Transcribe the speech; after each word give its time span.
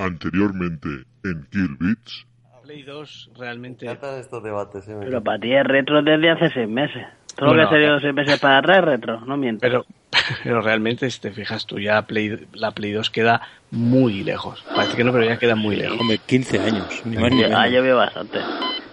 Anteriormente 0.00 0.88
en 1.24 1.46
Kill 1.50 1.76
Beats. 1.78 2.26
Play 2.62 2.82
2 2.84 3.30
realmente. 3.38 3.86
Trata 3.86 4.14
de 4.14 4.20
estos 4.20 4.42
debates, 4.42 4.86
eh. 4.88 4.96
Pero 5.00 5.22
para 5.22 5.38
ti 5.38 5.52
es 5.52 5.64
retro 5.64 6.02
desde 6.02 6.30
hace 6.30 6.50
seis 6.50 6.68
meses. 6.68 7.04
Todo 7.36 7.54
lo 7.54 7.54
que 7.56 7.62
ha 7.62 7.70
salido 7.70 8.00
seis 8.00 8.14
meses 8.14 8.38
para 8.38 8.58
atrás 8.58 8.78
es 8.78 8.84
retro, 8.84 9.20
no 9.20 9.36
mientes. 9.36 9.60
Pero, 9.60 9.84
pero 10.44 10.60
realmente, 10.60 11.10
si 11.10 11.20
te 11.20 11.30
fijas 11.32 11.66
tú, 11.66 11.78
ya 11.78 12.02
Play, 12.02 12.48
la 12.54 12.70
Play 12.70 12.92
2 12.92 13.10
queda 13.10 13.40
muy 13.70 14.22
lejos. 14.22 14.64
Parece 14.74 14.96
que 14.96 15.04
no, 15.04 15.12
pero 15.12 15.24
ya 15.24 15.38
queda 15.38 15.54
muy 15.54 15.76
lejos. 15.76 15.98
Hombre, 16.00 16.18
15 16.26 16.58
años, 16.60 17.02
ni 17.04 17.16
más 17.16 17.30
ni 17.32 17.44
Ah, 17.44 17.66
llovió 17.68 17.96
bastante. 17.96 18.38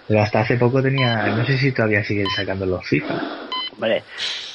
Pero 0.07 0.21
hasta 0.21 0.41
hace 0.41 0.57
poco 0.57 0.81
tenía, 0.81 1.27
no 1.27 1.45
sé 1.45 1.57
si 1.57 1.71
todavía 1.71 2.03
siguen 2.03 2.27
sacando 2.35 2.65
los 2.65 2.85
FIFA. 2.87 3.21
Hombre, 3.73 4.03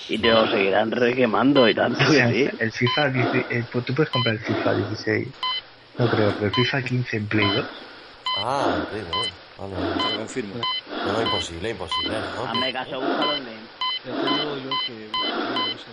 y 0.08 0.18
te 0.18 0.28
lo 0.28 0.46
seguirán 0.48 0.90
requemando 0.90 1.68
y 1.68 1.74
tanto 1.74 2.02
O 2.02 2.10
que 2.10 2.28
sí. 2.32 2.48
el 2.58 2.72
FIFA, 2.72 3.08
16 3.10 3.46
eh, 3.50 3.64
pues 3.70 3.84
tú 3.84 3.94
puedes 3.94 4.10
comprar 4.10 4.34
el 4.36 4.40
FIFA 4.40 4.74
16. 4.74 5.28
No 5.98 6.08
creo, 6.08 6.32
pero 6.32 6.46
el 6.46 6.54
FIFA 6.54 6.82
15 6.82 7.16
en 7.16 7.28
Play 7.28 7.46
2. 7.54 7.66
Ah, 8.38 8.74
sí, 8.90 8.98
no. 8.98 9.68
Vale, 9.68 9.74
vale. 9.74 9.96
Te 10.02 10.10
lo 10.10 10.18
confirmo. 10.18 10.54
No, 11.06 11.12
no, 11.12 11.22
imposible, 11.22 11.70
imposible. 11.70 12.16
¿no? 12.36 12.44
Hazme 12.46 12.72
caso, 12.72 13.00
búscalo 13.00 13.36
en 13.36 13.44
Game. 13.44 13.68
Ya 14.04 14.12
te 14.12 14.26
digo 14.26 14.56
yo 14.58 14.70
que 14.86 15.10
Play 15.48 15.72
2 15.72 15.86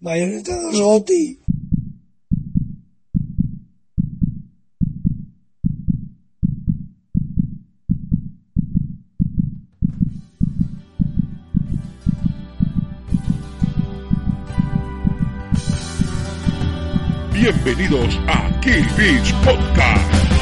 Bayonetta 0.00 0.52
2 0.52 0.78
Goti. 0.78 1.40
Bienvenidos 17.32 18.18
a 18.26 18.60
Kill 18.60 18.84
Beats 18.96 19.32
Podcast. 19.44 20.37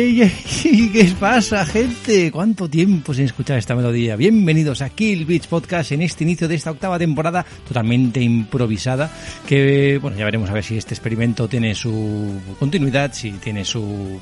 ¿Qué 0.00 1.12
pasa, 1.20 1.66
gente? 1.66 2.32
¿Cuánto 2.32 2.70
tiempo 2.70 3.12
sin 3.12 3.26
escuchar 3.26 3.58
esta 3.58 3.74
melodía? 3.74 4.16
Bienvenidos 4.16 4.80
a 4.80 4.88
Kill 4.88 5.26
Beach 5.26 5.46
Podcast 5.46 5.92
en 5.92 6.00
este 6.00 6.24
inicio 6.24 6.48
de 6.48 6.54
esta 6.54 6.70
octava 6.70 6.98
temporada 6.98 7.44
totalmente 7.68 8.18
improvisada. 8.18 9.10
Que, 9.46 9.98
bueno, 10.00 10.16
ya 10.16 10.24
veremos 10.24 10.48
a 10.48 10.54
ver 10.54 10.64
si 10.64 10.78
este 10.78 10.94
experimento 10.94 11.48
tiene 11.48 11.74
su 11.74 12.40
continuidad, 12.58 13.12
si 13.12 13.32
tiene 13.32 13.62
su 13.66 14.18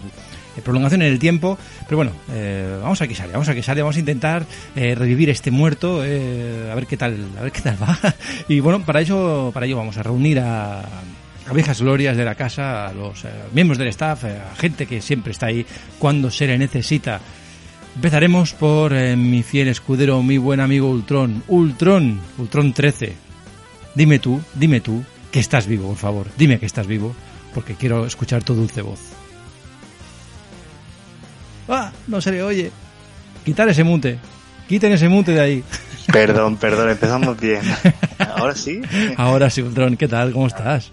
eh, 0.56 0.62
prolongación 0.64 1.02
en 1.02 1.12
el 1.12 1.20
tiempo. 1.20 1.56
Pero 1.84 1.98
bueno, 1.98 2.10
eh, 2.32 2.76
vamos 2.82 3.00
a 3.00 3.06
que 3.06 3.14
sale, 3.14 3.32
vamos 3.32 3.48
a 3.48 3.54
que 3.54 3.62
sale, 3.62 3.80
vamos 3.80 3.94
a 3.96 4.00
intentar 4.00 4.46
eh, 4.74 4.96
revivir 4.96 5.30
este 5.30 5.52
muerto, 5.52 6.00
a 6.00 6.74
ver 6.74 6.86
qué 6.88 6.96
tal, 6.96 7.24
a 7.38 7.42
ver 7.42 7.52
qué 7.52 7.60
tal 7.60 7.80
va. 7.80 7.96
Y 8.48 8.58
bueno, 8.58 8.84
para 8.84 9.00
ello, 9.00 9.52
para 9.54 9.66
ello 9.66 9.76
vamos 9.76 9.96
a 9.96 10.02
reunir 10.02 10.40
a 10.40 10.82
a 11.48 11.52
viejas 11.54 11.80
glorias 11.80 12.16
de 12.16 12.24
la 12.24 12.34
casa, 12.34 12.88
a 12.88 12.92
los 12.92 13.24
eh, 13.24 13.28
miembros 13.52 13.78
del 13.78 13.88
staff, 13.88 14.24
eh, 14.24 14.38
a 14.38 14.54
gente 14.56 14.86
que 14.86 15.00
siempre 15.00 15.32
está 15.32 15.46
ahí 15.46 15.64
cuando 15.98 16.30
se 16.30 16.46
le 16.46 16.58
necesita. 16.58 17.20
Empezaremos 17.94 18.52
por 18.52 18.92
eh, 18.92 19.16
mi 19.16 19.42
fiel 19.42 19.68
escudero, 19.68 20.22
mi 20.22 20.36
buen 20.36 20.60
amigo 20.60 20.90
Ultron. 20.90 21.42
Ultron, 21.48 22.20
Ultron 22.36 22.72
13. 22.74 23.14
Dime 23.94 24.18
tú, 24.18 24.42
dime 24.54 24.80
tú 24.80 25.02
que 25.32 25.40
estás 25.40 25.66
vivo, 25.66 25.88
por 25.88 25.96
favor. 25.96 26.26
Dime 26.36 26.58
que 26.58 26.66
estás 26.66 26.86
vivo, 26.86 27.14
porque 27.54 27.74
quiero 27.74 28.04
escuchar 28.04 28.44
tu 28.44 28.54
dulce 28.54 28.82
voz. 28.82 29.00
¡Ah! 31.66 31.92
No 32.06 32.20
se 32.20 32.30
le 32.30 32.42
oye. 32.42 32.70
Quitar 33.44 33.68
ese 33.68 33.84
mute. 33.84 34.18
Quiten 34.68 34.92
ese 34.92 35.08
mute 35.08 35.32
de 35.32 35.40
ahí. 35.40 35.64
Perdón, 36.12 36.56
perdón, 36.56 36.90
empezamos 36.90 37.40
bien. 37.40 37.62
Ahora 38.18 38.54
sí. 38.54 38.82
Ahora 39.16 39.48
sí, 39.48 39.62
Ultron, 39.62 39.96
¿qué 39.96 40.08
tal? 40.08 40.32
¿Cómo 40.32 40.46
estás? 40.46 40.92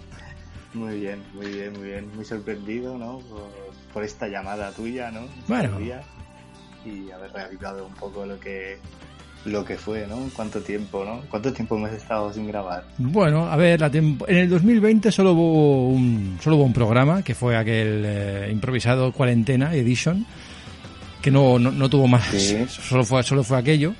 Muy 0.76 1.00
bien, 1.00 1.22
muy 1.34 1.46
bien, 1.46 1.72
muy 1.72 1.88
bien. 1.88 2.10
Muy 2.14 2.24
sorprendido, 2.24 2.98
¿no? 2.98 3.18
Por, 3.30 3.48
por 3.94 4.04
esta 4.04 4.28
llamada 4.28 4.70
tuya, 4.72 5.10
¿no? 5.10 5.22
Bueno. 5.48 5.78
Y 5.80 7.10
haber 7.10 7.32
reavivado 7.32 7.86
un 7.86 7.94
poco 7.94 8.24
lo 8.26 8.38
que 8.38 8.78
lo 9.46 9.64
que 9.64 9.76
fue, 9.76 10.06
¿no? 10.08 10.16
Cuánto 10.34 10.60
tiempo, 10.60 11.04
¿no? 11.04 11.22
¿Cuánto 11.30 11.52
tiempo 11.52 11.76
hemos 11.76 11.90
estado 11.92 12.32
sin 12.32 12.48
grabar? 12.48 12.84
Bueno, 12.98 13.46
a 13.48 13.56
ver, 13.56 13.80
la 13.80 13.86
en 13.86 14.18
el 14.28 14.50
2020 14.50 15.10
solo 15.12 15.32
hubo 15.32 15.88
un, 15.88 16.36
solo 16.42 16.56
hubo 16.56 16.64
un 16.64 16.72
programa, 16.72 17.22
que 17.22 17.34
fue 17.34 17.56
aquel 17.56 18.02
eh, 18.04 18.48
improvisado 18.52 19.12
Cuarentena 19.12 19.72
Edition, 19.74 20.26
que 21.22 21.30
no, 21.30 21.58
no, 21.60 21.70
no 21.70 21.88
tuvo 21.88 22.06
más, 22.08 22.24
Sí. 22.26 22.66
solo, 22.68 23.04
fue, 23.04 23.22
solo 23.22 23.44
fue 23.44 23.58
aquello. 23.58 23.94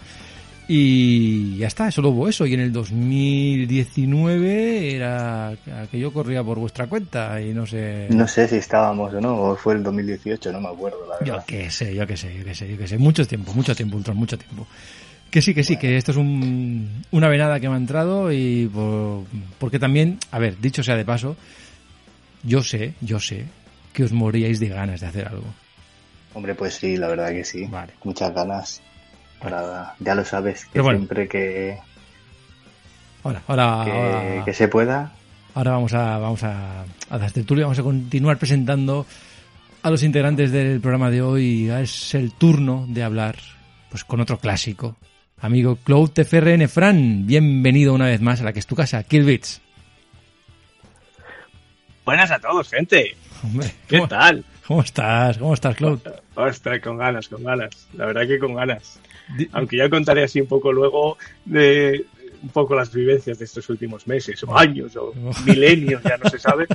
Y 0.69 1.59
ya 1.59 1.69
está, 1.69 1.91
solo 1.93 2.09
hubo 2.11 2.29
eso. 2.29 2.45
Y 2.47 2.55
en 2.55 2.61
el 2.61 2.73
2019 2.73 4.95
era 4.97 5.55
que 5.91 5.99
yo 5.99 6.13
corría 6.13 6.43
por 6.43 6.59
vuestra 6.59 6.87
cuenta 6.87 7.41
y 7.41 7.53
no 7.55 7.67
sé... 7.67 8.09
No 8.11 8.27
sé 8.27 8.49
si 8.49 8.57
estábamos 8.57 9.15
o 9.15 9.21
no, 9.21 9.41
o 9.43 9.57
fue 9.57 9.75
el 9.75 9.83
2018, 9.83 10.53
no 10.53 10.61
me 10.61 10.69
acuerdo, 10.69 10.99
la 11.09 11.25
Yo 11.25 11.35
verdad. 11.35 11.47
qué 11.47 11.71
sé, 11.71 11.95
yo 11.95 12.07
qué 12.07 12.17
sé, 12.17 12.37
yo 12.37 12.45
qué 12.45 12.55
sé, 12.55 12.69
yo 12.69 12.77
qué 12.79 12.89
sé. 12.89 12.99
Mucho 12.99 13.27
tiempo, 13.27 13.53
mucho 13.55 13.75
tiempo, 13.77 13.97
Ultron, 13.97 14.17
mucho 14.17 14.37
tiempo. 14.37 14.67
Que 15.31 15.43
sí, 15.43 15.55
que 15.55 15.65
sí, 15.65 15.77
que 15.77 15.97
esto 15.97 16.13
es 16.13 16.17
un, 16.17 17.03
una 17.11 17.29
venada 17.29 17.61
que 17.61 17.69
me 17.69 17.75
ha 17.75 17.79
entrado 17.79 18.33
y 18.33 18.69
por- 18.73 19.25
porque 19.59 19.79
también, 19.79 20.19
a 20.31 20.39
ver, 20.39 20.59
dicho 20.61 20.83
sea 20.83 20.97
de 20.97 21.05
paso, 21.05 21.37
yo 22.43 22.63
sé, 22.63 22.95
yo 23.01 23.19
sé 23.21 23.45
que 23.93 24.05
os 24.05 24.13
moríais 24.13 24.61
de 24.61 24.69
ganas 24.69 25.01
de 25.01 25.07
hacer 25.07 25.27
algo. 25.27 25.45
Hombre, 26.35 26.55
pues 26.55 26.75
sí, 26.75 26.97
la 26.97 27.09
verdad 27.09 27.31
que 27.31 27.45
sí. 27.45 27.65
Vale. 27.67 27.93
Muchas 28.05 28.33
ganas. 28.35 28.83
Para, 29.41 29.95
ya 30.01 30.15
lo 30.15 30.25
sabes, 30.25 30.67
que 30.67 30.81
bueno. 30.81 30.99
siempre 30.99 31.29
que, 31.29 31.79
Ahora, 33.23 33.43
ahora, 33.49 33.83
que, 33.85 33.91
ahora, 33.93 34.45
que 34.45 34.53
se 34.55 34.69
pueda, 34.69 35.13
ahora 35.55 35.73
vamos 35.73 35.93
a, 35.95 36.19
vamos 36.19 36.43
a, 36.45 36.83
a 37.11 37.19
dar 37.19 37.31
tertulia, 37.33 37.65
vamos 37.65 37.79
a 37.79 37.83
continuar 37.83 38.39
presentando 38.39 39.07
a 39.83 39.91
los 39.91 40.03
integrantes 40.03 40.53
del 40.53 40.81
programa 40.81 41.11
de 41.11 41.23
hoy. 41.23 41.69
Es 41.71 42.15
el 42.15 42.33
turno 42.33 42.87
de 42.89 43.03
hablar 43.03 43.37
pues 43.91 44.05
con 44.05 44.21
otro 44.21 44.39
clásico. 44.39 44.97
Amigo 45.41 45.77
Claude 45.77 46.25
TFRN 46.25 46.69
Fran, 46.69 47.27
bienvenido 47.27 47.93
una 47.95 48.07
vez 48.07 48.21
más 48.21 48.41
a 48.41 48.45
la 48.45 48.53
que 48.53 48.59
es 48.59 48.67
tu 48.67 48.75
casa, 48.75 49.03
Kill 49.03 49.25
Beats. 49.25 49.61
Buenas 52.05 52.31
a 52.31 52.39
todos, 52.39 52.69
gente. 52.71 53.17
Hombre, 53.43 53.73
¿Qué 53.87 53.97
¿cómo, 53.99 54.09
tal? 54.09 54.45
¿Cómo 54.67 54.81
estás? 54.83 55.39
¿Cómo 55.39 55.55
estás, 55.55 55.77
Claude? 55.77 56.01
Ostras, 56.35 56.81
con 56.81 56.97
ganas, 56.99 57.29
con 57.29 57.43
ganas. 57.45 57.89
La 57.95 58.07
verdad 58.07 58.27
que 58.27 58.39
con 58.39 58.55
ganas. 58.55 58.99
Aunque 59.53 59.77
ya 59.77 59.89
contaré 59.89 60.25
así 60.25 60.41
un 60.41 60.47
poco 60.47 60.73
luego 60.73 61.19
de 61.45 62.07
un 62.43 62.49
poco 62.51 62.75
las 62.75 62.93
vivencias 62.93 63.39
de 63.39 63.45
estos 63.45 63.69
últimos 63.71 64.07
meses, 64.07 64.43
o 64.45 64.57
años, 64.57 64.95
o 64.97 65.13
milenios, 65.47 66.03
ya 66.03 66.17
no 66.17 66.29
se 66.31 66.39
sabe. 66.39 66.67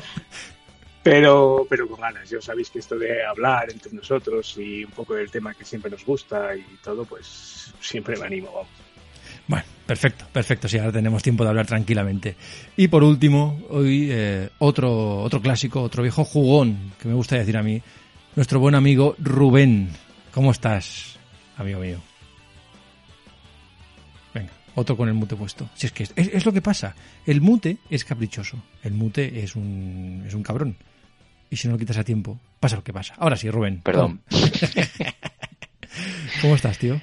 Pero, 1.03 1.65
pero 1.69 1.87
con 1.87 1.99
ganas. 1.99 2.29
Ya 2.29 2.41
sabéis 2.41 2.69
que 2.69 2.79
esto 2.79 2.97
de 2.97 3.25
hablar 3.25 3.71
entre 3.71 3.91
nosotros 3.91 4.55
y 4.57 4.83
un 4.83 4.91
poco 4.91 5.15
del 5.15 5.31
tema 5.31 5.53
que 5.53 5.65
siempre 5.65 5.89
nos 5.89 6.05
gusta 6.05 6.55
y 6.55 6.63
todo, 6.83 7.05
pues 7.05 7.73
siempre 7.79 8.17
me 8.17 8.25
animo, 8.27 8.51
vamos. 8.53 8.69
Bueno, 9.47 9.65
perfecto, 9.85 10.25
perfecto. 10.31 10.67
Sí, 10.67 10.77
ahora 10.77 10.91
tenemos 10.91 11.23
tiempo 11.23 11.43
de 11.43 11.49
hablar 11.49 11.65
tranquilamente. 11.65 12.35
Y 12.77 12.87
por 12.87 13.03
último, 13.03 13.61
hoy 13.69 14.09
eh, 14.11 14.49
otro, 14.59 15.17
otro 15.17 15.41
clásico, 15.41 15.81
otro 15.81 16.03
viejo 16.03 16.23
jugón, 16.23 16.93
que 16.99 17.07
me 17.07 17.15
gusta 17.15 17.37
decir 17.37 17.57
a 17.57 17.63
mí, 17.63 17.81
nuestro 18.35 18.59
buen 18.59 18.75
amigo 18.75 19.15
Rubén. 19.17 19.89
¿Cómo 20.31 20.51
estás, 20.51 21.17
amigo 21.57 21.79
mío? 21.79 22.10
Otro 24.75 24.95
con 24.95 25.07
el 25.07 25.13
mute 25.13 25.35
puesto. 25.35 25.69
Si 25.75 25.87
es 25.87 25.91
que 25.91 26.03
es, 26.03 26.13
es 26.15 26.45
lo 26.45 26.53
que 26.53 26.61
pasa. 26.61 26.95
El 27.25 27.41
mute 27.41 27.77
es 27.89 28.05
caprichoso. 28.05 28.63
El 28.83 28.93
mute 28.93 29.43
es 29.43 29.55
un, 29.55 30.23
es 30.25 30.33
un 30.33 30.43
cabrón. 30.43 30.77
Y 31.49 31.57
si 31.57 31.67
no 31.67 31.73
lo 31.73 31.79
quitas 31.79 31.97
a 31.97 32.03
tiempo, 32.03 32.39
pasa 32.59 32.77
lo 32.77 32.83
que 32.83 32.93
pasa. 32.93 33.15
Ahora 33.17 33.35
sí, 33.35 33.49
Rubén. 33.49 33.81
Perdón. 33.81 34.21
¿Cómo 36.41 36.55
estás, 36.55 36.77
tío? 36.77 37.01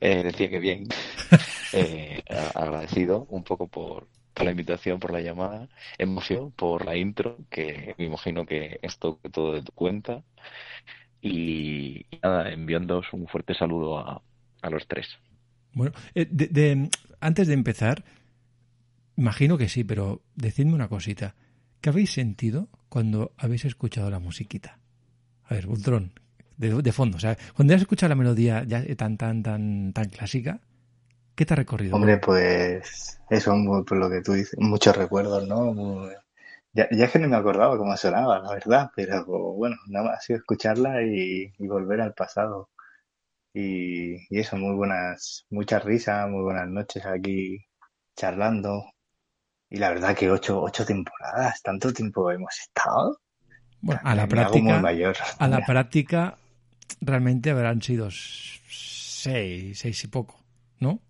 Eh, 0.00 0.22
decía 0.22 0.50
que 0.50 0.58
bien. 0.58 0.86
Eh, 1.72 2.22
agradecido 2.54 3.26
un 3.28 3.42
poco 3.42 3.66
por, 3.66 4.06
por 4.32 4.44
la 4.44 4.52
invitación, 4.52 5.00
por 5.00 5.12
la 5.12 5.20
llamada, 5.20 5.68
emoción 5.98 6.52
por 6.52 6.86
la 6.86 6.96
intro, 6.96 7.38
que 7.50 7.94
me 7.98 8.06
imagino 8.06 8.46
que 8.46 8.78
esto 8.82 9.18
todo 9.32 9.52
de 9.52 9.62
tu 9.62 9.72
cuenta. 9.72 10.22
Y, 11.20 12.06
y 12.08 12.18
nada, 12.22 12.50
enviándoos 12.50 13.12
un 13.12 13.26
fuerte 13.26 13.52
saludo 13.52 13.98
a, 13.98 14.22
a 14.62 14.70
los 14.70 14.86
tres. 14.86 15.18
Bueno, 15.76 15.92
eh, 16.14 16.26
de- 16.30 16.48
de- 16.48 16.90
antes 17.20 17.46
de 17.48 17.54
empezar, 17.54 18.02
imagino 19.16 19.58
que 19.58 19.68
sí, 19.68 19.84
pero 19.84 20.22
decidme 20.34 20.74
una 20.74 20.88
cosita. 20.88 21.34
¿Qué 21.82 21.90
habéis 21.90 22.12
sentido 22.12 22.68
cuando 22.88 23.32
habéis 23.36 23.64
escuchado 23.66 24.10
la 24.10 24.18
musiquita? 24.18 24.78
A 25.44 25.54
ver, 25.54 25.66
Ultron, 25.68 26.12
de, 26.56 26.82
de 26.82 26.92
fondo. 26.92 27.18
O 27.18 27.20
sea, 27.20 27.36
cuando 27.54 27.74
has 27.74 27.82
escuchado 27.82 28.08
la 28.08 28.14
melodía 28.16 28.64
ya 28.64 28.82
tan, 28.96 29.18
tan, 29.18 29.42
tan, 29.42 29.92
tan 29.92 30.08
clásica, 30.08 30.60
¿qué 31.34 31.44
te 31.46 31.54
ha 31.54 31.56
recorrido? 31.56 31.94
Hombre, 31.96 32.18
pues 32.18 33.20
eso, 33.30 33.54
por 33.86 33.98
lo 33.98 34.10
que 34.10 34.22
tú 34.22 34.32
dices, 34.32 34.58
muchos 34.58 34.96
recuerdos, 34.96 35.46
¿no? 35.46 36.08
Ya, 36.72 36.84
es 36.84 37.10
que 37.10 37.18
no 37.18 37.28
me 37.28 37.36
acordaba 37.36 37.76
cómo 37.78 37.96
sonaba, 37.96 38.38
la 38.40 38.52
verdad, 38.54 38.90
pero 38.96 39.24
bueno, 39.26 39.76
nada 39.88 40.06
más 40.06 40.18
ha 40.18 40.20
sido 40.22 40.38
escucharla 40.38 41.02
y 41.02 41.52
volver 41.58 42.00
al 42.00 42.14
pasado. 42.14 42.70
Y, 43.58 44.16
y 44.28 44.38
eso, 44.38 44.58
muy 44.58 44.74
buenas, 44.76 45.46
muchas 45.48 45.82
risas, 45.82 46.28
muy 46.28 46.42
buenas 46.42 46.68
noches 46.68 47.06
aquí 47.06 47.64
charlando. 48.14 48.84
Y 49.70 49.78
la 49.78 49.88
verdad 49.88 50.14
que 50.14 50.30
ocho, 50.30 50.60
ocho 50.60 50.84
temporadas, 50.84 51.62
tanto 51.62 51.90
tiempo 51.90 52.30
hemos 52.30 52.54
estado. 52.60 53.18
Bueno, 53.80 54.00
a 54.04 54.14
la 54.14 54.26
práctica, 54.28 54.78
mayor. 54.80 55.16
a 55.38 55.48
la 55.48 55.60
práctica 55.66 56.36
realmente 57.00 57.50
habrán 57.50 57.80
sido 57.80 58.08
seis, 58.10 59.78
seis 59.78 60.04
y 60.04 60.08
poco, 60.08 60.38
¿no? 60.80 61.00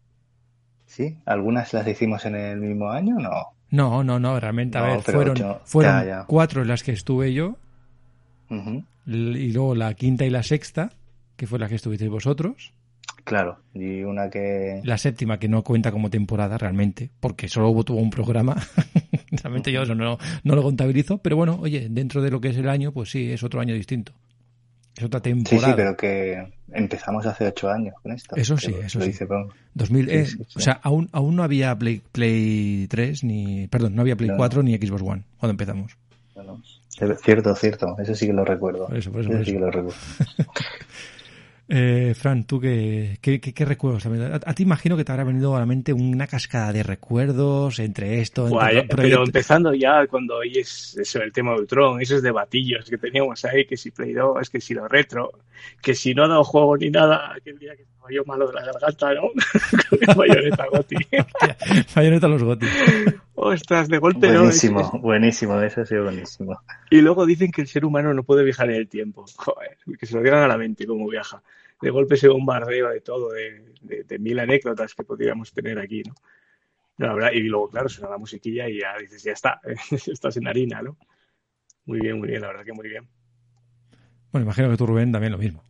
¿Sí? 0.87 1.17
¿Algunas 1.27 1.73
las 1.73 1.89
hicimos 1.89 2.25
en 2.27 2.37
el 2.37 2.61
mismo 2.61 2.91
año? 2.91 3.17
No. 3.19 3.57
No, 3.71 4.05
no, 4.05 4.21
no, 4.21 4.39
realmente, 4.39 4.79
a 4.79 4.83
No, 4.83 4.87
ver, 4.87 5.03
fueron, 5.03 5.37
ocho- 5.37 5.61
fueron 5.65 6.01
ya, 6.03 6.07
ya. 6.21 6.25
cuatro 6.29 6.65
las 6.65 6.85
que 6.85 6.93
estuve 6.93 7.35
yo, 7.35 7.57
y 9.05 9.53
luego 9.53 9.75
la 9.75 9.95
quinta 9.95 10.25
y 10.25 10.31
la 10.31 10.45
sexta, 10.45 10.93
que 11.37 11.47
fue 11.47 11.59
la 11.59 11.69
que 11.69 11.75
estuvisteis 11.77 12.11
vosotros, 12.11 12.73
Claro, 13.25 13.59
y 13.75 14.03
una 14.05 14.31
que... 14.31 14.81
la 14.85 14.99
séptima 14.99 15.39
que 15.39 15.49
no 15.49 15.63
cuenta 15.65 15.91
como 15.91 16.11
temporada 16.11 16.59
realmente, 16.59 17.11
porque 17.19 17.49
solo 17.49 17.71
hubo 17.71 17.83
tuvo 17.83 17.99
un 18.01 18.11
programa, 18.11 18.57
realmente 19.31 19.73
yo 19.73 19.83
eso 19.83 19.95
no, 19.97 20.17
no 20.45 20.55
lo 20.55 20.63
contabilizo, 20.63 21.19
pero 21.19 21.35
bueno, 21.37 21.59
oye, 21.61 21.89
dentro 21.91 22.23
de 22.23 22.31
lo 22.31 22.41
que 22.41 22.49
es 22.49 22.57
el 22.57 22.69
año, 22.69 22.93
pues 22.93 23.11
sí, 23.11 23.33
es 23.33 23.43
otro 23.43 23.61
año 23.61 23.75
distinto, 23.75 24.13
es 24.97 25.03
otra 25.05 25.19
Sí, 25.19 25.25
temporada. 25.25 25.67
sí, 25.69 25.73
pero 25.77 25.97
que 25.97 26.53
empezamos 26.73 27.27
hace 27.27 27.47
ocho 27.49 27.69
años 27.69 27.95
con 28.01 28.13
esto. 28.13 28.37
Eso 28.37 28.57
sí, 28.59 28.75
eso 28.85 29.01
lo 29.01 29.05
sí. 29.07 29.25
Pong. 29.25 29.51
2000, 29.75 30.05
Sí, 30.09 30.15
eh, 30.15 30.27
sí, 30.27 30.37
sí. 30.37 30.45
O 30.57 30.61
sea, 30.61 30.75
aún, 30.83 31.09
aún 31.13 31.35
no 31.35 31.43
había 31.43 31.77
Play, 31.77 32.03
Play 32.13 32.87
3, 32.89 33.25
ni, 33.25 33.67
perdón, 33.67 33.95
no 33.97 34.03
había 34.03 34.15
Play 34.17 34.29
No, 34.29 34.35
no. 34.35 34.39
4 34.39 34.63
ni 34.63 34.77
Xbox 34.77 35.03
One 35.03 35.25
cuando 35.39 35.51
empezamos. 35.51 35.97
No, 36.37 36.43
no. 36.45 36.63
Cierto, 37.25 37.55
cierto, 37.57 37.97
eso 37.99 38.15
sí 38.15 38.27
que 38.27 38.33
lo 38.33 38.45
recuerdo. 38.45 38.87
Por 38.87 38.97
eso, 38.97 39.11
por 39.11 39.21
eso, 39.21 39.31
Eso 39.31 39.39
por 39.39 39.45
sí 39.45 39.51
eso. 39.51 39.59
que 39.59 39.65
lo 39.65 39.71
recuerdo. 39.71 39.99
Eh, 41.69 42.15
Fran, 42.15 42.45
¿tú 42.45 42.61
qué, 42.61 43.19
qué, 43.21 43.41
qué- 43.41 43.53
qué 43.53 43.65
recuerdos? 43.65 44.07
A, 44.07 44.37
a 44.37 44.55
ti 44.55 44.63
imagino 44.63 44.97
que 44.97 45.05
te 45.05 45.11
habrá 45.11 45.25
venido 45.25 45.57
a 45.57 45.59
la 45.59 45.67
mente 45.67 45.93
una 45.93 46.29
cascada 46.29 46.73
de 46.73 46.85
recuerdos 46.85 47.81
entre 47.81 48.21
esto, 48.21 48.43
entre 48.47 48.57
Guay, 48.59 48.77
pro- 48.89 49.03
pero 49.03 49.25
empezando 49.25 49.75
ya 49.75 50.07
cuando 50.07 50.37
oyes 50.37 50.97
eso, 50.97 51.21
el 51.23 51.33
tema 51.33 51.55
de 51.55 51.61
Ultron, 51.63 52.01
esos 52.01 52.23
debatillos 52.23 52.89
que 52.89 52.99
teníamos 52.99 53.45
ahí, 53.45 53.67
que 53.67 53.77
si 53.77 53.91
Play 53.91 54.13
2, 54.13 54.49
que 54.49 54.61
si 54.61 54.75
lo 54.75 54.87
retro, 54.87 55.33
que 55.83 55.95
si 55.97 56.15
no 56.15 56.25
ha 56.25 56.29
dado 56.29 56.45
juego 56.45 56.77
ni 56.77 56.89
nada, 56.91 57.35
aquel 57.35 57.59
día 57.59 57.75
que 57.75 57.85
yo 58.11 58.25
malo 58.25 58.47
de 58.47 58.55
la 58.55 58.65
garganta, 58.65 59.15
¿no? 59.15 59.23
Con 60.07 60.17
bayoneta 60.17 60.67
Goti. 60.71 60.97
Bayonetta 61.95 62.29
los 62.29 62.43
Goti. 62.43 62.67
Ostras, 63.35 63.89
de 63.89 63.99
golpe 63.99 64.29
no. 64.31 64.41
Buenísimo, 64.41 64.81
es- 64.81 64.91
buenísimo, 65.03 65.61
eso 65.61 65.81
ha 65.83 65.87
sido 65.87 66.05
buenísimo. 66.05 66.61
Y 66.91 67.01
luego 67.01 67.27
dicen 67.27 67.51
que 67.53 67.61
el 67.63 67.67
ser 67.69 67.85
humano 67.85 68.13
no 68.15 68.23
puede 68.23 68.45
viajar 68.45 68.71
en 68.71 68.77
el 68.77 68.89
tiempo. 68.89 69.25
Joder, 69.37 69.77
que 69.99 70.07
se 70.07 70.15
lo 70.17 70.23
digan 70.23 70.43
a 70.43 70.49
la 70.49 70.57
mente 70.59 70.87
cómo 70.87 71.09
viaja. 71.09 71.43
De 71.81 71.91
golpe 71.91 72.15
ese 72.15 72.29
bombardeo 72.29 72.89
de 72.89 73.01
todo, 73.03 73.31
de, 73.33 73.75
de- 73.83 74.05
de 74.05 74.19
mil 74.19 74.39
anécdotas 74.39 74.95
que 74.95 75.05
podríamos 75.05 75.53
tener 75.53 75.79
aquí, 75.79 76.03
¿no? 76.03 76.15
No, 76.99 77.09
la 77.09 77.15
verdad, 77.15 77.33
y 77.33 77.41
luego, 77.41 77.69
claro, 77.69 77.89
suena 77.91 78.09
la 78.11 78.17
musiquilla 78.19 78.67
y 78.71 78.81
ya 78.81 78.97
dices, 78.99 79.23
ya 79.23 79.33
está, 79.33 79.61
estás 79.91 80.37
en 80.39 80.49
harina, 80.49 80.81
¿no? 80.81 80.97
Muy 81.85 82.01
bien, 82.01 82.19
muy 82.19 82.29
bien, 82.29 82.41
la 82.41 82.47
verdad 82.49 82.65
que 82.65 82.73
muy 82.73 82.89
bien. 82.89 83.07
Bueno, 84.33 84.47
imagino 84.47 84.71
que 84.71 84.77
tú, 84.79 84.87
Rubén, 84.87 85.13
también 85.13 85.33
lo 85.33 85.39
mismo. 85.39 85.63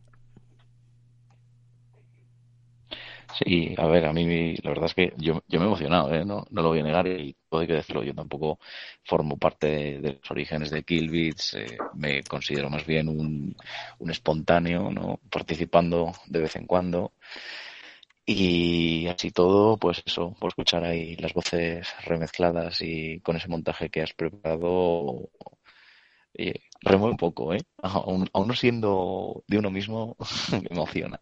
Sí, 3.39 3.75
a 3.77 3.85
ver, 3.87 4.05
a 4.05 4.13
mí 4.13 4.55
la 4.63 4.69
verdad 4.71 4.85
es 4.85 4.95
que 4.95 5.13
yo, 5.17 5.43
yo 5.47 5.59
me 5.59 5.65
he 5.65 5.67
emocionado, 5.67 6.13
¿eh? 6.13 6.25
No, 6.25 6.45
no 6.49 6.61
lo 6.61 6.69
voy 6.69 6.79
a 6.79 6.83
negar 6.83 7.07
y 7.07 7.35
todo 7.49 7.61
hay 7.61 7.67
que 7.67 7.73
decirlo. 7.73 8.03
Yo 8.03 8.15
tampoco 8.15 8.59
formo 9.03 9.37
parte 9.37 9.99
de, 9.99 10.13
los 10.13 10.31
orígenes 10.31 10.71
de 10.71 10.83
Killbeats, 10.83 11.53
eh, 11.55 11.77
me 11.93 12.23
considero 12.23 12.69
más 12.69 12.85
bien 12.85 13.07
un, 13.09 13.55
un 13.99 14.11
espontáneo, 14.11 14.91
¿no? 14.91 15.19
Participando 15.29 16.13
de 16.27 16.39
vez 16.39 16.55
en 16.55 16.65
cuando. 16.65 17.13
Y 18.25 19.07
así 19.07 19.31
todo, 19.31 19.77
pues 19.77 20.03
eso, 20.05 20.35
por 20.39 20.49
escuchar 20.49 20.83
ahí 20.83 21.15
las 21.15 21.33
voces 21.33 21.87
remezcladas 22.05 22.81
y 22.81 23.19
con 23.21 23.37
ese 23.37 23.47
montaje 23.47 23.89
que 23.89 24.01
has 24.01 24.13
preparado, 24.13 25.29
eh, 26.33 26.61
remueve 26.81 27.11
un 27.11 27.17
poco, 27.17 27.53
¿eh? 27.53 27.61
Aún, 27.83 28.29
aún 28.33 28.55
siendo 28.55 29.43
de 29.47 29.57
uno 29.59 29.71
mismo, 29.71 30.17
me 30.51 30.67
emociona. 30.69 31.21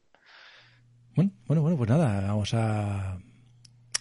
Bueno, 1.16 1.32
bueno, 1.48 1.62
bueno, 1.62 1.78
pues 1.78 1.90
nada, 1.90 2.22
vamos 2.28 2.54
a... 2.54 3.14
a 3.14 3.18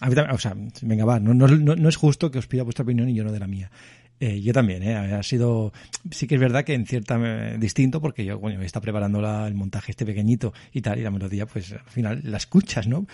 mí 0.09 0.15
también- 0.15 0.31
o 0.31 0.37
sea, 0.37 0.53
venga, 0.81 1.05
va, 1.05 1.19
no, 1.19 1.33
no, 1.33 1.47
no, 1.47 1.89
es 1.89 1.95
justo 1.95 2.29
que 2.31 2.39
os 2.39 2.47
pida 2.47 2.63
vuestra 2.63 2.83
opinión 2.83 3.09
y 3.09 3.15
yo 3.15 3.23
no 3.23 3.31
de 3.31 3.39
la 3.39 3.47
mía. 3.47 3.71
Eh, 4.19 4.41
yo 4.41 4.53
también, 4.53 4.81
¿eh? 4.83 4.95
Ha 4.95 5.23
sido... 5.23 5.73
Sí 6.11 6.25
que 6.27 6.35
es 6.35 6.41
verdad 6.41 6.63
que 6.63 6.73
en 6.73 6.85
cierta... 6.85 7.17
eh, 7.21 7.57
distinto, 7.59 7.99
porque 8.01 8.23
yo, 8.25 8.39
coño, 8.39 8.61
está 8.61 8.79
preparando 8.81 9.21
la- 9.21 9.47
el 9.47 9.55
montaje 9.55 9.91
este 9.91 10.05
pequeñito 10.05 10.53
y 10.73 10.81
tal, 10.81 10.99
y 10.99 11.01
la 11.03 11.11
melodía, 11.11 11.45
pues 11.45 11.73
al 11.73 11.79
final 11.89 12.21
la 12.23 12.37
escuchas, 12.37 12.87
¿no? 12.87 13.05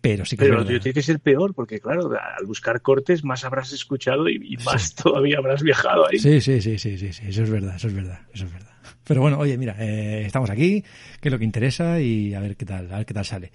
Pero 0.00 0.24
sí 0.26 0.36
que 0.36 0.44
Pero 0.44 0.64
tiene 0.66 0.92
que 0.92 1.00
ser 1.02 1.18
peor, 1.18 1.54
porque 1.54 1.80
claro, 1.80 2.10
al 2.12 2.44
buscar 2.46 2.82
cortes 2.82 3.24
más 3.24 3.42
habrás 3.44 3.72
escuchado 3.72 4.28
y, 4.28 4.34
y 4.52 4.56
más 4.58 4.94
todavía 4.94 5.38
habrás 5.38 5.62
viajado 5.62 6.06
ahí. 6.06 6.18
Sí, 6.18 6.40
sí, 6.42 6.60
sí, 6.60 6.78
sí, 6.78 6.98
sí, 6.98 7.12
sí, 7.12 7.22
eso 7.26 7.42
es 7.42 7.50
verdad, 7.50 7.76
eso 7.76 7.88
es 7.88 7.94
verdad, 7.94 8.20
eso 8.32 8.44
es 8.44 8.52
verdad. 8.52 8.73
Pero 9.04 9.20
bueno, 9.20 9.38
oye, 9.38 9.56
mira, 9.58 9.76
eh, 9.78 10.24
estamos 10.26 10.50
aquí, 10.50 10.82
que 11.20 11.28
es 11.28 11.32
lo 11.32 11.38
que 11.38 11.44
interesa 11.44 12.00
y 12.00 12.34
a 12.34 12.40
ver 12.40 12.56
qué 12.56 12.64
tal, 12.64 12.92
a 12.92 12.98
ver 12.98 13.06
qué 13.06 13.14
tal 13.14 13.24
sale. 13.24 13.52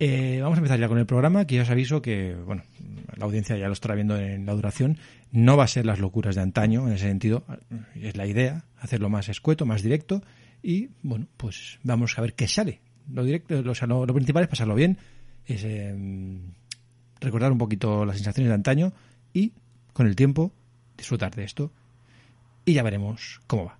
Eh, 0.00 0.38
vamos 0.40 0.58
a 0.58 0.60
empezar 0.60 0.78
ya 0.78 0.88
con 0.88 0.98
el 0.98 1.06
programa, 1.06 1.46
que 1.46 1.56
ya 1.56 1.62
os 1.62 1.70
aviso 1.70 2.02
que, 2.02 2.34
bueno, 2.34 2.62
la 3.16 3.24
audiencia 3.24 3.56
ya 3.56 3.66
lo 3.66 3.72
estará 3.72 3.94
viendo 3.94 4.16
en 4.16 4.46
la 4.46 4.54
duración, 4.54 4.98
no 5.32 5.56
va 5.56 5.64
a 5.64 5.68
ser 5.68 5.86
las 5.86 5.98
locuras 5.98 6.36
de 6.36 6.42
antaño, 6.42 6.86
en 6.86 6.94
ese 6.94 7.06
sentido, 7.06 7.44
es 8.00 8.16
la 8.16 8.26
idea, 8.26 8.64
hacerlo 8.78 9.08
más 9.10 9.28
escueto, 9.28 9.66
más 9.66 9.82
directo, 9.82 10.22
y 10.62 10.90
bueno, 11.02 11.26
pues 11.36 11.78
vamos 11.82 12.16
a 12.16 12.22
ver 12.22 12.34
qué 12.34 12.46
sale. 12.46 12.80
Lo 13.12 13.24
directo, 13.24 13.60
lo, 13.62 14.06
lo 14.06 14.14
principal 14.14 14.44
es 14.44 14.48
pasarlo 14.48 14.76
bien, 14.76 14.98
es 15.46 15.64
eh, 15.64 15.94
recordar 17.20 17.50
un 17.50 17.58
poquito 17.58 18.04
las 18.04 18.16
sensaciones 18.16 18.50
de 18.50 18.54
antaño 18.54 18.92
y, 19.32 19.52
con 19.92 20.06
el 20.06 20.14
tiempo, 20.14 20.52
disfrutar 20.96 21.34
de 21.34 21.44
esto 21.44 21.72
y 22.64 22.74
ya 22.74 22.82
veremos 22.82 23.40
cómo 23.46 23.64
va. 23.64 23.77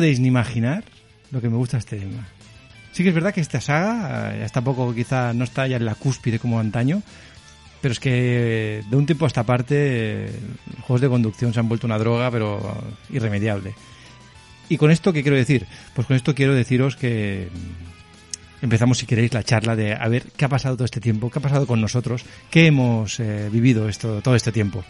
Podéis 0.00 0.18
ni 0.18 0.28
imaginar 0.28 0.82
lo 1.30 1.42
que 1.42 1.50
me 1.50 1.58
gusta 1.58 1.76
este 1.76 1.98
tema. 1.98 2.26
Sí 2.90 3.02
que 3.02 3.10
es 3.10 3.14
verdad 3.14 3.34
que 3.34 3.42
esta 3.42 3.60
saga 3.60 4.32
eh, 4.32 4.38
ya 4.38 4.46
está 4.46 4.62
poco, 4.62 4.94
quizá 4.94 5.34
no 5.34 5.44
está 5.44 5.66
ya 5.66 5.76
en 5.76 5.84
la 5.84 5.94
cúspide 5.94 6.38
como 6.38 6.58
antaño, 6.58 7.02
pero 7.82 7.92
es 7.92 8.00
que 8.00 8.82
de 8.88 8.96
un 8.96 9.04
tiempo 9.04 9.26
a 9.26 9.28
esta 9.28 9.44
parte 9.44 9.74
eh, 9.76 10.32
los 10.74 10.84
juegos 10.86 11.02
de 11.02 11.08
conducción 11.10 11.52
se 11.52 11.60
han 11.60 11.68
vuelto 11.68 11.86
una 11.86 11.98
droga, 11.98 12.30
pero 12.30 12.82
irremediable. 13.10 13.74
¿Y 14.70 14.78
con 14.78 14.90
esto 14.90 15.12
qué 15.12 15.20
quiero 15.20 15.36
decir? 15.36 15.66
Pues 15.92 16.06
con 16.06 16.16
esto 16.16 16.34
quiero 16.34 16.54
deciros 16.54 16.96
que 16.96 17.50
mm, 17.52 18.64
empezamos, 18.64 18.96
si 18.96 19.04
queréis, 19.04 19.34
la 19.34 19.42
charla 19.42 19.76
de 19.76 19.92
a 19.92 20.08
ver 20.08 20.32
qué 20.34 20.46
ha 20.46 20.48
pasado 20.48 20.76
todo 20.76 20.86
este 20.86 21.00
tiempo, 21.00 21.30
qué 21.30 21.40
ha 21.40 21.42
pasado 21.42 21.66
con 21.66 21.78
nosotros, 21.78 22.24
qué 22.50 22.68
hemos 22.68 23.20
eh, 23.20 23.50
vivido 23.52 23.86
esto, 23.86 24.22
todo 24.22 24.34
este 24.34 24.50
tiempo. 24.50 24.82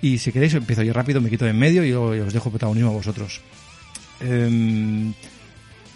Y 0.00 0.16
si 0.16 0.32
queréis, 0.32 0.54
empiezo 0.54 0.82
yo 0.82 0.94
rápido, 0.94 1.20
me 1.20 1.28
quito 1.28 1.44
de 1.44 1.50
en 1.50 1.58
medio 1.58 1.84
y 1.84 1.92
os 1.92 2.32
dejo 2.32 2.48
protagonismo 2.48 2.88
a 2.88 2.94
vosotros. 2.94 3.42
Em, 4.22 5.12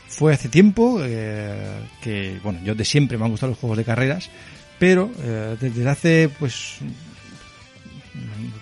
fue 0.09 0.33
hace 0.33 0.49
tiempo 0.49 1.01
eh, 1.03 1.81
que, 2.01 2.39
bueno, 2.43 2.61
yo 2.65 2.75
de 2.75 2.85
siempre 2.85 3.19
me 3.19 3.25
han 3.25 3.31
gustado 3.31 3.51
los 3.51 3.59
juegos 3.59 3.77
de 3.77 3.85
carreras, 3.85 4.31
pero 4.79 5.11
eh, 5.23 5.57
desde 5.61 5.89
hace, 5.89 6.31
pues, 6.39 6.79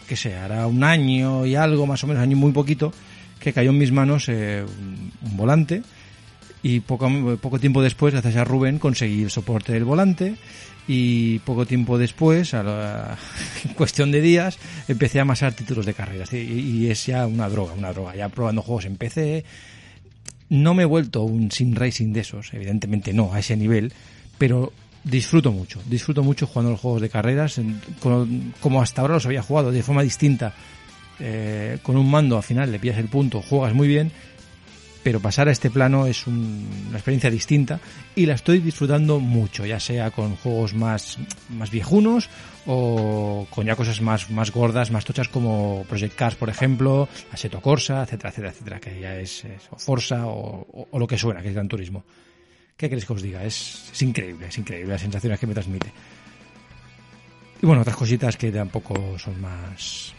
que 0.09 0.17
sé, 0.17 0.35
hará 0.35 0.67
un 0.67 0.83
año 0.83 1.47
y 1.47 1.55
algo, 1.55 1.87
más 1.87 2.03
o 2.05 2.07
menos, 2.07 2.23
año 2.23 2.37
muy 2.37 2.53
poquito, 2.53 2.93
que 3.39 3.53
cayó 3.53 3.71
en 3.71 3.79
mis 3.79 3.93
manos 3.93 4.29
eh, 4.29 4.65
un 5.23 5.37
volante 5.37 5.83
y 6.65 6.81
poco, 6.81 7.37
poco 7.43 7.61
tiempo 7.61 7.83
después, 7.83 8.15
gracias 8.15 8.37
a 8.37 8.45
Rubén, 8.45 8.79
conseguí 8.79 9.23
el 9.23 9.31
soporte 9.31 9.75
del 9.75 9.85
volante 9.85 10.35
y 10.89 11.39
poco 11.41 11.67
tiempo 11.67 11.99
después, 11.99 12.55
a 12.55 12.63
la, 12.63 13.19
en 13.65 13.75
cuestión 13.75 14.11
de 14.11 14.23
días, 14.23 14.59
empecé 14.89 15.19
a 15.19 15.23
amasar 15.23 15.53
títulos 15.53 15.85
de 15.85 15.93
carreras 15.93 16.33
y, 16.33 16.39
y 16.39 16.91
es 16.91 17.05
ya 17.05 17.27
una 17.27 17.51
droga, 17.51 17.75
una 17.75 17.93
droga. 17.93 18.17
Ya 18.17 18.31
probando 18.31 18.63
juegos 18.63 18.87
en 18.87 18.97
PC, 18.97 19.45
no 20.49 20.73
me 20.73 20.85
he 20.85 20.87
vuelto 20.87 21.23
un 21.23 21.51
sim 21.51 21.75
racing 21.75 22.15
de 22.15 22.21
esos, 22.21 22.55
evidentemente 22.55 23.13
no, 23.13 23.35
a 23.35 23.41
ese 23.41 23.59
nivel, 23.59 23.93
pero 24.39 24.73
disfruto 25.05 25.53
mucho, 25.53 25.83
disfruto 25.85 26.23
mucho 26.23 26.47
jugando 26.47 26.71
los 26.71 26.81
juegos 26.81 27.03
de 27.03 27.11
carreras, 27.11 27.61
como 28.61 28.81
hasta 28.81 29.03
ahora 29.03 29.15
los 29.15 29.27
había 29.27 29.43
jugado, 29.43 29.71
de 29.71 29.83
forma 29.83 30.03
distinta. 30.03 30.55
Eh, 31.21 31.79
con 31.83 31.97
un 31.97 32.11
mando 32.11 32.37
al 32.37 32.43
final 32.43 32.73
le 32.73 32.81
pillas 32.81 32.99
el 32.99 33.07
punto, 33.09 33.41
juegas 33.41 33.73
muy 33.73 33.87
bien, 33.87 34.11
pero 35.05 35.21
pasar 35.21 35.47
a 35.49 35.53
este 35.53 35.71
plano 35.71 36.07
es 36.09 36.27
un- 36.27 36.67
una 36.89 36.97
experiencia 36.97 37.31
distinta 37.31 37.79
y 38.17 38.27
la 38.27 38.35
estoy 38.35 38.59
disfrutando 38.59 39.21
mucho, 39.21 39.65
ya 39.67 39.79
sea 39.79 40.11
con 40.11 40.35
juegos 40.37 40.75
más, 40.75 41.19
más 41.51 41.71
viejunos 41.71 42.29
o 42.67 43.47
con 43.51 43.67
ya 43.67 43.77
cosas 43.77 44.01
más, 44.01 44.31
más 44.31 44.51
gordas, 44.51 44.91
más 44.91 45.05
tochas 45.05 45.29
como 45.29 45.85
Project 45.89 46.17
Cars, 46.17 46.35
por 46.37 46.49
ejemplo, 46.49 47.09
Assetto 47.31 47.61
Corsa, 47.61 48.03
etcétera, 48.03 48.31
etcétera, 48.31 48.51
etcétera, 48.53 48.81
que 48.81 48.99
ya 49.01 49.17
es, 49.17 49.45
o 49.71 49.77
Forza 49.79 50.27
o, 50.27 50.67
o- 50.73 50.89
o 50.91 50.99
lo 50.99 51.07
que 51.07 51.19
suena, 51.19 51.43
que 51.43 51.49
es 51.49 51.55
Gran 51.55 51.69
Turismo. 51.69 52.03
¿Qué 52.77 52.89
queréis 52.89 53.05
que 53.05 53.13
os 53.13 53.23
diga? 53.23 53.45
Es, 53.45 53.91
es 53.93 54.03
increíble, 54.03 54.47
es 54.49 54.59
increíble 54.59 54.93
las 54.95 55.03
sensaciones 55.03 55.39
que 55.39 55.47
me 55.47 55.55
transmite. 55.55 55.93
Y 57.63 57.67
bueno, 57.67 57.83
otras 57.83 57.97
cositas 57.97 58.37
que 58.37 58.51
tampoco 58.51 59.19
son 59.19 59.41
más... 59.41 60.13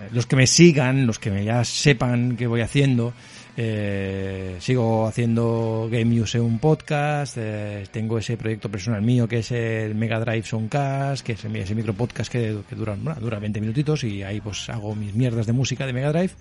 eh, 0.00 0.08
los 0.12 0.26
que 0.26 0.36
me 0.36 0.46
sigan, 0.46 1.06
los 1.06 1.18
que 1.18 1.30
me 1.30 1.44
ya 1.44 1.64
sepan 1.64 2.36
qué 2.36 2.46
voy 2.46 2.60
haciendo, 2.62 3.12
eh, 3.54 4.56
sigo 4.60 5.06
haciendo 5.06 5.88
Game 5.90 6.06
Museum 6.06 6.58
Podcast, 6.58 7.36
eh, 7.38 7.84
tengo 7.90 8.16
ese 8.16 8.38
proyecto 8.38 8.70
personal 8.70 9.02
mío 9.02 9.28
que 9.28 9.40
es 9.40 9.52
el 9.52 9.94
Mega 9.94 10.18
Drive 10.20 10.44
Soundcast, 10.44 11.24
que 11.24 11.32
es 11.32 11.44
ese, 11.44 11.74
micro 11.74 11.92
podcast 11.92 12.32
que, 12.32 12.56
dura, 12.70 12.96
bueno, 12.98 13.20
dura 13.20 13.38
20 13.38 13.60
minutitos 13.60 14.04
y 14.04 14.22
ahí 14.22 14.40
pues 14.40 14.70
hago 14.70 14.94
mis 14.94 15.14
mierdas 15.14 15.46
de 15.46 15.52
música 15.52 15.86
de 15.86 15.92
Mega 15.92 16.12
Drive. 16.12 16.32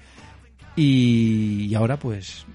Y, 0.77 1.73
ahora 1.75 1.97
pues 1.97 2.45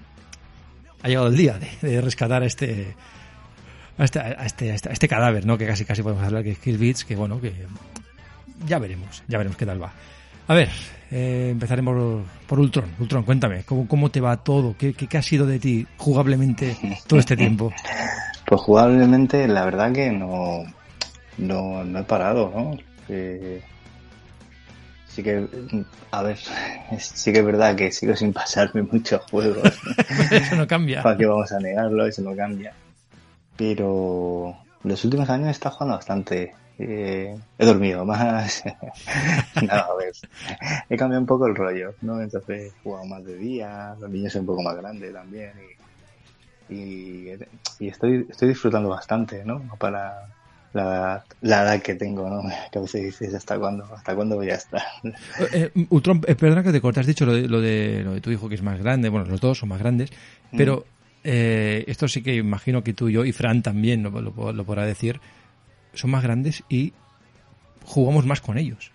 ha 1.03 1.07
llegado 1.07 1.27
el 1.27 1.37
día 1.37 1.59
de, 1.81 2.01
rescatar 2.01 2.41
a 2.41 2.47
este, 2.47 2.95
a 3.99 4.03
este, 4.03 4.73
este, 4.73 4.91
este 4.91 5.07
cadáver, 5.07 5.45
¿no? 5.45 5.55
Que 5.59 5.67
casi 5.67 5.85
casi 5.85 6.01
podemos 6.01 6.23
hablar 6.23 6.43
que 6.43 6.51
es 6.51 6.59
Kill 6.59 6.79
Beats, 6.79 7.05
que 7.05 7.15
bueno, 7.15 7.39
que 7.39 7.53
ya 8.65 8.79
veremos, 8.79 9.23
ya 9.27 9.37
veremos 9.37 9.55
qué 9.55 9.67
tal 9.67 9.81
va. 9.81 9.93
A 10.47 10.53
ver, 10.53 10.69
eh, 11.11 11.49
empezaremos 11.51 11.95
por, 11.95 12.23
por 12.47 12.59
Ultron. 12.59 12.95
Ultron, 12.99 13.23
cuéntame, 13.23 13.63
¿cómo, 13.63 13.87
cómo 13.87 14.09
te 14.09 14.21
va 14.21 14.37
todo? 14.37 14.75
¿Qué, 14.77 14.93
qué, 14.93 15.07
qué 15.07 15.17
ha 15.17 15.21
sido 15.21 15.45
de 15.45 15.59
ti 15.59 15.85
jugablemente 15.97 16.77
todo 17.07 17.19
este 17.19 17.35
tiempo? 17.35 17.73
Pues 18.45 18.61
jugablemente, 18.61 19.47
la 19.47 19.65
verdad 19.65 19.91
que 19.91 20.09
no, 20.09 20.63
no, 21.37 21.83
no 21.83 21.99
he 21.99 22.03
parado, 22.03 22.51
¿no? 22.55 22.77
Eh, 23.09 23.61
sí 25.07 25.21
que, 25.23 25.47
a 26.11 26.23
ver, 26.23 26.37
sí 26.99 27.33
que 27.33 27.39
es 27.39 27.45
verdad 27.45 27.75
que 27.75 27.91
sigo 27.91 28.15
sin 28.15 28.31
pasarme 28.31 28.83
muchos 28.83 29.21
juegos. 29.29 29.63
Eso 30.31 30.55
no 30.55 30.65
cambia. 30.65 31.03
¿Para 31.03 31.17
qué 31.17 31.25
vamos 31.25 31.51
a 31.51 31.59
negarlo? 31.59 32.05
Eso 32.05 32.21
no 32.21 32.35
cambia. 32.35 32.73
Pero 33.57 34.55
los 34.83 35.03
últimos 35.03 35.29
años 35.29 35.47
he 35.47 35.51
estado 35.51 35.75
jugando 35.75 35.97
bastante. 35.97 36.53
Eh, 36.79 37.35
he 37.57 37.65
dormido 37.65 38.05
más. 38.05 38.63
no, 39.61 39.73
a 39.73 39.95
ver. 39.95 40.13
He 40.89 40.97
cambiado 40.97 41.21
un 41.21 41.27
poco 41.27 41.47
el 41.47 41.55
rollo, 41.55 41.95
¿no? 42.01 42.21
Entonces 42.21 42.73
he 42.73 42.81
jugado 42.83 43.05
más 43.05 43.25
de 43.25 43.35
día, 43.35 43.95
los 43.99 44.09
niños 44.09 44.33
son 44.33 44.41
un 44.41 44.47
poco 44.47 44.63
más 44.63 44.75
grandes 44.75 45.13
también. 45.13 45.51
Y, 46.69 46.73
y, 46.73 47.37
y 47.79 47.87
estoy, 47.87 48.27
estoy 48.29 48.49
disfrutando 48.49 48.89
bastante, 48.89 49.43
¿no? 49.43 49.61
Para 49.79 50.27
la, 50.73 51.23
la 51.41 51.63
edad 51.63 51.81
que 51.81 51.95
tengo, 51.95 52.29
¿no? 52.29 52.43
Que 52.71 52.79
a 52.79 52.81
veces 52.81 53.03
dices, 53.03 53.33
¿hasta 53.33 53.57
cuándo? 53.57 53.85
¿Hasta 53.93 54.15
cuándo 54.15 54.35
voy 54.35 54.49
a 54.49 54.55
estar? 54.55 54.83
Eh, 55.51 55.71
eh, 55.75 55.85
Ultron, 55.89 56.21
eh, 56.27 56.35
perdona 56.35 56.63
que 56.63 56.71
te 56.71 56.81
cortas, 56.81 57.01
has 57.01 57.07
dicho 57.07 57.25
lo 57.25 57.33
de, 57.33 57.47
lo, 57.47 57.61
de, 57.61 58.01
lo 58.03 58.13
de 58.13 58.21
tu 58.21 58.31
hijo 58.31 58.49
que 58.49 58.55
es 58.55 58.63
más 58.63 58.79
grande, 58.79 59.09
bueno, 59.09 59.25
los 59.27 59.41
dos 59.41 59.57
son 59.59 59.69
más 59.69 59.79
grandes, 59.79 60.11
pero 60.55 60.85
eh, 61.23 61.83
esto 61.87 62.07
sí 62.07 62.21
que 62.21 62.35
imagino 62.35 62.83
que 62.83 62.93
tú, 62.93 63.09
yo 63.09 63.25
y 63.25 63.31
Fran 63.31 63.61
también 63.61 64.03
lo, 64.03 64.09
lo, 64.21 64.53
lo 64.53 64.63
podrá 64.65 64.85
decir, 64.85 65.19
son 65.93 66.11
más 66.11 66.23
grandes 66.23 66.63
y 66.69 66.93
jugamos 67.85 68.25
más 68.25 68.41
con 68.41 68.57
ellos. 68.57 68.91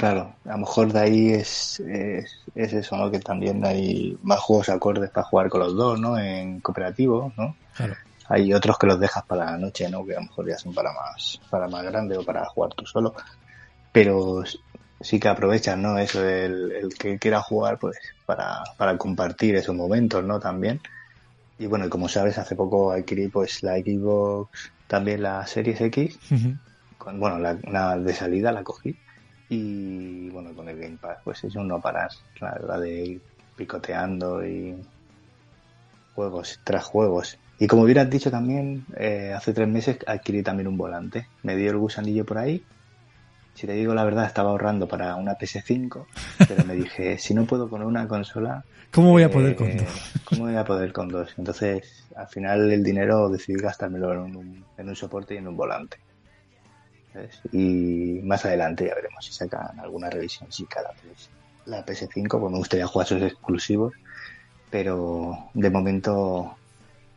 Claro, 0.00 0.34
a 0.46 0.52
lo 0.52 0.58
mejor 0.58 0.92
de 0.92 0.98
ahí 0.98 1.28
es, 1.28 1.78
es, 1.80 2.42
es, 2.54 2.72
eso, 2.72 2.96
¿no? 2.96 3.10
Que 3.10 3.18
también 3.18 3.62
hay 3.66 4.16
más 4.22 4.40
juegos 4.40 4.70
acordes 4.70 5.10
para 5.10 5.26
jugar 5.26 5.50
con 5.50 5.60
los 5.60 5.76
dos, 5.76 6.00
¿no? 6.00 6.18
En 6.18 6.60
cooperativo, 6.60 7.32
¿no? 7.36 7.54
Claro. 7.76 7.96
Hay 8.28 8.54
otros 8.54 8.78
que 8.78 8.86
los 8.86 8.98
dejas 8.98 9.24
para 9.24 9.44
la 9.44 9.58
noche, 9.58 9.90
¿no? 9.90 10.06
Que 10.06 10.12
a 10.12 10.20
lo 10.20 10.22
mejor 10.22 10.48
ya 10.48 10.56
son 10.56 10.72
para 10.72 10.90
más, 10.92 11.38
para 11.50 11.68
más 11.68 11.84
grande 11.84 12.16
o 12.16 12.24
para 12.24 12.46
jugar 12.46 12.72
tú 12.74 12.86
solo. 12.86 13.14
Pero 13.92 14.42
sí 15.00 15.20
que 15.20 15.28
aprovechan, 15.28 15.82
¿no? 15.82 15.98
Eso, 15.98 16.26
el, 16.26 16.72
el 16.72 16.94
que 16.94 17.18
quiera 17.18 17.42
jugar, 17.42 17.78
pues, 17.78 17.98
para, 18.24 18.62
para 18.78 18.96
compartir 18.96 19.56
esos 19.56 19.74
momentos, 19.74 20.24
¿no? 20.24 20.40
También. 20.40 20.80
Y 21.58 21.66
bueno, 21.66 21.90
como 21.90 22.08
sabes, 22.08 22.38
hace 22.38 22.56
poco 22.56 22.90
adquirí, 22.90 23.28
pues, 23.28 23.62
la 23.62 23.76
Xbox, 23.76 24.72
también 24.90 25.22
la 25.22 25.46
Series 25.46 25.80
X. 25.80 26.18
Uh 26.30 26.34
-huh. 26.34 26.58
con, 26.98 27.20
bueno, 27.20 27.38
la, 27.38 27.56
la 27.70 27.96
de 27.96 28.12
salida 28.12 28.50
la 28.50 28.64
cogí 28.64 28.98
y 29.48 30.28
bueno, 30.30 30.52
con 30.54 30.68
el 30.68 30.78
Game 30.78 30.98
Pass, 31.00 31.18
pues 31.24 31.42
es 31.44 31.54
un 31.54 31.68
no 31.68 31.80
parar, 31.80 32.10
la 32.40 32.52
verdad, 32.52 32.80
de 32.80 33.04
ir 33.04 33.20
picoteando 33.56 34.44
y 34.44 34.74
juegos 36.14 36.60
tras 36.64 36.84
juegos. 36.84 37.38
Y 37.58 37.66
como 37.66 37.82
hubieras 37.82 38.08
dicho 38.10 38.30
también, 38.30 38.84
eh, 38.96 39.32
hace 39.36 39.52
tres 39.52 39.68
meses 39.68 39.98
adquirí 40.06 40.42
también 40.42 40.68
un 40.68 40.76
volante. 40.76 41.26
Me 41.42 41.56
dio 41.56 41.70
el 41.70 41.78
gusanillo 41.78 42.24
por 42.24 42.38
ahí. 42.38 42.64
Si 43.54 43.66
te 43.66 43.72
digo 43.74 43.94
la 43.94 44.04
verdad, 44.04 44.26
estaba 44.26 44.50
ahorrando 44.50 44.88
para 44.88 45.16
una 45.16 45.36
PS5, 45.36 46.06
pero 46.48 46.64
me 46.64 46.74
dije, 46.74 47.18
si 47.18 47.34
no 47.34 47.44
puedo 47.44 47.68
con 47.68 47.82
una 47.82 48.08
consola... 48.08 48.64
¿Cómo 48.90 49.10
voy 49.10 49.22
a 49.22 49.30
poder 49.30 49.52
eh, 49.52 49.56
con 49.56 49.76
dos? 49.76 50.12
¿Cómo 50.24 50.42
voy 50.44 50.56
a 50.56 50.64
poder 50.64 50.92
con 50.92 51.08
dos? 51.08 51.34
Entonces, 51.36 52.06
al 52.16 52.28
final 52.28 52.70
el 52.70 52.82
dinero 52.82 53.28
decidí 53.28 53.60
gastármelo 53.60 54.12
en 54.12 54.36
un, 54.36 54.64
en 54.76 54.88
un 54.88 54.96
soporte 54.96 55.34
y 55.34 55.38
en 55.38 55.48
un 55.48 55.56
volante. 55.56 55.98
Y 57.52 58.20
más 58.22 58.44
adelante 58.44 58.86
ya 58.86 58.94
veremos 58.94 59.24
si 59.24 59.32
sacan 59.32 59.78
alguna 59.80 60.08
revisión 60.10 60.48
la, 60.48 60.90
PS, 60.92 61.30
la 61.66 61.84
PS5, 61.84 62.40
pues 62.40 62.52
me 62.52 62.58
gustaría 62.58 62.86
jugar 62.86 63.06
sus 63.06 63.22
exclusivos, 63.22 63.94
pero 64.70 65.50
de 65.54 65.70
momento 65.70 66.56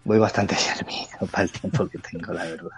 voy 0.03 0.17
bastante 0.17 0.55
servido 0.55 1.27
para 1.31 1.43
el 1.43 1.51
tiempo 1.51 1.87
que 1.87 1.99
tengo, 1.99 2.33
la 2.33 2.43
verdad. 2.43 2.69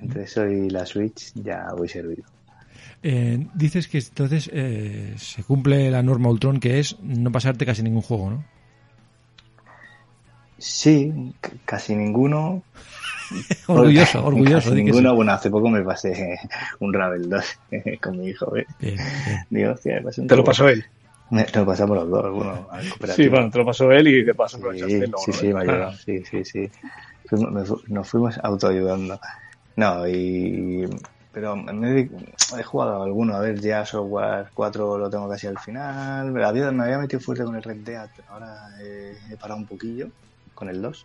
Entre 0.00 0.24
eso 0.24 0.46
y 0.46 0.70
la 0.70 0.86
Switch 0.86 1.32
ya 1.34 1.68
voy 1.76 1.88
servido. 1.88 2.24
Eh, 3.02 3.46
dices 3.54 3.86
que 3.86 3.98
entonces 3.98 4.50
eh, 4.52 5.14
se 5.16 5.44
cumple 5.44 5.90
la 5.90 6.02
norma 6.02 6.30
Ultron 6.30 6.58
que 6.58 6.80
es 6.80 6.98
no 7.00 7.30
pasarte 7.30 7.64
casi 7.64 7.82
ningún 7.82 8.02
juego, 8.02 8.30
¿no? 8.30 8.44
Sí, 10.58 11.32
casi 11.64 11.94
ninguno, 11.94 12.64
orgulloso, 13.68 14.24
orgulloso. 14.26 14.70
Casi 14.70 14.82
ninguno, 14.82 15.14
bueno, 15.14 15.32
hace 15.32 15.50
poco 15.50 15.68
me 15.68 15.82
pasé 15.82 16.36
un 16.80 16.92
Ravel 16.92 17.28
2 17.28 17.60
con 18.02 18.18
mi 18.18 18.28
hijo. 18.28 18.56
¿eh? 18.56 18.66
Bien, 18.80 18.96
bien. 18.96 19.46
Digo, 19.50 19.72
hostia, 19.72 19.94
me 19.96 20.02
pasé 20.02 20.20
un 20.22 20.26
¿Te 20.26 20.36
lo 20.36 20.44
pasó 20.44 20.68
él? 20.68 20.84
Me, 21.30 21.44
te 21.44 21.58
lo 21.60 21.66
pasamos 21.66 21.96
los 21.98 22.08
dos, 22.08 22.34
bueno, 22.34 22.68
Sí, 23.14 23.28
bueno, 23.28 23.50
te 23.50 23.58
lo 23.58 23.66
pasó 23.66 23.92
él 23.92 24.08
y 24.08 24.24
de 24.24 24.34
paso 24.34 24.58
sí. 24.72 24.80
Sí, 24.80 25.04
sí, 25.24 25.32
sí, 25.32 25.52
me 25.52 25.60
ayudó, 25.60 25.92
sí, 25.92 26.24
sí, 26.24 26.44
sí. 26.44 26.70
Fuimos, 27.26 27.88
nos 27.88 28.08
fuimos 28.08 28.38
autoayudando. 28.42 29.20
No, 29.76 30.08
y... 30.08 30.88
pero 31.38 31.54
me 31.54 32.00
he, 32.00 32.10
he 32.58 32.62
jugado 32.64 33.00
alguno. 33.00 33.36
A 33.36 33.38
ver, 33.38 33.60
ya 33.60 33.86
Software 33.86 34.48
4 34.52 34.98
lo 34.98 35.08
tengo 35.08 35.28
casi 35.28 35.46
al 35.46 35.56
final. 35.56 36.32
Me 36.32 36.42
había, 36.42 36.72
me 36.72 36.82
había 36.82 36.98
metido 36.98 37.20
fuerte 37.20 37.44
con 37.44 37.54
el 37.54 37.62
Red 37.62 37.84
Dead, 37.84 38.10
ahora 38.28 38.70
he, 38.80 39.36
parado 39.40 39.60
un 39.60 39.66
poquillo 39.66 40.08
con 40.56 40.68
el 40.68 40.82
2. 40.82 41.04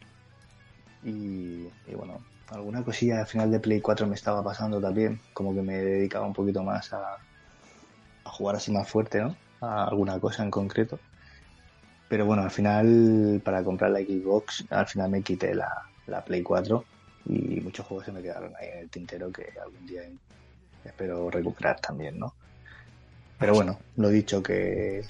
Y, 1.03 1.67
y 1.85 1.95
bueno, 1.95 2.17
alguna 2.49 2.83
cosilla 2.83 3.19
al 3.19 3.27
final 3.27 3.51
de 3.51 3.59
Play 3.59 3.79
4 3.79 4.07
me 4.07 4.15
estaba 4.15 4.43
pasando 4.43 4.81
también. 4.81 5.19
Como 5.33 5.53
que 5.53 5.61
me 5.61 5.77
dedicaba 5.77 6.25
un 6.25 6.33
poquito 6.33 6.63
más 6.63 6.91
a, 6.93 7.17
a 8.23 8.29
jugar 8.31 8.55
así 8.55 8.71
más 8.71 8.89
fuerte, 8.89 9.21
¿no? 9.21 9.35
A 9.61 9.85
alguna 9.85 10.19
cosa 10.19 10.41
en 10.41 10.49
concreto. 10.49 10.97
Pero 12.09 12.25
bueno, 12.25 12.41
al 12.41 12.51
final, 12.51 13.39
para 13.45 13.63
comprar 13.63 13.91
la 13.91 13.99
Xbox, 13.99 14.65
al 14.71 14.87
final 14.87 15.11
me 15.11 15.21
quité 15.21 15.53
la, 15.53 15.83
la 16.07 16.25
Play 16.25 16.41
4 16.41 16.83
y 17.25 17.61
muchos 17.61 17.85
juegos 17.85 18.05
se 18.05 18.11
me 18.11 18.21
quedaron 18.21 18.53
ahí 18.59 18.67
en 18.69 18.79
el 18.79 18.89
tintero 18.89 19.31
que 19.31 19.47
algún 19.61 19.85
día 19.85 20.01
espero 20.83 21.29
recuperar 21.29 21.79
también, 21.79 22.19
¿no? 22.19 22.33
Pero 23.39 23.53
bueno, 23.53 23.79
lo 23.97 24.09
dicho 24.09 24.41
que, 24.43 25.03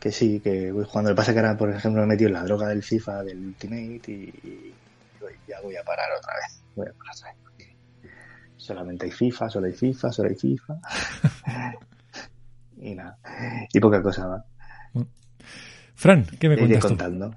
que 0.00 0.12
sí, 0.12 0.40
que 0.40 0.70
voy 0.72 0.84
jugando. 0.84 1.10
Lo 1.10 1.16
que 1.16 1.18
pasa 1.18 1.30
es 1.30 1.34
que 1.34 1.40
ahora, 1.40 1.56
por 1.56 1.70
ejemplo, 1.70 2.00
me 2.00 2.06
he 2.06 2.08
metido 2.08 2.28
en 2.28 2.34
la 2.34 2.44
droga 2.44 2.68
del 2.68 2.82
FIFA, 2.82 3.24
del 3.24 3.38
Ultimate 3.38 4.10
y, 4.10 4.12
y 4.42 4.74
ya 5.48 5.60
voy 5.62 5.76
a 5.76 5.82
parar 5.84 6.08
otra 6.18 6.34
vez. 6.34 6.62
Voy 6.74 6.86
a 6.88 6.92
parar 6.92 7.14
otra 7.14 7.28
vez. 7.30 7.38
porque 7.42 7.76
Solamente 8.56 9.06
hay 9.06 9.12
FIFA, 9.12 9.50
solo 9.50 9.66
hay 9.66 9.72
FIFA, 9.72 10.12
solo 10.12 10.28
hay 10.28 10.36
FIFA. 10.36 10.78
y 12.78 12.94
nada. 12.94 13.18
Y 13.72 13.80
poca 13.80 14.02
cosa 14.02 14.28
más. 14.28 14.44
Fran, 15.94 16.24
¿qué 16.38 16.48
me 16.48 16.56
Iré 16.56 16.58
cuentas 16.58 16.86
tú? 16.86 16.96
contando. 16.96 17.36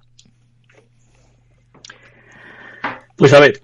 Pues 3.15 3.33
a 3.33 3.39
ver, 3.39 3.61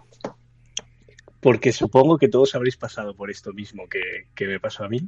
porque 1.44 1.74
supongo 1.74 2.18
que 2.18 2.30
todos 2.30 2.56
habréis 2.56 2.78
pasado 2.78 3.16
por 3.16 3.30
esto 3.30 3.52
mismo 3.52 3.88
que, 3.90 4.28
que 4.34 4.48
me 4.48 4.62
pasó 4.62 4.86
a 4.86 4.90
mí 4.90 5.02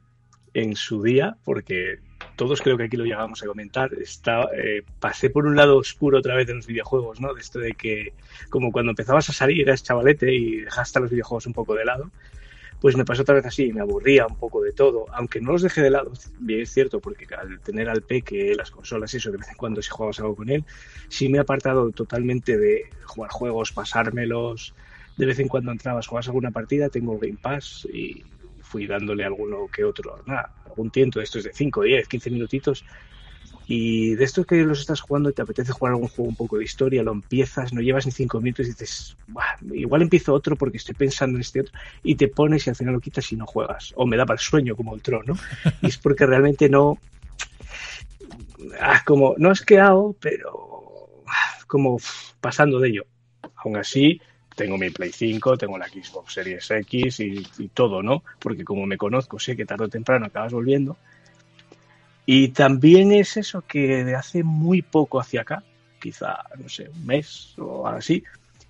en 0.54 0.76
su 0.76 1.02
día, 1.02 1.38
porque 1.46 2.00
todos 2.36 2.62
creo 2.62 2.78
que 2.78 2.84
aquí 2.84 2.98
lo 2.98 3.06
llegamos 3.06 3.42
a 3.42 3.46
comentar. 3.46 3.94
Está, 3.94 4.50
eh, 4.54 4.84
pasé 5.00 5.30
por 5.30 5.46
un 5.46 5.56
lado 5.56 5.78
oscuro 5.78 6.20
otra 6.20 6.36
vez 6.36 6.48
de 6.48 6.56
los 6.56 6.68
videojuegos, 6.68 7.22
¿no? 7.22 7.34
De 7.34 7.40
esto 7.40 7.60
de 7.60 7.72
que, 7.72 8.14
como 8.50 8.72
cuando 8.74 8.92
empezabas 8.92 9.30
a 9.30 9.34
salir, 9.34 9.62
eras 9.62 9.84
chavalete 9.84 10.34
y 10.34 10.62
dejaste 10.62 11.00
los 11.00 11.10
videojuegos 11.10 11.48
un 11.48 11.54
poco 11.54 11.74
de 11.74 11.86
lado. 11.86 12.12
Pues 12.82 12.98
me 12.98 13.06
pasó 13.06 13.22
otra 13.22 13.36
vez 13.36 13.46
así, 13.46 13.72
me 13.72 13.82
aburría 13.82 14.28
un 14.28 14.38
poco 14.38 14.62
de 14.62 14.74
todo, 14.74 15.06
aunque 15.14 15.40
no 15.40 15.54
los 15.54 15.62
dejé 15.62 15.82
de 15.82 15.90
lado, 15.90 16.12
bien 16.40 16.60
es 16.60 16.72
cierto, 16.72 17.00
porque 17.00 17.26
al 17.34 17.60
tener 17.62 17.90
al 17.90 18.02
peque, 18.02 18.54
las 18.56 18.70
consolas, 18.70 19.14
eso, 19.14 19.32
de 19.32 19.38
vez 19.38 19.48
en 19.48 19.56
cuando 19.56 19.82
si 19.82 19.90
jugabas 19.90 20.20
algo 20.20 20.36
con 20.36 20.50
él, 20.50 20.66
sí 21.08 21.30
me 21.30 21.38
he 21.38 21.42
apartado 21.42 21.90
totalmente 21.92 22.58
de 22.58 22.90
jugar 23.06 23.32
juegos, 23.32 23.72
pasármelos, 23.72 24.76
de 25.18 25.26
vez 25.26 25.40
en 25.40 25.48
cuando 25.48 25.72
entrabas, 25.72 26.08
jugabas 26.08 26.28
alguna 26.28 26.52
partida, 26.52 26.90
tengo 26.90 27.14
el 27.14 27.20
Game 27.20 27.40
Pass 27.42 27.88
y 27.92 28.24
fui 28.62 28.88
dándole 28.88 29.24
alguno 29.24 29.68
que 29.72 29.84
otro, 29.84 30.22
nada, 30.26 30.52
algún 30.66 30.90
tiento 30.90 31.20
de 31.20 31.26
estos 31.26 31.44
de 31.44 31.54
5, 31.54 31.84
10, 31.84 32.08
15 32.08 32.30
minutitos. 32.32 32.84
Y 33.68 34.14
de 34.14 34.24
estos 34.24 34.46
que 34.46 34.58
los 34.58 34.80
estás 34.80 35.02
jugando 35.02 35.30
y 35.30 35.34
te 35.34 35.42
apetece 35.42 35.72
jugar 35.72 35.94
algún 35.94 36.08
juego 36.08 36.30
un 36.30 36.36
poco 36.36 36.58
de 36.58 36.64
historia, 36.64 37.02
lo 37.02 37.12
empiezas, 37.12 37.74
no 37.74 37.82
llevas 37.82 38.06
ni 38.06 38.12
5 38.12 38.40
minutos 38.40 38.68
y 38.68 38.70
dices, 38.70 39.18
"Buah, 39.28 39.56
igual 39.74 40.04
empiezo 40.04 40.34
otro 40.34 40.56
porque 40.56 40.78
estoy 40.78 40.94
pensando 40.94 41.38
en 41.38 41.42
este 41.42 41.62
otro, 41.62 41.74
y 42.04 42.16
te 42.16 42.28
pones 42.28 42.68
y 42.68 42.70
al 42.70 42.76
final 42.76 42.94
lo 42.94 43.00
quitas 43.00 43.32
y 43.32 43.36
no 43.36 43.48
juegas. 43.48 43.92
O 43.96 44.06
me 44.06 44.18
da 44.18 44.26
para 44.26 44.36
el 44.36 44.42
sueño 44.42 44.76
como 44.76 44.94
el 44.94 45.02
trono. 45.02 45.34
Y 45.82 45.88
es 45.88 45.98
porque 45.98 46.28
realmente 46.28 46.70
no. 46.70 47.00
Ah, 48.80 49.02
como, 49.06 49.36
no 49.38 49.50
has 49.50 49.62
quedado, 49.62 50.16
pero 50.20 51.24
ah, 51.28 51.58
como 51.66 51.98
pasando 52.42 52.80
de 52.80 52.90
ello. 52.90 53.06
Aún 53.56 53.78
así, 53.78 54.22
tengo 54.56 54.78
mi 54.78 54.90
Play 54.90 55.12
5, 55.12 55.58
tengo 55.58 55.78
la 55.78 55.88
Xbox 55.88 56.34
Series 56.34 56.72
X 56.72 57.20
y, 57.20 57.46
y 57.60 57.68
todo, 57.70 58.02
¿no? 58.02 58.24
Porque 58.40 58.64
como 58.64 58.86
me 58.86 58.98
conozco, 58.98 59.38
sé 59.38 59.56
que 59.56 59.66
tarde 59.66 59.86
o 59.86 59.90
temprano 59.90 60.26
acabas 60.26 60.54
volviendo. 60.54 60.98
Y 62.26 62.50
también 62.50 63.12
es 63.12 63.38
eso 63.38 63.62
que 63.62 64.04
de 64.04 64.16
hace 64.16 64.44
muy 64.44 64.82
poco 64.82 65.20
hacia 65.20 65.42
acá, 65.42 65.64
quizá, 66.00 66.38
no 66.58 66.70
sé, 66.70 66.90
un 66.90 67.06
mes 67.06 67.54
o 67.58 67.88
así, 67.88 68.24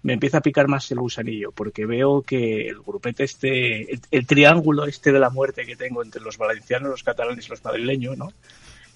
me 0.04 0.14
empieza 0.14 0.40
a 0.40 0.42
picar 0.42 0.68
más 0.68 0.92
el 0.92 1.00
gusanillo, 1.00 1.52
porque 1.52 1.86
veo 1.86 2.22
que 2.22 2.68
el 2.68 2.82
grupete 2.82 3.24
este, 3.24 3.94
el, 3.94 4.02
el 4.12 4.28
triángulo 4.28 4.86
este 4.86 5.12
de 5.12 5.20
la 5.20 5.30
muerte 5.30 5.66
que 5.66 5.76
tengo 5.76 6.04
entre 6.04 6.22
los 6.22 6.38
valencianos, 6.38 6.90
los 6.90 7.04
catalanes 7.04 7.48
y 7.48 7.50
los 7.50 7.64
madrileños, 7.64 8.18
¿no? 8.18 8.32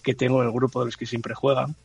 Que 0.04 0.14
tengo 0.14 0.42
en 0.42 0.48
el 0.48 0.54
grupo 0.54 0.82
de 0.82 0.88
los 0.88 0.98
que 0.98 1.06
siempre 1.06 1.34
juegan, 1.34 1.76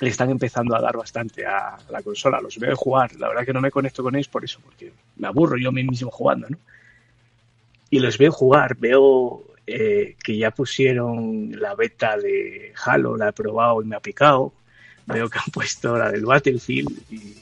le 0.00 0.08
están 0.08 0.30
empezando 0.30 0.74
a 0.74 0.80
dar 0.80 0.96
bastante 0.96 1.46
a 1.46 1.76
la 1.90 2.02
consola. 2.02 2.40
Los 2.40 2.58
veo 2.58 2.74
jugar. 2.74 3.14
La 3.16 3.28
verdad 3.28 3.44
que 3.44 3.52
no 3.52 3.60
me 3.60 3.70
conecto 3.70 4.02
con 4.02 4.16
ellos 4.16 4.28
por 4.28 4.44
eso, 4.44 4.60
porque 4.64 4.92
me 5.16 5.28
aburro 5.28 5.56
yo 5.58 5.68
a 5.68 5.72
mí 5.72 5.84
mismo 5.84 6.10
jugando, 6.10 6.48
¿no? 6.48 6.58
Y 7.90 7.98
los 7.98 8.16
veo 8.16 8.32
jugar. 8.32 8.76
Veo 8.76 9.44
eh, 9.66 10.16
que 10.22 10.36
ya 10.36 10.50
pusieron 10.52 11.52
la 11.60 11.74
beta 11.74 12.16
de 12.16 12.72
Halo, 12.84 13.16
la 13.16 13.28
he 13.28 13.32
probado 13.32 13.82
y 13.82 13.86
me 13.86 13.96
ha 13.96 14.00
picado. 14.00 14.52
Veo 15.06 15.28
que 15.28 15.38
han 15.38 15.50
puesto 15.52 15.98
la 15.98 16.10
del 16.10 16.24
Battlefield 16.24 17.02
y, 17.10 17.36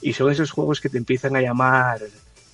y 0.00 0.12
son 0.14 0.30
esos 0.30 0.50
juegos 0.50 0.80
que 0.80 0.88
te 0.88 0.98
empiezan 0.98 1.36
a 1.36 1.42
llamar 1.42 2.00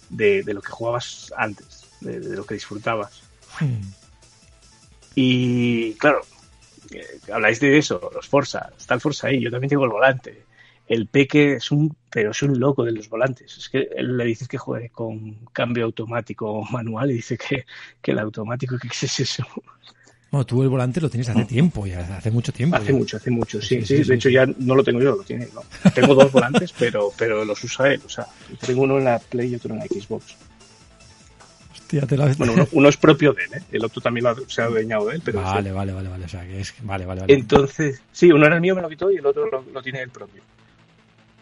de, 0.09 0.43
de 0.43 0.55
lo 0.55 0.61
que 0.61 0.73
jugabas 0.73 1.33
antes, 1.37 1.87
de, 2.01 2.19
de 2.19 2.37
lo 2.37 2.45
que 2.45 2.55
disfrutabas. 2.55 3.23
Hmm. 3.61 3.81
Y 5.15 5.95
claro, 5.95 6.23
habláis 7.33 7.61
de 7.61 7.79
eso, 7.79 8.11
los 8.15 8.27
Forza, 8.27 8.71
está 8.77 8.95
el 8.95 9.01
Forza 9.01 9.29
ahí, 9.29 9.41
yo 9.41 9.51
también 9.51 9.71
tengo 9.71 9.85
el 9.85 9.91
volante. 9.91 10.45
El 10.89 11.09
Peque 11.09 11.55
es 11.55 11.71
un, 11.73 11.97
pero 12.11 12.31
es 12.31 12.43
un 12.43 12.61
loco 12.61 12.85
de 12.85 12.93
los 12.93 13.09
volantes. 13.09 13.57
Es 13.57 13.69
que 13.69 13.89
él 13.97 14.17
le 14.17 14.25
dices 14.25 14.47
que 14.47 14.57
juegue 14.57 14.91
con 14.91 15.35
cambio 15.53 15.85
automático 15.85 16.63
manual 16.71 17.11
y 17.11 17.15
dice 17.15 17.37
que, 17.37 17.67
que 18.01 18.13
el 18.13 18.21
automático, 18.21 18.79
que 18.79 18.89
qué 18.89 19.07
es 19.07 19.21
eso. 19.21 19.45
Bueno, 20.31 20.45
tú 20.45 20.63
el 20.63 20.69
volante 20.69 21.01
lo 21.01 21.09
tienes 21.09 21.29
hace 21.29 21.45
tiempo, 21.45 21.87
ya 21.87 22.01
hace 22.17 22.31
mucho 22.31 22.53
tiempo. 22.53 22.77
Hace 22.77 22.93
ya. 22.93 22.99
mucho, 22.99 23.17
hace 23.17 23.31
mucho, 23.31 23.61
sí, 23.61 23.77
Sí, 23.77 23.81
sí. 23.81 23.87
sí, 23.87 24.05
sí, 24.05 24.09
de 24.11 24.15
hecho, 24.17 24.29
ya 24.29 24.45
no 24.47 24.75
lo 24.75 24.83
tengo 24.83 25.01
yo, 25.01 25.17
lo 25.17 25.23
tiene 25.23 25.49
¿no? 25.55 25.63
Tengo 25.91 26.15
dos 26.15 26.31
volantes, 26.33 26.73
pero, 26.79 27.13
pero 27.17 27.45
los 27.45 27.63
usa 27.63 27.93
él. 27.93 28.03
O 28.05 28.09
sea, 28.09 28.27
tengo 28.65 28.83
uno 28.83 28.99
en 28.99 29.05
la 29.05 29.19
Play 29.19 29.53
y 29.53 29.55
otro 29.55 29.73
en 29.73 29.81
la 29.81 29.87
Xbox. 29.87 30.37
Hostia, 31.87 32.07
te 32.07 32.17
la- 32.17 32.27
Bueno, 32.37 32.53
uno, 32.55 32.69
uno 32.73 32.89
es 32.89 32.97
propio 32.97 33.33
de 33.33 33.45
él, 33.45 33.55
¿eh? 33.55 33.63
El 33.71 33.85
otro 33.85 34.01
también 34.03 34.25
lo 34.25 34.31
ha- 34.31 34.37
se 34.49 34.61
ha 34.61 34.65
adueñado 34.65 35.07
de 35.07 35.15
él, 35.17 35.23
pero. 35.25 35.41
Vale, 35.41 35.71
vale, 35.71 35.93
vale, 35.93 36.09
vale. 36.09 36.25
O 36.25 36.29
sea, 36.29 36.45
que 36.45 36.61
es... 36.61 36.75
Vale, 36.83 37.07
vale, 37.07 37.21
vale. 37.21 37.33
Entonces, 37.33 38.03
sí, 38.11 38.31
uno 38.33 38.45
era 38.47 38.57
el 38.57 38.61
mío, 38.61 38.75
me 38.75 38.83
lo 38.83 38.89
quitó 38.89 39.09
y 39.11 39.17
el 39.17 39.27
otro 39.27 39.49
lo, 39.49 39.65
lo 39.73 39.83
tiene 39.83 40.03
el 40.03 40.11
propio. 40.11 40.43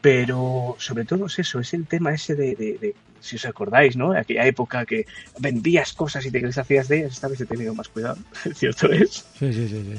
Pero 0.00 0.76
sobre 0.78 1.04
todo 1.06 1.26
es 1.26 1.38
eso, 1.38 1.60
es 1.60 1.72
el 1.72 1.86
tema 1.86 2.12
ese 2.12 2.34
de, 2.34 2.54
de- 2.54 2.78
de- 2.78 2.94
si 3.20 3.36
os 3.36 3.46
acordáis, 3.46 3.96
¿no? 3.96 4.12
Aquella 4.12 4.44
época 4.46 4.84
que 4.84 5.06
vendías 5.38 5.94
cosas 5.94 6.26
y 6.26 6.30
te 6.30 6.40
deshacías 6.40 6.88
de 6.88 6.98
ellas, 6.98 7.12
esta 7.14 7.28
vez 7.28 7.40
he 7.40 7.46
tenido 7.46 7.74
más 7.74 7.88
cuidado, 7.88 8.18
cierto 8.54 8.92
es. 8.92 9.24
Sí, 9.38 9.50
sí, 9.52 9.66
sí, 9.68 9.98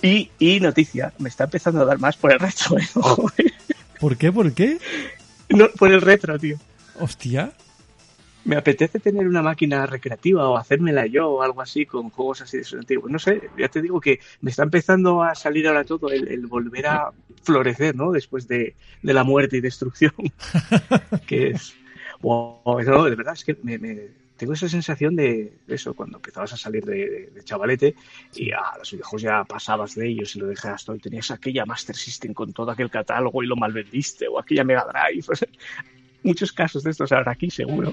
sí. 0.00 0.30
Y, 0.40 0.54
y 0.54 0.60
noticia, 0.60 1.12
me 1.18 1.28
está 1.28 1.44
empezando 1.44 1.82
a 1.82 1.84
dar 1.84 1.98
más 1.98 2.16
por 2.16 2.32
el 2.32 2.38
retro, 2.38 2.78
¿eh? 2.78 2.88
¿eh? 3.44 3.52
¿Por 4.00 4.16
qué? 4.16 4.32
¿Por 4.32 4.52
qué? 4.54 4.78
No, 5.50 5.68
por 5.76 5.92
el 5.92 6.00
retro, 6.00 6.38
tío. 6.38 6.56
Hostia. 6.98 7.52
Me 8.48 8.56
apetece 8.56 8.98
tener 8.98 9.28
una 9.28 9.42
máquina 9.42 9.84
recreativa 9.84 10.48
o 10.48 10.56
hacérmela 10.56 11.04
yo 11.06 11.28
o 11.28 11.42
algo 11.42 11.60
así 11.60 11.84
con 11.84 12.08
juegos 12.08 12.40
así 12.40 12.56
de 12.56 12.62
esos 12.62 12.78
antiguos. 12.80 13.10
No 13.10 13.18
sé, 13.18 13.50
ya 13.58 13.68
te 13.68 13.82
digo 13.82 14.00
que 14.00 14.20
me 14.40 14.50
está 14.50 14.62
empezando 14.62 15.22
a 15.22 15.34
salir 15.34 15.68
ahora 15.68 15.84
todo 15.84 16.10
el, 16.10 16.28
el 16.28 16.46
volver 16.46 16.86
a 16.86 17.10
florecer, 17.42 17.94
¿no? 17.94 18.10
Después 18.10 18.48
de, 18.48 18.74
de 19.02 19.12
la 19.12 19.22
muerte 19.22 19.58
y 19.58 19.60
destrucción. 19.60 20.14
que 21.26 21.48
es. 21.48 21.74
Wow, 22.22 22.80
no, 22.86 23.04
de 23.04 23.14
verdad, 23.16 23.34
es 23.34 23.44
que 23.44 23.56
me, 23.62 23.78
me- 23.78 24.28
tengo 24.38 24.52
esa 24.54 24.68
sensación 24.68 25.14
de 25.16 25.52
eso, 25.66 25.94
cuando 25.94 26.16
empezabas 26.16 26.52
a 26.52 26.56
salir 26.56 26.84
de, 26.86 26.94
de- 27.10 27.30
de 27.34 27.44
chavalete 27.44 27.94
y 28.34 28.50
a 28.52 28.62
los 28.78 28.90
videojuegos 28.92 29.22
ya 29.22 29.44
pasabas 29.44 29.94
de 29.94 30.08
ellos 30.08 30.34
y 30.36 30.38
lo 30.38 30.46
dejabas 30.46 30.84
todo 30.86 30.96
y 30.96 31.00
tenías 31.00 31.30
aquella 31.30 31.66
Master 31.66 31.96
System 31.96 32.32
con 32.32 32.52
todo 32.54 32.70
aquel 32.70 32.88
catálogo 32.88 33.42
y 33.42 33.46
lo 33.46 33.56
malvendiste 33.56 34.26
o 34.26 34.38
aquella 34.38 34.64
Mega 34.64 34.86
Drive. 34.90 35.26
Muchos 36.22 36.52
casos 36.52 36.82
de 36.82 36.90
estos 36.90 37.12
ahora 37.12 37.32
aquí, 37.32 37.48
seguro. 37.50 37.92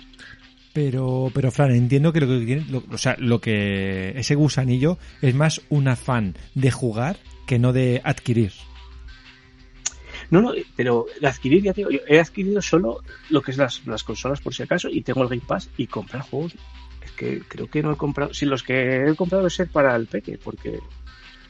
Pero, 0.75 1.31
pero 1.33 1.51
Fran, 1.51 1.71
entiendo 1.71 2.11
que 2.11 2.19
lo 2.19 2.27
que 2.27 2.45
tiene, 2.45 2.65
lo- 2.69 2.83
o 2.91 2.97
sea, 2.97 3.15
lo 3.17 3.39
que 3.39 4.09
ese 4.19 4.35
gusanillo 4.35 4.97
es 5.21 5.33
más 5.33 5.61
un 5.69 5.87
afán 5.87 6.35
de 6.53 6.69
jugar 6.69 7.15
que 7.47 7.57
no 7.59 7.71
de 7.71 8.01
adquirir. 8.03 8.51
No, 10.31 10.41
no, 10.41 10.51
pero 10.75 11.05
adquirir, 11.23 11.63
ya 11.63 11.71
digo, 11.71 11.89
yo 11.91 11.99
he 12.09 12.19
adquirido 12.19 12.61
solo 12.61 13.01
lo 13.29 13.41
que 13.41 13.51
es 13.51 13.57
las, 13.57 13.87
las 13.87 14.03
consolas 14.03 14.41
por 14.41 14.53
si 14.53 14.63
acaso 14.63 14.89
y 14.89 15.01
tengo 15.01 15.23
el 15.23 15.29
Game 15.29 15.43
Pass 15.47 15.69
y 15.77 15.87
comprar 15.87 16.23
juegos. 16.23 16.55
Es 17.01 17.11
que 17.13 17.39
creo 17.47 17.69
que 17.69 17.81
no 17.81 17.93
he 17.93 17.95
comprado. 17.95 18.33
Si 18.33 18.45
los 18.45 18.61
que 18.61 19.05
he 19.07 19.15
comprado 19.15 19.47
es 19.47 19.57
para 19.71 19.95
el 19.95 20.07
Peque, 20.07 20.37
porque 20.43 20.79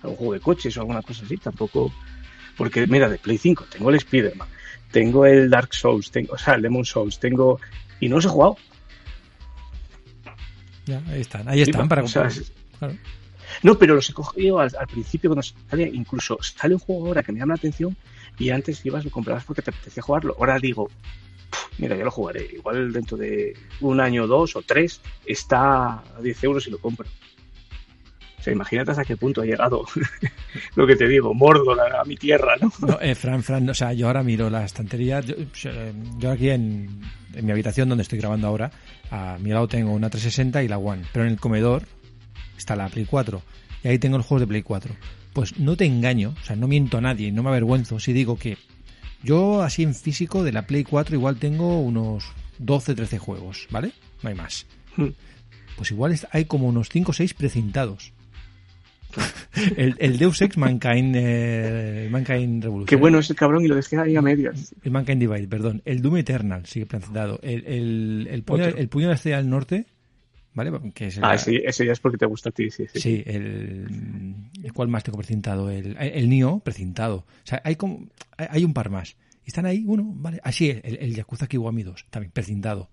algún 0.03 0.17
juego 0.17 0.33
de 0.33 0.39
coches 0.39 0.77
o 0.77 0.81
alguna 0.81 1.01
cosa 1.01 1.25
así, 1.25 1.37
tampoco. 1.37 1.91
Porque, 2.57 2.85
mira, 2.85 3.09
de 3.09 3.17
Play 3.17 3.39
5 3.39 3.65
tengo 3.71 3.89
el 3.89 3.95
Spider-Man, 3.95 4.47
tengo 4.91 5.25
el 5.25 5.49
Dark 5.49 5.73
Souls, 5.73 6.11
tengo, 6.11 6.33
o 6.33 6.37
sea, 6.37 6.53
el 6.53 6.61
Demon 6.61 6.85
Souls, 6.85 7.19
tengo. 7.19 7.59
Y 7.99 8.07
no 8.07 8.17
los 8.17 8.25
he 8.25 8.29
jugado. 8.29 8.57
Ya, 10.85 11.01
ahí 11.07 11.21
están, 11.21 11.47
ahí 11.47 11.61
están 11.61 11.83
Sí, 11.83 11.89
para 11.89 12.07
sea, 12.07 12.23
comprar. 12.23 12.43
Claro. 12.79 12.95
No, 13.63 13.77
pero 13.77 13.95
los 13.95 14.09
he 14.09 14.13
cogido 14.13 14.59
al, 14.59 14.71
al 14.77 14.87
principio 14.87 15.29
cuando 15.29 15.43
sale, 15.43 15.83
incluso 15.93 16.37
sale 16.41 16.73
un 16.75 16.79
juego 16.79 17.07
ahora 17.07 17.23
que 17.23 17.31
me 17.31 17.39
llama 17.39 17.53
la 17.53 17.57
atención 17.57 17.95
y 18.37 18.49
antes 18.49 18.85
ibas 18.85 19.05
lo 19.05 19.11
comprabas 19.11 19.43
porque 19.45 19.61
te 19.61 19.69
apetecía 19.71 20.03
jugarlo. 20.03 20.35
Ahora 20.39 20.57
digo, 20.59 20.87
"Puf, 21.49 21.79
mira, 21.79 21.95
yo 21.95 22.03
lo 22.05 22.11
jugaré. 22.11 22.49
Igual 22.53 22.91
dentro 22.91 23.17
de 23.17 23.55
un 23.81 23.99
año, 23.99 24.27
dos 24.27 24.55
o 24.55 24.61
tres, 24.61 24.99
está 25.25 25.99
a 25.99 26.21
10 26.21 26.43
euros 26.43 26.67
y 26.67 26.71
lo 26.71 26.79
compro. 26.79 27.07
Sea, 28.45 28.53
imagínate 28.53 28.91
hasta 28.91 29.03
qué 29.03 29.17
punto 29.17 29.41
ha 29.41 29.45
llegado 29.45 29.85
lo 30.75 30.85
que 30.85 30.95
te 30.95 31.07
digo, 31.07 31.33
Mordor 31.33 31.79
a, 31.81 32.03
mi 32.05 32.15
tierra, 32.15 32.55
¿no? 32.61 32.71
No, 32.87 33.01
eh, 33.01 33.15
Fran, 33.15 33.41
Fran, 33.41 33.67
o 33.67 33.73
sea, 33.73 33.91
yo 33.93 34.05
ahora 34.05 34.21
miro 34.21 34.51
la 34.51 34.63
estantería. 34.63 35.19
Yo, 35.21 35.33
yo 36.19 36.31
aquí 36.31 36.51
en, 36.51 37.01
en 37.33 37.43
mi 37.43 37.51
habitación 37.51 37.89
donde 37.89 38.03
estoy 38.03 38.19
grabando 38.19 38.45
ahora, 38.45 38.69
a 39.09 39.39
mi 39.39 39.49
lado 39.49 39.67
tengo 39.67 39.93
una 39.93 40.11
360 40.11 40.61
y 40.61 40.67
la 40.67 40.77
One, 40.77 41.05
pero 41.11 41.25
en 41.25 41.31
el 41.31 41.39
comedor 41.39 41.87
está 42.55 42.75
la 42.75 42.87
Play 42.87 43.05
4 43.09 43.41
y 43.83 43.87
ahí 43.87 43.97
tengo 43.97 44.17
los 44.17 44.27
juegos 44.27 44.41
de 44.41 44.47
Play 44.47 44.61
4. 44.61 44.95
Pues 45.33 45.57
no 45.57 45.75
te 45.75 45.85
engaño, 45.85 46.35
o 46.39 46.45
sea, 46.45 46.55
no 46.55 46.67
miento 46.67 46.99
a 46.99 47.01
nadie, 47.01 47.31
no 47.31 47.41
me 47.41 47.49
avergüenzo 47.49 47.99
si 47.99 48.13
digo 48.13 48.37
que 48.37 48.59
yo 49.23 49.63
así 49.63 49.81
en 49.81 49.95
físico 49.95 50.43
de 50.43 50.51
la 50.51 50.67
Play 50.67 50.83
4 50.83 51.15
igual 51.15 51.37
tengo 51.37 51.79
unos 51.79 52.25
12, 52.59 52.93
13 52.93 53.17
juegos, 53.17 53.67
¿vale? 53.71 53.91
No 54.21 54.29
hay 54.29 54.35
más. 54.35 54.67
Hmm. 54.97 55.09
Pues 55.77 55.89
igual 55.89 56.15
hay 56.31 56.45
como 56.45 56.67
unos 56.67 56.89
5 56.89 57.09
o 57.09 57.13
6 57.13 57.33
precintados. 57.33 58.13
el, 59.77 59.95
el 59.99 60.17
Deus 60.17 60.41
Ex 60.41 60.57
Mankind, 60.57 61.15
eh, 61.17 62.07
Mankind 62.11 62.63
Revolution. 62.63 62.87
Qué 62.87 62.95
bueno 62.95 63.19
es 63.19 63.29
el 63.29 63.35
cabrón 63.35 63.63
y 63.63 63.67
lo 63.67 63.75
dejé 63.75 63.97
ahí 63.97 64.15
a 64.15 64.21
medias. 64.21 64.75
El 64.83 64.91
Mankind 64.91 65.19
Divide, 65.19 65.47
perdón. 65.47 65.81
El 65.85 66.01
Doom 66.01 66.17
Eternal 66.17 66.65
sigue 66.65 66.85
precintado. 66.85 67.39
El, 67.41 67.65
el, 67.65 68.27
el, 68.29 68.43
puño, 68.43 68.65
el 68.65 68.89
puño 68.89 69.05
de 69.05 69.09
la 69.09 69.15
estrella 69.15 69.37
del 69.37 69.49
norte, 69.49 69.85
¿vale? 70.53 70.71
Que 70.93 71.07
es 71.07 71.17
el, 71.17 71.23
Ah, 71.23 71.35
ese, 71.35 71.57
ese 71.65 71.85
ya 71.85 71.93
es 71.93 71.99
porque 71.99 72.17
te 72.17 72.25
gusta 72.25 72.49
a 72.49 72.51
ti, 72.51 72.69
sí, 72.69 72.85
sí. 72.91 72.99
Sí, 72.99 73.23
el, 73.25 74.35
el 74.63 74.73
cual 74.73 74.87
más 74.87 75.03
tengo 75.03 75.17
precintado, 75.17 75.69
el, 75.69 75.95
el 75.97 76.29
Nio 76.29 76.59
precintado. 76.59 77.17
O 77.17 77.25
sea, 77.47 77.61
hay 77.63 77.75
como 77.75 78.07
hay 78.37 78.63
un 78.63 78.73
par 78.73 78.89
más. 78.89 79.15
Están 79.45 79.65
ahí, 79.65 79.83
uno, 79.85 80.03
vale. 80.15 80.39
Así 80.43 80.69
el, 80.69 80.97
el 80.99 81.15
Yakuza 81.15 81.47
Kiwami 81.47 81.83
2, 81.83 82.07
también 82.09 82.31
precintado. 82.31 82.89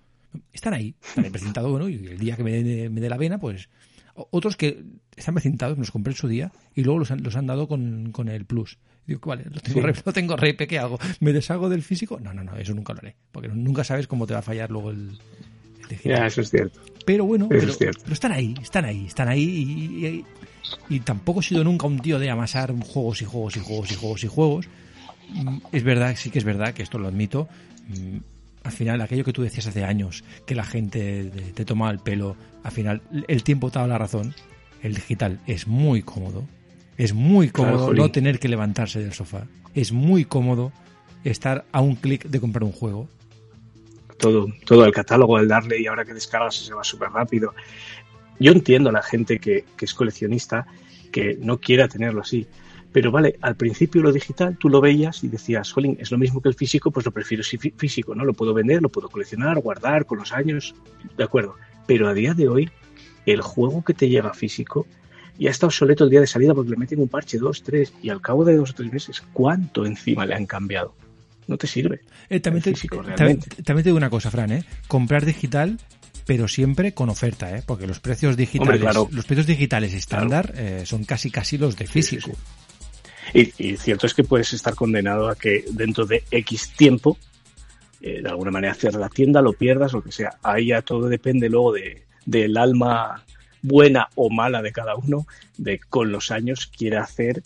Están 0.52 0.74
ahí, 0.74 0.94
también 1.14 1.32
precintado, 1.32 1.70
bueno, 1.70 1.88
y 1.88 1.94
el 1.94 2.18
día 2.18 2.36
que 2.36 2.44
me 2.44 2.62
dé, 2.62 2.88
me 2.88 3.00
dé 3.00 3.08
la 3.08 3.18
vena, 3.18 3.38
pues 3.38 3.68
otros 4.14 4.56
que 4.56 4.82
están 5.16 5.34
precintados, 5.34 5.78
los 5.78 5.90
compré 5.90 6.12
en 6.12 6.16
su 6.18 6.28
día 6.28 6.52
y 6.74 6.82
luego 6.84 6.98
los 7.00 7.10
han, 7.10 7.22
los 7.22 7.36
han 7.36 7.46
dado 7.46 7.66
con, 7.68 8.12
con 8.12 8.28
el 8.28 8.44
Plus. 8.44 8.78
Digo, 9.06 9.20
vale, 9.24 9.44
lo 9.50 9.60
tengo, 9.60 9.80
Sí. 9.80 9.86
re, 9.86 9.94
lo 10.06 10.12
tengo 10.12 10.36
re, 10.36 10.56
¿qué 10.56 10.78
hago? 10.78 10.98
¿Me 11.20 11.32
deshago 11.32 11.68
del 11.68 11.82
físico? 11.82 12.20
No, 12.20 12.32
no, 12.32 12.44
no, 12.44 12.56
eso 12.56 12.72
nunca 12.74 12.92
lo 12.92 13.00
haré. 13.00 13.16
Porque 13.32 13.48
nunca 13.48 13.84
sabes 13.84 14.06
cómo 14.06 14.26
te 14.26 14.32
va 14.34 14.40
a 14.40 14.42
fallar 14.42 14.70
luego 14.70 14.90
el, 14.90 15.18
el 15.82 15.88
digital. 15.88 16.18
Ya, 16.20 16.26
eso 16.26 16.40
es 16.40 16.50
cierto. 16.50 16.80
Pero 17.04 17.24
bueno, 17.24 17.48
pero, 17.48 17.62
es 17.70 17.78
cierto. 17.78 18.00
pero 18.04 18.14
están 18.14 18.32
ahí, 18.32 18.54
están 18.62 18.84
ahí, 18.84 19.06
están 19.06 19.28
ahí 19.28 19.42
y, 19.42 20.06
y- 20.06 20.24
y 20.88 21.00
tampoco 21.00 21.40
he 21.40 21.42
sido 21.42 21.64
nunca 21.64 21.86
un 21.88 21.98
tío 21.98 22.18
de 22.20 22.30
amasar 22.30 22.72
juegos 22.72 23.20
y 23.22 23.24
juegos 23.24 23.56
y 23.56 23.60
juegos 23.60 23.90
y 23.90 23.94
juegos 23.96 24.24
y 24.24 24.28
juegos. 24.28 24.68
Mm, 25.30 25.58
Es 25.72 25.82
verdad, 25.82 26.14
sí 26.16 26.30
que 26.30 26.38
es 26.38 26.44
verdad, 26.44 26.72
que 26.72 26.82
esto 26.84 26.98
lo 26.98 27.08
admito. 27.08 27.48
Al 28.64 28.72
final, 28.72 29.00
aquello 29.00 29.24
que 29.24 29.32
tú 29.32 29.42
decías 29.42 29.66
hace 29.66 29.84
años, 29.84 30.24
que 30.46 30.54
la 30.54 30.64
gente 30.64 31.30
te, 31.54 31.64
tomaba 31.64 31.90
el 31.90 31.98
pelo, 31.98 32.36
al 32.62 32.70
final 32.70 33.02
el 33.26 33.42
tiempo 33.42 33.70
te 33.70 33.84
la 33.86 33.98
razón. 33.98 34.34
El 34.82 34.94
digital 34.94 35.40
es 35.46 35.66
muy 35.66 36.02
cómodo. 36.02 36.44
Es 36.96 37.14
muy 37.14 37.50
cómodo 37.50 37.92
no 37.92 38.10
tener 38.10 38.38
que 38.38 38.48
levantarse 38.48 39.00
del 39.00 39.12
sofá. 39.12 39.46
Es 39.74 39.92
muy 39.92 40.24
cómodo 40.24 40.72
estar 41.24 41.64
a 41.72 41.80
un 41.80 41.96
clic 41.96 42.24
de 42.26 42.40
comprar 42.40 42.64
un 42.64 42.72
juego. 42.72 43.08
todo, 44.18 44.48
todo 44.64 44.84
el 44.84 44.92
catálogo 44.92 45.36
al 45.36 45.48
darle 45.48 45.80
y 45.80 45.86
ahora 45.86 46.04
que 46.04 46.14
descargas 46.14 46.56
se 46.56 46.74
va 46.74 46.84
súper 46.84 47.10
rápido. 47.10 47.54
Yo 48.38 48.52
entiendo 48.52 48.90
a 48.90 48.92
la 48.92 49.02
gente 49.02 49.38
que, 49.38 49.64
que 49.76 49.84
es 49.84 49.94
coleccionista 49.94 50.66
que 51.12 51.36
no 51.40 51.58
quiera 51.58 51.88
tenerlo 51.88 52.22
así. 52.22 52.46
Pero 52.92 53.10
vale, 53.10 53.38
al 53.40 53.56
principio 53.56 54.02
lo 54.02 54.12
digital 54.12 54.56
tú 54.58 54.68
lo 54.68 54.80
veías 54.80 55.24
y 55.24 55.28
decías, 55.28 55.72
jolín, 55.72 55.96
es 55.98 56.10
lo 56.10 56.18
mismo 56.18 56.42
que 56.42 56.50
el 56.50 56.54
físico, 56.54 56.90
pues 56.90 57.06
lo 57.06 57.12
prefiero 57.12 57.42
físico, 57.42 58.14
¿no? 58.14 58.24
Lo 58.24 58.34
puedo 58.34 58.52
vender, 58.52 58.82
lo 58.82 58.90
puedo 58.90 59.08
coleccionar, 59.08 59.58
guardar 59.60 60.04
con 60.04 60.18
los 60.18 60.32
años, 60.32 60.74
de 61.16 61.24
acuerdo. 61.24 61.56
Pero 61.86 62.08
a 62.08 62.14
día 62.14 62.34
de 62.34 62.48
hoy, 62.48 62.70
el 63.24 63.40
juego 63.40 63.82
que 63.82 63.94
te 63.94 64.08
llega 64.08 64.34
físico 64.34 64.86
ya 65.38 65.50
está 65.50 65.66
obsoleto 65.66 66.04
el 66.04 66.10
día 66.10 66.20
de 66.20 66.26
salida 66.26 66.54
porque 66.54 66.70
le 66.70 66.76
meten 66.76 67.00
un 67.00 67.08
parche, 67.08 67.38
dos, 67.38 67.62
tres, 67.62 67.92
y 68.02 68.10
al 68.10 68.20
cabo 68.20 68.44
de 68.44 68.56
dos 68.56 68.70
o 68.70 68.74
tres 68.74 68.92
meses, 68.92 69.22
¿cuánto 69.32 69.86
encima 69.86 70.26
le 70.26 70.34
han 70.34 70.46
cambiado? 70.46 70.94
No 71.46 71.56
te 71.56 71.66
sirve. 71.66 72.00
Eh, 72.28 72.40
también, 72.40 72.62
te, 72.62 72.70
físico, 72.70 72.96
también, 72.96 73.16
realmente. 73.18 73.62
también 73.62 73.82
te 73.82 73.88
digo 73.88 73.96
una 73.96 74.10
cosa, 74.10 74.30
Fran, 74.30 74.52
¿eh? 74.52 74.64
Comprar 74.86 75.24
digital, 75.24 75.78
pero 76.26 76.46
siempre 76.46 76.92
con 76.94 77.08
oferta, 77.08 77.56
¿eh? 77.56 77.62
Porque 77.66 77.86
los 77.86 78.00
precios 78.00 78.36
digitales, 78.36 78.68
Hombre, 78.68 78.80
claro. 78.80 79.08
los 79.10 79.24
precios 79.24 79.46
digitales 79.46 79.94
estándar 79.94 80.52
eh, 80.56 80.82
son 80.84 81.04
casi 81.04 81.30
casi 81.30 81.58
los 81.58 81.76
de 81.76 81.86
físico. 81.86 82.30
Y, 83.34 83.52
y 83.58 83.76
cierto 83.76 84.06
es 84.06 84.14
que 84.14 84.24
puedes 84.24 84.52
estar 84.52 84.74
condenado 84.74 85.28
a 85.28 85.36
que 85.36 85.64
dentro 85.70 86.06
de 86.06 86.24
X 86.30 86.72
tiempo, 86.76 87.18
eh, 88.00 88.20
de 88.22 88.28
alguna 88.28 88.50
manera 88.50 88.74
cierres 88.74 89.00
la 89.00 89.08
tienda, 89.08 89.40
lo 89.42 89.52
pierdas, 89.52 89.92
lo 89.92 90.02
que 90.02 90.12
sea. 90.12 90.38
Ahí 90.42 90.68
ya 90.68 90.82
todo 90.82 91.08
depende 91.08 91.48
luego 91.48 91.72
de, 91.72 92.02
del 92.26 92.56
alma 92.56 93.24
buena 93.62 94.08
o 94.16 94.28
mala 94.28 94.60
de 94.60 94.72
cada 94.72 94.96
uno, 94.96 95.26
de 95.56 95.78
con 95.78 96.10
los 96.12 96.30
años 96.30 96.66
quiere 96.66 96.98
hacer 96.98 97.42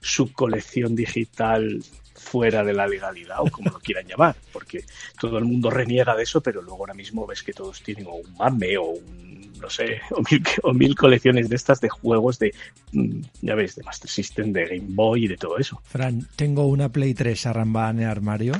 su 0.00 0.32
colección 0.32 0.96
digital 0.96 1.82
fuera 2.14 2.64
de 2.64 2.74
la 2.74 2.86
legalidad 2.86 3.40
o 3.40 3.50
como 3.50 3.70
lo 3.70 3.78
quieran 3.80 4.06
llamar, 4.06 4.36
porque 4.52 4.84
todo 5.18 5.38
el 5.38 5.44
mundo 5.44 5.70
reniega 5.70 6.14
de 6.14 6.22
eso, 6.22 6.42
pero 6.42 6.60
luego 6.62 6.78
ahora 6.80 6.94
mismo 6.94 7.26
ves 7.26 7.42
que 7.42 7.52
todos 7.52 7.82
tienen 7.82 8.06
o 8.06 8.14
un 8.14 8.34
mame 8.36 8.76
o 8.78 8.84
un, 8.84 9.39
no 9.60 9.70
sé, 9.70 10.00
o 10.10 10.22
mil, 10.30 10.42
o 10.62 10.72
mil 10.72 10.94
colecciones 10.94 11.48
de 11.48 11.56
estas 11.56 11.80
de 11.80 11.88
juegos 11.88 12.38
de, 12.38 12.52
mm, 12.92 13.20
ya 13.42 13.54
ves, 13.54 13.76
de 13.76 13.82
Master 13.84 14.10
System, 14.10 14.52
de 14.52 14.64
Game 14.66 14.86
Boy 14.88 15.24
y 15.24 15.28
de 15.28 15.36
todo 15.36 15.58
eso. 15.58 15.80
Fran, 15.84 16.26
tengo 16.36 16.66
una 16.66 16.88
Play 16.88 17.14
3 17.14 17.46
arrambada 17.46 17.90
en 17.90 18.00
el 18.00 18.08
armario 18.08 18.52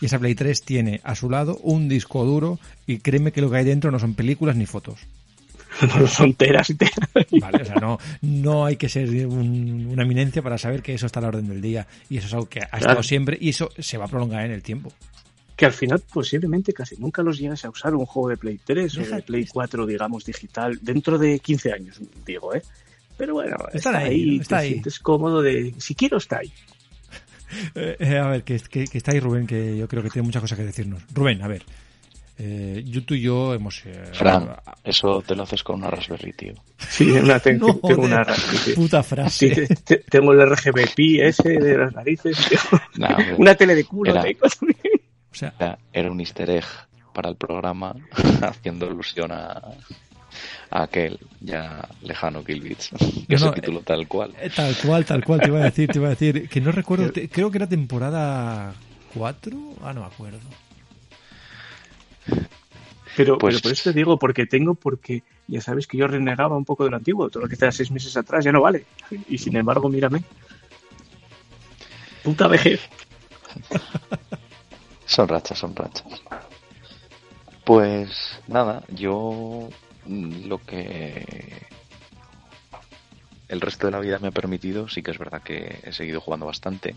y 0.00 0.06
esa 0.06 0.18
Play 0.18 0.34
3 0.34 0.62
tiene 0.62 1.00
a 1.04 1.14
su 1.14 1.30
lado 1.30 1.56
un 1.62 1.88
disco 1.88 2.24
duro 2.24 2.58
y 2.86 2.98
créeme 2.98 3.32
que 3.32 3.40
lo 3.40 3.50
que 3.50 3.58
hay 3.58 3.64
dentro 3.64 3.90
no 3.90 3.98
son 3.98 4.14
películas 4.14 4.56
ni 4.56 4.66
fotos. 4.66 4.98
No 5.98 6.06
son 6.06 6.34
teras 6.34 6.68
y 6.68 6.74
teras. 6.74 6.98
Vale, 7.40 7.62
o 7.62 7.64
sea, 7.64 7.76
no, 7.76 7.98
no 8.20 8.66
hay 8.66 8.76
que 8.76 8.90
ser 8.90 9.08
un- 9.26 9.86
una 9.90 10.02
eminencia 10.02 10.42
para 10.42 10.58
saber 10.58 10.82
que 10.82 10.92
eso 10.92 11.06
está 11.06 11.18
a 11.20 11.22
la 11.22 11.28
orden 11.28 11.48
del 11.48 11.62
día 11.62 11.86
y 12.10 12.18
eso 12.18 12.26
es 12.26 12.34
algo 12.34 12.46
que 12.46 12.60
ha 12.60 12.64
estado 12.64 12.84
Claro. 12.84 13.02
siempre 13.02 13.38
y 13.40 13.48
eso 13.48 13.70
se 13.78 13.96
va 13.96 14.04
a 14.04 14.08
prolongar 14.08 14.44
en 14.44 14.52
el 14.52 14.62
tiempo. 14.62 14.92
Que 15.62 15.66
al 15.66 15.72
final 15.72 16.02
posiblemente 16.12 16.72
casi 16.72 16.96
nunca 16.96 17.22
los 17.22 17.38
llegues 17.38 17.64
a 17.64 17.70
usar 17.70 17.94
un 17.94 18.04
juego 18.04 18.30
de 18.30 18.36
Play 18.36 18.58
3 18.64 18.98
o 18.98 19.00
de 19.14 19.22
Play 19.22 19.46
4, 19.46 19.86
digamos, 19.86 20.24
digital, 20.24 20.76
dentro 20.82 21.18
de 21.18 21.38
15 21.38 21.72
añños, 21.72 22.00
digo, 22.26 22.52
¿eh? 22.52 22.62
Pero 23.16 23.34
bueno, 23.34 23.54
está 23.72 23.96
ahí, 23.98 24.38
está 24.40 24.56
te 24.56 24.62
ahí. 24.62 24.68
sientes 24.70 24.98
cómodo 24.98 25.40
de... 25.40 25.72
Si 25.78 25.94
quiero, 25.94 26.16
está 26.16 26.38
ahí. 26.38 26.52
Eh, 27.76 27.96
eh, 28.00 28.18
a 28.18 28.26
ver, 28.26 28.42
que, 28.42 28.58
que- 28.58 28.86
que 28.88 28.98
está 28.98 29.12
ahí 29.12 29.20
Rubén, 29.20 29.46
que 29.46 29.76
yo 29.76 29.86
creo 29.86 30.02
que 30.02 30.10
tiene 30.10 30.26
muchas 30.26 30.40
cosas 30.42 30.58
que 30.58 30.64
decirnos. 30.64 31.00
Rubén, 31.14 31.40
a 31.42 31.46
ver. 31.46 31.62
Eh, 32.38 32.82
yo, 32.84 33.04
tú 33.04 33.14
y 33.14 33.20
yo 33.20 33.54
hemos... 33.54 33.82
eh, 33.86 34.02
Fran, 34.14 34.56
eso 34.82 35.22
te 35.24 35.36
lo 35.36 35.44
haces 35.44 35.62
con 35.62 35.76
una 35.76 35.90
Raspberry, 35.90 36.32
tío. 36.32 36.54
Sí, 36.78 37.08
una, 37.10 37.38
tengo, 37.38 37.68
No, 37.82 37.88
tengo 37.88 38.08
de- 38.08 38.14
una... 38.14 38.24
sí. 38.34 38.72
Puta 38.72 39.00
Sí, 39.04 39.08
frase. 39.08 39.48
te- 39.50 39.76
te- 39.76 39.96
tengo 39.98 40.32
el 40.32 40.44
RGB 40.50 40.92
Pi 40.96 41.20
ese 41.20 41.50
de 41.50 41.76
las 41.78 41.94
narices. 41.94 42.36
Nah, 42.96 43.16
una 43.38 43.54
tele 43.54 43.76
de 43.76 43.84
culo 43.84 44.10
Era- 44.10 44.22
tengo 44.22 44.48
también. 44.58 44.78
O 45.32 45.34
sea, 45.34 45.54
era, 45.58 45.78
era 45.92 46.10
un 46.10 46.20
easter 46.20 46.48
egg 46.50 46.64
para 47.14 47.28
el 47.30 47.36
programa 47.36 47.94
haciendo 48.42 48.86
alusión 48.86 49.32
a, 49.32 49.62
a 50.70 50.82
aquel 50.82 51.18
ya 51.40 51.88
lejano 52.02 52.44
Killbits. 52.44 52.90
Que 53.28 53.34
No, 53.34 53.38
se 53.38 53.44
no, 53.46 53.52
tituló 53.52 53.80
tal 53.80 54.06
cual. 54.08 54.32
eh, 54.40 54.50
tal 54.54 54.74
cual, 54.76 55.04
tal 55.04 55.24
cual, 55.24 55.40
te 55.40 55.48
iba 55.48 55.60
a 55.60 55.64
decir, 55.64 55.88
te 55.90 55.98
iba 55.98 56.08
a 56.08 56.10
decir. 56.10 56.48
Que 56.48 56.60
no 56.60 56.70
recuerdo, 56.72 57.10
te- 57.10 57.28
creo 57.28 57.50
que 57.50 57.58
era 57.58 57.66
temporada 57.68 58.74
4. 59.14 59.58
Ah, 59.82 59.92
no 59.92 60.00
me 60.02 60.06
acuerdo. 60.06 60.38
Pero, 63.16 63.36
Pues- 63.38 63.56
pero 63.56 63.62
por 63.62 63.72
eso 63.72 63.90
te 63.90 63.92
digo, 63.92 64.18
porque 64.18 64.46
tengo, 64.46 64.74
porque 64.74 65.22
ya 65.46 65.60
sabes 65.60 65.86
que 65.86 65.98
yo 65.98 66.06
renegaba 66.06 66.56
un 66.56 66.64
poco 66.64 66.84
de 66.84 66.90
lo 66.90 66.96
antiguo, 66.96 67.28
todo 67.28 67.42
lo 67.42 67.48
que 67.48 67.54
está 67.54 67.70
seis 67.72 67.90
meses 67.90 68.16
atrás 68.16 68.44
ya 68.44 68.52
no 68.52 68.62
vale. 68.62 68.86
Y 69.28 69.36
sin 69.38 69.56
embargo, 69.56 69.88
mírame. 69.90 70.22
Puta 72.22 72.48
vejez. 72.48 72.80
Son 75.12 75.28
rachas, 75.28 75.58
son 75.58 75.76
rachas. 75.76 76.22
Pues 77.66 78.40
nada, 78.48 78.82
yo 78.88 79.68
mm, 80.06 80.46
lo 80.46 80.56
que 80.56 81.66
el 83.48 83.60
resto 83.60 83.86
de 83.86 83.90
la 83.90 84.00
vida 84.00 84.18
me 84.20 84.28
ha 84.28 84.30
permitido, 84.30 84.88
sí 84.88 85.02
que 85.02 85.10
es 85.10 85.18
verdad 85.18 85.42
que 85.42 85.80
he 85.82 85.92
seguido 85.92 86.22
jugando 86.22 86.46
bastante. 86.46 86.94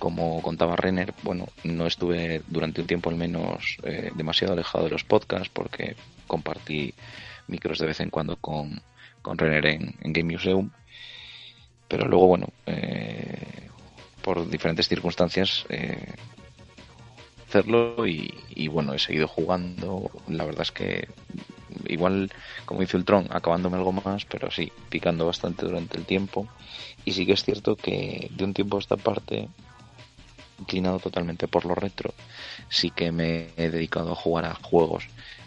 Como 0.00 0.42
contaba 0.42 0.74
Renner, 0.74 1.14
bueno, 1.22 1.46
no 1.62 1.86
estuve 1.86 2.42
durante 2.48 2.80
un 2.80 2.88
tiempo 2.88 3.08
al 3.08 3.16
menos 3.16 3.76
eh, 3.84 4.10
demasiado 4.16 4.54
alejado 4.54 4.86
de 4.86 4.90
los 4.90 5.04
podcasts 5.04 5.48
porque 5.48 5.94
compartí 6.26 6.92
micros 7.46 7.78
de 7.78 7.86
vez 7.86 8.00
en 8.00 8.10
cuando 8.10 8.34
con, 8.34 8.82
con 9.22 9.38
Renner 9.38 9.66
en, 9.66 9.94
Game 10.00 10.32
Museum. 10.32 10.70
Pero 11.86 12.08
luego, 12.08 12.26
bueno, 12.26 12.48
eh, 12.66 13.68
por 14.22 14.50
diferentes 14.50 14.88
circunstancias 14.88 15.64
eh, 15.68 16.16
hacerlo 17.48 18.06
y, 18.06 18.68
bueno, 18.68 18.94
he 18.94 18.98
seguido 18.98 19.26
jugando. 19.26 20.10
La 20.28 20.44
verdad 20.44 20.62
es 20.62 20.72
que 20.72 21.08
igual, 21.86 22.30
como 22.64 22.80
dice 22.80 22.96
el 22.96 23.04
Tron, 23.04 23.26
acabándome 23.30 23.76
algo 23.76 23.92
más, 23.92 24.24
pero 24.26 24.50
sí, 24.50 24.70
picando 24.88 25.26
bastante 25.26 25.64
durante 25.64 25.96
el 25.96 26.04
tiempo. 26.04 26.46
Y 27.04 27.12
sí 27.12 27.24
que 27.26 27.32
es 27.32 27.44
cierto 27.44 27.76
que 27.76 28.30
de 28.30 28.44
un 28.44 28.54
tiempo 28.54 28.76
a 28.76 28.80
esta 28.80 28.96
parte 28.96 29.48
inclinado 30.58 30.98
totalmente 30.98 31.48
por 31.48 31.64
lo 31.64 31.74
retro. 31.74 32.12
Sí 32.68 32.90
que 32.90 33.12
me 33.12 33.50
he 33.56 33.70
dedicado 33.70 34.12
a 34.12 34.16
jugar 34.16 34.44
a 34.44 34.54
juegos 34.54 35.04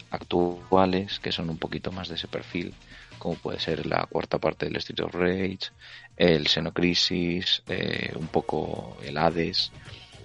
actuales 0.10 1.20
que 1.20 1.32
son 1.32 1.50
un 1.50 1.58
poquito 1.58 1.92
más 1.92 2.10
de 2.10 2.16
ese 2.16 2.28
perfil, 2.28 2.74
como 3.18 3.36
puede 3.36 3.60
ser 3.60 3.86
la 3.86 4.06
cuarta 4.08 4.40
parte 4.40 4.66
del 4.66 4.78
Street 4.78 5.06
of 5.06 5.14
Rage, 5.14 5.72
el 6.18 6.48
Xenocrisis, 6.48 7.64
eh, 7.68 8.12
un 8.16 8.28
poco 8.28 8.98
el 9.04 9.18
Hades, 9.18 9.72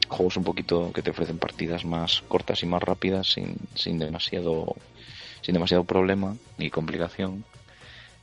juegos 0.08 0.36
un 0.36 0.44
poquito 0.44 0.92
que 0.92 1.02
te 1.02 1.10
ofrecen 1.10 1.38
partidas 1.38 1.84
más 1.84 2.22
cortas 2.28 2.62
y 2.62 2.66
más 2.66 2.82
rápidas 2.82 3.28
sin, 3.32 3.56
sin 3.74 3.98
demasiado 3.98 4.82
sin 5.42 5.54
demasiado 5.54 5.84
problema 5.86 6.38
ni 6.58 6.70
complicación. 6.70 7.46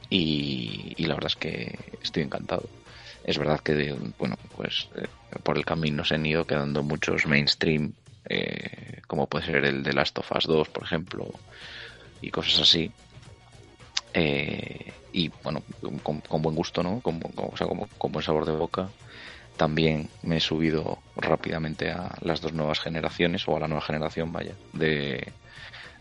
Y, 0.09 0.95
la 1.07 1.15
verdad 1.15 1.31
es 1.31 1.35
que 1.37 1.97
estoy 2.01 2.23
encantado. 2.23 2.71
Es 3.23 3.37
verdad 3.37 3.59
que 3.61 3.95
bueno 4.17 4.35
pues 4.51 4.89
eh, 4.95 5.07
por 5.43 5.57
el 5.57 5.65
camino 5.65 6.03
se 6.05 6.15
han 6.15 6.25
ido 6.25 6.45
quedando 6.45 6.83
muchos 6.83 7.25
mainstream 7.25 7.95
eh, 8.29 9.01
como 9.07 9.27
puede 9.29 9.45
ser 9.45 9.65
el 9.65 9.83
de 9.83 9.93
Last 9.93 10.17
of 10.19 10.31
Us 10.33 10.45
2 10.45 10.69
por 10.69 10.83
ejemplo 10.83 11.41
y 12.21 12.31
cosas 12.31 12.61
así. 12.61 12.95
Eh, 14.15 14.93
y 15.11 15.33
bueno 15.41 15.65
con, 16.03 16.21
con 16.21 16.41
buen 16.43 16.55
gusto 16.55 16.83
no 16.83 17.01
con, 17.01 17.19
con- 17.19 17.33
o 17.51 17.57
sea, 17.57 17.67
como- 17.67 17.89
con 17.97 18.11
buen 18.11 18.23
sabor 18.23 18.45
de 18.45 18.51
boca 18.51 18.93
también 19.63 20.09
me 20.23 20.35
he 20.37 20.39
subido 20.41 20.99
rápidamente 21.15 21.89
a 21.89 22.13
las 22.19 22.41
dos 22.41 22.51
nuevas 22.51 22.81
generaciones 22.81 23.47
o 23.47 23.55
a 23.55 23.61
la 23.61 23.67
nueva 23.69 23.79
generación 23.85 24.33
vaya 24.33 24.51
de, 24.73 25.31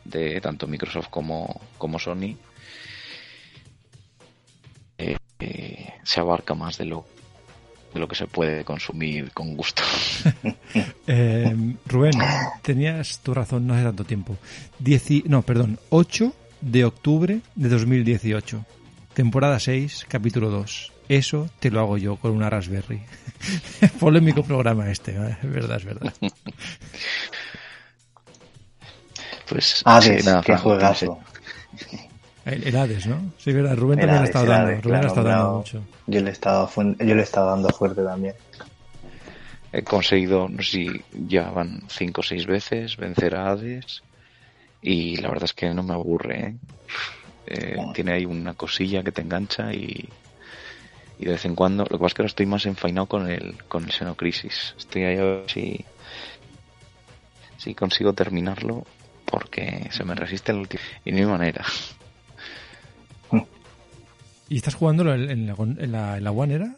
de 0.05 0.41
tanto 0.41 0.67
Microsoft 0.67 1.07
como, 1.11 1.61
como 1.79 2.01
Sony 2.01 2.35
Eh, 4.99 5.17
eh, 5.39 5.89
se 6.03 6.19
abarca 6.21 6.55
más 6.57 6.77
de 6.79 6.87
lo 6.87 7.05
de 7.95 8.01
lo 8.01 8.09
que 8.09 8.17
se 8.17 8.27
puede 8.27 8.65
consumir 8.65 9.31
con 9.33 9.55
gusto 9.57 9.83
Eh, 11.07 11.55
Rubén, 11.87 12.19
tenías 12.63 13.21
tu 13.21 13.33
razón, 13.33 13.67
no 13.67 13.75
hace 13.75 13.85
tanto 13.85 14.03
tiempo. 14.05 14.37
Dieci- 14.83 15.25
no, 15.27 15.43
perdón, 15.43 15.79
8 15.91 16.35
de 16.63 16.85
octubre 16.85 17.41
de 17.55 17.69
2018. 17.69 18.65
Temporada 19.15 19.59
6, 19.61 20.07
capítulo 20.09 20.49
2. 20.51 20.93
Eso 21.09 21.51
te 21.61 21.71
lo 21.71 21.81
hago 21.81 21.99
yo 21.99 22.17
con 22.17 22.31
una 22.31 22.49
Raspberry. 22.49 23.03
Polémico 24.01 24.43
programa 24.43 24.91
este, 24.91 25.13
¿eh? 25.13 25.37
es 25.43 25.51
verdad, 25.51 25.77
es 25.77 25.85
verdad. 25.85 26.13
pues 29.49 29.83
Hades, 29.85 30.23
sí, 30.23 30.27
nada, 30.27 30.41
qué 30.41 30.53
Fran, 30.53 30.59
juegazo. 30.59 31.19
El, 32.45 32.67
el 32.67 32.77
Hades, 32.77 33.07
¿no? 33.07 33.33
Sí, 33.39 33.53
verdad, 33.53 33.77
Rubén 33.77 34.01
El 34.01 34.07
también 34.07 34.09
lo 34.09 34.15
ha 34.15 34.19
Hades, 34.19 34.29
estado 34.31 34.47
dando. 34.47 34.67
Hades, 34.67 34.83
Rubén 34.83 34.93
lo 34.93 34.97
ha 34.97 35.01
claro, 35.01 35.09
estado 35.09 35.29
dando 35.29 35.43
claro. 35.43 35.59
mucho. 35.59 35.83
Yo 36.09 36.21
le 36.21 36.29
he 36.29 36.33
estado, 36.33 36.71
yo 36.77 37.15
le 37.15 37.21
he 37.21 37.23
estado 37.23 37.51
dando 37.51 37.69
fuerte 37.69 38.03
también. 38.03 38.35
he 39.73 39.83
conseguido, 39.85 40.49
no 40.49 40.63
sé 40.63 40.71
si 40.71 41.05
ya 41.13 41.51
van 41.51 41.83
cinco 41.89 42.23
o 42.23 42.25
seis 42.25 42.47
veces 42.47 42.97
vencer 42.97 43.37
a 43.37 43.51
Hades 43.51 44.03
y 44.81 45.19
la 45.19 45.29
verdad 45.29 45.45
es 45.45 45.53
que 45.53 45.73
no 45.73 45.85
me 45.85 45.95
aburre. 45.95 46.41
¿eh? 46.41 46.57
Eh, 47.47 47.77
tiene 47.95 48.13
ahí 48.13 48.25
una 48.25 48.55
cosilla 48.55 49.03
que 49.03 49.13
te 49.13 49.23
engancha 49.23 49.73
y, 49.75 50.09
y 51.19 51.25
de 51.25 51.33
vez 51.33 51.45
en 51.45 51.55
cuando, 51.55 51.83
lo 51.85 51.89
que 51.91 51.99
pasa 51.99 52.07
es 52.09 52.15
que 52.15 52.23
ahora 52.23 52.29
estoy 52.29 52.47
más 52.47 52.67
enfainado 52.67 53.07
con 53.07 53.31
el, 53.31 53.63
con 53.69 53.85
el 53.85 53.93
Xenocrisis. 53.93 54.75
Estoy 54.79 55.05
ahí 55.05 55.17
a 55.19 55.25
ver 55.25 55.45
si, 55.49 55.85
si 57.59 57.75
consigo 57.75 58.13
terminarlo 58.13 58.85
porque 59.25 59.89
se 59.91 60.05
me 60.05 60.15
resiste 60.15 60.53
el 60.53 60.59
último 60.59 60.83
y 61.05 61.13
no 61.13 61.19
hay 61.19 61.27
manera. 61.27 61.65
¿Y 64.49 64.57
estás 64.57 64.75
jugándolo 64.75 65.15
en, 65.15 65.31
en 65.31 65.47
la, 65.47 65.55
en 65.59 65.93
la- 65.93 66.17
en 66.19 66.25
la 66.25 66.31
One 66.31 66.55
era? 66.55 66.77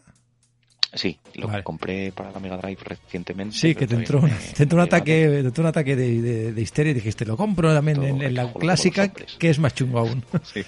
Sí, 0.95 1.19
lo 1.35 1.47
Vale. 1.47 1.61
compré 1.63 2.11
para 2.13 2.31
la 2.31 2.39
Mega 2.39 2.57
Drive 2.57 2.77
recientemente. 2.83 3.55
Sí, 3.55 3.75
que 3.75 3.85
te 3.85 3.95
entró, 3.95 4.19
no 4.21 4.25
una- 4.27 4.35
me- 4.35 4.41
te 4.53 4.63
entró 4.63 4.77
un 4.77 4.83
ataque, 4.85 5.27
te 5.27 5.39
entró 5.39 5.61
un 5.61 5.67
ataque 5.67 5.95
de, 5.95 6.21
de- 6.21 6.53
de 6.53 6.61
histeria 6.61 6.91
y 6.91 6.93
dijiste, 6.95 7.25
lo 7.25 7.35
compro 7.35 7.73
también 7.73 8.01
en, 8.01 8.21
en 8.21 8.33
la 8.33 8.51
clásica, 8.53 9.09
que 9.09 9.49
es 9.49 9.59
más 9.59 9.75
chungo 9.75 9.99
aún. 9.99 10.23
Sí. 10.43 10.63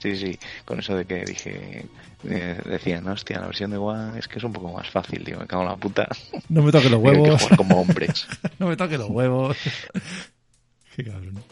Sí, 0.00 0.16
sí, 0.16 0.38
con 0.64 0.78
eso 0.78 0.94
de 0.94 1.04
que 1.04 1.24
dije, 1.24 1.84
eh, 2.22 2.60
decían, 2.66 3.08
hostia, 3.08 3.40
la 3.40 3.46
versión 3.48 3.72
de 3.72 3.78
One 3.78 4.16
es 4.20 4.28
que 4.28 4.38
es 4.38 4.44
un 4.44 4.52
poco 4.52 4.72
más 4.72 4.88
fácil, 4.88 5.24
digo, 5.24 5.40
me 5.40 5.46
cago 5.48 5.62
en 5.64 5.68
la 5.70 5.76
puta. 5.76 6.06
No 6.48 6.62
me 6.62 6.70
toques 6.70 6.88
los 6.88 7.00
Digo, 7.02 7.08
hay 7.10 7.16
que 7.16 7.22
huevos. 7.22 7.42
jugar 7.42 7.56
como 7.56 7.80
hombres. 7.80 8.28
no 8.60 8.68
me 8.68 8.76
toques 8.76 8.96
los 8.96 9.10
huevos. 9.10 9.56
Qué 10.94 11.02
cabrón. 11.04 11.42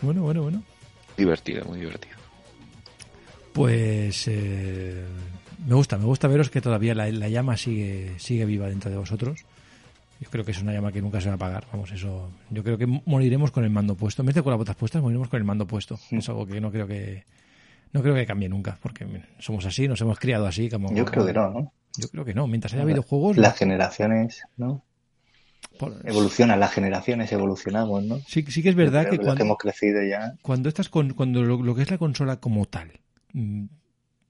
Bueno, 0.00 0.22
bueno, 0.22 0.40
bueno. 0.42 0.62
divertido, 1.18 1.66
muy 1.66 1.80
divertido. 1.80 2.16
Pues 3.52 4.24
eh, 4.28 5.04
me 5.66 5.74
gusta, 5.74 5.98
me 5.98 6.04
gusta 6.04 6.28
veros 6.28 6.50
que 6.50 6.60
todavía 6.60 6.94
la, 6.94 7.10
la 7.10 7.28
llama 7.28 7.56
sigue, 7.56 8.12
sigue 8.18 8.44
viva 8.44 8.68
dentro 8.68 8.90
de 8.90 8.96
vosotros. 8.96 9.44
Yo 10.20 10.30
creo 10.30 10.44
que 10.44 10.52
es 10.52 10.62
una 10.62 10.72
llama 10.72 10.92
que 10.92 11.02
nunca 11.02 11.20
se 11.20 11.26
va 11.28 11.32
a 11.32 11.36
apagar. 11.36 11.64
Vamos, 11.72 11.90
eso. 11.90 12.30
Yo 12.50 12.62
creo 12.62 12.78
que 12.78 12.86
moriremos 12.86 13.50
con 13.50 13.64
el 13.64 13.70
mando 13.70 13.96
puesto. 13.96 14.22
En 14.22 14.26
vez 14.26 14.34
de 14.36 14.42
con 14.42 14.50
las 14.52 14.58
botas 14.58 14.76
puestas, 14.76 15.02
moriremos 15.02 15.28
con 15.28 15.38
el 15.38 15.44
mando 15.44 15.66
puesto. 15.66 15.98
Es 16.10 16.28
algo 16.28 16.46
que 16.46 16.60
no 16.60 16.70
creo 16.70 16.86
que 16.86 17.24
no 17.92 18.02
creo 18.02 18.14
que 18.14 18.24
cambie 18.24 18.48
nunca, 18.48 18.78
porque 18.80 19.06
somos 19.38 19.66
así, 19.66 19.86
nos 19.88 20.00
hemos 20.00 20.18
criado 20.18 20.46
así. 20.46 20.68
Como, 20.70 20.94
Yo 20.94 21.04
creo 21.04 21.26
que 21.26 21.32
no, 21.32 21.50
¿no? 21.50 21.72
Yo 21.98 22.08
creo 22.08 22.24
que 22.24 22.34
no. 22.34 22.46
Mientras 22.46 22.72
haya 22.74 22.84
videojuegos, 22.84 23.36
Las 23.36 23.56
generaciones, 23.58 24.42
¿no? 24.56 24.84
por- 25.78 26.00
Evolucionan, 26.04 26.60
las 26.60 26.72
generaciones 26.72 27.32
evolucionamos, 27.32 28.04
¿no? 28.04 28.18
sí, 28.26 28.44
sí 28.48 28.62
que 28.62 28.68
es 28.68 28.74
verdad 28.74 29.04
que 29.08 29.16
los 29.16 29.24
cuando, 29.24 29.36
que 29.36 29.42
hemos 29.42 29.58
crecido 29.58 30.02
ya. 30.04 30.34
cuando 30.42 30.68
estás 30.68 30.88
con 30.88 31.14
cuando 31.14 31.42
lo, 31.42 31.62
lo 31.62 31.74
que 31.74 31.82
es 31.82 31.90
la 31.90 31.98
consola 31.98 32.36
como 32.36 32.66
tal 32.66 32.92
mm, 33.32 33.64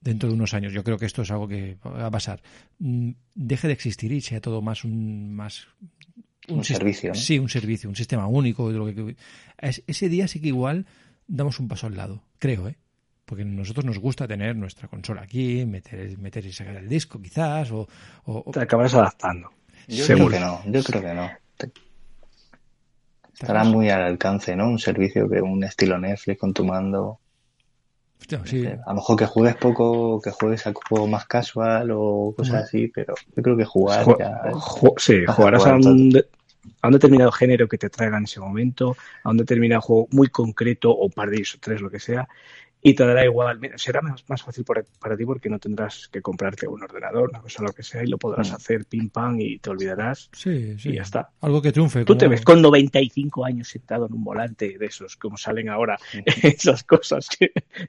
dentro 0.03 0.27
de 0.29 0.35
unos 0.35 0.53
años 0.53 0.73
yo 0.73 0.83
creo 0.83 0.97
que 0.97 1.05
esto 1.05 1.21
es 1.21 1.31
algo 1.31 1.47
que 1.47 1.77
va 1.85 2.07
a 2.07 2.11
pasar 2.11 2.41
mm, 2.79 3.11
deje 3.35 3.67
de 3.67 3.73
existir 3.73 4.11
y 4.11 4.21
sea 4.21 4.41
todo 4.41 4.61
más 4.61 4.83
un 4.83 5.33
más 5.33 5.67
Un 6.49 6.63
servicio, 6.63 7.09
¿no? 7.09 7.15
sí 7.15 7.39
un 7.39 7.49
servicio 7.49 7.89
un 7.89 7.95
sistema 7.95 8.27
único 8.27 8.71
de 8.71 8.77
lo 8.77 8.85
que 8.85 9.15
es- 9.59 9.83
ese 9.87 10.09
día 10.09 10.27
sí 10.27 10.39
que 10.41 10.47
igual 10.49 10.85
damos 11.27 11.59
un 11.59 11.67
paso 11.67 11.87
al 11.87 11.95
lado 11.95 12.21
creo 12.39 12.67
eh 12.67 12.75
porque 13.25 13.43
a 13.43 13.45
nosotros 13.45 13.85
nos 13.85 13.99
gusta 13.99 14.27
tener 14.27 14.55
nuestra 14.57 14.89
consola 14.89 15.21
aquí 15.21 15.65
meter 15.65 16.17
meter 16.17 16.45
y 16.45 16.51
sacar 16.51 16.75
el 16.75 16.89
disco 16.89 17.21
quizás 17.21 17.71
o, 17.71 17.87
o- 18.25 18.43
o- 18.45 18.51
Te 18.51 18.59
acabarás 18.59 18.93
adaptando. 18.95 19.49
Yo 19.87 20.03
Seguro. 20.05 20.27
creo 20.27 20.39
que 20.39 20.45
no, 20.69 20.71
yo 20.73 20.83
creo 20.83 21.01
que 21.01 21.13
no. 21.13 21.29
Estará 23.33 23.63
muy 23.63 23.89
al 23.89 24.03
alcance, 24.03 24.55
¿no? 24.55 24.67
Un 24.69 24.79
servicio 24.79 25.27
que 25.29 25.41
un 25.41 25.63
estilo 25.63 25.97
Netflix 25.97 26.39
con 26.39 26.53
tu 26.53 26.63
mando. 26.65 27.19
Sí. 28.45 28.65
A 28.65 28.89
lo 28.89 28.95
mejor 28.95 29.17
que 29.17 29.25
juegues 29.25 29.55
poco, 29.57 30.21
que 30.21 30.31
juegues 30.31 30.65
a 30.67 30.73
juego 30.73 31.07
más 31.07 31.25
casual 31.25 31.91
o 31.91 32.33
cosas 32.35 32.51
Bueno. 32.51 32.65
así, 32.65 32.87
pero 32.87 33.15
yo 33.35 33.43
creo 33.43 33.57
que 33.57 33.65
jugar 33.65 34.05
Ju- 34.05 34.17
ya. 34.17 34.41
ju- 34.53 34.93
sí, 34.97 35.25
jugarás 35.27 35.65
a 35.67 35.75
jugar 35.75 35.91
un, 35.91 36.09
de- 36.09 36.25
a 36.81 36.87
un 36.87 36.93
determinado 36.93 37.31
género 37.31 37.67
que 37.67 37.77
te 37.77 37.89
traiga 37.89 38.17
en 38.17 38.23
ese 38.23 38.39
momento, 38.39 38.95
a 39.23 39.29
un 39.29 39.37
determinado 39.37 39.81
juego 39.81 40.07
muy 40.11 40.27
concreto 40.29 40.91
o 40.91 41.05
un 41.05 41.11
par 41.11 41.29
de 41.29 41.37
ellos 41.37 41.55
o 41.55 41.59
tres, 41.61 41.81
lo 41.81 41.89
que 41.89 41.99
sea, 41.99 42.27
y 42.85 42.93
te 42.93 43.05
dará 43.05 43.23
igual. 43.23 43.59
Mira, 43.59 43.77
será 43.77 44.01
más, 44.01 44.23
más 44.27 44.43
fácil 44.43 44.65
por- 44.65 44.85
para 44.99 45.15
ti 45.15 45.25
porque 45.25 45.49
no 45.49 45.57
tendrás 45.57 46.09
que 46.09 46.21
comprarte 46.21 46.67
un 46.67 46.83
ordenador, 46.83 47.29
una 47.29 47.39
cosa, 47.41 47.63
lo 47.63 47.71
que 47.71 47.81
sea, 47.81 48.03
y 48.03 48.07
lo 48.07 48.17
podrás 48.17 48.51
Mm. 48.51 48.55
hacer 48.55 48.85
pim 48.85 49.09
pam 49.09 49.39
y 49.39 49.57
te 49.59 49.69
olvidarás. 49.69 50.29
sí, 50.33 50.77
sí. 50.77 50.89
Y 50.89 50.95
ya 50.95 51.03
está. 51.03 51.31
algo 51.41 51.61
que 51.61 51.71
triunfe 51.71 52.03
Tú 52.03 52.17
te 52.17 52.27
ves 52.27 52.41
con 52.41 52.61
95 52.61 53.45
años 53.45 53.69
sentado 53.69 54.05
en 54.07 54.13
un 54.13 54.23
volante 54.23 54.77
de 54.77 54.85
esos, 54.85 55.15
como 55.15 55.37
salen 55.37 55.69
ahora 55.69 55.97
esas 56.43 56.83
cosas, 56.83 57.29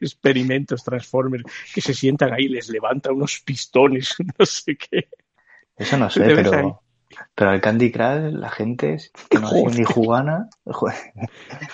experimentos, 0.00 0.84
Transformers, 0.84 1.44
que 1.74 1.80
se 1.80 1.94
sientan 1.94 2.32
ahí, 2.32 2.48
les 2.48 2.68
levantan 2.68 3.14
unos 3.14 3.40
pistones, 3.44 4.14
no 4.38 4.46
sé 4.46 4.76
qué. 4.76 5.08
Eso 5.76 5.96
no 5.98 6.08
sé, 6.08 6.20
pero, 6.20 6.82
pero 7.34 7.50
al 7.50 7.60
Candy 7.60 7.90
Crush 7.92 8.32
la 8.32 8.48
gente 8.50 8.94
es- 8.94 9.12
que 9.30 9.38
no 9.38 9.46
ha 9.48 9.50
sido 9.50 9.70
ni 9.70 9.84
jugana 9.84 10.48
jue- 10.64 10.94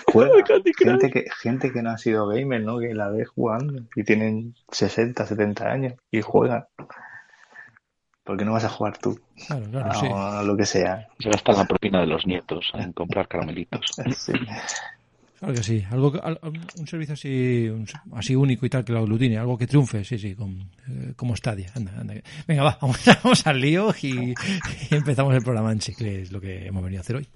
juega. 0.07 0.35
Gente 0.79 1.11
que, 1.11 1.25
gente 1.41 1.73
que 1.73 1.83
no 1.83 1.91
ha 1.91 1.99
sido 1.99 2.27
gamer, 2.29 2.63
¿no? 2.63 2.79
Que 2.79 2.95
la 2.95 3.09
ve 3.09 3.25
jugando 3.25 3.83
y 3.97 4.05
tienen 4.05 4.55
60, 4.71 5.27
70 5.27 5.67
años 5.71 5.95
y 6.11 6.21
juegan. 6.23 6.67
¿Por 8.25 8.37
qué 8.37 8.45
no 8.45 8.53
vas 8.53 8.65
a 8.65 8.69
jugar 8.69 8.97
tú? 8.99 9.19
claro, 9.71 9.95
sí. 9.95 10.47
lo 10.47 10.57
que 10.57 10.67
sea. 10.67 11.09
Se 11.19 11.31
gasta 11.31 11.53
la 11.53 11.65
propina 11.65 12.01
de 12.01 12.07
los 12.07 12.27
nietos 12.27 12.71
en 12.75 12.93
comprar 12.93 13.27
caramelitos. 13.29 13.81
Sí. 14.17 14.33
Claro 15.41 15.55
que 15.55 15.63
sí, 15.63 15.83
algo 15.91 16.13
un 16.77 16.87
servicio 16.87 17.15
así 17.15 17.71
así 18.13 18.37
único 18.37 18.67
y 18.67 18.69
tal 18.69 18.85
que 18.85 18.93
lo 18.93 18.99
aglutine, 18.99 19.39
algo 19.39 19.57
que 19.57 19.67
triunfe, 19.67 20.05
sí, 20.05 20.19
sí, 20.19 20.35
con, 20.35 20.69
eh, 20.87 21.15
como 21.17 21.35
Stadia. 21.35 21.73
Anda, 21.75 21.93
anda. 21.99 22.15
Venga, 22.47 22.63
va, 22.63 22.79
vamos, 23.23 23.47
al 23.47 23.59
lío 23.59 23.95
y, 24.03 24.35
empezamos 24.91 25.35
el 25.35 25.43
programa 25.43 25.73
en 25.73 25.79
que 25.79 26.21
es 26.21 26.31
lo 26.31 26.43
que 26.43 26.67
hemos 26.67 26.85
venido 26.85 27.01
a 27.01 27.05
hacer 27.05 27.17
hoy. 27.17 27.29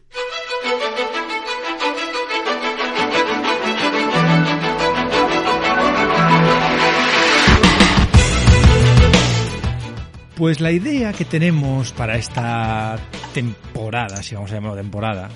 Pues 10.37 10.61
la 10.61 10.73
idea 10.73 11.15
que 11.15 11.25
tenemos 11.25 11.93
para 11.93 12.19
esta 12.19 12.99
temporada, 13.33 14.23
si 14.23 14.35
vamos 14.35 14.53
a 14.53 14.57
llamarlo 14.57 14.77
temporada, 14.77 15.31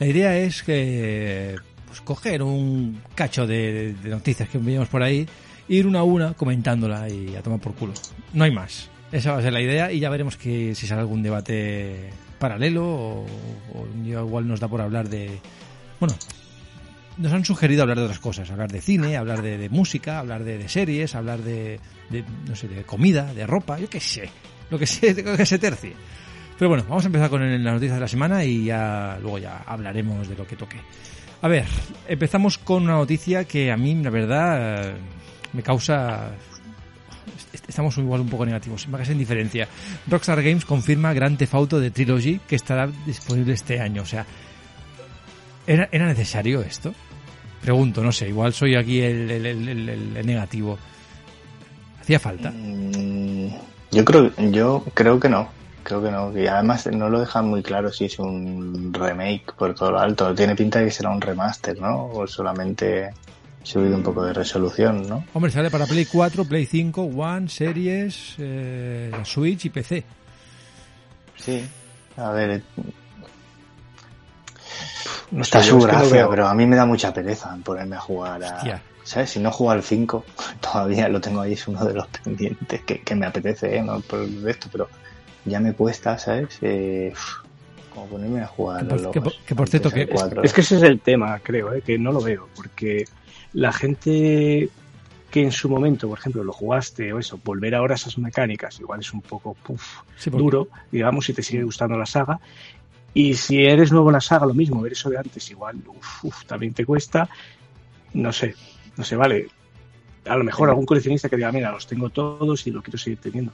la 0.00 0.06
idea 0.08 0.36
es 0.36 0.64
que 0.64 1.54
pues, 1.88 2.00
coger 2.00 2.42
un 2.42 3.00
cacho 3.14 3.46
de, 3.46 3.94
noticias 4.04 4.48
que 4.48 4.58
veíamos 4.58 4.88
por 4.88 5.02
ahí, 5.02 5.26
ir 5.68 5.86
una 5.86 6.00
a 6.00 6.04
una 6.04 6.34
comentándola 6.34 7.08
y 7.08 7.34
a 7.34 7.42
tomar 7.42 7.60
por 7.60 7.74
culo. 7.74 7.94
No 8.32 8.44
hay 8.44 8.50
más. 8.52 8.90
Esa 9.10 9.32
va 9.32 9.38
a 9.38 9.42
ser 9.42 9.52
la 9.52 9.60
idea 9.60 9.90
y 9.90 10.00
ya 10.00 10.10
veremos 10.10 10.36
que 10.36 10.74
si 10.74 10.86
sale 10.86 11.00
algún 11.00 11.22
debate 11.22 12.10
paralelo 12.38 12.86
o, 12.86 13.26
o 13.74 13.86
igual 14.04 14.46
nos 14.46 14.60
da 14.60 14.68
por 14.68 14.80
hablar 14.80 15.08
de... 15.08 15.38
Bueno, 15.98 16.14
nos 17.16 17.32
han 17.32 17.44
sugerido 17.44 17.82
hablar 17.82 17.98
de 17.98 18.04
otras 18.04 18.20
cosas, 18.20 18.50
hablar 18.50 18.70
de 18.70 18.80
cine, 18.80 19.16
hablar 19.16 19.42
de, 19.42 19.68
música, 19.70 20.18
hablar 20.20 20.44
de, 20.44 20.68
series, 20.68 21.14
hablar 21.14 21.40
de, 21.40 21.80
de, 22.10 22.24
no 22.46 22.54
sé, 22.54 22.68
de 22.68 22.84
comida, 22.84 23.34
de 23.34 23.46
ropa, 23.46 23.78
yo 23.78 23.90
qué 23.90 23.98
sé, 23.98 24.30
lo 24.70 24.78
que 24.78 24.86
sé, 24.86 25.20
lo 25.22 25.36
que 25.36 25.46
se 25.46 25.58
tercie. 25.58 25.94
Pero 26.58 26.68
bueno, 26.68 26.84
vamos 26.88 27.04
a 27.04 27.06
empezar 27.08 27.30
con 27.30 27.42
el- 27.42 27.62
la 27.64 27.72
noticia 27.72 27.94
de 27.94 28.00
la 28.00 28.08
semana 28.08 28.44
y 28.44 28.66
ya 28.66 29.18
luego 29.20 29.38
ya 29.38 29.58
hablaremos 29.66 30.28
de 30.28 30.36
lo 30.36 30.46
que 30.46 30.56
toque. 30.56 30.76
A 31.40 31.48
ver, 31.48 31.64
empezamos 32.08 32.58
con 32.58 32.82
una 32.84 32.94
noticia 32.94 33.44
que 33.44 33.70
a 33.70 33.76
mí, 33.76 33.94
la 34.02 34.10
verdad, 34.10 34.88
eh, 34.88 34.94
me 35.52 35.62
causa... 35.62 36.30
est- 37.52 37.68
Estamos 37.68 37.96
igual 37.98 38.22
un 38.22 38.28
poco 38.28 38.44
negativos, 38.44 38.88
me 38.88 38.96
causa 38.96 39.12
indiferencia. 39.12 39.68
Rockstar 40.08 40.42
Games 40.42 40.64
confirma 40.64 41.12
Grand 41.12 41.38
Theft 41.38 41.54
Auto 41.54 41.78
de 41.80 41.90
Trilogy 41.92 42.40
que 42.48 42.56
estará 42.56 42.88
disponible 43.06 43.52
este 43.54 43.80
año. 43.80 44.02
O 44.02 44.06
sea, 44.06 44.26
¿era, 45.66 45.88
era 45.92 46.06
necesario 46.06 46.60
esto? 46.62 46.92
Pregunto, 47.62 48.02
no 48.02 48.10
sé, 48.12 48.28
igual 48.28 48.52
soy 48.52 48.74
aquí 48.74 49.00
el, 49.00 49.30
el- 49.30 49.46
el- 49.46 49.68
el- 49.88 50.16
el 50.16 50.26
negativo. 50.26 50.76
¿Hacía 52.00 52.18
falta? 52.18 52.50
Mm, 52.50 53.48
Yo 53.92 54.04
creo, 54.04 54.32
yo 54.50 54.84
creo 54.94 55.20
que 55.20 55.28
no. 55.28 55.48
Creo 55.88 56.02
que 56.02 56.10
no. 56.10 56.38
Y 56.38 56.46
además 56.46 56.86
no 56.88 57.08
lo 57.08 57.20
dejan 57.20 57.48
muy 57.48 57.62
claro 57.62 57.90
si 57.90 58.04
es 58.04 58.18
un 58.18 58.92
remake 58.92 59.54
por 59.56 59.74
todo 59.74 59.92
lo 59.92 59.98
alto. 59.98 60.34
Tiene 60.34 60.54
pinta 60.54 60.80
de 60.80 60.84
que 60.84 60.90
será 60.90 61.08
un 61.08 61.18
remaster, 61.18 61.80
¿no? 61.80 62.10
O 62.10 62.26
solamente 62.26 63.14
subido 63.62 63.96
un 63.96 64.02
poco 64.02 64.22
de 64.22 64.34
resolución, 64.34 65.08
¿no? 65.08 65.24
Hombre, 65.32 65.50
sale 65.50 65.70
para 65.70 65.86
Play 65.86 66.04
4, 66.04 66.44
Play 66.44 66.66
5, 66.66 67.00
One, 67.00 67.48
Series, 67.48 68.34
eh, 68.36 69.12
Switch 69.24 69.64
y 69.64 69.70
PC. 69.70 70.04
Sí. 71.36 71.66
A 72.18 72.32
ver, 72.32 72.62
No 75.30 75.40
está 75.40 75.62
su 75.62 75.80
gracia, 75.80 76.28
pero 76.28 76.48
a 76.48 76.54
mí 76.54 76.66
me 76.66 76.76
da 76.76 76.84
mucha 76.84 77.14
pereza 77.14 77.56
ponerme 77.64 77.96
a 77.96 78.00
jugar 78.00 78.44
a... 78.44 78.56
Hostia. 78.56 78.82
¿Sabes? 79.04 79.30
Si 79.30 79.40
no 79.40 79.50
juego 79.50 79.70
al 79.70 79.82
5, 79.82 80.22
todavía 80.60 81.08
lo 81.08 81.18
tengo 81.18 81.40
ahí, 81.40 81.54
es 81.54 81.66
uno 81.66 81.82
de 81.82 81.94
los 81.94 82.06
pendientes 82.24 82.82
que, 82.82 83.00
que 83.00 83.14
me 83.14 83.24
apetece, 83.24 83.78
¿eh? 83.78 83.82
No 83.82 84.00
por 84.00 84.20
esto, 84.46 84.68
pero 84.70 84.86
ya 85.48 85.60
me 85.60 85.72
cuesta, 85.72 86.18
¿sabes? 86.18 86.58
Eh, 86.62 87.12
como 87.92 88.06
ponerme 88.06 88.40
a 88.40 88.46
jugar. 88.46 88.80
Que 88.82 88.88
por- 88.88 89.00
los- 89.00 89.12
que 89.12 89.20
por- 89.20 89.34
que 89.46 89.54
por 89.54 89.68
cierto, 89.68 89.90
que- 89.90 90.06
cuatro. 90.08 90.42
Es 90.42 90.52
que 90.52 90.60
ese 90.60 90.76
es 90.76 90.82
el 90.82 91.00
tema, 91.00 91.38
creo, 91.40 91.72
¿eh? 91.74 91.82
que 91.82 91.98
no 91.98 92.12
lo 92.12 92.20
veo, 92.20 92.48
porque 92.54 93.04
la 93.52 93.72
gente 93.72 94.68
que 95.30 95.42
en 95.42 95.52
su 95.52 95.68
momento, 95.68 96.08
por 96.08 96.18
ejemplo, 96.18 96.42
lo 96.42 96.52
jugaste 96.52 97.12
o 97.12 97.18
eso, 97.18 97.38
volver 97.44 97.74
ahora 97.74 97.94
a 97.94 97.96
esas 97.96 98.16
mecánicas, 98.18 98.80
igual 98.80 99.00
es 99.00 99.12
un 99.12 99.20
poco 99.20 99.54
puf, 99.54 99.98
Sí, 100.16 100.30
porque- 100.30 100.42
duro, 100.42 100.68
digamos, 100.90 101.26
si 101.26 101.32
te 101.34 101.42
sigue 101.42 101.62
gustando 101.64 101.98
la 101.98 102.06
saga. 102.06 102.40
Y 103.14 103.34
si 103.34 103.64
eres 103.64 103.90
nuevo 103.90 104.08
en 104.10 104.14
la 104.14 104.20
saga, 104.20 104.46
lo 104.46 104.54
mismo, 104.54 104.80
ver 104.80 104.92
eso 104.92 105.10
de 105.10 105.18
antes, 105.18 105.50
igual, 105.50 105.76
uf, 105.86 106.24
uf, 106.24 106.44
también 106.44 106.72
te 106.72 106.84
cuesta. 106.86 107.28
No 108.14 108.32
sé, 108.32 108.54
no 108.96 109.04
sé, 109.04 109.16
vale. 109.16 109.48
A 110.26 110.36
lo 110.36 110.44
mejor 110.44 110.68
algún 110.68 110.84
coleccionista 110.86 111.28
que 111.28 111.36
diga, 111.36 111.50
mira, 111.52 111.72
los 111.72 111.86
tengo 111.86 112.10
todos 112.10 112.66
y 112.66 112.70
lo 112.70 112.82
quiero 112.82 112.98
seguir 112.98 113.18
teniendo. 113.18 113.52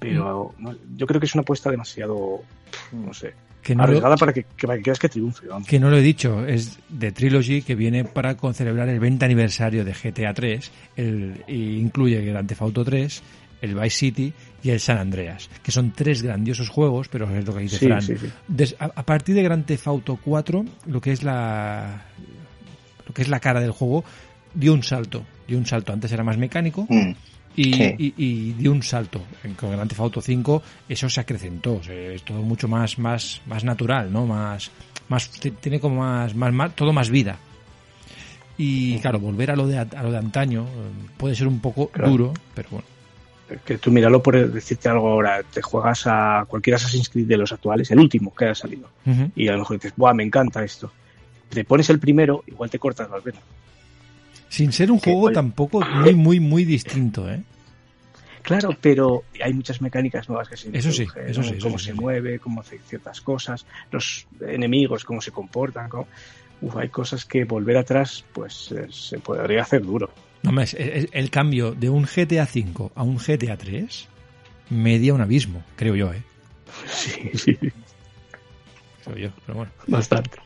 Pero 0.00 0.54
no, 0.58 0.74
yo 0.96 1.06
creo 1.06 1.20
que 1.20 1.26
es 1.26 1.34
una 1.34 1.42
apuesta 1.42 1.70
demasiado, 1.70 2.40
no 2.92 3.12
sé, 3.14 3.34
Que 3.62 3.74
no, 3.74 3.82
lo, 3.82 3.88
arriesgada 3.88 4.16
para 4.16 4.32
que, 4.32 4.44
que, 4.56 4.66
para 4.66 4.80
que 4.80 4.92
que 4.92 5.08
triunfe. 5.08 5.46
Vamos. 5.46 5.68
que 5.68 5.78
no 5.78 5.90
lo 5.90 5.98
he 5.98 6.02
dicho, 6.02 6.44
es 6.46 6.78
de 6.88 7.12
Trilogy 7.12 7.62
que 7.62 7.74
viene 7.74 8.04
para 8.04 8.34
celebrar 8.54 8.88
el 8.88 8.98
20 8.98 9.24
aniversario 9.24 9.84
de 9.84 9.92
GTA 9.92 10.32
3 10.34 10.70
el, 10.96 11.44
y 11.46 11.76
incluye 11.78 12.24
Grand 12.24 12.48
Theft 12.48 12.62
Auto 12.62 12.84
3, 12.84 13.22
el 13.62 13.74
Vice 13.74 13.90
City 13.90 14.32
y 14.62 14.70
el 14.70 14.80
San 14.80 14.96
Andreas, 14.96 15.50
que 15.62 15.70
son 15.70 15.92
tres 15.92 16.22
grandiosos 16.22 16.70
juegos, 16.70 17.08
pero 17.08 17.28
es 17.36 17.46
lo 17.46 17.54
que 17.54 17.60
dice 17.60 17.76
Sí, 17.78 17.86
Fran. 17.86 18.00
sí, 18.02 18.16
sí. 18.16 18.26
Des- 18.48 18.74
a, 18.78 18.86
a 18.86 19.02
partir 19.04 19.34
de 19.34 19.42
Grand 19.42 19.66
Theft 19.66 19.86
Auto 19.86 20.18
4, 20.24 20.64
lo 20.86 21.00
que 21.00 21.12
es 21.12 21.22
la 21.22 22.04
lo 23.06 23.12
que 23.14 23.22
es 23.22 23.28
la 23.28 23.40
cara 23.40 23.60
del 23.60 23.72
juego 23.72 24.02
dio 24.54 24.72
un 24.72 24.82
salto, 24.82 25.24
dio 25.46 25.58
un 25.58 25.66
salto. 25.66 25.92
Antes 25.92 26.10
era 26.12 26.24
más 26.24 26.38
mecánico 26.38 26.86
Mm, 26.88 27.12
y, 27.56 27.74
Sí. 27.74 27.94
y- 27.98 28.14
y 28.16 28.52
dio 28.52 28.72
un 28.72 28.82
salto. 28.82 29.22
Con 29.58 29.70
Grand 29.72 29.88
Theft 29.88 30.00
Auto 30.00 30.20
5 30.20 30.62
eso 30.88 31.08
se 31.08 31.20
acrecentó, 31.20 31.74
o 31.74 31.82
sea, 31.82 31.94
es 31.94 32.22
todo 32.22 32.42
mucho 32.42 32.68
más 32.68 32.98
más 32.98 33.40
más 33.46 33.64
natural, 33.64 34.12
¿no? 34.12 34.26
Más 34.26 34.70
más 35.08 35.28
tiene 35.60 35.80
como 35.80 35.96
más, 36.00 36.34
más, 36.34 36.52
más- 36.52 36.74
todo 36.76 36.92
más 36.92 37.10
vida. 37.10 37.38
Y 38.58 38.98
claro, 38.98 39.18
volver 39.18 39.50
a 39.50 39.56
lo 39.56 39.66
de 39.66 39.78
a 39.78 40.02
lo 40.02 40.12
de 40.12 40.18
antaño 40.18 40.64
eh, 40.64 41.08
puede 41.16 41.34
ser 41.34 41.46
un 41.48 41.60
poco 41.60 41.88
Claro. 41.88 42.10
duro, 42.10 42.34
pero 42.54 42.68
bueno. 42.70 42.86
que 43.64 43.78
tú 43.78 43.90
míralo 43.90 44.22
por 44.22 44.52
decirte 44.52 44.88
algo 44.88 45.08
ahora, 45.08 45.42
te 45.42 45.60
juegas 45.60 46.06
a 46.06 46.44
cualquier 46.46 46.76
Assassin's 46.76 47.08
Creed 47.08 47.26
de 47.26 47.36
los 47.36 47.50
actuales, 47.50 47.90
el 47.90 47.98
último 47.98 48.32
que 48.32 48.44
haya 48.44 48.54
salido, 48.54 48.88
y 49.34 49.48
a 49.48 49.52
lo 49.54 49.58
mejor 49.58 49.76
dices, 49.78 49.92
¡buah, 49.96 50.14
me 50.14 50.22
encanta 50.22 50.62
esto! 50.62 50.92
Te 51.48 51.64
pones 51.64 51.90
el 51.90 51.98
primero, 51.98 52.44
igual 52.46 52.70
te 52.70 52.78
cortas 52.78 53.10
las 53.10 53.24
venas. 53.24 53.42
Sin 54.50 54.72
ser 54.72 54.90
un 54.92 54.98
juego 54.98 55.30
tampoco 55.32 55.80
muy 55.84 56.14
muy 56.14 56.40
muy 56.40 56.64
distinto, 56.66 57.30
¿eh? 57.30 57.42
Claro, 58.42 58.76
pero 58.80 59.22
hay 59.42 59.52
muchas 59.54 59.80
mecánicas 59.80 60.28
nuevas 60.28 60.48
que 60.48 60.56
se 60.56 60.76
Eso 60.76 60.92
sí, 60.92 61.06
eso 61.26 61.42
sí, 61.42 61.54
eso 61.54 61.60
cómo 61.62 61.78
sí, 61.78 61.86
se 61.86 61.92
sí. 61.92 61.98
mueve, 62.00 62.38
cómo 62.38 62.60
hace 62.60 62.78
ciertas 62.80 63.20
cosas, 63.20 63.64
los 63.90 64.26
enemigos, 64.40 65.04
cómo 65.04 65.20
se 65.22 65.30
comportan, 65.30 65.88
cómo- 65.88 66.08
Uf, 66.62 66.76
hay 66.76 66.88
cosas 66.90 67.24
que 67.24 67.44
volver 67.44 67.78
atrás, 67.78 68.22
pues 68.34 68.70
eh, 68.72 68.86
se 68.90 69.18
podría 69.18 69.62
hacer 69.62 69.80
duro. 69.82 70.10
No, 70.42 70.50
hombre, 70.50 70.64
es- 70.64 70.74
es- 70.74 71.08
el 71.12 71.30
cambio 71.30 71.72
de 71.72 71.88
un 71.88 72.04
GTA 72.04 72.44
V 72.44 72.90
a 72.94 73.02
un 73.02 73.18
GTA 73.18 73.56
3 73.56 74.08
media 74.68 75.14
un 75.14 75.20
abismo, 75.22 75.62
creo 75.76 75.94
yo, 75.96 76.12
¿eh? 76.12 76.22
Sí, 76.92 77.30
sí, 77.34 77.58
Creo 79.04 79.16
yo, 79.16 79.30
pero 79.46 79.58
bueno. 79.58 79.72
bastante. 79.86 80.38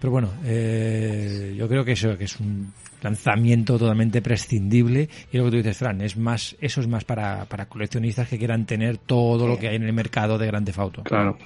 Pero 0.00 0.10
bueno, 0.10 0.30
eh, 0.44 1.54
yo 1.56 1.68
creo 1.68 1.84
que 1.84 1.92
eso 1.92 2.16
que 2.16 2.24
es 2.24 2.38
un 2.38 2.72
lanzamiento 3.02 3.78
totalmente 3.78 4.20
prescindible 4.22 5.08
y 5.30 5.38
lo 5.38 5.44
que 5.44 5.50
tú 5.50 5.56
dices, 5.58 5.76
Fran, 5.76 6.00
es 6.00 6.16
más, 6.16 6.56
eso 6.60 6.80
es 6.80 6.88
más 6.88 7.04
para, 7.04 7.44
para 7.44 7.66
coleccionistas 7.66 8.28
que 8.28 8.38
quieran 8.38 8.66
tener 8.66 8.98
todo 8.98 9.46
lo 9.46 9.58
que 9.58 9.68
hay 9.68 9.76
en 9.76 9.84
el 9.84 9.92
mercado 9.92 10.38
de 10.38 10.46
Grande 10.46 10.72
Auto. 10.76 11.02
Claro. 11.02 11.36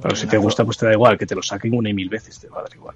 Pero 0.00 0.16
si 0.16 0.26
te 0.26 0.38
gusta, 0.38 0.64
pues 0.64 0.78
te 0.78 0.86
da 0.86 0.92
igual, 0.92 1.18
que 1.18 1.26
te 1.26 1.34
lo 1.34 1.42
saquen 1.42 1.74
una 1.74 1.90
y 1.90 1.94
mil 1.94 2.08
veces, 2.08 2.38
te 2.38 2.48
va 2.48 2.60
a 2.60 2.62
dar 2.62 2.74
igual. 2.74 2.94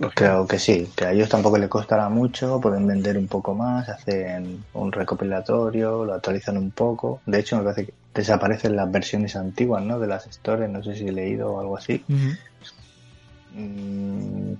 Yo 0.00 0.10
creo 0.10 0.46
que 0.46 0.58
sí, 0.58 0.88
que 0.96 1.04
a 1.04 1.12
ellos 1.12 1.28
tampoco 1.28 1.58
les 1.58 1.68
costará 1.68 2.08
mucho, 2.08 2.60
pueden 2.60 2.86
vender 2.86 3.16
un 3.16 3.28
poco 3.28 3.54
más, 3.54 3.88
hacen 3.88 4.64
un 4.72 4.90
recopilatorio, 4.90 6.04
lo 6.04 6.14
actualizan 6.14 6.58
un 6.58 6.72
poco. 6.72 7.20
De 7.24 7.38
hecho, 7.38 7.56
me 7.56 7.62
parece 7.62 7.86
que 7.86 7.94
desaparecen 8.14 8.74
las 8.74 8.90
versiones 8.90 9.36
antiguas, 9.36 9.84
¿no? 9.84 10.00
De 10.00 10.08
las 10.08 10.26
stories, 10.26 10.70
no 10.70 10.82
sé 10.82 10.96
si 10.96 11.06
he 11.06 11.12
leído 11.12 11.52
o 11.52 11.60
algo 11.60 11.76
así. 11.76 12.04
Ujú. 12.08 12.34
Mm, 13.54 14.54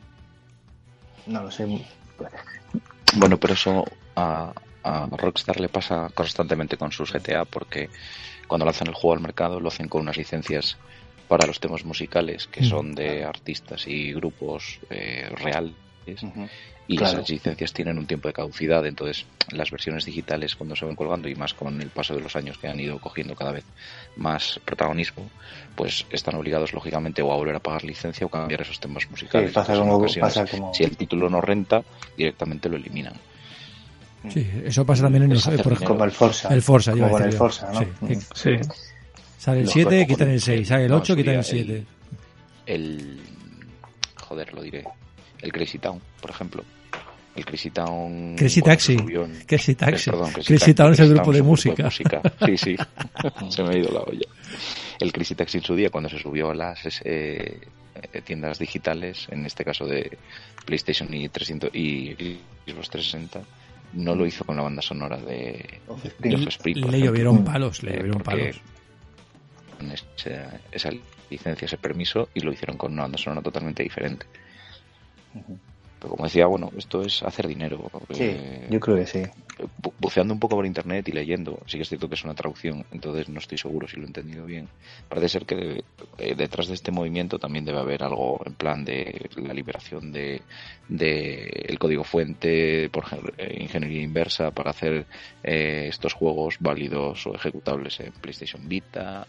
no 1.27 1.43
lo 1.43 1.51
sé. 1.51 1.67
Bueno, 3.17 3.39
pero 3.39 3.55
eso 3.55 3.85
a, 4.17 4.53
a 4.83 5.07
Rockstar 5.17 5.61
le 5.61 5.69
pasa 5.69 6.09
constantemente 6.15 6.77
con 6.77 6.93
sus 6.93 7.13
GTA 7.13 7.45
porque 7.45 7.91
cuando 8.49 8.65
lanzan 8.67 8.89
el 8.89 8.95
juego 8.95 9.15
al 9.15 9.21
mercado 9.21 9.61
lo 9.61 9.69
hacen 9.69 9.89
con 9.89 10.03
unas 10.03 10.17
licencias 10.17 10.79
para 11.29 11.47
los 11.47 11.61
temas 11.61 11.85
musicales 11.85 12.47
que 12.47 12.61
Mm. 12.63 12.65
son 12.65 12.95
de 12.95 13.25
artistas 13.25 13.87
y 13.87 14.13
grupos 14.13 14.81
eh, 14.91 15.29
y 16.87 16.97
Claro. 16.97 17.19
esas 17.19 17.31
licencias 17.31 17.73
tienen 17.73 17.99
un 17.99 18.07
tiempo 18.07 18.29
de 18.29 18.35
caducidad 18.35 18.85
entonces 18.87 19.25
las 19.53 19.71
versiones 19.71 20.05
digitales 20.05 20.55
cuando 20.55 20.77
se 20.77 20.85
van 20.85 20.95
colgando 20.97 21.29
y 21.29 21.35
más 21.35 21.55
con 21.55 21.81
el 21.81 21.89
paso 21.89 22.15
de 22.15 22.21
los 22.21 22.37
años 22.37 22.59
que 22.59 22.69
han 22.69 22.79
ido 22.79 22.99
cogiendo 22.99 23.35
cada 23.35 23.53
vez 23.53 23.65
más 24.17 24.61
protagonismo 24.65 25.31
pues 25.75 26.05
están 26.11 26.35
obligados 26.35 26.73
lógicamente 26.75 27.23
o 27.23 27.33
a 27.33 27.37
volver 27.37 27.57
a 27.57 27.61
pagar 27.61 27.85
licencia 27.85 28.27
o 28.27 28.29
cambiar 28.29 28.61
esos 28.63 28.79
temas 28.81 29.09
musicales 29.11 29.49
Sí, 29.51 29.55
pasa 29.55 29.73
Entonces, 29.73 29.83
en 29.83 29.91
como- 29.91 30.05
ocasiones, 30.05 30.35
pasa 30.35 30.51
como- 30.51 30.75
si 30.75 30.85
el 30.85 30.97
título 30.97 31.31
no 31.31 31.41
renta 31.41 31.83
directamente 32.17 32.69
lo 32.69 32.77
eliminan 32.77 33.15
Sí, 34.33 34.47
eso 34.65 34.87
pasa 34.87 35.03
también 35.03 35.25
en 35.25 35.35
los, 35.35 35.47
Es 35.47 35.59
eh, 35.61 35.63
por 35.63 35.73
ejemplo, 35.75 35.89
Como 35.97 36.05
el 36.05 36.11
Forza. 36.11 36.49
el 36.49 36.63
Forza, 36.63 36.93
Como 36.93 37.11
con 37.11 37.23
el. 37.25 37.33
Forza, 37.35 37.71
¿no? 37.73 37.81
Sí, 37.81 37.87
que 38.09 38.15
Sí. 38.17 38.51
Sale 39.39 39.59
el 39.59 39.65
Los 39.65 39.73
7, 39.75 39.89
juegos 39.91 40.07
quitan 40.09 40.29
el 40.29 40.35
con- 40.37 40.41
6, 40.41 40.69
sale 40.69 40.85
el 40.85 40.91
no, 40.91 40.97
8, 40.97 41.13
en 41.13 41.17
su 41.19 41.23
quitan 41.23 41.35
el 41.35 41.41
día 41.43 41.51
7. 41.51 41.87
el 42.65 43.21
joder 44.17 44.55
lo 44.55 44.63
diré 44.63 44.85
el 45.43 45.53
Crazy 45.53 45.79
Town 45.79 46.01
por 46.21 46.31
ejemplo 46.31 46.65
el 47.37 47.45
Crazy 47.45 47.71
Town 47.71 48.37
Crazy 48.37 48.63
Taxi. 48.63 48.93
en- 48.95 49.45
Crazy 49.47 49.75
Taxi. 49.75 50.11
eh, 50.11 50.13
perdón, 50.13 50.33
Crazy 50.33 50.75
Town 50.75 50.93
es 50.93 51.01
el 51.01 51.15
grupo 51.15 51.33
de 51.33 51.43
música. 51.43 51.91
sí 51.91 52.57
sí 52.57 52.77
se 53.51 53.63
me 53.63 53.71
ha 53.75 53.79
ido 53.79 53.91
la 53.93 54.01
olla 54.03 54.27
el 55.01 55.13
Crazy 55.13 55.35
Taxi 55.35 55.59
en 55.59 55.65
su 55.65 55.75
día 55.75 55.91
cuando 55.91 56.09
se 56.09 56.19
subió 56.19 56.51
a 56.51 56.55
las 56.55 56.79
eh, 57.05 57.61
eh, 58.13 58.21
tiendas 58.23 58.59
digitales 58.59 59.27
en 59.31 59.45
este 59.47 59.65
caso 59.65 59.85
de 59.87 60.17
PlayStation 60.65 61.13
y 61.13 61.29
300 61.29 61.75
y 61.75 62.13
Xbox 62.67 62.91
360 62.91 63.41
no 63.95 64.15
lo 64.15 64.27
hizo 64.27 64.45
con 64.45 64.57
la 64.57 64.63
banda 64.63 64.83
sonora 64.83 65.17
de, 65.17 65.81
Le 66.21 67.01
llovieron 67.01 67.45
palos, 67.45 67.83
le 67.85 67.93
Eh, 67.93 67.97
llovieron 67.99 68.23
palos. 68.23 68.57
con 69.79 69.91
esa, 69.93 70.61
esa 70.73 70.91
licencia, 71.31 71.67
ese 71.67 71.79
permiso 71.79 72.29
y 72.35 72.41
lo 72.41 72.53
hicieron 72.53 72.77
con 72.77 72.93
una 72.93 73.03
banda 73.03 73.19
sonora 73.19 73.43
totalmente 73.43 73.83
diferente. 73.85 74.27
Pero 75.99 76.11
como 76.11 76.25
decía, 76.25 76.47
bueno, 76.47 76.71
esto 76.77 77.03
es 77.03 77.23
hacer 77.23 77.47
dinero. 77.49 77.91
Sí, 78.11 78.25
Eh, 78.25 78.69
yo 78.71 78.81
creo 78.81 78.97
que 78.97 79.07
sí. 79.07 79.23
bu- 79.83 79.95
buceando 79.99 80.35
un 80.35 80.41
poco 80.41 80.57
por 80.57 80.67
internet 80.67 81.09
y 81.09 81.13
leyendo, 81.13 81.63
sí 81.67 81.79
que 81.79 81.83
es 81.83 81.89
cierto 81.89 82.09
que 82.09 82.15
es 82.17 82.25
una 82.25 82.35
traducción, 82.35 82.85
entonces 82.91 83.29
no 83.29 83.39
estoy 83.39 83.57
seguro 83.59 83.87
si 83.89 83.97
lo 83.97 84.03
he 84.05 84.07
entendido 84.07 84.45
bien. 84.45 84.69
Parece 85.09 85.29
ser 85.29 85.47
que 85.47 85.85
eh, 86.19 86.35
detrás 86.35 86.69
de 86.69 86.75
este 86.75 86.91
movimiento 86.93 87.39
también 87.39 87.65
debe 87.65 87.79
haber 87.79 88.03
algo 88.03 88.41
en 88.45 88.55
plan 88.57 88.85
de 88.85 89.29
la 89.37 89.55
liberación 89.55 90.13
de, 90.13 90.43
de 90.89 91.45
el 91.69 91.79
código 91.79 92.05
fuente 92.05 92.91
por 92.91 93.05
eh, 93.39 93.57
ingeniería 93.63 94.03
inversa 94.03 94.51
para 94.51 94.71
hacer 94.71 95.07
eh, 95.43 95.87
estos 95.89 96.13
juegos 96.15 96.57
válidos 96.61 97.27
o 97.27 97.35
ejecutables 97.35 98.01
en 98.01 98.13
PlayStation 98.21 98.69
Vita. 98.69 99.27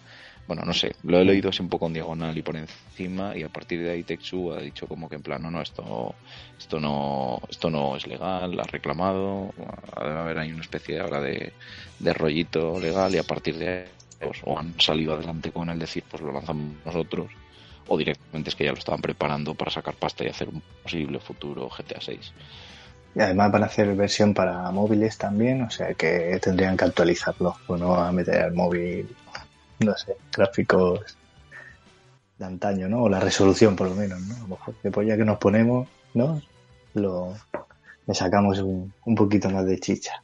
Bueno, 0.48 0.62
no 0.64 0.74
sé, 0.74 0.96
lo 1.04 1.20
he 1.20 1.26
leído 1.26 1.50
así 1.50 1.64
un 1.64 1.70
poco 1.70 1.88
en 1.88 1.94
diagonal 1.94 2.38
y 2.38 2.44
por 2.44 2.56
encima 2.56 3.36
y 3.36 3.42
a 3.42 3.50
partir 3.50 3.82
de 3.82 3.92
ahí 3.92 4.04
Take-Two 4.04 4.54
ha 4.54 4.62
dicho 4.62 4.88
como 4.88 5.10
que 5.10 5.16
en 5.16 5.24
plan, 5.24 5.42
no, 5.42 5.50
no, 5.50 5.62
esto, 5.62 6.14
esto 6.58 6.80
no, 6.80 7.42
esto 7.50 7.72
no 7.72 7.96
es 7.96 8.06
legal, 8.06 8.60
ha 8.60 8.64
reclamado, 8.64 9.52
debe 10.00 10.20
haber 10.20 10.38
ahí 10.38 10.52
una 10.52 10.62
especie 10.62 11.00
ahora 11.00 11.20
de, 11.20 11.52
de 12.00 12.14
rollito 12.14 12.80
legal 12.80 13.16
y 13.16 13.18
a 13.18 13.24
partir 13.24 13.58
de 13.58 13.70
ahí 13.70 13.86
pues, 14.20 14.40
o 14.44 14.58
han 14.58 14.80
salido 14.80 15.16
adelante 15.16 15.52
con 15.52 15.70
el 15.70 15.80
decir 15.80 16.04
pues 16.10 16.22
lo 16.22 16.32
lanzamos 16.32 16.76
nosotros 16.86 17.32
o 17.88 17.98
directamente 17.98 18.50
es 18.50 18.56
que 18.56 18.66
ya 18.66 18.72
lo 18.72 18.78
estaban 18.78 19.02
preparando 19.02 19.56
para 19.56 19.72
sacar 19.72 19.96
pasta 19.96 20.24
y 20.24 20.28
hacer 20.28 20.50
un 20.50 20.62
posible 20.84 21.20
futuro 21.20 21.70
GTA 21.70 22.02
6. 22.02 22.34
Y 23.16 23.22
además 23.22 23.52
van 23.52 23.64
a 23.64 23.68
hacer 23.68 23.96
versión 23.96 24.34
para 24.34 24.70
móviles 24.72 25.18
también, 25.18 25.62
o 25.62 25.70
sea 25.70 25.94
que 25.94 26.38
tendrían 26.42 26.76
que 26.76 26.86
actualizarlo. 26.86 27.56
Pues 27.66 27.80
no 27.80 27.96
a 27.96 28.12
meter 28.12 28.42
al 28.42 28.54
móvil, 28.54 29.08
no 29.80 29.96
sé, 29.98 30.16
gráficos 30.36 31.18
de 32.38 32.46
antaño, 32.46 32.88
¿no? 32.90 33.04
O 33.04 33.10
la 33.10 33.20
resolución 33.20 33.76
por 33.76 33.90
lo 33.90 33.96
menos, 33.96 34.22
¿no? 34.22 34.36
A 34.36 34.40
lo 34.40 34.48
mejor 34.48 34.76
después 34.84 35.08
ya 35.08 35.18
que 35.18 35.26
nos 35.26 35.38
ponemos, 35.38 35.88
¿no? 36.14 36.42
Lo, 36.94 37.34
le 38.08 38.14
sacamos 38.14 38.60
un, 38.60 38.94
un 39.06 39.16
poquito 39.16 39.50
más 39.50 39.66
de 39.66 39.80
chicha. 39.80 40.22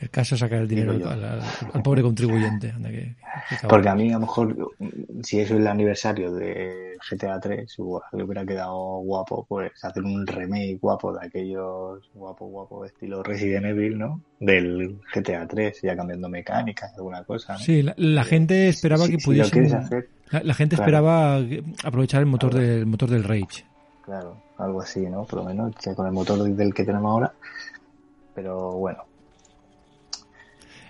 El 0.00 0.08
caso 0.10 0.34
es 0.34 0.40
sacar 0.40 0.60
el 0.60 0.68
dinero 0.68 0.92
al, 0.92 1.22
al- 1.24 1.42
al 1.74 1.82
pobre 1.82 2.00
contribuyente. 2.02 2.70
Anda, 2.70 2.88
que- 2.90 3.16
que 3.48 3.54
cabrón. 3.56 3.68
Porque 3.68 3.88
a 3.90 3.94
mí 3.94 4.08
a 4.10 4.14
lo 4.14 4.20
mejor, 4.20 4.56
si 5.22 5.40
eso 5.40 5.54
es 5.54 5.60
el 5.60 5.66
aniversario 5.66 6.32
de 6.32 6.96
GTA 7.10 7.38
3, 7.38 7.74
igual 7.78 8.02
le 8.12 8.24
hubiera 8.24 8.44
quedado 8.46 8.76
guapo, 9.00 9.44
pues 9.46 9.72
hacer 9.84 10.02
un 10.02 10.26
remake 10.26 10.78
guapo 10.80 11.12
de 11.12 11.26
aquellos 11.26 12.08
guapo, 12.14 12.46
guapo 12.46 12.84
estilo 12.86 13.22
Resident 13.22 13.66
Evil, 13.66 13.98
¿no? 13.98 14.22
Del 14.38 14.98
GTA 15.14 15.46
3, 15.46 15.78
ya 15.82 15.94
cambiando 15.94 16.28
mecánicas, 16.30 16.92
alguna 16.96 17.22
cosa, 17.24 17.52
¿no? 17.54 17.58
Sí, 17.58 17.82
la, 17.82 17.94
la 17.98 18.24
gente 18.24 18.68
esperaba 18.68 19.04
si- 19.04 19.12
que 19.12 19.20
si 19.20 19.24
pudiesen. 19.26 19.50
quieres 19.52 19.74
hacer, 19.74 20.08
la, 20.30 20.42
la 20.42 20.54
gente 20.54 20.76
claro. 20.76 20.88
esperaba 20.88 21.40
aprovechar 21.84 22.20
el 22.20 22.26
motor 22.26 22.54
del 22.54 22.86
motor 22.86 23.10
del 23.10 23.24
Rage. 23.24 23.66
claro, 24.02 24.36
algo 24.56 24.80
así, 24.80 25.00
¿no? 25.00 25.24
Por 25.24 25.40
lo 25.40 25.44
menos 25.44 25.74
que 25.76 25.94
con 25.94 26.06
el 26.06 26.12
motor 26.12 26.38
del 26.42 26.72
que 26.72 26.84
tenemos 26.84 27.10
ahora. 27.10 27.32
Pero 28.34 28.72
bueno, 28.72 28.98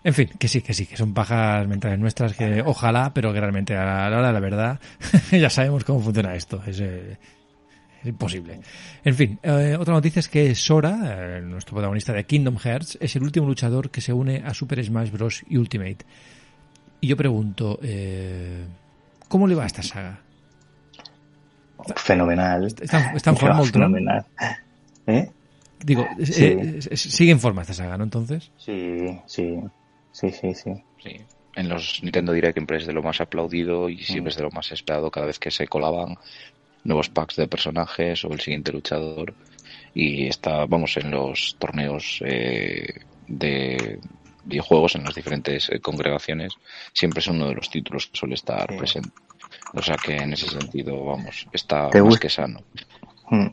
En 0.02 0.14
fin, 0.14 0.30
que 0.38 0.48
sí, 0.48 0.62
que 0.62 0.72
sí, 0.72 0.86
que 0.86 0.96
son 0.96 1.12
pajas 1.12 1.66
mentales 1.68 1.98
nuestras 1.98 2.34
que 2.34 2.62
ojalá, 2.64 3.12
pero 3.12 3.32
que 3.32 3.40
realmente 3.40 3.76
a 3.76 4.08
la 4.08 4.18
hora 4.18 4.28
de 4.28 4.32
la 4.32 4.40
verdad 4.40 4.80
ya 5.30 5.50
sabemos 5.50 5.84
cómo 5.84 6.00
funciona 6.00 6.34
esto. 6.34 6.62
Es, 6.66 6.80
eh, 6.80 7.18
es 8.00 8.06
imposible. 8.06 8.60
En 9.04 9.14
fin, 9.14 9.38
eh, 9.42 9.76
otra 9.78 9.92
noticia 9.92 10.20
es 10.20 10.28
que 10.28 10.54
Sora, 10.54 11.36
eh, 11.36 11.42
nuestro 11.42 11.74
protagonista 11.74 12.14
de 12.14 12.24
Kingdom 12.24 12.56
Hearts, 12.56 12.96
es 13.00 13.14
el 13.16 13.22
último 13.22 13.46
luchador 13.46 13.90
que 13.90 14.00
se 14.00 14.12
une 14.14 14.42
a 14.44 14.54
Super 14.54 14.82
Smash 14.82 15.10
Bros. 15.10 15.42
Ultimate. 15.50 15.98
Y 17.02 17.08
yo 17.08 17.16
pregunto, 17.16 17.78
eh, 17.82 18.64
¿cómo 19.28 19.46
le 19.46 19.54
va 19.54 19.64
a 19.64 19.66
esta 19.66 19.82
saga? 19.82 20.20
fenomenal. 21.96 22.66
Está, 22.66 23.12
está 23.14 23.30
en 23.30 23.36
forma 23.36 23.64
fenomenal. 23.64 24.24
¿Eh? 25.06 25.30
Digo, 25.82 26.06
Sí. 26.22 26.56
sigue 26.94 27.32
en 27.32 27.40
forma 27.40 27.62
esta 27.62 27.72
saga, 27.74 27.96
¿no? 27.96 28.04
Entonces. 28.04 28.50
Sí, 28.58 29.18
sí, 29.26 29.58
sí, 30.12 30.30
sí, 30.30 30.54
sí. 30.54 30.72
Sí. 30.98 31.16
En 31.56 31.68
los 31.68 32.00
Nintendo 32.02 32.32
Direct 32.32 32.54
siempre 32.56 32.76
es 32.78 32.86
de 32.86 32.92
lo 32.92 33.02
más 33.02 33.20
aplaudido 33.20 33.88
y 33.88 33.98
siempre 33.98 34.30
es 34.30 34.36
de 34.36 34.42
lo 34.44 34.50
más 34.50 34.70
esperado 34.70 35.10
cada 35.10 35.26
vez 35.26 35.38
que 35.38 35.50
se 35.50 35.66
colaban 35.66 36.16
nuevos 36.84 37.08
packs 37.10 37.36
de 37.36 37.48
personajes 37.48 38.24
o 38.24 38.32
el 38.32 38.40
siguiente 38.40 38.72
luchador. 38.72 39.34
Y 39.94 40.26
está, 40.26 40.66
vamos, 40.66 40.96
en 40.96 41.10
los 41.10 41.56
torneos 41.58 42.22
eh, 42.24 42.86
de 43.26 43.98
videojuegos, 44.44 44.94
en 44.94 45.04
las 45.04 45.14
diferentes 45.14 45.68
eh, 45.70 45.80
congregaciones, 45.80 46.58
siempre 46.94 47.20
es 47.20 47.26
uno 47.28 47.48
de 47.48 47.54
los 47.54 47.68
títulos 47.70 48.06
que 48.06 48.18
suele 48.18 48.34
estar 48.34 48.68
Sí. 48.70 48.76
presente. 48.78 49.10
O 49.72 49.82
sea 49.82 49.98
que 49.98 50.16
en 50.16 50.32
ese 50.32 50.48
sentido, 50.48 51.04
vamos, 51.04 51.46
está 51.52 51.90
¿Te 51.90 52.02
más 52.02 52.18
que 52.18 52.28
sano. 52.28 52.64
Mm. 53.30 53.46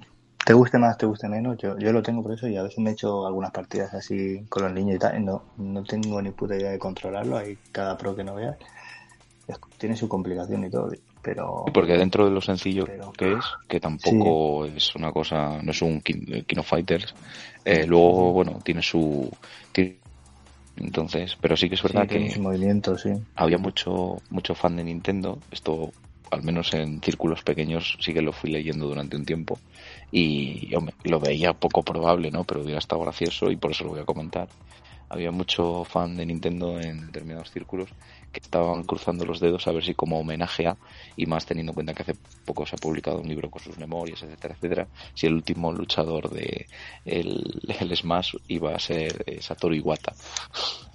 Te 0.47 0.53
guste 0.53 0.77
más, 0.77 0.97
te 0.97 1.05
guste 1.05 1.27
menos, 1.27 1.57
yo, 1.57 1.77
yo 1.77 1.91
lo 1.91 2.01
tengo 2.01 2.23
por 2.23 2.31
eso 2.31 2.47
y 2.47 2.55
a 2.55 2.63
veces 2.63 2.79
me 2.79 2.91
he 2.91 2.93
hecho 2.93 3.27
algunas 3.27 3.51
partidas 3.51 3.93
así 3.93 4.45
con 4.47 4.63
los 4.63 4.71
niños 4.71 4.95
y 4.95 4.99
tal, 4.99 5.19
y 5.19 5.25
no, 5.25 5.43
no 5.57 5.83
tengo 5.83 6.21
ni 6.21 6.31
puta 6.31 6.55
idea 6.55 6.71
de 6.71 6.79
controlarlo, 6.79 7.35
hay 7.35 7.57
cada 7.73 7.97
pro 7.97 8.15
que 8.15 8.23
no 8.23 8.33
veas, 8.35 8.55
es- 9.45 9.59
tiene 9.77 9.97
su 9.97 10.07
complicación 10.07 10.63
y 10.63 10.69
todo, 10.69 10.89
pero 11.21 11.65
Porque 11.73 11.97
dentro 11.97 12.23
de 12.23 12.31
lo 12.31 12.39
sencillo 12.39 12.85
Pero- 12.85 13.11
que 13.11 13.33
es, 13.33 13.45
que 13.67 13.81
tampoco 13.81 14.63
es 14.67 14.95
una 14.95 15.11
cosa, 15.11 15.61
no 15.61 15.71
es 15.71 15.81
un 15.81 15.99
Kin- 16.01 16.45
King 16.45 16.59
of 16.59 16.69
Fighters, 16.69 17.13
eh, 17.65 17.85
luego, 17.85 18.31
bueno, 18.31 18.61
tiene 18.63 18.81
su... 18.81 19.29
tiene- 19.73 19.97
entonces, 20.77 21.35
pero 21.41 21.57
sí 21.57 21.67
que 21.67 21.75
es 21.75 21.83
verdad 21.83 22.03
sí, 22.03 22.07
tiene 22.07 22.27
que 22.29 22.35
su 22.35 22.41
movimiento, 22.41 22.97
sí. 22.97 23.09
había 23.35 23.57
mucho, 23.57 24.21
mucho 24.29 24.55
fan 24.55 24.77
de 24.77 24.85
Nintendo, 24.85 25.39
esto 25.51 25.91
al 26.32 26.43
menos 26.43 26.73
en 26.73 27.01
círculos 27.01 27.43
pequeños 27.43 27.97
sí 28.01 28.13
que 28.13 28.21
lo 28.21 28.32
fui 28.34 28.51
leyendo 28.51 28.88
durante 28.88 29.15
un 29.15 29.25
tiempo 29.25 29.59
y 30.11 30.73
hombre, 30.75 30.95
lo 31.03 31.19
veía 31.19 31.53
poco 31.53 31.84
probable, 31.84 32.32
¿no? 32.32 32.43
Pero 32.43 32.61
hubiera 32.61 32.80
estado 32.80 33.01
gracioso 33.01 33.51
y 33.51 33.55
por 33.55 33.71
eso 33.71 33.84
lo 33.84 33.91
voy 33.91 34.01
a 34.01 34.05
comentar. 34.05 34.47
Había 35.09 35.32
mucho 35.32 35.86
fan 35.86 36.17
de 36.17 36.25
Nintendo 36.25 36.80
en 36.82 37.05
determinados 37.07 37.49
círculos 37.51 37.89
que 38.32 38.41
estaban 38.41 38.84
cruzando 38.84 39.25
los 39.25 39.39
dedos 39.39 39.65
a 39.65 39.71
ver 39.71 39.84
si 39.84 39.93
como 39.93 40.19
homenaje 40.19 40.67
a, 40.67 40.75
y 41.15 41.25
más 41.25 41.45
teniendo 41.45 41.71
en 41.71 41.75
cuenta 41.75 41.93
que 41.93 42.01
hace 42.01 42.15
poco 42.43 42.65
se 42.65 42.75
ha 42.75 42.78
publicado 42.80 43.21
un 43.21 43.28
libro 43.30 43.49
con 43.49 43.61
sus 43.61 43.78
memorias, 43.78 44.21
etcétera, 44.23 44.55
etcétera, 44.55 44.88
si 45.13 45.28
el 45.28 45.34
último 45.34 45.71
luchador 45.71 46.30
de 46.30 46.67
el, 47.05 47.61
el 47.67 47.95
Smash 47.95 48.36
iba 48.49 48.75
a 48.75 48.80
ser 48.80 49.23
eh, 49.25 49.41
Satoru 49.41 49.75
Iwata. 49.75 50.13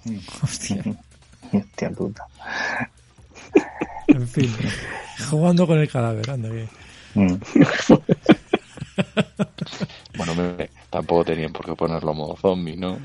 Hostia. 0.43 0.83
Hostia 1.51 1.89
puta. 1.89 2.27
En 4.13 4.27
fin. 4.27 4.49
Jugando 5.29 5.65
con 5.67 5.79
el 5.79 5.89
cadáver, 5.89 6.29
anda 6.29 6.49
que. 6.49 6.67
Mm. 7.15 7.35
Bueno, 10.17 10.35
me- 10.35 10.69
tampoco 10.89 11.25
tenían 11.25 11.51
por 11.51 11.65
qué 11.65 11.73
ponerlo 11.73 12.11
a 12.11 12.13
modo 12.13 12.35
zombie, 12.37 12.77
¿no? 12.77 12.99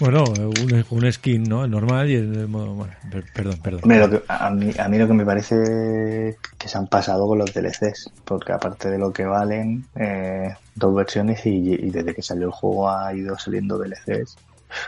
Bueno, 0.00 0.24
un, 0.24 0.84
un 0.90 1.12
skin, 1.12 1.44
¿no? 1.44 1.64
El 1.64 1.70
normal 1.70 2.10
y 2.10 2.16
el 2.16 2.48
modo. 2.48 2.74
Bueno, 2.74 2.92
per- 3.10 3.24
perdón, 3.32 3.60
perdón. 3.62 3.80
Hombre, 3.84 3.98
lo 4.00 4.10
que, 4.10 4.22
a, 4.26 4.50
mí, 4.50 4.72
a 4.76 4.88
mí 4.88 4.98
lo 4.98 5.06
que 5.06 5.12
me 5.12 5.24
parece 5.24 6.36
que 6.58 6.68
se 6.68 6.76
han 6.78 6.88
pasado 6.88 7.28
con 7.28 7.38
los 7.38 7.54
DLCs, 7.54 8.10
porque 8.24 8.52
aparte 8.52 8.90
de 8.90 8.98
lo 8.98 9.12
que 9.12 9.24
valen, 9.24 9.84
eh, 9.94 10.52
dos 10.74 10.94
versiones 10.96 11.46
y, 11.46 11.74
y 11.74 11.90
desde 11.90 12.12
que 12.14 12.22
salió 12.22 12.46
el 12.46 12.52
juego 12.52 12.90
ha 12.90 13.14
ido 13.14 13.38
saliendo 13.38 13.78
DLCs. 13.78 14.36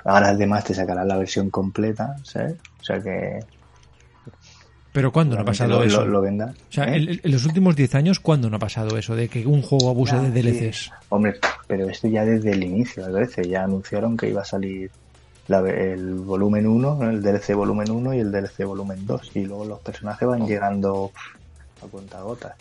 Ahora 0.05 0.31
además 0.31 0.65
te 0.65 0.75
sacarán 0.75 1.07
la 1.07 1.17
versión 1.19 1.51
completa, 1.51 2.17
¿sabes? 2.25 2.57
O 2.81 2.85
sea 2.85 3.01
que... 3.01 3.39
Pero 4.97 5.13
¿cuándo 5.13 5.37
no 5.37 5.43
ha 5.43 5.45
pasado 5.45 5.79
lo, 5.79 5.83
eso? 5.85 6.01
Lo, 6.07 6.13
lo 6.13 6.21
vendan. 6.23 6.49
O 6.49 6.73
sea, 6.73 6.85
¿eh? 6.85 6.97
en, 6.97 7.21
en 7.23 7.31
los 7.33 7.45
últimos 7.45 7.77
10 7.77 7.95
años, 7.97 8.19
¿cuándo 8.19 8.49
no 8.49 8.57
ha 8.57 8.59
pasado 8.59 8.97
eso? 8.97 9.15
De 9.15 9.29
que 9.29 9.47
un 9.47 9.61
juego 9.61 9.91
abuse 9.91 10.13
Ya, 10.17 10.23
de 10.23 10.43
sí. 10.43 10.49
DLCs. 10.59 10.91
Hombre, 11.11 11.35
pero 11.67 11.87
esto 11.91 12.09
ya 12.09 12.25
desde 12.25 12.53
el 12.53 12.65
inicio, 12.65 13.07
me 13.07 13.13
parece. 13.13 13.47
Ya 13.47 13.65
anunciaron 13.65 14.17
que 14.17 14.31
iba 14.31 14.41
a 14.41 14.45
salir 14.47 14.91
la- 15.49 15.61
el 15.69 16.15
volumen 16.15 16.67
1, 16.67 16.95
¿no? 16.99 17.11
el 17.11 17.23
DLC 17.23 17.53
volumen 17.55 17.91
1 17.91 18.15
y 18.15 18.21
el 18.21 18.33
DLC 18.33 18.65
volumen 18.65 19.07
2. 19.07 19.33
Y 19.35 19.41
luego 19.45 19.67
los 19.67 19.81
personajes 19.81 20.27
van 20.27 20.47
llegando 20.47 21.13
a 21.83 21.87
cuenta 21.89 22.23
gotas. 22.23 22.55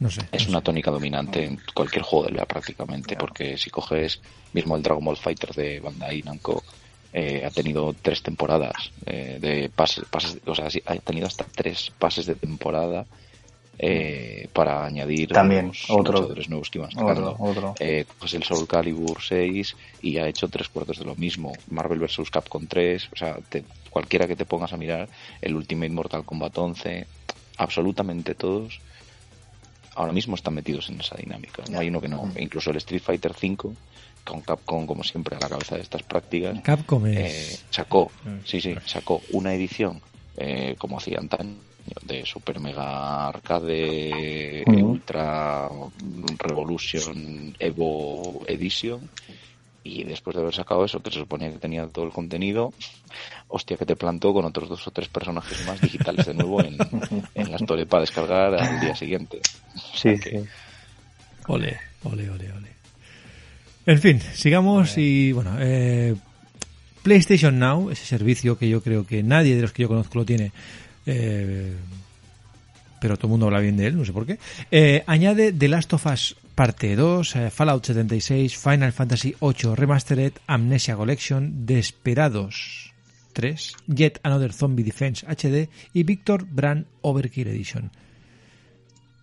No 0.00 0.10
sé. 0.10 0.20
Es 0.32 0.44
no 0.46 0.50
una 0.50 0.58
sé. 0.58 0.64
tónica 0.64 0.90
dominante 0.90 1.44
en 1.44 1.58
cualquier 1.72 2.02
juego 2.02 2.26
de 2.26 2.32
LEA 2.32 2.44
prácticamente, 2.44 3.16
porque 3.16 3.56
si 3.56 3.70
coges 3.70 4.20
mismo 4.52 4.76
el 4.76 4.82
Dragon 4.82 5.02
Ball 5.04 5.16
Fighter 5.16 5.50
de 5.54 5.80
Bandai 5.80 6.20
Namco, 6.22 6.62
eh, 7.16 7.42
ha 7.46 7.50
tenido 7.50 7.94
tres 8.02 8.22
temporadas 8.22 8.90
eh, 9.06 9.38
de 9.40 9.70
pases, 9.70 10.04
pases, 10.10 10.36
o 10.44 10.54
sea, 10.54 10.66
ha 10.86 10.94
tenido 10.96 11.26
hasta 11.28 11.44
tres 11.44 11.90
pases 11.96 12.26
de 12.26 12.34
temporada 12.34 13.06
eh, 13.78 14.48
para 14.52 14.84
añadir 14.84 15.30
También, 15.32 15.68
los 15.68 15.90
otro- 15.90 16.18
luchadores 16.20 16.48
nuevos 16.48 16.70
que 16.70 16.78
iban 16.78 16.90
sacando. 16.90 17.32
Otro, 17.32 17.44
otro. 17.44 17.74
Eh, 17.80 18.04
pues 18.18 18.34
el 18.34 18.42
Soul 18.42 18.66
Calibur 18.68 19.20
6 19.22 19.74
y 20.02 20.18
ha 20.18 20.26
hecho 20.28 20.48
tres 20.48 20.68
cuartos 20.68 20.98
de 20.98 21.04
lo 21.04 21.14
mismo. 21.16 21.52
Marvel 21.70 21.98
vs. 22.00 22.30
Capcom 22.30 22.66
3, 22.66 23.08
o 23.12 23.16
sea, 23.16 23.38
te- 23.48 23.64
cualquiera 23.90 24.26
que 24.26 24.36
te 24.36 24.44
pongas 24.44 24.72
a 24.72 24.76
mirar, 24.76 25.08
el 25.40 25.54
Ultimate 25.54 25.90
Mortal 25.90 26.24
Kombat 26.24 26.56
11, 26.58 27.06
absolutamente 27.58 28.34
todos 28.34 28.80
ahora 29.96 30.12
mismo 30.12 30.34
están 30.34 30.54
metidos 30.54 30.88
en 30.90 30.98
esa 31.00 31.16
dinámica. 31.16 31.62
No 31.70 31.78
hay 31.78 31.88
uno 31.88 32.00
que 32.00 32.08
no. 32.08 32.28
Incluso 32.38 32.70
el 32.70 32.76
Street 32.78 33.02
Fighter 33.02 33.32
5, 33.32 33.72
con 34.24 34.40
Capcom 34.40 34.86
como 34.86 35.04
siempre 35.04 35.36
a 35.36 35.40
la 35.40 35.48
cabeza 35.48 35.76
de 35.76 35.82
estas 35.82 36.02
prácticas, 36.02 36.60
Capcom 36.62 37.06
eh, 37.06 37.26
es. 37.26 37.64
sacó, 37.70 38.10
Mm. 38.24 38.38
sí, 38.44 38.60
sí, 38.60 38.74
sacó 38.86 39.20
una 39.32 39.52
edición 39.54 40.00
eh, 40.36 40.74
como 40.78 40.98
hacía 40.98 41.18
antaño 41.18 41.54
de 42.02 42.24
Super 42.24 42.58
Mega 42.60 43.28
Arcade. 43.28 44.64
Ultra 44.66 45.68
Revolution, 46.38 47.54
Evo 47.58 48.42
Edition. 48.46 49.08
Y 49.86 50.02
después 50.04 50.34
de 50.34 50.40
haber 50.40 50.54
sacado 50.54 50.82
eso, 50.86 51.00
que 51.02 51.10
se 51.10 51.18
suponía 51.18 51.52
que 51.52 51.58
tenía 51.58 51.86
todo 51.86 52.06
el 52.06 52.10
contenido, 52.10 52.72
hostia, 53.48 53.76
que 53.76 53.84
te 53.84 53.96
plantó 53.96 54.32
con 54.32 54.46
otros 54.46 54.66
dos 54.70 54.86
o 54.88 54.90
tres 54.90 55.08
personajes 55.08 55.66
más 55.66 55.78
digitales 55.78 56.24
de 56.24 56.32
nuevo 56.32 56.62
en, 56.62 56.78
en 57.34 57.50
la 57.50 57.56
Store 57.58 57.84
para 57.84 58.00
descargar 58.00 58.54
al 58.54 58.80
día 58.80 58.96
siguiente. 58.96 59.40
Sí, 59.94 60.16
sí. 60.16 60.38
Ole, 61.48 61.78
ole, 62.04 62.30
ole, 62.30 62.50
ole. 62.52 62.68
En 63.86 64.00
fin, 64.00 64.20
sigamos 64.34 64.96
y 64.96 65.32
bueno, 65.32 65.56
eh, 65.58 66.14
PlayStation 67.02 67.58
Now, 67.58 67.90
ese 67.90 68.06
servicio 68.06 68.56
que 68.56 68.68
yo 68.68 68.82
creo 68.82 69.06
que 69.06 69.22
nadie 69.22 69.56
de 69.56 69.62
los 69.62 69.72
que 69.72 69.82
yo 69.82 69.88
conozco 69.88 70.18
lo 70.18 70.24
tiene, 70.24 70.52
eh, 71.04 71.74
pero 72.98 73.18
todo 73.18 73.26
el 73.26 73.30
mundo 73.32 73.46
habla 73.46 73.60
bien 73.60 73.76
de 73.76 73.88
él, 73.88 73.96
no 73.98 74.06
sé 74.06 74.12
por 74.14 74.24
qué, 74.24 74.38
eh, 74.70 75.04
añade 75.06 75.52
The 75.52 75.68
Last 75.68 75.92
of 75.92 76.06
Us 76.06 76.36
Parte 76.54 76.96
2, 76.96 77.36
eh, 77.36 77.50
Fallout 77.50 77.84
76, 77.84 78.56
Final 78.56 78.92
Fantasy 78.92 79.34
8 79.38 79.76
Remastered, 79.76 80.32
Amnesia 80.46 80.96
Collection, 80.96 81.66
Desperados 81.66 82.94
3, 83.34 83.72
Yet 83.88 84.20
Another 84.22 84.52
Zombie 84.52 84.84
Defense 84.84 85.26
HD 85.26 85.68
y 85.92 86.04
Victor 86.04 86.46
Brand 86.46 86.86
Overkill 87.02 87.48
Edition. 87.48 87.90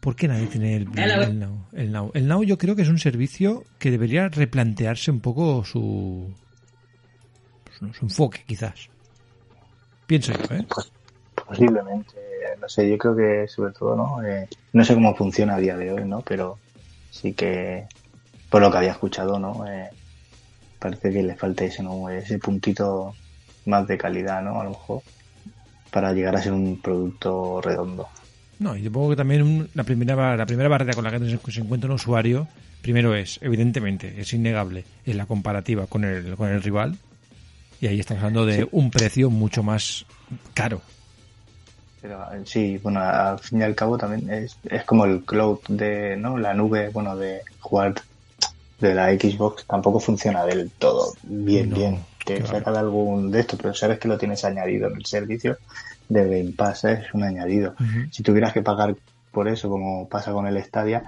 ¿Por 0.02 0.16
qué 0.16 0.28
nadie 0.28 0.48
tiene 0.48 0.78
el, 0.78 0.88
el 0.98 1.40
Now? 1.40 1.68
el 1.74 1.92
Now? 1.92 2.12
El 2.16 2.28
Now 2.28 2.44
yo 2.44 2.58
creo 2.58 2.76
que 2.76 2.82
es 2.82 2.90
un 2.90 2.98
servicio 2.98 3.64
que 3.78 3.92
debería 3.92 4.28
replantearse 4.30 5.12
un 5.12 5.20
poco 5.20 5.64
su, 5.64 6.34
su, 7.78 7.94
su 7.94 8.06
enfoque, 8.06 8.44
quizás. 8.46 8.90
Pienso 10.08 10.34
yo, 10.34 10.56
¿eh? 10.56 10.66
Posiblemente, 11.48 12.16
no 12.60 12.68
sé, 12.68 12.90
yo 12.90 12.98
creo 12.98 13.16
que 13.16 13.48
sobre 13.48 13.74
todo, 13.74 13.96
¿no? 13.96 14.24
Eh, 14.26 14.48
no 14.74 14.84
sé 14.84 14.96
cómo 14.96 15.16
funciona 15.16 15.56
a 15.56 15.60
día 15.60 15.78
de 15.78 15.92
hoy, 15.94 16.04
¿no? 16.04 16.22
Pero 16.22 16.58
sí 17.12 17.34
que, 17.34 17.86
por 18.50 18.62
lo 18.62 18.72
que 18.72 18.78
había 18.80 18.92
escuchado, 18.92 19.38
¿no? 19.38 19.68
Eh, 19.68 19.90
parece 20.80 21.12
que 21.12 21.22
le 21.22 21.36
falta 21.36 21.64
ese, 21.64 21.84
¿no? 21.84 22.10
Ese 22.10 22.40
puntito 22.40 23.14
más 23.66 23.88
de 23.88 24.00
calidad, 24.00 24.42
¿no? 24.42 24.60
A 24.60 24.64
lo 24.64 24.72
mejor, 24.72 25.04
para 25.92 26.12
llegar 26.12 26.36
a 26.36 26.42
ser 26.42 26.54
un 26.54 26.82
producto 26.82 27.62
redondo. 27.62 28.10
No, 28.62 28.78
y 28.78 28.84
supongo 28.84 29.10
que 29.10 29.16
también 29.16 29.42
un- 29.42 29.70
la 29.74 29.84
primera 29.84 30.38
la 30.38 30.46
primera 30.46 30.70
barrera 30.70 30.94
con 30.94 31.04
la 31.04 31.10
que 31.12 31.20
se, 31.52 31.60
encuentra 31.62 31.90
un 31.90 31.96
usuario, 31.96 32.48
primero 32.84 33.16
es, 33.16 33.40
evidentemente, 33.42 34.22
es 34.22 34.32
innegable, 34.34 34.86
es 35.04 35.16
la 35.16 35.26
comparativa 35.26 35.88
con 35.88 36.04
el, 36.06 36.36
con 36.36 36.48
el 36.50 36.62
rival. 36.62 36.96
Y 37.82 37.88
ahí 37.88 38.00
estamos 38.00 38.22
hablando 38.22 38.46
de 38.46 38.62
Sí. 38.62 38.68
un 38.72 38.92
precio 38.92 39.32
mucho 39.32 39.64
más 39.64 40.06
caro. 40.54 40.80
Pero 42.04 42.20
sí, 42.46 42.78
bueno, 42.84 43.00
al 43.00 43.40
fin 43.40 43.62
y 43.62 43.64
al 43.64 43.74
cabo 43.74 43.98
también 43.98 44.30
es, 44.32 44.56
es 44.70 44.84
como 44.84 45.06
el 45.06 45.24
cloud 45.24 45.58
de, 45.68 46.16
¿no? 46.18 46.38
La 46.38 46.54
nube, 46.54 46.90
bueno, 46.90 47.16
de 47.18 47.42
jugar 47.60 47.96
de 48.80 48.94
la 48.94 49.10
Xbox 49.12 49.66
tampoco 49.66 50.00
funciona 50.00 50.46
del 50.46 50.70
todo 50.70 51.14
bien, 51.24 51.72
No, 51.72 51.76
bien. 51.78 52.00
Te 52.26 52.36
claro. 52.38 52.52
saca 52.60 52.72
de 52.72 52.78
algún 52.80 53.32
de 53.32 53.40
esto, 53.40 53.58
pero 53.58 53.74
sabes 53.74 53.98
que 53.98 54.08
lo 54.08 54.20
tienes 54.20 54.46
añadido 54.46 54.88
en 54.88 54.98
el 54.98 55.06
servicio 55.08 55.58
de 56.12 56.28
Game 56.28 56.52
Pass, 56.52 56.84
¿eh? 56.84 57.04
es 57.06 57.14
un 57.14 57.24
añadido. 57.24 57.74
Si 58.12 58.22
tuvieras 58.22 58.52
que 58.52 58.62
pagar 58.62 58.96
por 59.32 59.48
eso, 59.48 59.70
como 59.70 60.10
pasa 60.10 60.34
con 60.34 60.46
el 60.46 60.62
Stadia, 60.62 61.04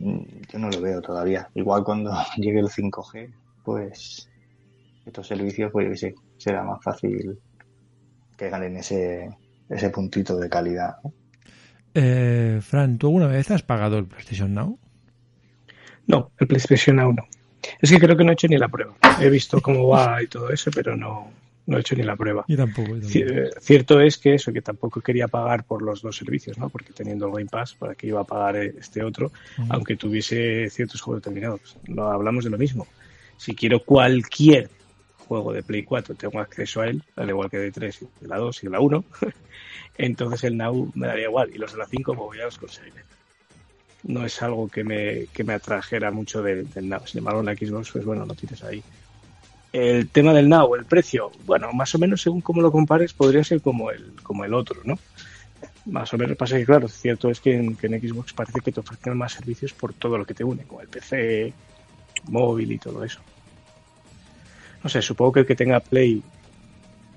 mm, 0.00 0.20
yo 0.52 0.58
no 0.58 0.68
lo 0.68 0.80
veo 0.82 1.00
todavía. 1.00 1.48
Igual 1.54 1.82
cuando 1.82 2.12
llegue 2.36 2.60
el 2.60 2.68
5G, 2.68 3.32
pues 3.64 4.28
estos 5.06 5.26
servicios, 5.26 5.72
pues 5.72 5.88
yo 5.88 5.96
sé, 5.96 6.14
será 6.36 6.62
más 6.62 6.82
fácil 6.82 7.38
que 8.36 8.50
ganen 8.50 8.76
ese, 8.76 9.30
ese 9.70 9.88
puntito 9.88 10.38
de 10.38 10.50
calidad. 10.50 10.96
¿no? 11.02 11.14
Eh, 11.94 12.58
Fran, 12.60 12.98
¿tú 12.98 13.06
alguna 13.06 13.28
vez 13.28 13.50
has 13.50 13.62
pagado 13.62 13.96
el 13.96 14.04
PlayStation 14.04 14.52
Now? 14.52 14.78
No, 16.06 16.32
el 16.38 16.46
PlayStation 16.46 16.96
Now 16.96 17.14
no. 17.14 17.26
Es 17.80 17.90
que 17.90 17.98
creo 17.98 18.16
que 18.16 18.24
no 18.24 18.30
he 18.30 18.34
hecho 18.34 18.46
ni 18.46 18.58
la 18.58 18.68
prueba. 18.68 18.94
He 19.20 19.30
visto 19.30 19.62
cómo 19.62 19.88
va 19.88 20.22
y 20.22 20.26
todo 20.26 20.50
eso, 20.50 20.70
pero 20.72 20.96
no, 20.96 21.30
no 21.68 21.76
he 21.76 21.80
hecho 21.80 21.94
ni 21.94 22.02
la 22.02 22.16
prueba. 22.16 22.44
Yo 22.48 22.56
tampoco. 22.56 22.96
yo 22.96 23.02
Ci- 23.08 23.24
tampoco. 23.26 23.60
Cierto 23.60 24.00
es 24.00 24.18
que 24.18 24.34
eso, 24.34 24.52
que 24.52 24.62
tampoco 24.62 25.00
quería 25.00 25.28
pagar 25.28 25.64
por 25.64 25.82
los 25.82 26.02
dos 26.02 26.16
servicios, 26.16 26.58
¿no? 26.58 26.68
Porque 26.70 26.92
teniendo 26.92 27.26
el 27.26 27.32
Game 27.32 27.46
Pass, 27.46 27.74
¿para 27.74 27.94
qué 27.94 28.06
iba 28.08 28.20
a 28.20 28.24
pagar 28.24 28.56
eh, 28.56 28.74
este 28.78 29.04
otro? 29.04 29.30
Aunque 29.70 29.96
tuviese 29.96 30.68
ciertos 30.70 31.00
juegos 31.00 31.22
determinados. 31.22 31.76
No 31.86 32.08
hablamos 32.08 32.44
de 32.44 32.50
lo 32.50 32.58
mismo. 32.58 32.86
Si 33.36 33.54
quiero 33.54 33.84
cualquier 33.84 34.70
juego 35.28 35.52
de 35.52 35.62
Play 35.62 35.82
4, 35.84 36.14
tengo 36.14 36.40
acceso 36.40 36.80
a 36.80 36.88
él, 36.88 37.02
al 37.16 37.28
igual 37.28 37.50
que 37.50 37.58
de 37.58 37.70
3 37.70 38.00
y 38.02 38.06
de 38.22 38.28
la 38.28 38.38
2 38.38 38.62
y 38.62 38.66
de 38.66 38.72
la 38.72 38.80
1, 38.80 39.04
entonces 39.98 40.44
el 40.44 40.56
Now 40.56 40.90
me 40.94 41.06
daría 41.06 41.24
igual. 41.26 41.50
Y 41.54 41.58
los 41.58 41.72
de 41.72 41.78
la 41.78 41.86
5, 41.86 42.14
pues 42.14 42.38
ya 42.38 42.46
los 42.46 42.56
conseguiré. 42.58 43.02
No 44.04 44.24
es 44.24 44.40
algo 44.42 44.68
que 44.68 44.84
me, 44.84 45.26
que 45.26 45.44
me 45.44 45.54
atrajera 45.54 46.10
mucho 46.10 46.42
del, 46.42 46.70
del 46.70 46.88
Now. 46.88 47.00
Sin 47.06 47.18
embargo, 47.18 47.40
en 47.40 47.46
la 47.46 47.54
Xbox, 47.54 47.90
pues 47.92 48.04
bueno, 48.04 48.24
lo 48.24 48.34
tienes 48.34 48.62
ahí. 48.64 48.82
El 49.72 50.08
tema 50.08 50.32
del 50.32 50.48
Now, 50.48 50.74
el 50.74 50.86
precio, 50.86 51.30
bueno, 51.44 51.72
más 51.72 51.94
o 51.94 51.98
menos 51.98 52.22
según 52.22 52.40
cómo 52.40 52.62
lo 52.62 52.72
compares, 52.72 53.12
podría 53.12 53.44
ser 53.44 53.60
como 53.60 53.90
el, 53.90 54.14
como 54.22 54.44
el 54.44 54.54
otro, 54.54 54.80
¿no? 54.84 54.98
Más 55.86 56.12
o 56.14 56.18
menos 56.18 56.36
pasa 56.36 56.56
que, 56.56 56.64
claro, 56.64 56.88
cierto 56.88 57.30
es 57.30 57.40
que 57.40 57.54
en, 57.54 57.76
que 57.76 57.86
en 57.86 58.00
Xbox 58.00 58.32
parece 58.32 58.60
que 58.60 58.72
te 58.72 58.80
ofrecen 58.80 59.16
más 59.16 59.32
servicios 59.32 59.72
por 59.72 59.92
todo 59.92 60.16
lo 60.16 60.24
que 60.24 60.34
te 60.34 60.44
une, 60.44 60.62
como 60.62 60.80
el 60.80 60.88
PC, 60.88 61.52
móvil 62.28 62.72
y 62.72 62.78
todo 62.78 63.04
eso. 63.04 63.20
No 64.82 64.88
sé, 64.88 65.02
supongo 65.02 65.32
que 65.32 65.40
el 65.40 65.46
que 65.46 65.56
tenga 65.56 65.80
Play 65.80 66.22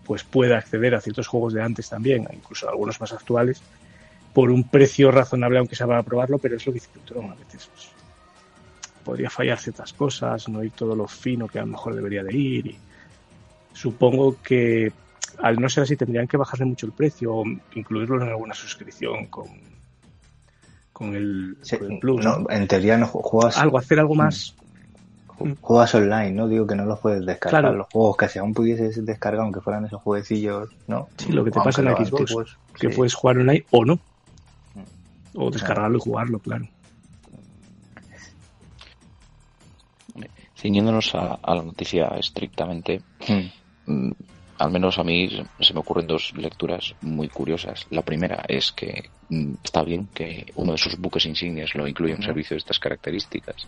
pues 0.06 0.24
pueda 0.24 0.58
acceder 0.58 0.96
a 0.96 1.02
ciertos 1.02 1.28
juegos 1.28 1.54
de 1.54 1.62
antes 1.62 1.90
también, 1.90 2.28
incluso 2.34 2.68
a 2.68 2.72
algunos 2.72 3.00
más 3.00 3.14
actuales, 3.14 3.62
por 4.34 4.50
un 4.50 4.68
precio 4.68 5.12
razonable, 5.12 5.60
aunque 5.60 5.76
sea 5.76 5.88
para 5.88 6.04
probarlo, 6.04 6.38
pero 6.38 6.56
es 6.56 6.66
lo 6.66 6.74
que 6.74 6.80
dice 6.80 6.90
a 7.16 7.36
veces 7.36 7.70
podría 9.12 9.30
fallar 9.30 9.60
ciertas 9.60 9.92
cosas, 9.92 10.48
no 10.48 10.64
ir 10.64 10.72
todo 10.72 10.96
lo 10.96 11.06
fino 11.06 11.46
que 11.46 11.60
a 11.60 11.64
lo 11.64 11.68
mejor 11.68 11.94
debería 11.94 12.24
de 12.24 12.34
ir. 12.34 12.68
Y 12.68 12.78
supongo 13.74 14.38
que 14.42 14.94
al 15.44 15.60
no 15.60 15.68
ser 15.68 15.84
así 15.84 15.98
tendrían 15.98 16.30
que 16.30 16.38
bajarle 16.38 16.64
mucho 16.66 16.86
el 16.86 16.94
precio 16.94 17.36
o 17.36 17.44
incluirlo 17.76 18.22
en 18.22 18.30
alguna 18.30 18.54
suscripción 18.54 19.26
con, 19.26 19.48
con, 20.94 21.14
el, 21.14 21.58
Sí, 21.62 21.78
con 21.78 21.92
el 21.92 22.00
Plus. 22.00 22.26
en 22.50 22.68
teoría 22.70 22.98
no 22.98 23.06
ju- 23.06 23.22
juegas, 23.22 23.58
Algo, 23.58 23.78
hacer 23.80 24.00
algo 24.00 24.16
más. 24.16 24.56
juegas 25.60 25.94
online, 25.94 26.32
¿no? 26.32 26.48
Digo 26.48 26.66
que 26.66 26.76
no 26.76 26.86
los 26.86 27.00
puedes 27.00 27.26
descargar. 27.26 27.64
Claro. 27.64 27.78
Los 27.80 27.88
juegos 27.92 28.16
que 28.16 28.30
si 28.30 28.40
aún 28.40 28.54
pudieses 28.54 29.06
descargar, 29.06 29.42
aunque 29.42 29.60
fueran 29.60 29.84
esos 29.88 30.02
jueguecillos, 30.02 30.70
¿no? 30.88 31.10
Sí, 31.18 31.34
lo 31.34 31.44
que 31.44 31.52
te 31.52 31.60
pasa 31.60 31.82
en 31.82 31.90
Xbox, 31.90 32.22
antiguos, 32.22 32.58
que 32.80 32.90
sí. 32.90 32.96
puedes 32.96 33.14
jugar 33.14 33.40
online 33.40 33.66
o 33.72 33.84
no. 33.84 33.96
Mm. 34.76 34.80
O 35.36 35.52
descargarlo 35.52 35.98
y 35.98 36.02
jugarlo, 36.02 36.40
claro. 36.40 36.66
Ciñéndonos 40.56 41.16
a, 41.16 41.40
a 41.42 41.56
la 41.56 41.64
noticia 41.64 42.08
estrictamente, 42.20 43.02
mm, 43.86 44.12
al 44.62 44.70
menos 44.70 45.00
a 45.00 45.04
mí 45.04 45.28
se 45.60 45.74
me 45.74 45.80
ocurren 45.80 46.06
dos 46.06 46.34
lecturas 46.38 46.94
muy 47.02 47.28
curiosas. 47.30 47.88
La 47.90 48.04
primera 48.04 48.44
es 48.48 48.72
que 48.72 49.10
mm, 49.30 49.54
está 49.64 49.82
bien 49.82 50.08
que 50.14 50.46
uno 50.56 50.74
de 50.74 50.78
sus 50.78 50.98
buques 50.98 51.26
insignias 51.26 51.74
lo 51.74 51.88
incluya 51.88 52.16
un 52.16 52.22
servicio 52.22 52.54
de 52.54 52.60
estas 52.60 52.78
características 52.78 53.68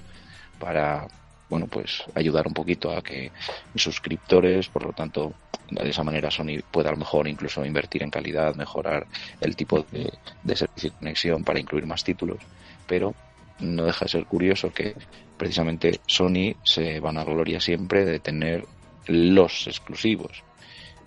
para, 0.59 1.07
bueno, 1.49 1.65
pues 1.67 2.03
ayudar 2.13 2.45
un 2.45 2.53
poquito 2.53 2.95
a 2.95 3.01
que 3.01 3.31
suscriptores, 3.75 4.69
por 4.69 4.85
lo 4.85 4.93
tanto, 4.93 5.33
de 5.69 5.89
esa 5.89 6.03
manera 6.03 6.29
Sony 6.29 6.61
pueda 6.69 6.89
a 6.89 6.93
lo 6.93 6.99
mejor 6.99 7.27
incluso 7.27 7.65
invertir 7.65 8.03
en 8.03 8.11
calidad, 8.11 8.55
mejorar 8.55 9.07
el 9.41 9.55
tipo 9.55 9.83
de, 9.91 10.13
de 10.43 10.55
servicio 10.55 10.91
de 10.91 10.97
conexión 10.97 11.43
para 11.43 11.59
incluir 11.59 11.87
más 11.87 12.03
títulos, 12.03 12.37
pero 12.85 13.15
no 13.59 13.85
deja 13.85 14.05
de 14.05 14.11
ser 14.11 14.25
curioso 14.25 14.71
que 14.71 14.95
precisamente 15.43 15.99
Sony 16.07 16.55
se 16.63 17.01
van 17.01 17.17
a 17.17 17.25
gloria 17.25 17.59
siempre 17.59 18.05
de 18.05 18.21
tener 18.21 18.65
los 19.07 19.67
exclusivos. 19.67 20.41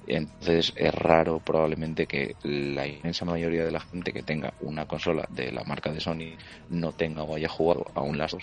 Entonces 0.07 0.74
es 0.76 0.95
raro 0.95 1.41
probablemente 1.41 2.07
que 2.07 2.37
la 2.43 2.87
inmensa 2.87 3.24
mayoría 3.24 3.64
de 3.64 3.70
la 3.70 3.80
gente 3.80 4.12
que 4.12 4.22
tenga 4.22 4.53
una 4.61 4.84
consola 4.84 5.26
de 5.30 5.53
la 5.53 5.64
marca 5.64 5.91
de 5.91 6.01
Sony 6.01 6.37
no 6.68 6.93
tenga 6.93 7.22
o 7.22 7.34
haya 7.34 7.49
jugado 7.49 7.87
aún 7.95 8.18
las 8.18 8.32
dos 8.32 8.43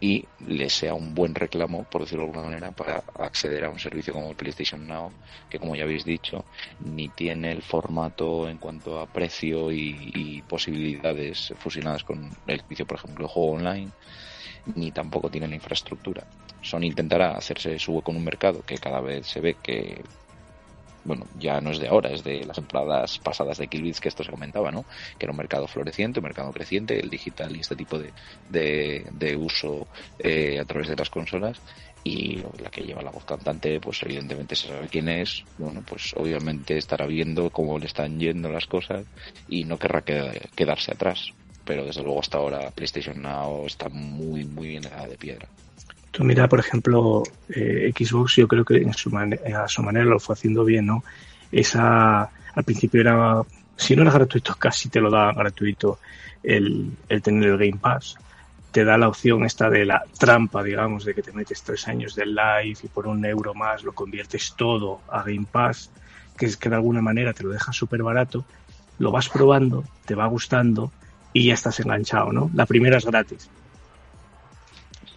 y 0.00 0.24
le 0.46 0.70
sea 0.70 0.94
un 0.94 1.14
buen 1.14 1.34
reclamo, 1.34 1.84
por 1.84 2.02
decirlo 2.02 2.24
de 2.24 2.30
alguna 2.30 2.46
manera, 2.46 2.70
para 2.70 3.04
acceder 3.18 3.66
a 3.66 3.70
un 3.70 3.78
servicio 3.78 4.14
como 4.14 4.32
PlayStation 4.32 4.86
Now, 4.86 5.12
que 5.50 5.58
como 5.58 5.76
ya 5.76 5.84
habéis 5.84 6.06
dicho, 6.06 6.46
ni 6.80 7.10
tiene 7.10 7.52
el 7.52 7.60
formato 7.60 8.48
en 8.48 8.56
cuanto 8.56 9.00
a 9.00 9.06
precio 9.06 9.70
y, 9.70 10.12
y 10.14 10.42
posibilidades 10.42 11.52
fusionadas 11.58 12.04
con 12.04 12.30
el 12.46 12.60
servicio, 12.60 12.86
por 12.86 12.98
ejemplo, 12.98 13.26
de 13.26 13.32
juego 13.32 13.52
online, 13.52 13.90
ni 14.74 14.92
tampoco 14.92 15.30
tiene 15.30 15.48
la 15.48 15.54
infraestructura. 15.56 16.26
Sony 16.60 16.84
intentará 16.84 17.32
hacerse 17.36 17.78
su 17.78 17.92
hueco 17.94 18.10
en 18.12 18.18
un 18.18 18.24
mercado 18.24 18.62
que 18.64 18.78
cada 18.78 19.00
vez 19.00 19.26
se 19.28 19.40
ve 19.40 19.58
que 19.62 20.04
bueno, 21.04 21.28
ya 21.34 21.60
no 21.60 21.70
es 21.70 21.78
de 21.78 21.86
ahora, 21.86 22.10
es 22.10 22.24
de 22.24 22.44
las 22.44 22.56
temporadas 22.56 23.20
pasadas 23.20 23.58
de 23.58 23.68
Killbits 23.68 24.00
que 24.00 24.08
esto 24.08 24.24
se 24.24 24.30
comentaba, 24.30 24.72
¿no? 24.72 24.86
Que 25.18 25.26
era 25.26 25.30
un 25.30 25.36
mercado 25.36 25.68
floreciente, 25.68 26.18
un 26.18 26.24
mercado 26.24 26.52
creciente, 26.52 26.98
el 26.98 27.08
digital 27.10 27.56
y 27.56 27.60
este 27.60 27.76
tipo 27.76 27.96
de, 27.98 28.12
de, 28.48 29.36
uso 29.36 29.88
eh, 30.18 30.58
a 30.58 30.64
través 30.64 30.88
de 30.88 30.96
las 30.96 31.08
consolas. 31.10 31.62
y 32.02 32.36
la 32.60 32.70
que 32.70 32.82
lleva 32.82 33.02
la 33.02 33.10
voz 33.10 33.24
cantante, 33.24 33.80
pues 33.80 34.02
evidentemente 34.02 34.56
se 34.56 34.68
sabe 34.68 34.88
quién 34.88 35.08
es, 35.08 35.46
bueno, 35.56 35.82
pues 35.84 36.12
obviamente 36.16 36.76
estará 36.76 37.06
viendo 37.06 37.50
cómo 37.50 37.78
le 37.78 37.86
están 37.86 38.18
yendo 38.18 38.48
las 38.50 38.66
cosas 38.66 39.06
y 39.46 39.64
no 39.64 39.78
querrá 39.78 40.02
que- 40.02 40.48
quedarse 40.56 40.92
atrás. 40.92 41.32
Pero 41.66 41.84
desde 41.84 42.02
luego 42.02 42.20
hasta 42.20 42.38
ahora 42.38 42.70
PlayStation 42.70 43.20
Now 43.20 43.66
está 43.66 43.88
muy, 43.88 44.44
muy 44.44 44.68
bien 44.68 44.82
de 44.82 45.16
piedra. 45.18 45.48
Tú 46.12 46.24
mira, 46.24 46.48
por 46.48 46.60
ejemplo, 46.60 47.24
eh, 47.50 47.92
Xbox, 47.94 48.36
yo 48.36 48.48
creo 48.48 48.64
que 48.64 48.76
en 48.76 48.94
su 48.94 49.14
a 49.14 49.68
su 49.68 49.82
manera 49.82 50.06
lo 50.06 50.18
fue 50.18 50.34
haciendo 50.34 50.64
bien, 50.64 50.86
¿no? 50.86 51.04
Esa, 51.52 52.22
al 52.22 52.64
principio 52.64 53.00
era, 53.02 53.42
si 53.76 53.94
no 53.94 54.02
era 54.02 54.12
gratuito, 54.12 54.54
casi 54.54 54.88
te 54.88 55.00
lo 55.00 55.10
da 55.10 55.32
gratuito 55.32 55.98
el, 56.42 56.92
el 57.08 57.20
tener 57.20 57.50
el 57.50 57.58
Game 57.58 57.78
Pass. 57.78 58.16
Te 58.70 58.84
da 58.84 58.96
la 58.96 59.08
opción 59.08 59.44
esta 59.44 59.68
de 59.68 59.84
la 59.84 60.04
trampa, 60.18 60.62
digamos, 60.62 61.04
de 61.04 61.14
que 61.14 61.22
te 61.22 61.32
metes 61.32 61.62
tres 61.62 61.86
años 61.88 62.14
del 62.14 62.34
live 62.34 62.78
y 62.82 62.88
por 62.88 63.06
un 63.06 63.24
euro 63.24 63.54
más 63.54 63.82
lo 63.82 63.92
conviertes 63.92 64.54
todo 64.56 65.00
a 65.10 65.22
Game 65.22 65.46
Pass, 65.50 65.90
que 66.38 66.46
es 66.46 66.56
que 66.56 66.68
de 66.68 66.76
alguna 66.76 67.02
manera 67.02 67.32
te 67.32 67.42
lo 67.42 67.50
deja 67.50 67.72
súper 67.72 68.02
barato, 68.02 68.44
lo 68.98 69.10
vas 69.10 69.28
probando, 69.28 69.84
te 70.06 70.14
va 70.14 70.26
gustando 70.26 70.92
y 71.36 71.46
ya 71.48 71.54
estás 71.54 71.78
enganchado, 71.80 72.32
¿no? 72.32 72.50
La 72.54 72.64
primera 72.64 72.96
es 72.96 73.04
gratis 73.04 73.50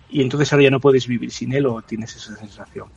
y 0.09 0.21
entonces 0.21 0.51
ahora 0.51 0.63
ya 0.63 0.71
no 0.71 0.79
puedes 0.79 1.07
vivir 1.07 1.31
sin 1.31 1.53
él 1.53 1.65
o 1.67 1.81
tienes 1.81 2.15
esa 2.15 2.35
sensación. 2.35 2.87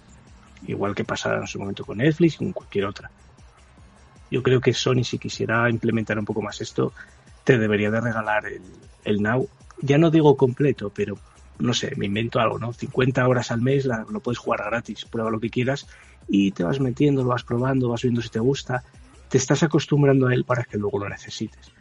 Igual 0.66 0.94
que 0.94 1.04
pasaba 1.04 1.38
en 1.38 1.46
su 1.46 1.58
momento 1.58 1.84
con 1.84 1.98
Netflix 1.98 2.34
y 2.34 2.38
con 2.38 2.52
cualquier 2.52 2.86
otra. 2.86 3.10
Yo 4.30 4.42
creo 4.42 4.60
que 4.60 4.72
Sony, 4.72 5.04
si 5.04 5.18
quisiera 5.18 5.68
implementar 5.68 6.18
un 6.18 6.24
poco 6.24 6.40
más 6.40 6.60
esto, 6.60 6.92
te 7.44 7.58
debería 7.58 7.90
de 7.90 8.00
regalar 8.00 8.46
el, 8.46 8.62
el 9.04 9.22
Now. 9.22 9.48
Ya 9.82 9.98
no 9.98 10.10
digo 10.10 10.36
completo, 10.36 10.90
pero 10.94 11.18
no 11.58 11.74
sé, 11.74 11.92
me 11.96 12.06
invento 12.06 12.40
algo, 12.40 12.58
¿no? 12.58 12.72
50 12.72 13.28
horas 13.28 13.50
al 13.50 13.60
mes 13.60 13.84
lo 13.84 14.20
puedes 14.20 14.38
jugar 14.38 14.64
gratis, 14.64 15.04
prueba 15.04 15.30
lo 15.30 15.38
que 15.38 15.50
quieras 15.50 15.86
y 16.28 16.52
te 16.52 16.64
vas 16.64 16.80
metiendo, 16.80 17.22
lo 17.22 17.28
vas 17.28 17.44
probando, 17.44 17.90
vas 17.90 18.02
viendo 18.02 18.22
si 18.22 18.30
te 18.30 18.40
gusta, 18.40 18.82
te 19.28 19.36
estás 19.36 19.62
acostumbrando 19.62 20.28
a 20.28 20.34
él 20.34 20.44
para 20.44 20.64
que 20.64 20.78
luego 20.78 20.98
lo 20.98 21.08
necesites. 21.08 21.72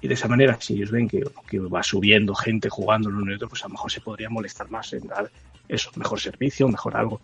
Y 0.00 0.08
de 0.08 0.14
esa 0.14 0.28
manera, 0.28 0.58
si 0.60 0.74
ellos 0.74 0.90
ven 0.90 1.08
que, 1.08 1.24
que 1.48 1.58
va 1.58 1.82
subiendo 1.82 2.34
gente 2.34 2.68
jugando 2.68 3.08
en 3.08 3.16
uno 3.16 3.32
y 3.32 3.34
otro, 3.34 3.48
pues 3.48 3.64
a 3.64 3.68
lo 3.68 3.72
mejor 3.72 3.90
se 3.90 4.00
podría 4.00 4.28
molestar 4.28 4.70
más 4.70 4.92
en 4.92 5.06
dar 5.06 5.30
eso, 5.68 5.90
mejor 5.96 6.20
servicio, 6.20 6.68
mejor 6.68 6.96
algo. 6.96 7.20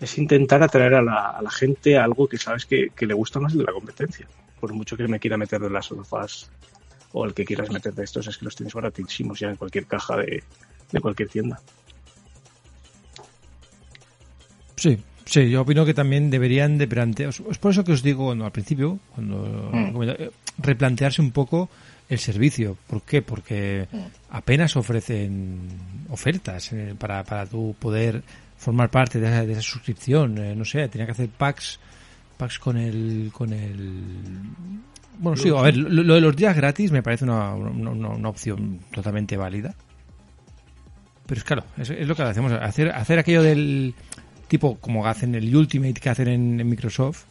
Es 0.00 0.18
intentar 0.18 0.62
atraer 0.62 0.94
a 0.94 1.02
la, 1.02 1.30
a 1.30 1.42
la 1.42 1.50
gente 1.50 1.96
algo 1.96 2.28
que 2.28 2.38
sabes 2.38 2.66
que, 2.66 2.90
que 2.90 3.06
le 3.06 3.14
gusta 3.14 3.38
más 3.38 3.54
de 3.54 3.62
la 3.62 3.72
competencia. 3.72 4.26
Por 4.58 4.72
mucho 4.72 4.96
que 4.96 5.06
me 5.06 5.20
quiera 5.20 5.36
meter 5.36 5.60
de 5.60 5.70
las 5.70 5.86
sofás 5.86 6.50
o 7.12 7.24
el 7.24 7.34
que 7.34 7.44
quieras 7.44 7.70
meter 7.70 7.94
de 7.94 8.04
estos, 8.04 8.26
es 8.26 8.38
que 8.38 8.44
los 8.44 8.56
tienes 8.56 8.74
baratísimos 8.74 9.38
ya 9.38 9.50
en 9.50 9.56
cualquier 9.56 9.86
caja 9.86 10.16
de, 10.16 10.42
de 10.92 11.00
cualquier 11.00 11.28
tienda. 11.28 11.60
Sí, 14.76 15.02
sí, 15.30 15.48
yo 15.50 15.62
opino 15.62 15.84
que 15.84 15.94
también 15.94 16.30
deberían 16.30 16.76
de 16.78 16.86
plantear. 16.88 17.30
Es 17.50 17.58
por 17.58 17.70
eso 17.72 17.84
que 17.84 17.92
os 17.92 18.02
digo 18.02 18.32
al 18.32 18.52
principio, 18.52 18.98
cuando 19.14 19.70
Mm. 19.72 20.62
replantearse 20.62 21.22
un 21.22 21.30
poco 21.30 21.68
el 22.08 22.18
servicio. 22.18 22.76
¿Por 22.88 23.02
qué? 23.02 23.22
Porque 23.22 23.86
apenas 24.30 24.76
ofrecen 24.76 25.60
ofertas 26.08 26.72
eh, 26.72 26.94
para, 26.98 27.22
para 27.24 27.46
tú 27.46 27.74
poder 27.78 28.22
formar 28.58 28.90
parte 28.90 29.20
de 29.20 29.26
esa, 29.28 29.46
de 29.46 29.52
esa 29.52 29.62
suscripción. 29.62 30.36
Eh, 30.38 30.54
no 30.56 30.64
sé, 30.64 30.88
tenía 30.88 31.06
que 31.06 31.12
hacer 31.12 31.28
packs, 31.28 31.78
packs 32.36 32.58
con 32.58 32.76
el, 32.76 33.30
con 33.32 33.52
el. 33.52 34.32
Bueno, 35.18 35.36
sí, 35.36 35.50
a 35.50 35.62
ver, 35.62 35.76
lo, 35.76 36.02
lo 36.02 36.14
de 36.14 36.20
los 36.20 36.34
días 36.34 36.56
gratis 36.56 36.90
me 36.90 37.02
parece 37.02 37.24
una, 37.24 37.54
una, 37.54 37.90
una- 37.90 38.08
una 38.08 38.28
opción 38.28 38.80
totalmente 38.92 39.36
válida. 39.36 39.74
Pero 41.26 41.38
es 41.38 41.44
claro, 41.44 41.64
es, 41.78 41.90
es 41.90 42.08
lo 42.08 42.16
que 42.16 42.22
hacemos, 42.22 42.50
hacer, 42.52 42.90
hacer 42.90 43.18
aquello 43.20 43.42
del 43.42 43.94
tipo 44.50 44.76
como 44.78 45.06
hacen 45.06 45.34
el 45.36 45.54
Ultimate 45.54 45.94
que 45.94 46.10
hacen 46.10 46.28
en, 46.28 46.60
en 46.60 46.68
Microsoft, 46.68 47.22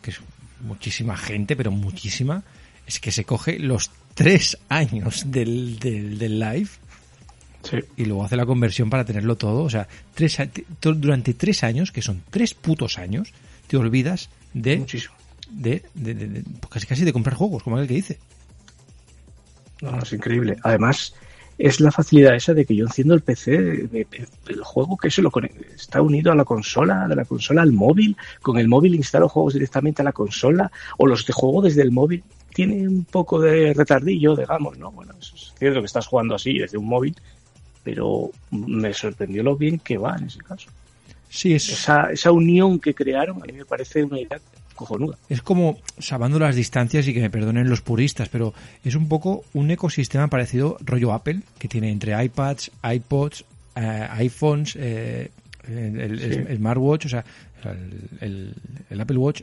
que 0.00 0.12
es 0.12 0.20
muchísima 0.60 1.16
gente, 1.16 1.56
pero 1.56 1.70
muchísima, 1.72 2.44
es 2.86 3.00
que 3.00 3.10
se 3.10 3.24
coge 3.24 3.58
los 3.58 3.90
tres 4.14 4.56
años 4.68 5.24
del, 5.26 5.78
del, 5.80 6.18
del 6.18 6.38
live 6.40 6.68
Sí. 7.68 7.78
y 7.96 8.04
luego 8.04 8.24
hace 8.24 8.36
la 8.36 8.46
conversión 8.46 8.88
para 8.90 9.04
tenerlo 9.04 9.34
todo. 9.36 9.64
O 9.64 9.70
sea, 9.70 9.88
tres, 10.14 10.38
durante 10.80 11.34
tres 11.34 11.64
años, 11.64 11.90
que 11.90 12.00
son 12.00 12.22
tres 12.30 12.54
putos 12.54 12.96
años, 12.96 13.32
te 13.66 13.76
olvidas 13.76 14.30
de, 14.54 14.76
Muchísimo. 14.76 15.14
de, 15.50 15.82
de- 15.94 16.14
de- 16.14 16.28
de- 16.28 16.44
casi 16.70 16.86
casi 16.86 17.04
de 17.04 17.12
comprar 17.12 17.34
juegos, 17.34 17.64
como 17.64 17.80
el 17.80 17.88
que 17.88 17.94
dice. 17.94 18.18
No, 19.82 19.90
no, 19.90 20.02
es 20.02 20.12
increíble. 20.12 20.56
Además, 20.62 21.12
es 21.58 21.80
la 21.80 21.90
facilidad 21.90 22.34
esa 22.34 22.54
de 22.54 22.64
que 22.66 22.74
yo 22.74 22.84
enciendo 22.84 23.14
el 23.14 23.22
PC 23.22 23.56
del 23.56 24.62
juego 24.62 24.96
que 24.96 25.10
se 25.10 25.22
lo 25.22 25.30
está 25.74 26.02
unido 26.02 26.32
a 26.32 26.34
la 26.34 26.44
consola, 26.44 27.08
de 27.08 27.16
la 27.16 27.24
consola 27.24 27.62
al 27.62 27.72
móvil, 27.72 28.16
con 28.42 28.58
el 28.58 28.68
móvil 28.68 28.94
instalo 28.94 29.28
juegos 29.28 29.54
directamente 29.54 30.02
a 30.02 30.04
la 30.04 30.12
consola, 30.12 30.70
o 30.98 31.06
los 31.06 31.24
de 31.26 31.32
juego 31.32 31.62
desde 31.62 31.82
el 31.82 31.92
móvil. 31.92 32.22
Tiene 32.54 32.88
un 32.88 33.04
poco 33.04 33.40
de 33.40 33.74
retardillo, 33.74 34.34
digamos, 34.34 34.78
¿no? 34.78 34.90
Bueno, 34.90 35.14
es 35.20 35.52
cierto 35.58 35.80
que 35.80 35.86
estás 35.86 36.06
jugando 36.06 36.34
así 36.34 36.58
desde 36.58 36.78
un 36.78 36.86
móvil, 36.86 37.14
pero 37.82 38.30
me 38.50 38.92
sorprendió 38.92 39.42
lo 39.42 39.56
bien 39.56 39.78
que 39.78 39.98
va 39.98 40.16
en 40.16 40.24
ese 40.24 40.40
caso. 40.40 40.70
Sí, 41.28 41.54
es, 41.54 41.68
Esa, 41.68 42.10
esa 42.12 42.32
unión 42.32 42.78
que 42.78 42.94
crearon 42.94 43.42
a 43.42 43.46
mí 43.46 43.52
me 43.52 43.64
parece 43.64 44.04
una 44.04 44.20
idea 44.20 44.40
cojonuda. 44.76 45.16
es 45.28 45.42
como 45.42 45.78
salvando 45.98 46.38
las 46.38 46.54
distancias 46.54 47.08
y 47.08 47.14
que 47.14 47.20
me 47.20 47.30
perdonen 47.30 47.68
los 47.68 47.80
puristas, 47.80 48.28
pero 48.28 48.54
es 48.84 48.94
un 48.94 49.08
poco 49.08 49.44
un 49.54 49.70
ecosistema 49.70 50.28
parecido 50.28 50.76
rollo 50.84 51.12
Apple, 51.12 51.40
que 51.58 51.66
tiene 51.68 51.90
entre 51.90 52.22
iPads, 52.24 52.70
iPods, 52.94 53.44
eh, 53.74 54.06
iPhones, 54.12 54.76
eh, 54.78 55.30
el, 55.66 56.00
el- 56.00 56.18
Sí. 56.34 56.40
el 56.48 56.56
smartwatch, 56.58 57.06
o 57.06 57.08
sea, 57.08 57.24
el, 57.64 58.08
el- 58.20 58.54
el 58.90 59.00
Apple 59.00 59.16
Watch, 59.18 59.42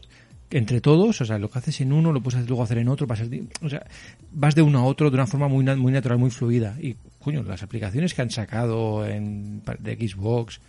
entre 0.52 0.82
todos, 0.82 1.20
o 1.20 1.26
sea, 1.26 1.40
lo 1.40 1.50
que 1.50 1.58
haces 1.60 1.82
en 1.82 1.92
uno 1.92 2.12
lo 2.12 2.22
puedes 2.22 2.48
luego 2.48 2.62
hacer 2.64 2.78
en 2.78 2.88
otro, 2.88 3.08
pasas 3.08 3.30
de- 3.30 3.44
o 3.62 3.70
sea, 3.70 3.84
vas 4.32 4.54
de 4.56 4.62
uno 4.62 4.80
a 4.80 4.84
otro 4.86 5.10
de 5.10 5.16
una 5.16 5.26
forma 5.28 5.48
muy, 5.48 5.64
na- 5.66 5.76
muy 5.76 5.92
natural, 5.92 6.20
muy 6.20 6.30
fluida. 6.30 6.78
Y, 6.80 6.96
coño, 7.20 7.42
las 7.44 7.64
aplicaciones 7.64 8.14
que 8.14 8.22
han 8.22 8.30
sacado 8.30 9.06
en, 9.08 9.62
de 9.80 9.96
Xbox, 10.08 10.60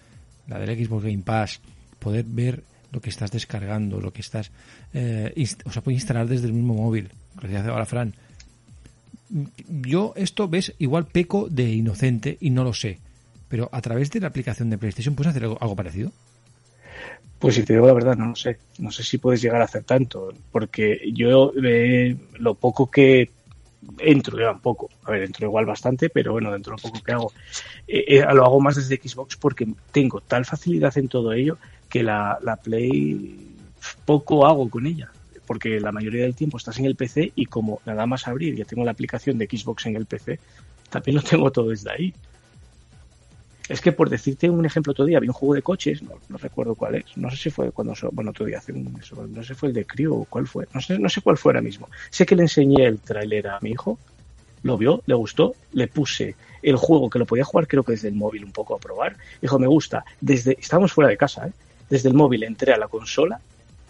la 0.49 0.59
del 0.59 0.85
Xbox 0.87 1.05
Game 1.05 1.23
Pass, 1.23 1.61
poder 1.99 2.25
ver 2.27 2.63
lo 2.95 3.01
que 3.01 3.11
estás 3.11 3.31
descargando, 3.31 4.01
lo 4.01 4.13
que 4.13 4.23
estás, 4.23 4.51
eh, 4.95 5.35
o 5.65 5.73
sea, 5.73 5.83
puedes 5.83 6.01
instalar 6.01 6.27
desde 6.27 6.47
el 6.47 6.53
mismo 6.53 6.75
móvil. 6.75 7.11
Gracias 7.37 7.67
ahora, 7.67 7.85
Fran. 7.85 8.15
Yo 9.69 10.13
esto, 10.17 10.49
ves, 10.49 10.73
igual 10.79 11.07
peco 11.07 11.49
de 11.51 11.71
inocente 11.71 12.39
y 12.41 12.51
no 12.51 12.63
lo 12.63 12.73
sé. 12.73 12.99
Pero 13.49 13.69
a 13.73 13.81
través 13.81 14.11
de 14.11 14.21
la 14.21 14.29
aplicación 14.29 14.71
de 14.71 14.79
PlayStation 14.79 15.15
puedes 15.15 15.31
hacer 15.31 15.45
algo, 15.45 15.59
algo 15.61 15.77
parecido. 15.77 16.13
Pues 17.39 17.57
si 17.57 17.65
te 17.65 17.75
digo 17.75 17.87
la 17.87 17.93
verdad, 17.93 18.17
no 18.17 18.29
lo 18.29 18.37
sé. 18.37 18.59
No 18.79 18.91
sé 18.91 19.03
si 19.03 19.19
puedes 19.19 19.43
llegar 19.43 19.61
a 19.61 19.65
hacer 19.65 19.83
tanto, 19.83 20.33
porque 20.53 21.01
yo 21.13 21.53
eh, 21.63 22.17
lo 22.39 22.55
poco 22.55 22.91
que 22.91 23.31
entro, 23.99 24.39
ya 24.39 24.53
un 24.53 24.61
poco, 24.61 24.89
a 25.05 25.11
ver, 25.11 25.25
entro 25.25 25.47
igual 25.47 25.67
bastante, 25.67 26.09
pero 26.09 26.33
bueno, 26.33 26.53
dentro 26.53 26.75
de 26.75 26.83
lo 26.83 26.89
poco 26.89 27.05
que 27.05 27.13
hago, 27.13 27.33
eh, 27.87 28.05
eh, 28.09 28.25
lo 28.33 28.45
hago 28.45 28.61
más 28.61 28.77
desde 28.77 28.97
Xbox 28.97 29.37
porque 29.37 29.69
tengo 29.93 30.21
tal 30.21 30.45
facilidad 30.47 30.97
en 30.97 31.09
todo 31.09 31.33
ello 31.33 31.59
que 31.95 32.03
la, 32.03 32.41
la 32.43 32.57
Play 32.57 33.39
poco 34.05 34.45
hago 34.49 34.69
con 34.69 34.85
ella. 34.85 35.13
Porque 35.47 35.79
la 35.79 35.93
mayoría 35.93 36.23
del 36.23 36.35
tiempo 36.35 36.57
estás 36.57 36.81
en 36.81 36.87
el 36.87 36.97
PC 36.97 37.31
y 37.37 37.47
como 37.47 37.81
nada 37.87 38.05
más 38.05 38.27
abrir, 38.27 38.57
ya 38.57 38.65
tengo 38.65 38.85
la 38.85 38.91
aplicación 38.91 39.39
de 39.39 39.47
Xbox 39.47 39.87
en 39.87 39.95
el 39.95 40.05
PC, 40.05 40.41
también 40.91 41.19
lo 41.19 41.23
tengo 41.23 41.53
todo 41.53 41.69
desde 41.69 41.93
ahí. 41.93 42.13
Es 43.69 43.81
que 43.81 43.93
por 43.93 44.11
decirte 44.11 44.51
un 44.51 44.67
ejemplo 44.67 44.91
otro 44.91 45.05
día, 45.05 45.19
había 45.19 45.31
un 45.31 45.35
juego 45.35 45.55
de 45.55 45.63
coches, 45.63 46.03
no, 46.03 46.19
recuerdo 46.37 46.75
cuál 46.75 46.97
es, 46.97 47.05
no 47.17 47.31
sé 47.31 47.37
si 47.37 47.51
fue 47.51 47.71
cuando, 47.71 47.95
bueno, 48.11 48.33
otro 48.33 48.45
día 48.45 48.59
hace 48.59 48.73
un, 48.73 48.93
no 49.29 49.43
sé 49.43 49.49
si 49.49 49.55
fue 49.55 49.69
el 49.69 49.75
de 49.75 49.87
Crew 49.87 50.23
o 50.23 50.25
cuál 50.25 50.49
fue, 50.49 50.67
no 50.75 50.81
sé, 50.81 50.99
no 50.99 51.09
sé 51.09 51.21
cuál 51.21 51.37
fue 51.37 51.53
ahora 51.53 51.63
mismo. 51.63 51.89
Sé 52.11 52.27
que 52.27 52.35
le 52.35 52.43
enseñé 52.43 52.87
el 52.87 52.99
tráiler 52.99 53.47
a 53.47 53.61
mi 53.61 53.71
hijo, 53.71 54.01
lo 54.65 54.77
vio, 54.77 55.01
le 55.07 55.15
gustó, 55.15 55.55
le 55.73 55.87
puse 55.87 56.35
el 56.61 56.75
juego 56.75 57.09
que 57.09 57.21
lo 57.21 57.27
podía 57.27 57.45
jugar 57.45 57.69
creo 57.69 57.85
que 57.85 57.93
desde 57.93 58.09
el 58.09 58.15
móvil 58.15 58.45
un 58.45 58.53
poco 58.53 58.75
a 58.75 58.81
probar, 58.81 59.17
dijo, 59.41 59.61
me 59.61 59.69
gusta, 59.69 60.05
desde, 60.21 60.57
estábamos 60.59 60.93
fuera 60.93 61.09
de 61.09 61.17
casa, 61.17 61.47
¿eh? 61.47 61.53
Desde 61.91 62.09
el 62.09 62.15
móvil 62.15 62.43
entré 62.45 62.73
a 62.73 62.79
la 62.79 62.89
consola 62.89 63.41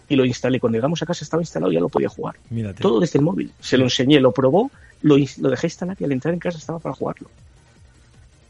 y 0.07 0.15
lo 0.15 0.25
instalé, 0.25 0.59
cuando 0.59 0.77
llegamos 0.77 1.01
a 1.01 1.05
casa 1.05 1.23
estaba 1.23 1.41
instalado 1.41 1.71
y 1.71 1.75
ya 1.75 1.81
lo 1.81 1.89
podía 1.89 2.09
jugar, 2.09 2.35
Mírate. 2.49 2.81
todo 2.81 2.99
desde 2.99 3.17
el 3.19 3.25
móvil, 3.25 3.51
se 3.59 3.77
lo 3.77 3.85
enseñé, 3.85 4.19
lo 4.19 4.31
probó, 4.31 4.69
lo, 5.01 5.15
dejé 5.17 5.67
instalar 5.67 5.97
y 5.99 6.03
al 6.03 6.11
entrar 6.11 6.33
en 6.33 6.39
casa 6.39 6.57
estaba 6.57 6.79
para 6.79 6.93
jugarlo. 6.95 7.29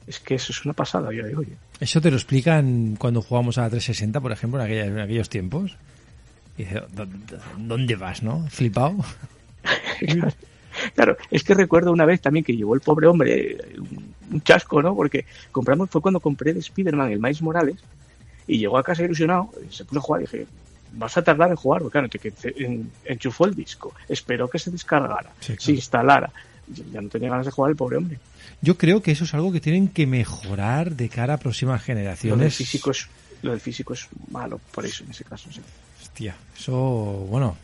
Es 0.08 0.20
que 0.20 0.36
eso 0.36 0.52
es 0.52 0.64
una 0.66 0.74
pasada, 0.74 1.12
yo 1.14 1.26
digo, 1.26 1.40
oye. 1.42 1.54
Eso 1.80 2.00
te 2.02 2.12
lo 2.12 2.18
explican 2.18 2.96
cuando 3.00 3.22
jugamos 3.22 3.58
a 3.58 3.62
la 3.62 3.70
360, 3.70 4.20
por 4.22 4.32
ejemplo, 4.32 4.60
en, 4.60 4.66
aquella- 4.66 4.86
en 4.86 5.00
aquellos 5.00 5.30
tiempos. 5.30 5.76
Y 6.58 6.64
dice, 6.64 6.82
"¿Dó- 6.94 7.06
dó- 7.06 7.38
¿dónde 7.58 7.96
vas, 7.96 8.22
no? 8.24 8.46
Flipado. 8.50 8.96
Claro, 10.94 11.16
es 11.32 11.44
que 11.46 11.54
recuerdo 11.54 11.92
una 11.94 12.04
vez 12.06 12.20
también 12.20 12.44
que 12.44 12.56
llevó 12.56 12.76
el 12.76 12.82
pobre 12.82 13.08
hombre 13.08 13.52
eh, 13.54 13.80
un, 13.80 14.14
un 14.34 14.42
chasco, 14.42 14.82
¿no? 14.82 14.94
Porque 14.94 15.26
compramos, 15.52 15.90
fue 15.90 16.02
cuando 16.02 16.20
compré 16.20 16.52
de 16.54 16.60
Spider-Man 16.60 17.12
el 17.14 17.20
Miles 17.20 17.42
Morales 17.42 17.78
y 18.48 18.58
llegó 18.58 18.78
a 18.78 18.84
casa 18.84 19.04
ilusionado, 19.04 19.50
se 19.70 19.86
puso 19.86 20.00
a 20.00 20.02
jugar 20.02 20.22
y 20.22 20.26
dije, 20.26 20.48
vas 20.94 21.18
a 21.18 21.24
tardar 21.24 21.50
en 21.50 21.56
jugar, 21.56 21.82
porque 21.82 21.94
claro, 21.94 22.10
te- 22.10 22.64
en- 22.66 22.92
enchufó 23.06 23.46
el 23.46 23.56
disco, 23.56 23.94
esperó 24.08 24.50
que 24.50 24.60
se 24.60 24.72
descargara, 24.72 25.32
Sí, 25.40 25.48
claro. 25.48 25.62
se 25.62 25.72
instalara, 25.74 26.32
ya 26.92 27.02
no 27.02 27.10
tenía 27.10 27.30
ganas 27.30 27.46
de 27.46 27.52
jugar 27.52 27.72
el 27.72 27.78
pobre 27.78 27.98
hombre. 27.98 28.18
Yo 28.62 28.78
creo 28.78 29.02
que 29.02 29.12
eso 29.12 29.26
es 29.26 29.34
algo 29.34 29.52
que 29.52 29.60
tienen 29.60 29.90
que 29.90 30.08
mejorar 30.08 30.92
de 30.92 31.10
cara 31.10 31.34
a 31.36 31.38
próximas 31.38 31.82
Lo 31.82 31.86
del 31.88 31.98
generaciones. 31.98 32.56
físico 32.56 32.92
es, 32.92 33.08
lo 33.42 33.52
del 33.52 33.60
físico 33.60 33.94
es 33.94 34.08
malo, 34.32 34.60
por 34.72 34.86
eso 34.86 35.04
en 35.04 35.12
ese 35.12 35.24
caso, 35.24 35.52
sí. 35.52 35.62
Hostia, 36.02 36.36
eso, 36.58 36.74
bueno, 37.30 37.58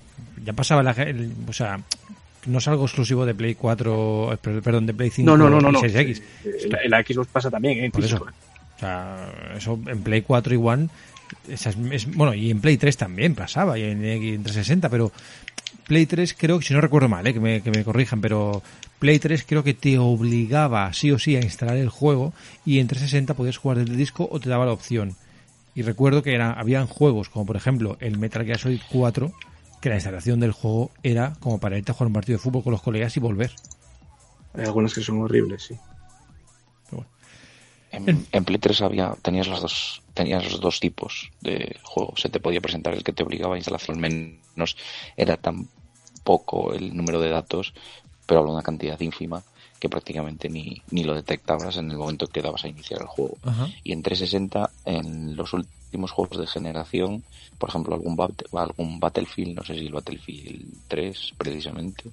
ya 0.43 0.53
pasaba 0.53 0.83
la, 0.83 0.91
el- 0.91 1.31
o 1.47 1.53
sea, 1.53 1.79
no 2.47 2.57
es 2.57 2.67
algo 2.67 2.85
exclusivo 2.85 3.25
de 3.25 3.33
Play 3.33 3.55
4, 3.55 4.33
eh, 4.33 4.37
per- 4.37 4.61
perdón, 4.61 4.85
de 4.87 4.93
Play 4.93 5.09
5 5.11 5.25
No, 5.29 5.37
no, 5.37 5.49
no, 5.49 5.61
no. 5.61 5.71
no. 5.71 5.79
6X. 5.79 6.21
En 6.43 6.69
la, 6.71 6.81
en 6.83 6.91
la 6.91 7.03
Xbox 7.03 7.27
pasa 7.31 7.49
también, 7.49 7.77
¿eh? 7.79 7.85
En 7.85 7.91
Por 7.91 8.01
físico. 8.01 8.25
eso. 8.27 8.35
O 8.81 8.83
sea, 8.83 9.53
eso 9.55 9.79
en 9.85 10.01
Play 10.01 10.23
4 10.23 10.55
y 10.55 10.57
One, 10.57 10.89
es, 11.47 12.15
bueno, 12.15 12.33
y 12.33 12.49
en 12.49 12.61
Play 12.61 12.77
3 12.77 12.97
también 12.97 13.35
pasaba, 13.35 13.77
y 13.77 13.83
en, 13.83 14.03
en 14.03 14.41
360, 14.41 14.89
pero 14.89 15.11
Play 15.85 16.07
3 16.07 16.35
creo 16.35 16.57
que, 16.57 16.65
si 16.65 16.73
no 16.73 16.81
recuerdo 16.81 17.07
mal, 17.07 17.27
eh, 17.27 17.33
que, 17.33 17.39
me, 17.39 17.61
que 17.61 17.69
me 17.69 17.83
corrijan, 17.83 18.21
pero 18.21 18.63
Play 18.97 19.19
3 19.19 19.45
creo 19.47 19.63
que 19.63 19.75
te 19.75 19.99
obligaba 19.99 20.91
sí 20.93 21.11
o 21.11 21.19
sí 21.19 21.35
a 21.35 21.41
instalar 21.41 21.77
el 21.77 21.89
juego 21.89 22.33
y 22.65 22.79
en 22.79 22.87
360 22.87 23.35
podías 23.35 23.57
jugar 23.57 23.77
desde 23.77 23.91
el 23.91 23.97
disco 23.97 24.27
o 24.31 24.39
te 24.39 24.49
daba 24.49 24.65
la 24.65 24.73
opción. 24.73 25.15
Y 25.75 25.83
recuerdo 25.83 26.23
que 26.23 26.41
habían 26.41 26.87
juegos 26.87 27.29
como 27.29 27.45
por 27.45 27.55
ejemplo 27.55 27.97
el 27.99 28.17
Metal 28.17 28.45
Gear 28.45 28.57
Solid 28.57 28.81
4 28.91 29.31
que 29.79 29.89
la 29.89 29.95
instalación 29.95 30.39
del 30.39 30.51
juego 30.51 30.91
era 31.03 31.33
como 31.39 31.59
para 31.59 31.77
irte 31.77 31.91
a 31.91 31.93
jugar 31.93 32.07
un 32.07 32.13
partido 32.13 32.37
de 32.37 32.43
fútbol 32.43 32.63
con 32.63 32.71
los 32.71 32.81
colegas 32.81 33.15
y 33.17 33.19
volver. 33.19 33.51
Hay 34.53 34.65
algunos 34.65 34.93
que 34.93 35.01
son 35.01 35.21
horribles, 35.21 35.63
sí. 35.63 35.75
En, 37.91 38.25
en 38.31 38.45
Play 38.45 38.57
3 38.57 38.81
había, 38.81 39.15
tenías 39.21 39.47
los 39.47 39.61
dos, 39.61 40.01
tenías 40.13 40.43
los 40.45 40.59
dos 40.61 40.79
tipos 40.79 41.29
de 41.41 41.75
juegos. 41.83 42.21
Se 42.21 42.29
te 42.29 42.39
podía 42.39 42.61
presentar 42.61 42.93
el 42.93 43.03
que 43.03 43.11
te 43.13 43.23
obligaba 43.23 43.55
a 43.55 43.57
instalación 43.57 43.99
menos, 43.99 44.77
era 45.17 45.35
tan 45.37 45.67
poco 46.23 46.73
el 46.73 46.95
número 46.95 47.19
de 47.19 47.29
datos, 47.29 47.73
pero 48.25 48.39
hablo 48.39 48.51
de 48.51 48.55
una 48.57 48.63
cantidad 48.63 48.99
ínfima 48.99 49.43
que 49.79 49.89
prácticamente 49.89 50.47
ni, 50.47 50.81
ni 50.91 51.03
lo 51.03 51.15
detectabas 51.15 51.75
en 51.77 51.89
el 51.91 51.97
momento 51.97 52.27
que 52.27 52.41
dabas 52.43 52.63
a 52.63 52.67
iniciar 52.67 53.01
el 53.01 53.07
juego. 53.07 53.37
Ajá. 53.43 53.67
Y 53.83 53.91
en 53.93 54.03
360, 54.03 54.69
en 54.85 55.35
los 55.35 55.51
últimos 55.53 56.11
juegos 56.11 56.37
de 56.37 56.45
generación, 56.47 57.23
por 57.57 57.69
ejemplo, 57.69 57.95
algún, 57.95 58.15
bat- 58.15 58.45
algún 58.53 58.99
Battlefield, 58.99 59.55
no 59.55 59.63
sé 59.63 59.73
si 59.73 59.87
el 59.87 59.93
Battlefield 59.93 60.65
3 60.87 61.33
precisamente, 61.37 62.03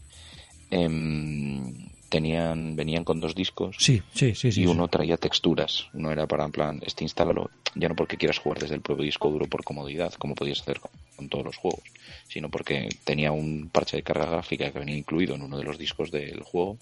em, 0.70 1.88
tenían, 2.08 2.76
venían 2.76 3.04
con 3.04 3.20
dos 3.20 3.34
discos 3.34 3.76
Sí, 3.78 4.02
sí, 4.14 4.34
sí, 4.34 4.52
sí. 4.52 4.60
y 4.62 4.64
sí. 4.64 4.66
uno 4.66 4.88
traía 4.88 5.16
texturas. 5.16 5.86
Uno 5.92 6.10
era 6.10 6.26
para, 6.26 6.44
en 6.44 6.52
plan, 6.52 6.80
este 6.84 7.04
instálalo, 7.04 7.50
ya 7.74 7.88
no 7.88 7.96
porque 7.96 8.16
quieras 8.16 8.38
jugar 8.38 8.58
desde 8.58 8.74
el 8.74 8.80
propio 8.80 9.04
disco 9.04 9.30
duro 9.30 9.46
por 9.46 9.64
comodidad, 9.64 10.12
como 10.14 10.34
podías 10.34 10.60
hacer 10.60 10.80
con, 10.80 10.90
con 11.16 11.28
todos 11.28 11.44
los 11.44 11.56
juegos, 11.56 11.82
sino 12.28 12.50
porque 12.50 12.88
tenía 13.04 13.32
un 13.32 13.70
parche 13.72 13.96
de 13.96 14.02
carga 14.02 14.26
gráfica 14.26 14.70
que 14.70 14.78
venía 14.78 14.96
incluido 14.96 15.34
en 15.34 15.42
uno 15.42 15.56
de 15.56 15.64
los 15.64 15.78
discos 15.78 16.10
del 16.10 16.42
juego. 16.42 16.76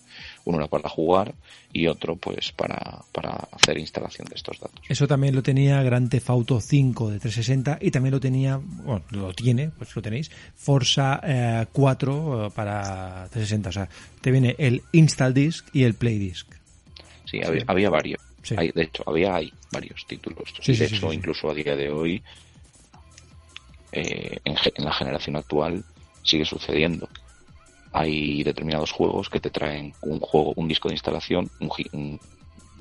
Uno 0.45 0.59
era 0.59 0.67
para 0.67 0.89
jugar 0.89 1.35
y 1.73 1.87
otro, 1.87 2.17
pues, 2.17 2.53
para, 2.53 3.03
para 3.13 3.49
hacer 3.53 3.79
instalación 3.79 4.27
de 4.29 4.35
estos 4.35 4.59
datos. 4.59 4.81
Eso 4.89 5.07
también 5.07 5.35
lo 5.35 5.43
tenía 5.43 5.83
Grand 5.83 6.11
Theft 6.11 6.31
Auto 6.31 6.61
5 6.61 7.11
de 7.11 7.21
360 7.21 7.79
y 7.81 7.91
también 7.91 8.13
lo 8.13 8.21
tenía, 8.21 8.57
bueno, 8.57 9.05
lo 9.11 9.33
tiene, 9.35 9.71
pues 9.71 9.95
lo 9.95 10.03
tenéis, 10.03 10.31
Forza 10.55 11.21
eh, 11.23 11.67
4 11.73 12.47
eh, 12.47 12.51
para 12.55 13.29
360. 13.31 13.69
O 13.69 13.73
sea, 13.73 13.89
te 14.21 14.31
viene 14.31 14.57
el 14.59 14.83
Install 14.93 15.33
Disc 15.33 15.69
y 15.73 15.85
el 15.85 15.95
Play 15.95 16.19
Disc. 16.19 16.49
Sí, 17.25 17.41
había, 17.43 17.65
había 17.67 17.91
varios. 17.91 18.21
Sí. 18.43 18.55
Hay, 18.57 18.71
de 18.71 18.85
hecho, 18.85 19.03
había 19.07 19.35
hay 19.35 19.53
varios 19.73 20.07
títulos. 20.07 20.55
Sí, 20.61 20.77
de 20.77 20.85
hecho, 20.85 20.97
sí, 20.97 21.09
sí. 21.11 21.15
incluso 21.15 21.51
a 21.51 21.55
día 21.55 21.75
de 21.75 21.91
hoy, 21.91 22.23
eh, 23.93 24.39
en, 24.45 24.85
la 24.85 24.93
generación 24.93 25.37
actual, 25.37 25.85
sigue 26.23 26.45
sucediendo. 26.45 27.09
Hay 27.93 28.43
determinados 28.43 28.93
juegos 28.93 29.29
que 29.29 29.41
te 29.41 29.51
traen 29.51 29.95
un 30.03 30.21
juego, 30.21 30.53
un 30.57 30.69
disco 30.69 30.89
de 30.89 30.95
instalación, 30.95 31.51
un, 31.61 31.71
un 31.93 32.21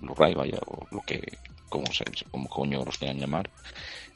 Blu-ray, 0.02 0.34
vaya, 0.34 0.60
o 0.66 0.86
lo 0.92 1.02
que, 1.02 1.22
como, 1.70 1.86
se, 1.92 2.04
como 2.32 2.50
coño 2.50 2.84
los 2.84 2.98
quieran 2.98 3.20
llamar, 3.20 3.50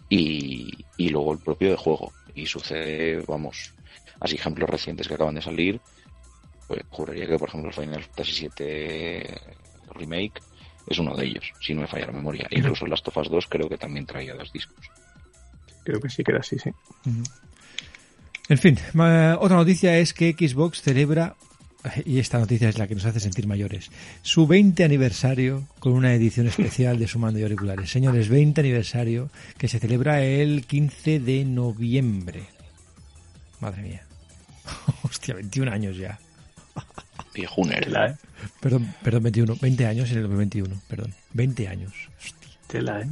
y, 0.09 0.69
y 0.97 1.09
luego 1.09 1.33
el 1.33 1.39
propio 1.39 1.69
de 1.69 1.77
juego. 1.77 2.11
Y 2.35 2.45
sucede, 2.45 3.23
vamos, 3.27 3.73
así 4.19 4.35
ejemplos 4.35 4.69
recientes 4.69 5.07
que 5.07 5.13
acaban 5.13 5.35
de 5.35 5.41
salir, 5.41 5.79
pues 6.67 6.83
juraría 6.89 7.27
que, 7.27 7.39
por 7.39 7.49
ejemplo, 7.49 7.69
el 7.69 7.75
Final 7.75 8.03
Fantasy 8.03 8.47
VII 8.47 9.23
Remake 9.95 10.41
es 10.87 10.99
uno 10.99 11.15
de 11.15 11.25
ellos, 11.25 11.51
si 11.59 11.73
no 11.73 11.81
me 11.81 11.87
falla 11.87 12.07
la 12.07 12.13
memoria. 12.13 12.47
Incluso 12.51 12.85
Last 12.87 13.07
of 13.07 13.17
Us 13.17 13.29
2 13.29 13.47
creo 13.47 13.69
que 13.69 13.77
también 13.77 14.05
traía 14.05 14.35
dos 14.35 14.51
discos. 14.51 14.89
Creo 15.83 15.99
que 15.99 16.09
sí 16.09 16.23
que 16.23 16.31
era 16.31 16.41
así, 16.41 16.57
sí. 16.59 16.71
En 18.49 18.57
fin, 18.57 18.77
otra 19.39 19.57
noticia 19.57 19.97
es 19.97 20.13
que 20.13 20.33
Xbox 20.33 20.81
celebra, 20.81 21.35
y 22.05 22.19
esta 22.19 22.39
noticia 22.39 22.67
es 22.69 22.77
la 22.77 22.87
que 22.87 22.95
nos 22.95 23.05
hace 23.05 23.19
sentir 23.19 23.47
mayores, 23.47 23.91
su 24.21 24.47
20 24.47 24.83
aniversario 24.83 25.67
con 25.79 25.93
una 25.93 26.13
edición 26.13 26.47
especial 26.47 26.97
de 26.97 27.07
su 27.07 27.19
mando 27.19 27.39
y 27.39 27.43
auriculares. 27.43 27.89
Señores, 27.89 28.27
20 28.27 28.61
aniversario 28.61 29.29
que 29.57 29.67
se 29.67 29.79
celebra 29.79 30.23
el 30.23 30.65
15 30.65 31.19
de 31.19 31.45
noviembre. 31.45 32.43
Madre 33.59 33.83
mía. 33.83 34.03
Hostia, 35.03 35.35
21 35.35 35.71
años 35.71 35.97
ya. 35.97 36.19
Viejuner. 37.33 37.85
Tela, 37.85 38.07
¿eh? 38.07 38.15
Perdón, 38.59 38.93
perdón, 39.03 39.23
21. 39.23 39.55
20 39.61 39.85
años 39.85 40.09
en 40.11 40.17
el 40.17 40.23
2021, 40.23 40.81
perdón. 40.87 41.13
20 41.33 41.67
años. 41.67 41.93
Hostia. 42.17 42.49
Tela, 42.67 43.01
¿eh? 43.01 43.07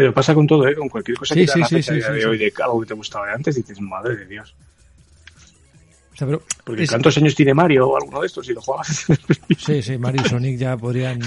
Pero 0.00 0.14
pasa 0.14 0.34
con 0.34 0.46
todo, 0.46 0.66
¿eh? 0.66 0.74
Con 0.74 0.88
cualquier 0.88 1.16
cosa 1.18 1.34
Sí, 1.34 1.40
que 1.40 1.46
sí, 1.46 1.82
sí, 1.82 1.94
de 1.98 2.26
hoy 2.26 2.38
de 2.38 2.52
algo 2.62 2.80
que 2.80 2.86
te 2.86 2.94
gustaba 2.94 3.26
de 3.26 3.32
antes, 3.34 3.54
dices, 3.54 3.80
madre 3.80 4.16
de 4.16 4.26
Dios. 4.26 4.54
O 6.12 6.16
sea, 6.16 6.26
pero 6.26 6.42
Porque 6.64 6.82
es- 6.84 6.90
¿cuántos 6.90 7.16
años 7.18 7.34
tiene 7.34 7.54
Mario 7.54 7.88
o 7.88 7.96
alguno 7.96 8.20
de 8.20 8.26
estos 8.26 8.46
si 8.46 8.52
lo 8.52 8.60
jugabas? 8.62 9.04
Sí, 9.58 9.82
sí, 9.82 9.98
Mario 9.98 10.22
y 10.24 10.28
Sonic 10.28 10.58
ya 10.58 10.76
podrían... 10.76 11.20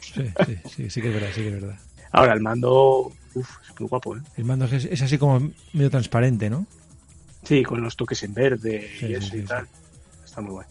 Sí, 0.00 0.24
sí, 0.46 0.56
sí, 0.68 0.90
sí 0.90 1.00
que 1.02 1.08
es 1.08 1.14
verdad, 1.14 1.30
sí 1.34 1.40
que 1.42 1.48
es 1.48 1.54
verdad. 1.60 1.76
Ahora, 2.12 2.32
el 2.34 2.40
mando, 2.40 3.12
uff, 3.34 3.50
es 3.68 3.80
muy 3.80 3.88
guapo, 3.88 4.16
¿eh? 4.16 4.20
El 4.36 4.44
mando 4.44 4.64
es, 4.66 4.84
es 4.84 5.02
así 5.02 5.18
como 5.18 5.50
medio 5.72 5.90
transparente, 5.90 6.48
¿no? 6.48 6.66
Sí, 7.42 7.62
con 7.62 7.80
los 7.82 7.96
toques 7.96 8.22
en 8.22 8.34
verde 8.34 8.88
Sí, 8.98 9.06
y 9.06 9.14
eso 9.14 9.28
sí, 9.30 9.38
y 9.38 9.40
sí. 9.42 9.46
tal. 9.48 9.66
Está 10.24 10.40
muy 10.40 10.52
bueno. 10.52 10.70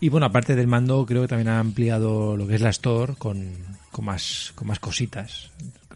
Y 0.00 0.08
bueno, 0.08 0.26
aparte 0.26 0.56
del 0.56 0.66
mando, 0.66 1.04
creo 1.04 1.22
que 1.22 1.28
también 1.28 1.48
ha 1.48 1.58
ampliado 1.60 2.36
lo 2.36 2.46
que 2.46 2.54
es 2.54 2.60
la 2.62 2.70
store 2.70 3.14
con, 3.18 3.52
con 3.90 4.04
más 4.06 4.52
con 4.54 4.66
más 4.68 4.80
cositas. 4.80 5.50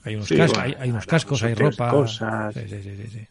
Hay 0.05 0.17
unos, 0.17 0.29
Sí, 0.29 0.37
cascos, 0.37 0.59
bueno, 0.59 0.75
hay, 0.77 0.83
hay 0.83 0.91
unos 0.91 1.07
cascos, 1.07 1.43
hay 1.43 1.55
ropa. 1.55 1.91
cosas. 1.91 2.55
Sí, 2.55 2.61
sí, 2.69 2.83
sí, 2.83 2.97
sí, 3.03 3.09
sí. 3.13 3.27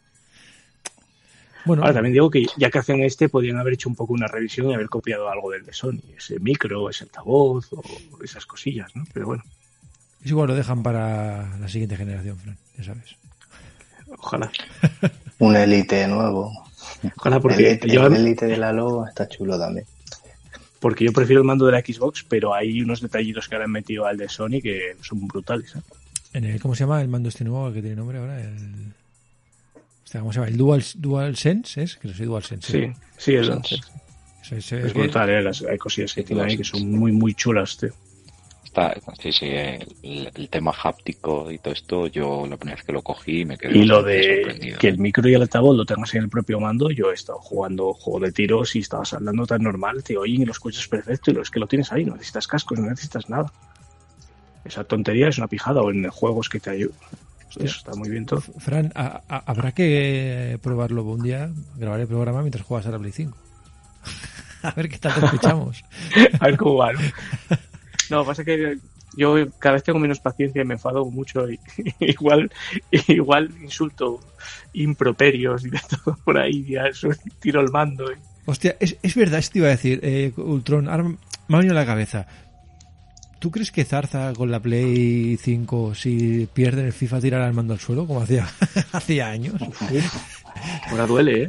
Bueno, 1.66 1.82
Ahora 1.82 1.94
también 1.94 2.12
digo 2.12 2.28
que 2.30 2.44
ya 2.58 2.70
que 2.70 2.78
hacen 2.78 3.00
este, 3.02 3.28
podrían 3.30 3.56
haber 3.58 3.74
hecho 3.74 3.88
un 3.88 3.94
poco 3.94 4.12
una 4.12 4.26
revisión 4.26 4.68
y 4.70 4.74
haber 4.74 4.88
copiado 4.88 5.30
algo 5.30 5.50
del 5.50 5.64
de 5.64 5.72
Sony. 5.72 6.00
Ese 6.16 6.38
micro, 6.38 6.90
ese 6.90 7.04
altavoz 7.04 7.72
o 7.72 7.82
esas 8.22 8.44
cosillas, 8.44 8.94
¿no? 8.94 9.04
Pero 9.14 9.26
bueno, 9.26 9.42
es 10.22 10.30
igual 10.30 10.48
lo 10.48 10.54
dejan 10.54 10.82
para 10.82 11.56
la 11.58 11.68
siguiente 11.68 11.96
generación, 11.96 12.36
Fran, 12.38 12.58
ya 12.76 12.84
sabes. 12.84 13.16
ojalá. 14.18 14.50
Un 15.38 15.56
Elite 15.56 16.06
nuevo. 16.06 16.52
Ojalá 17.16 17.40
porque 17.40 17.72
el, 17.82 17.90
yo, 17.90 18.06
el 18.06 18.16
Elite 18.16 18.46
de 18.46 18.56
la 18.58 18.72
Lobo 18.72 19.06
está 19.06 19.26
chulo 19.28 19.58
también. 19.58 19.86
porque 20.80 21.04
yo 21.06 21.12
prefiero 21.12 21.40
el 21.40 21.46
mando 21.46 21.64
de 21.66 21.72
la 21.72 21.80
Xbox, 21.80 22.24
pero 22.28 22.52
hay 22.54 22.82
unos 22.82 23.00
detallitos 23.00 23.48
que 23.48 23.54
ahora 23.54 23.64
han 23.64 23.70
metido 23.72 24.04
al 24.06 24.18
de 24.18 24.28
Sony 24.28 24.60
que 24.62 24.96
son 25.00 25.26
brutales. 25.26 25.74
¿eh? 25.76 25.80
En 26.34 26.44
el, 26.44 26.60
¿Cómo 26.60 26.74
se 26.74 26.80
llama 26.84 27.00
el 27.00 27.08
mando 27.08 27.28
este 27.28 27.44
nuevo 27.44 27.72
que 27.72 27.80
tiene 27.80 27.96
nombre 27.96 28.18
ahora? 28.18 28.40
El, 28.40 28.92
¿Cómo 30.12 30.32
se 30.32 30.38
llama? 30.40 30.48
¿El 30.48 30.56
Dual, 30.56 30.84
Dual 30.96 31.36
Sense? 31.36 31.82
¿Es? 31.82 31.96
Creo 31.96 32.12
que 32.12 32.18
sí, 32.18 32.24
Dual 32.24 32.42
Sense. 32.42 32.70
Sí, 32.72 32.92
sí, 33.16 33.34
es, 33.36 33.46
Sense. 33.46 33.76
Es 34.56 34.92
que- 34.92 34.98
brutal, 34.98 35.30
¿eh? 35.30 35.42
Las, 35.42 35.62
hay 35.62 35.78
cosillas 35.78 36.12
que 36.12 36.22
tiene 36.22 36.42
ahí 36.42 36.56
que 36.56 36.64
son 36.64 36.90
muy, 36.90 37.12
muy 37.12 37.34
chulas, 37.34 37.76
tío. 37.78 37.90
Está, 38.64 38.94
sí, 39.22 39.30
sí, 39.30 39.46
el, 39.46 40.30
el 40.34 40.48
tema 40.48 40.72
háptico 40.82 41.48
y 41.50 41.58
todo 41.58 41.72
esto, 41.72 42.06
yo 42.08 42.44
la 42.48 42.56
primera 42.56 42.74
vez 42.74 42.84
que 42.84 42.92
lo 42.92 43.02
cogí 43.02 43.44
me 43.44 43.56
quedé 43.56 43.78
Y 43.78 43.84
lo 43.84 44.02
de 44.02 44.74
que 44.80 44.88
el 44.88 44.98
micro 44.98 45.28
y 45.28 45.34
el 45.34 45.42
altavoz 45.42 45.76
lo 45.76 45.86
tengas 45.86 46.12
en 46.14 46.24
el 46.24 46.28
propio 46.28 46.58
mando, 46.58 46.90
yo 46.90 47.12
he 47.12 47.14
estado 47.14 47.38
jugando 47.38 47.92
juego 47.94 48.18
de 48.26 48.32
tiros 48.32 48.74
y 48.74 48.80
estabas 48.80 49.12
hablando 49.14 49.46
tan 49.46 49.62
normal, 49.62 50.02
te 50.02 50.16
oyen 50.16 50.42
y 50.42 50.44
lo 50.44 50.50
escuchas 50.50 50.88
perfecto 50.88 51.30
y 51.30 51.34
lo 51.34 51.42
es 51.42 51.50
que 51.50 51.60
lo 51.60 51.68
tienes 51.68 51.92
ahí, 51.92 52.04
no 52.04 52.14
necesitas 52.14 52.48
cascos, 52.48 52.80
no 52.80 52.88
necesitas 52.90 53.28
nada. 53.30 53.52
Esa 54.64 54.84
tontería 54.84 55.28
es 55.28 55.38
una 55.38 55.46
pijada 55.48 55.82
o 55.82 55.90
en 55.90 56.08
juegos 56.10 56.48
que 56.48 56.60
te 56.60 56.70
ayudan. 56.70 56.96
Eso 57.50 57.64
está 57.76 57.94
muy 57.94 58.08
bien 58.10 58.26
todo. 58.26 58.40
Fran, 58.40 58.90
a- 58.96 59.22
a- 59.28 59.42
habrá 59.46 59.72
que 59.72 60.58
probarlo 60.62 61.04
un 61.04 61.22
día, 61.22 61.50
grabar 61.76 62.00
el 62.00 62.08
programa 62.08 62.40
mientras 62.40 62.64
juegas 62.64 62.86
a 62.86 62.90
la 62.90 62.98
Play 62.98 63.12
5. 63.12 63.36
a 64.62 64.70
ver 64.72 64.88
qué 64.88 64.98
tal 64.98 65.14
te 65.20 65.26
escuchamos. 65.26 65.84
A 66.40 66.46
ver 66.46 66.56
cómo 66.56 66.76
va, 66.76 66.92
¿no? 66.92 67.00
No, 68.10 68.24
pasa 68.24 68.44
que 68.44 68.78
yo 69.16 69.36
cada 69.60 69.74
vez 69.74 69.84
tengo 69.84 69.98
menos 70.00 70.18
paciencia 70.20 70.62
y 70.62 70.64
me 70.64 70.74
enfado 70.74 71.04
mucho 71.04 71.48
y 71.48 71.60
igual, 72.00 72.50
igual 73.08 73.50
insulto 73.62 74.20
improperios 74.72 75.64
y 75.64 75.70
de 75.70 75.80
todo 75.88 76.16
por 76.24 76.36
ahí, 76.38 76.64
ya 76.64 76.86
eso, 76.86 77.08
tiro 77.40 77.60
el 77.60 77.70
mando. 77.70 78.10
y- 78.12 78.16
Hostia, 78.46 78.76
es, 78.80 78.96
es 79.02 79.14
verdad, 79.14 79.38
esto 79.38 79.52
te 79.54 79.58
iba 79.60 79.68
a 79.68 79.70
decir, 79.70 80.00
eh, 80.02 80.32
Ultron, 80.36 80.88
ahora 80.88 81.04
me 81.04 81.16
ha 81.48 81.56
venido 81.56 81.72
a 81.76 81.80
la 81.80 81.86
cabeza. 81.86 82.26
¿Tú 83.44 83.50
crees 83.50 83.70
que 83.70 83.84
Zarza 83.84 84.32
con 84.32 84.50
la 84.50 84.58
Play 84.58 85.36
5, 85.36 85.94
si 85.94 86.48
pierde 86.50 86.80
en 86.80 86.86
el 86.86 86.92
FIFA, 86.94 87.20
tirará 87.20 87.46
el 87.46 87.52
mando 87.52 87.74
al 87.74 87.78
suelo, 87.78 88.06
como 88.06 88.22
hacía, 88.22 88.48
hacía 88.92 89.28
años? 89.28 89.56
Ahora 90.90 91.06
duele, 91.06 91.42
¿eh? 91.42 91.48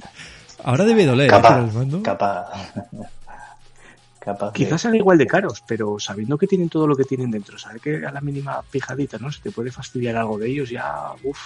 Ahora 0.66 0.84
debe 0.84 1.06
doler 1.06 1.28
¿eh? 1.28 1.30
tirar 1.30 1.42
Capaz, 1.42 1.60
el 1.70 1.72
mando. 1.74 2.04
capaz. 2.04 2.74
capaz 4.20 4.52
de- 4.52 4.58
Quizás 4.58 4.82
sean 4.82 4.96
igual 4.96 5.18
de 5.18 5.26
caros, 5.26 5.64
pero 5.66 5.98
sabiendo 5.98 6.38
que 6.38 6.48
tienen 6.48 6.68
todo 6.68 6.86
lo 6.86 6.98
que 6.98 7.06
tienen 7.06 7.32
dentro, 7.32 7.58
saber 7.58 7.80
que 7.80 8.06
a 8.06 8.12
la 8.12 8.20
mínima 8.20 8.62
pijadita, 8.70 9.18
¿no? 9.18 9.32
Se 9.32 9.40
te 9.42 9.52
puede 9.52 9.72
fastidiar 9.72 10.18
algo 10.18 10.38
de 10.38 10.50
ellos, 10.50 10.70
ya, 10.70 11.12
uff. 11.24 11.40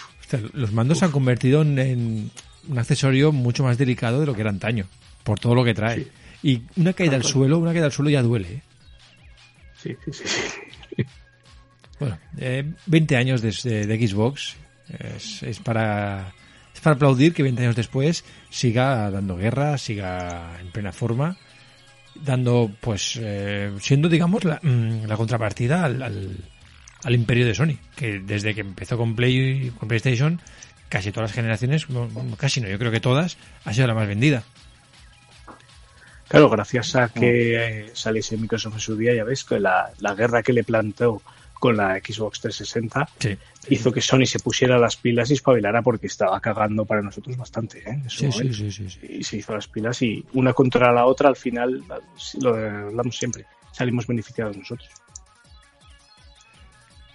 Los 0.54 0.72
mandos 0.72 0.98
se 0.98 1.06
han 1.06 1.12
convertido 1.12 1.62
en, 1.62 1.78
en 1.78 2.32
un 2.68 2.80
accesorio 2.80 3.32
mucho 3.32 3.64
más 3.64 3.78
delicado 3.78 4.20
de 4.20 4.26
lo 4.26 4.34
que 4.34 4.42
era 4.42 4.50
antaño, 4.50 4.86
por 5.24 5.40
todo 5.40 5.54
lo 5.54 5.64
que 5.64 5.76
trae. 5.76 6.06
Sí. 6.06 6.08
Y 6.42 6.82
una 6.82 6.94
caída 6.94 7.18
al 7.18 7.22
Claro. 7.22 7.34
suelo, 7.36 7.60
una 7.60 7.72
caída 7.72 7.86
al 7.86 7.92
suelo 7.92 8.10
ya 8.10 8.24
duele. 8.24 8.52
¿eh? 8.52 8.62
Sí, 9.82 9.96
sí. 10.12 10.24
Bueno, 12.00 12.18
eh, 12.38 12.64
20 12.86 13.16
años 13.18 13.42
de, 13.42 13.52
de- 13.64 13.86
de 13.88 14.08
Xbox 14.08 14.56
es, 15.44 15.60
para 15.60 16.34
es 16.74 16.80
para 16.82 16.96
aplaudir 16.96 17.34
que 17.34 17.44
20 17.44 17.62
años 17.64 17.76
después 17.76 18.24
siga 18.50 19.12
dando 19.12 19.36
guerra, 19.38 19.78
siga 19.78 20.58
en 20.62 20.72
plena 20.72 20.92
forma, 20.94 21.38
dando, 22.16 22.72
pues, 22.80 23.20
eh, 23.22 23.72
siendo, 23.82 24.08
digamos, 24.08 24.44
la, 24.46 24.60
mm, 24.64 25.06
la 25.06 25.18
contrapartida 25.18 25.84
al, 25.84 26.02
al, 26.02 26.38
al 27.04 27.16
imperio 27.16 27.46
de 27.46 27.54
Sony, 27.56 27.78
que 27.96 28.20
desde 28.20 28.56
que 28.56 28.62
empezó 28.62 28.98
con 28.98 29.16
Play 29.16 29.72
con 29.78 29.88
PlayStation, 29.90 30.40
casi 30.88 31.12
todas 31.12 31.30
las 31.32 31.36
generaciones, 31.36 31.86
casi 32.38 32.62
no, 32.62 32.70
yo 32.70 32.80
creo 32.80 32.92
que 32.92 33.02
todas, 33.02 33.38
ha 33.66 33.74
sido 33.74 33.88
la 33.88 33.94
más 33.94 34.08
vendida. 34.08 34.44
Claro, 36.30 36.50
gracias 36.50 36.96
a 36.96 37.10
que 37.10 37.90
saliese 37.94 38.38
Microsoft 38.38 38.76
en 38.76 38.80
su 38.80 38.96
día, 38.96 39.14
ya 39.16 39.24
ves 39.24 39.44
que 39.44 39.60
la, 39.60 39.92
la 40.00 40.14
guerra 40.14 40.42
que 40.44 40.54
le 40.54 40.64
planteó 40.64 41.22
con 41.60 41.76
la 41.76 41.96
Xbox 41.98 42.40
360 42.40 43.10
Sí, 43.20 43.38
hizo 43.76 43.92
que 43.92 44.00
Sony 44.00 44.26
se 44.26 44.40
pusiera 44.40 44.78
las 44.78 44.96
pilas 44.96 45.30
y 45.30 45.34
espabilara 45.34 45.82
porque 45.82 46.08
estaba 46.08 46.40
cagando 46.40 46.86
para 46.86 47.02
nosotros 47.02 47.36
bastante, 47.36 47.80
¿eh? 47.80 48.02
Sí, 48.08 48.32
sí, 48.32 48.54
sí, 48.54 48.72
sí, 48.72 48.90
sí. 48.90 49.00
Y 49.10 49.24
se 49.24 49.38
hizo 49.38 49.54
las 49.54 49.68
pilas 49.68 50.02
y 50.02 50.24
una 50.34 50.54
contra 50.54 50.94
la 50.94 51.06
otra, 51.06 51.28
al 51.30 51.36
final, 51.36 51.84
lo 52.42 52.54
hablamos 52.56 53.18
siempre, 53.18 53.46
salimos 53.74 54.08
beneficiados 54.08 54.56
nosotros. 54.56 54.88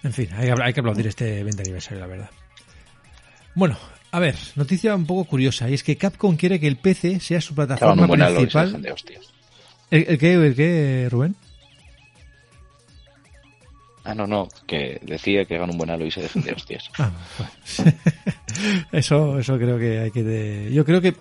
En 0.03 0.13
fin, 0.13 0.29
hay, 0.35 0.53
que- 0.53 0.61
hay 0.63 0.73
que 0.73 0.79
aplaudir 0.81 1.07
este 1.07 1.43
20 1.43 1.63
aniversario, 1.63 1.99
la 2.01 2.07
verdad. 2.07 2.29
Bueno, 3.55 3.77
a 4.15 4.19
ver, 4.19 4.35
noticia 4.55 4.95
un 4.95 5.05
poco 5.05 5.25
curiosa, 5.25 5.69
y 5.69 5.73
es 5.73 5.83
que 5.83 5.97
Capcom 5.97 6.35
quiere 6.37 6.59
que 6.59 6.67
el 6.67 6.77
PC 6.77 7.19
sea 7.19 7.41
su 7.41 7.53
plataforma 7.55 8.07
principal. 8.07 8.81
de 8.81 8.91
hostias. 8.91 9.25
¿El, 9.91 10.05
el 10.07 10.17
qué, 10.17 10.33
el 10.33 10.55
qué, 10.55 11.07
Rubén? 11.11 11.35
Ah, 14.03 14.13
no, 14.13 14.27
no, 14.27 14.47
que 14.67 14.99
decía 15.01 15.45
que 15.45 15.55
hagan 15.55 15.71
un 15.71 15.77
buen 15.79 15.89
halo 15.89 16.05
y 16.05 16.11
se 16.11 16.21
dejen 16.21 16.43
de 16.43 16.53
hostias. 16.53 16.89
Ah, 16.99 17.11
bueno. 17.37 17.91
eso, 18.91 19.39
eso 19.39 19.57
creo 19.57 19.77
que 19.79 19.99
hay 19.99 20.11
que... 20.11 20.23
de- 20.23 20.71
Yo 20.71 20.85
creo 20.85 21.01
que... 21.01 21.15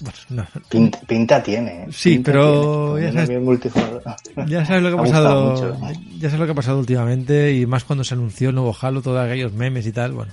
Bueno, 0.00 0.18
no, 0.30 0.46
Pinta, 0.70 0.98
pinta 1.06 1.42
tiene. 1.42 1.82
¿eh? 1.82 1.86
Sí, 1.92 2.14
Pinta 2.14 2.32
pero 2.32 2.94
tiene. 2.96 3.12
ya 3.12 3.12
sabes-. 3.12 3.28
Ya 3.28 4.80
lo 4.80 4.88
que 4.88 4.96
ha 4.96 5.00
gusta 5.02 5.16
pasado. 5.18 5.50
mucho. 5.50 5.78
Ya 6.18 6.30
sabes 6.30 6.40
lo 6.40 6.46
que 6.46 6.52
ha 6.52 6.54
pasado 6.54 6.78
últimamente 6.78 7.52
y 7.54 7.66
más 7.66 7.84
cuando 7.84 8.02
se 8.04 8.14
anunció 8.14 8.48
el 8.48 8.54
nuevo 8.54 8.74
Halo, 8.80 9.02
todos 9.02 9.20
aquellos 9.20 9.52
memes 9.52 9.86
y 9.86 9.92
tal. 9.92 10.12
Bueno, 10.12 10.32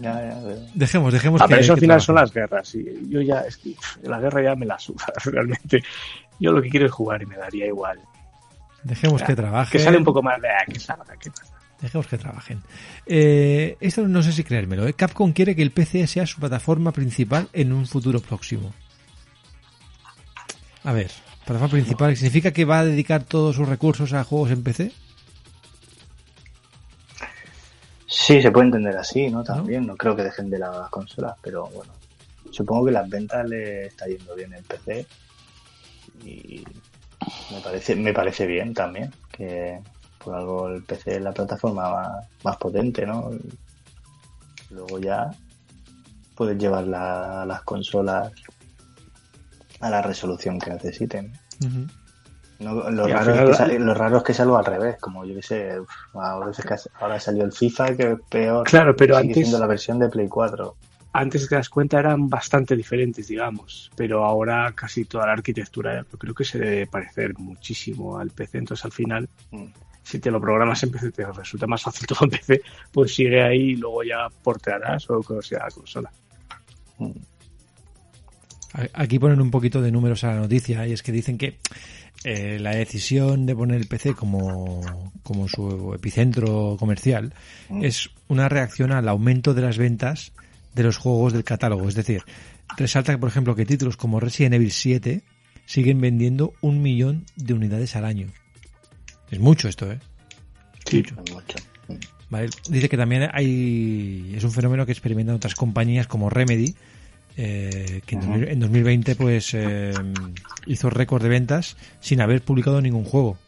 Ya, 0.00 0.14
ya, 0.28 0.40
pero- 0.42 0.60
dejemos, 0.74 1.12
dejemos 1.12 1.40
Ah, 1.42 1.44
que. 1.46 1.50
pero 1.50 1.60
eso 1.62 1.72
al 1.72 1.76
que 1.78 1.80
final 1.82 2.00
son 2.00 2.14
trabajen. 2.14 2.40
las 2.42 2.50
guerras. 2.50 2.74
Y 2.74 3.08
yo 3.10 3.20
ya, 3.20 3.40
es 3.40 3.56
que 3.56 3.74
la 4.02 4.18
guerra 4.20 4.42
ya 4.42 4.54
me 4.56 4.66
la 4.66 4.78
suda, 4.78 5.06
realmente. 5.24 5.82
Yo 6.40 6.52
lo 6.52 6.60
que 6.62 6.68
quiero 6.70 6.86
es 6.86 6.92
jugar 6.92 7.22
y 7.22 7.26
me 7.26 7.36
daría 7.36 7.66
igual. 7.66 7.98
Dejemos 8.82 9.22
que 9.22 9.36
trabajen. 9.36 9.70
Que 9.70 9.78
sale 9.84 9.96
un 9.98 10.04
poco 10.04 10.22
más 10.22 10.40
de 10.40 10.48
ah, 10.48 10.64
que 10.66 10.80
salga, 10.80 11.16
¿qué 11.20 11.30
pasa? 11.30 11.54
Dejemos 11.80 12.06
que 12.06 12.18
trabajen. 12.18 12.62
Eh, 13.06 13.76
esto 13.80 14.06
no 14.06 14.22
sé 14.22 14.32
si 14.32 14.44
creérmelo. 14.44 14.86
¿eh? 14.86 14.94
Capcom 14.94 15.32
quiere 15.32 15.54
que 15.56 15.62
el 15.62 15.72
PC 15.72 16.06
sea 16.06 16.26
su 16.26 16.38
plataforma 16.40 16.92
principal 16.92 17.48
en 17.52 17.72
un 17.72 17.86
futuro 17.86 18.20
próximo. 18.20 18.72
A 20.84 20.92
ver, 20.92 21.10
plataforma 21.44 21.68
principal 21.72 22.16
significa 22.16 22.50
que 22.52 22.64
va 22.64 22.80
a 22.80 22.84
dedicar 22.84 23.24
todos 23.24 23.56
sus 23.56 23.68
recursos 23.68 24.12
a 24.12 24.24
juegos 24.24 24.50
en 24.50 24.62
PC. 24.62 24.92
Sí, 28.14 28.42
se 28.42 28.50
puede 28.50 28.66
entender 28.66 28.94
así, 28.96 29.30
¿no? 29.30 29.42
También, 29.42 29.86
no 29.86 29.96
creo 29.96 30.14
que 30.14 30.22
dejen 30.22 30.50
de 30.50 30.58
lado 30.58 30.78
las 30.80 30.90
consolas, 30.90 31.34
pero 31.42 31.66
bueno, 31.68 31.92
supongo 32.50 32.84
que 32.86 32.92
las 32.92 33.08
ventas 33.08 33.48
le 33.48 33.86
está 33.86 34.06
yendo 34.06 34.34
bien 34.34 34.52
el 34.52 34.62
PC 34.64 35.06
y 36.24 36.62
me 37.50 37.60
parece, 37.62 37.96
me 37.96 38.12
parece 38.12 38.46
bien 38.46 38.74
también 38.74 39.10
que 39.30 39.80
por 40.22 40.34
algo 40.34 40.68
el 40.68 40.82
PC 40.84 41.16
es 41.16 41.22
la 41.22 41.32
plataforma 41.32 41.90
más, 41.90 42.26
más 42.44 42.56
potente, 42.58 43.06
¿no? 43.06 43.30
Y 43.32 44.74
luego 44.74 44.98
ya 44.98 45.30
puedes 46.36 46.58
llevar 46.58 46.84
la- 46.86 47.44
las 47.46 47.62
consolas 47.62 48.30
a 49.80 49.88
la 49.90 50.02
resolución 50.02 50.58
que 50.58 50.70
necesiten. 50.70 51.32
Ujú. 51.64 51.86
No, 52.62 52.90
lo, 52.90 53.06
raro 53.06 53.32
final- 53.32 53.44
es 53.44 53.50
que 53.50 53.54
sale- 53.56 53.78
lo 53.78 53.94
raro 53.94 54.16
es 54.18 54.22
que 54.22 54.34
salga 54.34 54.58
al 54.58 54.64
revés, 54.64 54.96
como 55.00 55.24
yo 55.24 55.34
que 55.34 55.42
sé, 55.42 55.80
uf, 55.80 55.90
ahora, 56.14 56.50
es 56.50 56.56
que 56.58 56.74
ahora 57.00 57.18
salió 57.20 57.44
el 57.44 57.52
FIFA, 57.52 57.96
que 57.96 58.12
es 58.12 58.18
peor. 58.28 58.66
Claro, 58.66 58.94
pero 58.96 59.14
sigue 59.16 59.28
antes- 59.28 59.36
siendo 59.48 59.58
la 59.58 59.66
versión 59.66 59.98
de 59.98 60.08
Play 60.08 60.28
4. 60.28 60.76
Antes 61.14 61.42
que 61.42 61.48
te 61.50 61.54
das 61.56 61.68
cuenta 61.68 61.98
eran 61.98 62.28
bastante 62.30 62.74
diferentes, 62.74 63.28
digamos, 63.28 63.90
pero 63.96 64.24
ahora 64.24 64.72
casi 64.74 65.04
toda 65.04 65.26
la 65.26 65.32
arquitectura 65.32 66.06
yo 66.10 66.18
creo 66.18 66.34
que 66.34 66.44
se 66.44 66.58
debe 66.58 66.86
parecer 66.86 67.34
muchísimo 67.38 68.18
al 68.18 68.30
PC, 68.30 68.58
entonces 68.58 68.84
al 68.86 68.92
final, 68.92 69.28
Mm. 69.50 69.66
si 70.02 70.18
te 70.20 70.30
lo 70.30 70.40
programas 70.40 70.82
en 70.84 70.90
PC, 70.90 71.10
te 71.12 71.26
resulta 71.30 71.66
más 71.66 71.82
fácil 71.82 72.06
todo 72.08 72.24
en 72.24 72.30
PC, 72.30 72.62
pues 72.92 73.14
sigue 73.14 73.42
ahí 73.42 73.72
y 73.72 73.76
luego 73.76 74.02
ya 74.04 74.28
portearás 74.42 75.04
o 75.10 75.22
sea 75.42 75.58
la 75.64 75.70
consola. 75.70 76.10
Mm. 76.98 77.10
Aquí 78.94 79.18
ponen 79.18 79.40
un 79.40 79.50
poquito 79.50 79.82
de 79.82 79.92
números 79.92 80.24
a 80.24 80.28
la 80.28 80.40
noticia 80.40 80.86
y 80.86 80.92
es 80.92 81.02
que 81.02 81.12
dicen 81.12 81.36
que 81.36 81.58
eh, 82.24 82.58
la 82.58 82.74
decisión 82.74 83.46
de 83.46 83.54
poner 83.54 83.80
el 83.80 83.86
PC 83.86 84.14
como, 84.14 85.12
como 85.22 85.48
su 85.48 85.92
epicentro 85.94 86.76
comercial 86.78 87.34
es 87.82 88.10
una 88.28 88.48
reacción 88.48 88.92
al 88.92 89.08
aumento 89.08 89.54
de 89.54 89.62
las 89.62 89.76
ventas 89.76 90.32
de 90.74 90.82
los 90.84 90.96
juegos 90.96 91.32
del 91.32 91.44
catálogo. 91.44 91.88
Es 91.88 91.94
decir, 91.94 92.22
resalta, 92.76 93.18
por 93.18 93.28
ejemplo, 93.28 93.54
que 93.54 93.66
títulos 93.66 93.96
como 93.96 94.20
Resident 94.20 94.54
Evil 94.54 94.72
7 94.72 95.22
siguen 95.66 96.00
vendiendo 96.00 96.54
un 96.60 96.80
millón 96.80 97.26
de 97.36 97.54
unidades 97.54 97.96
al 97.96 98.04
año. 98.04 98.28
Es 99.30 99.38
mucho 99.38 99.68
esto, 99.68 99.90
¿eh? 99.90 99.98
Sí. 100.86 101.02
Es 101.06 101.32
mucho. 101.32 101.56
¿vale? 102.30 102.48
Dice 102.68 102.88
que 102.88 102.96
también 102.96 103.28
hay 103.32 104.32
es 104.34 104.44
un 104.44 104.52
fenómeno 104.52 104.86
que 104.86 104.92
experimentan 104.92 105.36
otras 105.36 105.54
compañías 105.54 106.06
como 106.06 106.30
Remedy, 106.30 106.74
eh, 107.36 108.02
que 108.06 108.14
en, 108.14 108.20
Ujú. 108.22 108.30
2000 108.32 108.48
en 108.48 108.60
2020 108.60 109.16
pues 109.16 109.54
eh, 109.54 109.92
hizo 110.66 110.90
récord 110.90 111.22
de 111.22 111.28
ventas 111.28 111.76
sin 112.00 112.20
haber 112.20 112.42
publicado 112.42 112.80
ningún 112.80 113.04
juego. 113.04 113.38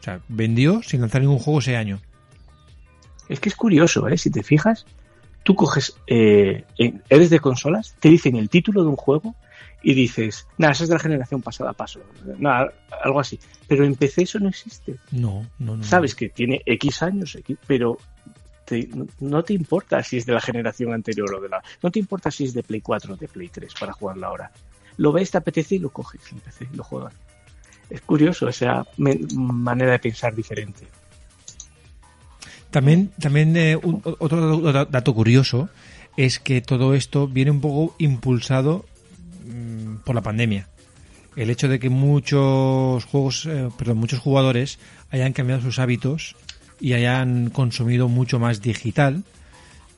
O 0.00 0.02
sea, 0.02 0.20
vendió 0.28 0.82
sin 0.82 1.00
lanzar 1.00 1.20
ningún 1.20 1.38
juego 1.38 1.60
ese 1.60 1.76
año. 1.76 2.00
Es 3.28 3.40
que 3.40 3.48
es 3.48 3.54
curioso, 3.54 4.08
¿eh? 4.08 4.18
Si 4.18 4.30
te 4.30 4.42
fijas, 4.42 4.84
tú 5.44 5.54
coges, 5.54 5.96
eh, 6.06 6.64
eres 7.08 7.30
de 7.30 7.40
consolas, 7.40 7.94
te 8.00 8.08
dicen 8.08 8.36
el 8.36 8.48
título 8.48 8.82
de 8.82 8.88
un 8.88 8.96
juego 8.96 9.36
y 9.82 9.94
dices, 9.94 10.46
nada, 10.58 10.72
eso 10.72 10.84
es 10.84 10.88
de 10.88 10.96
la 10.96 11.00
generación 11.00 11.42
pasada, 11.42 11.72
paso. 11.72 12.00
Nada, 12.38 12.72
algo 13.02 13.20
así. 13.20 13.38
Pero 13.66 13.84
en 13.84 13.94
PC 13.94 14.22
eso 14.22 14.38
no 14.38 14.48
existe. 14.48 14.96
No, 15.10 15.46
no, 15.58 15.76
no. 15.76 15.84
Sabes 15.84 16.14
que 16.14 16.28
tiene 16.28 16.62
X 16.66 17.02
años, 17.02 17.34
X, 17.34 17.56
pero 17.66 17.98
te- 18.64 18.88
no, 19.20 19.42
te 19.42 19.52
importa 19.54 20.02
si 20.02 20.16
es 20.18 20.26
de 20.26 20.32
la 20.32 20.40
generación 20.40 20.92
anterior 20.92 21.34
o 21.34 21.40
de 21.40 21.48
la... 21.48 21.62
No 21.82 21.90
te 21.90 21.98
importa 21.98 22.30
si 22.30 22.44
es 22.44 22.54
de 22.54 22.62
Play 22.62 22.80
4 22.80 23.14
o 23.14 23.16
de 23.16 23.28
Play 23.28 23.48
3 23.48 23.72
para 23.78 23.92
jugarlo 23.92 24.26
ahora. 24.26 24.50
Lo 24.98 25.12
ves, 25.12 25.30
te 25.30 25.38
apetece 25.38 25.76
y 25.76 25.78
lo 25.78 25.90
coges 25.90 26.20
y 26.60 26.76
lo 26.76 26.84
juegas. 26.84 27.14
Es 27.90 28.00
curioso 28.02 28.48
esa 28.48 28.86
me- 28.96 29.18
manera 29.34 29.92
de 29.92 29.98
pensar 29.98 30.34
diferente. 30.34 30.86
También, 32.70 33.10
también 33.20 33.56
eh, 33.56 33.76
un- 33.76 34.00
otro 34.18 34.60
dato- 34.72 34.86
dato 34.90 35.14
curioso 35.14 35.68
es 36.16 36.38
que 36.38 36.60
todo 36.62 36.94
esto 36.94 37.28
viene 37.28 37.50
un 37.50 37.60
poco 37.60 37.94
impulsado 37.98 38.86
mm, 39.46 39.96
por 40.04 40.14
la 40.14 40.22
pandemia. 40.22 40.68
El 41.36 41.50
hecho 41.50 41.68
de 41.68 41.78
que 41.78 41.88
muchos 41.90 43.04
juegos, 43.04 43.46
eh, 43.46 43.68
perdón, 43.76 43.98
muchos 43.98 44.20
jugadores 44.20 44.78
hayan 45.10 45.32
cambiado 45.32 45.62
sus 45.62 45.78
hábitos 45.78 46.36
y 46.82 46.92
hayan 46.94 47.48
consumido 47.50 48.08
mucho 48.08 48.38
más 48.38 48.60
digital 48.60 49.22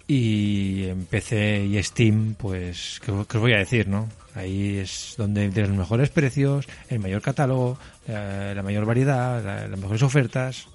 y 0.07 0.85
en 0.85 1.07
PC 1.07 1.65
y 1.65 1.83
Steam, 1.83 2.35
pues, 2.39 3.01
¿qué, 3.05 3.11
os- 3.11 3.27
voy 3.27 3.55
a 3.55 3.59
decir, 3.59 3.89
no? 3.89 4.09
Ahí 4.35 4.77
es 4.79 5.15
donde 5.17 5.49
tienes 5.49 5.71
los 5.71 5.79
mejores 5.79 6.11
precios, 6.11 6.67
el 6.91 6.99
mayor 7.01 7.23
catálogo, 7.23 7.79
eh, 8.07 8.53
la 8.55 8.63
mayor 8.63 8.85
variedad, 8.85 9.43
la- 9.43 9.67
las 9.67 9.81
mejores 9.81 10.03
ofertas. 10.03 10.67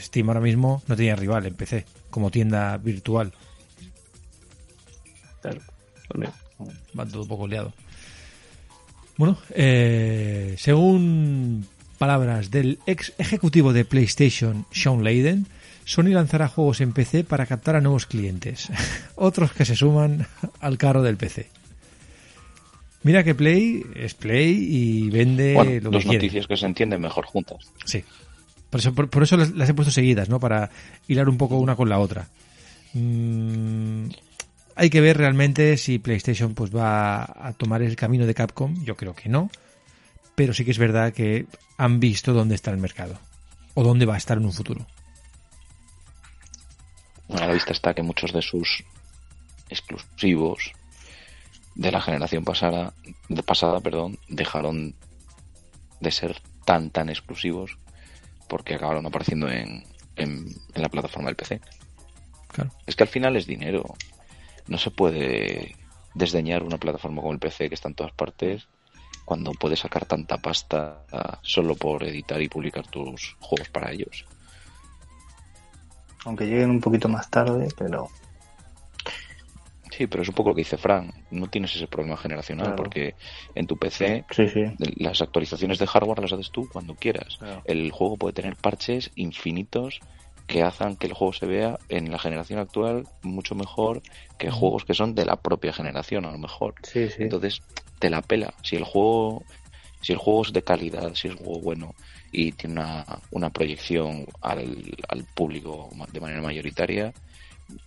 Steam 0.00 0.28
ahora 0.28 0.40
mismo 0.40 0.82
no 0.86 0.96
tiene 0.96 1.16
rival 1.16 1.44
en 1.46 1.54
PC 1.54 1.84
como 2.10 2.30
tienda 2.30 2.76
virtual. 2.78 3.32
Claro. 5.42 5.60
Va 6.98 7.04
todo 7.06 7.22
un 7.22 7.28
poco 7.28 7.46
liado. 7.48 7.72
Bueno, 9.16 9.36
eh, 9.50 10.54
según 10.58 11.66
palabras 11.98 12.50
del 12.50 12.78
ex 12.86 13.12
ejecutivo 13.18 13.72
de 13.72 13.84
PlayStation, 13.84 14.64
Sean 14.70 15.04
Layden, 15.04 15.46
Sony 15.84 16.08
lanzará 16.12 16.48
juegos 16.48 16.80
en 16.80 16.92
PC 16.92 17.24
para 17.24 17.46
captar 17.46 17.76
a 17.76 17.80
nuevos 17.80 18.06
clientes, 18.06 18.68
otros 19.16 19.52
que 19.52 19.64
se 19.64 19.74
suman 19.76 20.26
al 20.60 20.78
carro 20.78 21.02
del 21.02 21.16
PC. 21.16 21.48
Mira 23.02 23.22
que 23.24 23.34
Play 23.34 23.84
es 23.94 24.14
Play 24.14 24.56
y 24.70 25.08
vende 25.10 25.54
Bueno, 25.54 25.80
lo 25.82 25.90
dos 25.90 26.02
que 26.02 26.08
quiere. 26.10 26.24
noticias 26.26 26.46
que 26.46 26.56
se 26.56 26.66
entienden 26.66 27.00
mejor 27.00 27.26
juntas. 27.26 27.58
Sí. 27.84 28.04
Por 28.70 28.80
eso, 28.80 28.94
por, 28.94 29.08
por 29.08 29.22
eso 29.22 29.36
las, 29.36 29.52
las 29.52 29.68
he 29.68 29.74
puesto 29.74 29.92
seguidas, 29.92 30.28
¿no? 30.28 30.40
Para 30.40 30.70
hilar 31.06 31.28
un 31.28 31.38
poco 31.38 31.56
una 31.58 31.74
con 31.76 31.88
la 31.88 31.98
otra. 32.00 32.28
Mm, 32.92 34.08
hay 34.74 34.90
que 34.90 35.00
ver 35.00 35.16
realmente 35.16 35.76
si 35.76 35.98
PlayStation 35.98 36.54
pues 36.54 36.74
va 36.74 37.22
a 37.22 37.52
tomar 37.56 37.82
el 37.82 37.96
camino 37.96 38.26
de 38.26 38.34
Capcom. 38.34 38.84
Yo 38.84 38.96
creo 38.96 39.14
que 39.14 39.28
no. 39.28 39.50
Pero 40.38 40.54
sí 40.54 40.64
que 40.64 40.70
es 40.70 40.78
verdad 40.78 41.12
que 41.12 41.46
han 41.78 41.98
visto 41.98 42.32
dónde 42.32 42.54
está 42.54 42.70
el 42.70 42.76
mercado. 42.78 43.18
O 43.74 43.82
dónde 43.82 44.06
va 44.06 44.14
a 44.14 44.18
estar 44.18 44.38
en 44.38 44.44
un 44.44 44.52
futuro. 44.52 44.86
A 47.30 47.44
la 47.44 47.52
vista 47.52 47.72
está 47.72 47.92
que 47.92 48.04
muchos 48.04 48.32
de 48.32 48.40
sus 48.40 48.84
exclusivos 49.68 50.70
de 51.74 51.90
la 51.90 52.00
generación 52.00 52.44
pasada, 52.44 52.94
pasada 53.44 53.80
perdón, 53.80 54.16
dejaron 54.28 54.94
de 55.98 56.12
ser 56.12 56.40
tan 56.64 56.90
tan 56.90 57.08
exclusivos 57.08 57.76
porque 58.48 58.76
acabaron 58.76 59.06
apareciendo 59.06 59.50
en, 59.50 59.82
en, 60.14 60.54
en 60.72 60.82
la 60.82 60.88
plataforma 60.88 61.30
del 61.30 61.36
PC. 61.36 61.60
Claro. 62.46 62.70
Es 62.86 62.94
que 62.94 63.02
al 63.02 63.08
final 63.08 63.34
es 63.34 63.46
dinero. 63.46 63.96
No 64.68 64.78
se 64.78 64.92
puede 64.92 65.74
desdeñar 66.14 66.62
una 66.62 66.78
plataforma 66.78 67.22
como 67.22 67.32
el 67.32 67.40
PC 67.40 67.68
que 67.68 67.74
está 67.74 67.88
en 67.88 67.96
todas 67.96 68.12
partes 68.12 68.68
cuando 69.28 69.52
puedes 69.52 69.80
sacar 69.80 70.06
tanta 70.06 70.38
pasta 70.38 71.04
solo 71.42 71.74
por 71.74 72.02
editar 72.02 72.40
y 72.40 72.48
publicar 72.48 72.86
tus 72.86 73.36
juegos 73.40 73.68
para 73.68 73.92
ellos. 73.92 74.24
Aunque 76.24 76.46
lleguen 76.46 76.70
un 76.70 76.80
poquito 76.80 77.10
más 77.10 77.28
tarde, 77.28 77.68
pero 77.76 78.08
Sí, 79.90 80.06
pero 80.06 80.22
es 80.22 80.28
un 80.30 80.34
poco 80.34 80.50
lo 80.50 80.54
que 80.54 80.60
dice 80.60 80.78
Fran. 80.78 81.12
No 81.30 81.48
tienes 81.48 81.74
ese 81.76 81.88
problema 81.88 82.16
generacional 82.16 82.68
Claro. 82.68 82.76
porque 82.76 83.16
en 83.54 83.66
tu 83.66 83.76
PC 83.76 84.24
sí, 84.30 84.48
sí. 84.48 84.62
las 84.96 85.20
actualizaciones 85.20 85.78
de 85.78 85.86
hardware 85.86 86.20
las 86.20 86.32
haces 86.32 86.50
tú 86.50 86.66
cuando 86.72 86.94
quieras. 86.94 87.36
Claro. 87.38 87.60
El 87.66 87.90
juego 87.90 88.16
puede 88.16 88.32
tener 88.32 88.56
parches 88.56 89.10
infinitos 89.16 90.00
que 90.46 90.62
hacen 90.62 90.96
que 90.96 91.06
el 91.08 91.12
juego 91.12 91.34
se 91.34 91.44
vea 91.46 91.78
en 91.90 92.10
la 92.10 92.18
generación 92.18 92.60
actual 92.60 93.06
mucho 93.22 93.54
mejor 93.54 94.00
que 94.38 94.50
juegos 94.50 94.86
que 94.86 94.94
son 94.94 95.14
de 95.14 95.26
la 95.26 95.36
propia 95.36 95.74
generación 95.74 96.24
a 96.24 96.30
lo 96.32 96.38
mejor. 96.38 96.74
Sí, 96.84 97.10
sí. 97.10 97.24
Entonces 97.24 97.60
te 97.98 98.10
la 98.10 98.22
pela. 98.22 98.54
Si 98.62 98.76
el 98.76 98.84
juego 98.84 99.44
si 100.00 100.12
el 100.12 100.18
juego 100.18 100.42
es 100.44 100.52
de 100.52 100.62
calidad, 100.62 101.12
si 101.14 101.26
es 101.28 101.34
un 101.34 101.40
juego 101.44 101.60
bueno 101.60 101.94
y 102.30 102.52
tiene 102.52 102.74
una, 102.80 103.04
una 103.32 103.50
proyección 103.50 104.26
al, 104.42 104.96
al 105.08 105.24
público 105.34 105.90
de 106.12 106.20
manera 106.20 106.40
mayoritaria, 106.40 107.12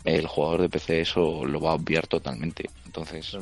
el 0.03 0.27
jugador 0.27 0.61
de 0.63 0.69
PC 0.69 1.01
eso 1.01 1.45
lo 1.45 1.61
va 1.61 1.71
a 1.71 1.75
obviar 1.75 2.07
totalmente. 2.07 2.69
Entonces, 2.85 3.33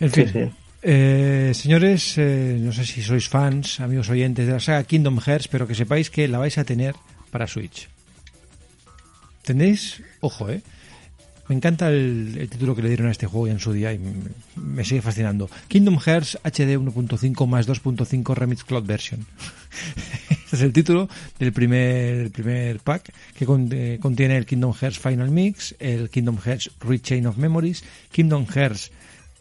En 0.00 0.10
Sí, 0.10 0.26
fin. 0.26 0.32
sí. 0.32 0.56
Eh, 0.84 1.52
señores, 1.54 2.18
eh, 2.18 2.56
no 2.58 2.72
sé 2.72 2.84
si 2.84 3.02
sois 3.02 3.28
fans, 3.28 3.78
amigos 3.78 4.10
oyentes 4.10 4.46
de 4.46 4.52
la 4.54 4.58
saga 4.60 4.82
Kingdom 4.82 5.20
Hearts, 5.20 5.46
pero 5.46 5.68
que 5.68 5.76
sepáis 5.76 6.10
que 6.10 6.26
la 6.26 6.38
vais 6.38 6.58
a 6.58 6.64
tener 6.64 6.96
para 7.30 7.46
Switch. 7.46 7.88
¿Tenéis? 9.42 10.02
Ojo, 10.20 10.50
¿eh? 10.50 10.60
Me 11.48 11.56
encanta 11.56 11.90
el, 11.90 12.48
título 12.50 12.74
que 12.76 12.82
le 12.82 12.88
dieron 12.88 13.08
a 13.08 13.10
este 13.10 13.26
juego 13.26 13.48
en 13.48 13.58
su 13.58 13.72
día 13.72 13.92
y 13.92 14.00
me, 14.56 14.84
sigue 14.84 15.02
fascinando. 15.02 15.50
Kingdom 15.68 15.98
Hearts 15.98 16.38
HD 16.44 16.78
1.5 16.78 17.46
más 17.46 17.68
2.5 17.68 18.34
Remix 18.34 18.64
Cloud 18.64 18.84
Version. 18.84 19.26
este 20.30 20.56
es 20.56 20.62
el 20.62 20.72
título 20.72 21.08
del 21.38 21.52
primer, 21.52 22.30
primer 22.30 22.78
pack 22.80 23.12
que 23.34 23.44
eh, 23.44 23.98
contiene 24.00 24.36
el 24.36 24.46
Kingdom 24.46 24.72
Hearts 24.72 24.98
Final 24.98 25.30
Mix, 25.30 25.74
el 25.80 26.10
Kingdom 26.10 26.38
Hearts 26.38 26.70
Rechain 26.80 27.26
of 27.26 27.36
Memories, 27.36 27.82
Kingdom 28.12 28.46
Hearts 28.46 28.92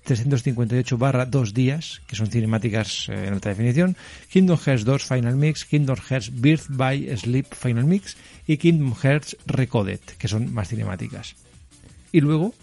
358 0.04 0.97
barra 0.97 1.26
2 1.28 1.54
días, 1.54 2.02
que 2.08 2.16
son 2.16 2.28
cinemáticas 2.28 3.08
eh, 3.10 3.28
en 3.28 3.34
alta 3.34 3.49
definición, 3.49 3.95
Kingdom 4.30 4.58
Hearts 4.58 4.84
2 4.84 5.06
Final 5.06 5.36
Mix, 5.36 5.66
Kingdom 5.66 5.97
Hearts 6.10 6.32
Birth 6.34 6.66
by 6.70 7.16
Sleep 7.18 7.54
Final 7.54 7.86
Mix 7.86 8.18
y 8.47 8.58
Kingdom 8.58 8.95
Hearts 8.95 9.38
Recoded, 9.45 9.99
que 10.18 10.28
son 10.28 10.52
más 10.52 10.70
cinemáticas. 10.70 11.36
Y 12.12 12.22
luego 12.22 12.53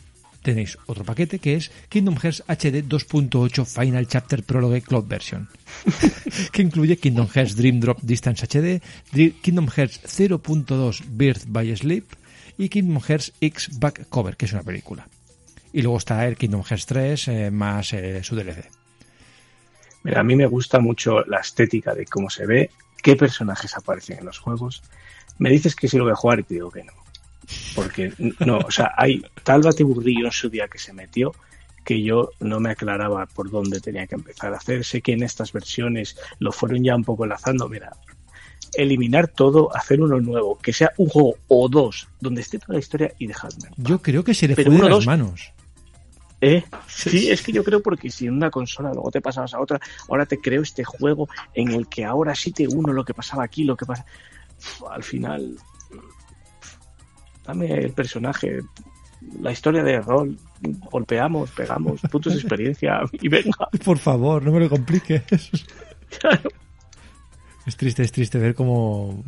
tenéis 0.43 0.79
otro 0.87 1.05
paquete 1.05 1.39
que 1.39 1.55
es 1.55 1.71
Kingdom 1.89 2.17
Hearts 2.17 2.43
HD 2.47 2.85
2.8 2.87 3.67
Final 3.67 4.07
Chapter 4.07 4.43
Prologue 4.43 4.83
Cloud 4.83 5.07
Version, 5.07 5.49
que 6.53 6.63
incluye 6.63 6.97
Kingdom 6.97 7.29
Hearts 7.29 7.57
Dream 7.57 7.81
Drop 7.81 7.99
Distance 8.03 8.47
HD, 8.47 8.81
Kingdom 9.43 9.69
Hearts 9.69 10.01
0.2 10.05 11.03
Birth 11.09 11.45
by 11.49 11.77
Sleep 11.77 12.05
y 12.57 12.69
Kingdom 12.69 13.01
Hearts 13.01 13.33
X 13.41 13.79
Back 13.79 14.09
Cover, 14.09 14.37
que 14.37 14.47
es 14.47 14.53
una 14.53 14.63
película. 14.63 15.07
Y 15.73 15.83
luego 15.83 15.99
está 15.99 16.27
el 16.27 16.37
Kingdom 16.37 16.63
Hearts 16.63 16.87
3 16.87 17.29
eh, 17.29 17.51
más 17.51 17.93
eh, 17.93 18.23
su 18.23 18.35
DLC. 18.35 18.71
Mira, 20.03 20.21
a 20.21 20.25
mí 20.25 20.37
me 20.37 20.47
gusta 20.47 20.79
mucho 20.79 21.21
la 21.25 21.41
estética 21.41 21.95
de 21.95 22.07
cómo 22.07 22.31
se 22.31 22.47
ve, 22.47 22.71
qué 23.03 23.17
personajes 23.17 23.77
aparecen 23.77 24.19
en 24.19 24.27
los 24.27 24.39
juegos. 24.39 24.83
Me 25.39 25.51
dices 25.51 25.77
que 25.77 25.89
sí 25.89 25.99
lo 25.99 26.05
voy 26.05 26.13
a 26.13 26.17
jugar 26.17 26.41
y 26.41 26.45
te 26.45 26.55
digo 26.55 26.71
que 26.71 26.85
no. 26.85 26.93
Porque 27.75 28.13
no, 28.45 28.59
o 28.59 28.71
sea, 28.71 28.93
hay 28.97 29.23
tal 29.43 29.63
batiburrillo 29.63 30.27
en 30.27 30.33
su 30.33 30.49
día 30.51 30.69
que 30.69 30.79
se 30.79 30.93
metió 30.93 31.33
que 31.85 32.03
yo 32.03 32.31
no 32.41 32.61
me 32.61 32.71
aclaraba 32.71 33.25
por 33.27 33.51
dónde 33.51 33.81
tenía 33.81 34.07
que 34.07 34.15
empezar 34.17 34.53
a 34.53 34.59
hacer. 34.59 34.85
Sé 34.85 35.01
que 35.01 35.13
en 35.13 35.23
estas 35.23 35.53
versiones 35.53 36.17
lo 36.39 36.53
fueron 36.53 36.85
ya 36.85 36.95
un 36.95 37.05
poco 37.05 37.25
enlazando. 37.25 37.67
Mira, 37.69 37.91
eliminar 38.75 39.29
todo, 39.29 39.75
hacer 39.75 40.01
uno 40.03 40.21
nuevo, 40.21 40.59
que 40.59 40.73
sea 40.75 40.93
un 40.99 41.09
juego 41.09 41.37
o 41.49 41.69
dos, 41.69 42.07
donde 42.21 42.43
esté 42.43 42.59
toda 42.59 42.75
la 42.75 42.81
historia 42.81 43.13
y 43.19 43.27
dejadme. 43.27 43.71
Yo 43.79 44.03
creo 44.03 44.23
que 44.23 44.35
se 44.35 44.47
le 44.49 44.55
Pero 44.55 44.67
fue 44.71 44.75
de 44.75 44.81
uno, 44.81 44.89
las 44.91 44.97
dos- 44.99 45.07
manos. 45.07 45.53
¿Eh? 46.41 46.63
Sí, 46.87 47.31
es 47.31 47.43
que 47.43 47.51
yo 47.53 47.65
creo 47.65 47.83
porque 47.83 48.11
si 48.11 48.27
en 48.27 48.35
una 48.35 48.51
consola 48.51 48.93
luego 48.93 49.11
te 49.11 49.21
pasabas 49.21 49.55
a 49.55 49.61
otra, 49.61 49.81
ahora 50.09 50.25
te 50.25 50.39
creo 50.39 50.63
este 50.63 50.85
juego 50.85 51.29
en 51.55 51.73
el 51.73 51.89
que 51.89 52.05
ahora 52.05 52.33
sí 52.35 52.53
te 52.53 52.69
uno 52.69 52.93
lo 52.93 53.05
que 53.05 53.13
pasaba 53.15 53.43
aquí, 53.43 53.65
lo 53.65 53.77
que 53.77 53.87
pasa. 53.87 54.05
Uf, 54.59 54.83
al 54.91 55.03
final, 55.03 55.57
dame 57.49 57.73
el 57.73 57.93
personaje, 57.93 58.61
la 59.41 59.51
historia 59.51 59.83
de 59.83 60.01
rol, 60.01 60.37
golpeamos, 60.93 61.51
pegamos, 61.51 62.01
puntos 62.03 62.35
de 62.35 62.39
experiencia 62.41 63.01
y 63.13 63.29
venga. 63.29 63.69
Por 63.85 63.99
favor, 63.99 64.43
no 64.45 64.53
me 64.53 64.61
lo 64.61 64.69
compliques. 64.69 65.23
Claro. 66.21 66.51
Es 67.67 67.77
triste, 67.77 68.03
es 68.03 68.13
triste 68.13 68.39
ver 68.39 68.55
cómo... 68.55 69.25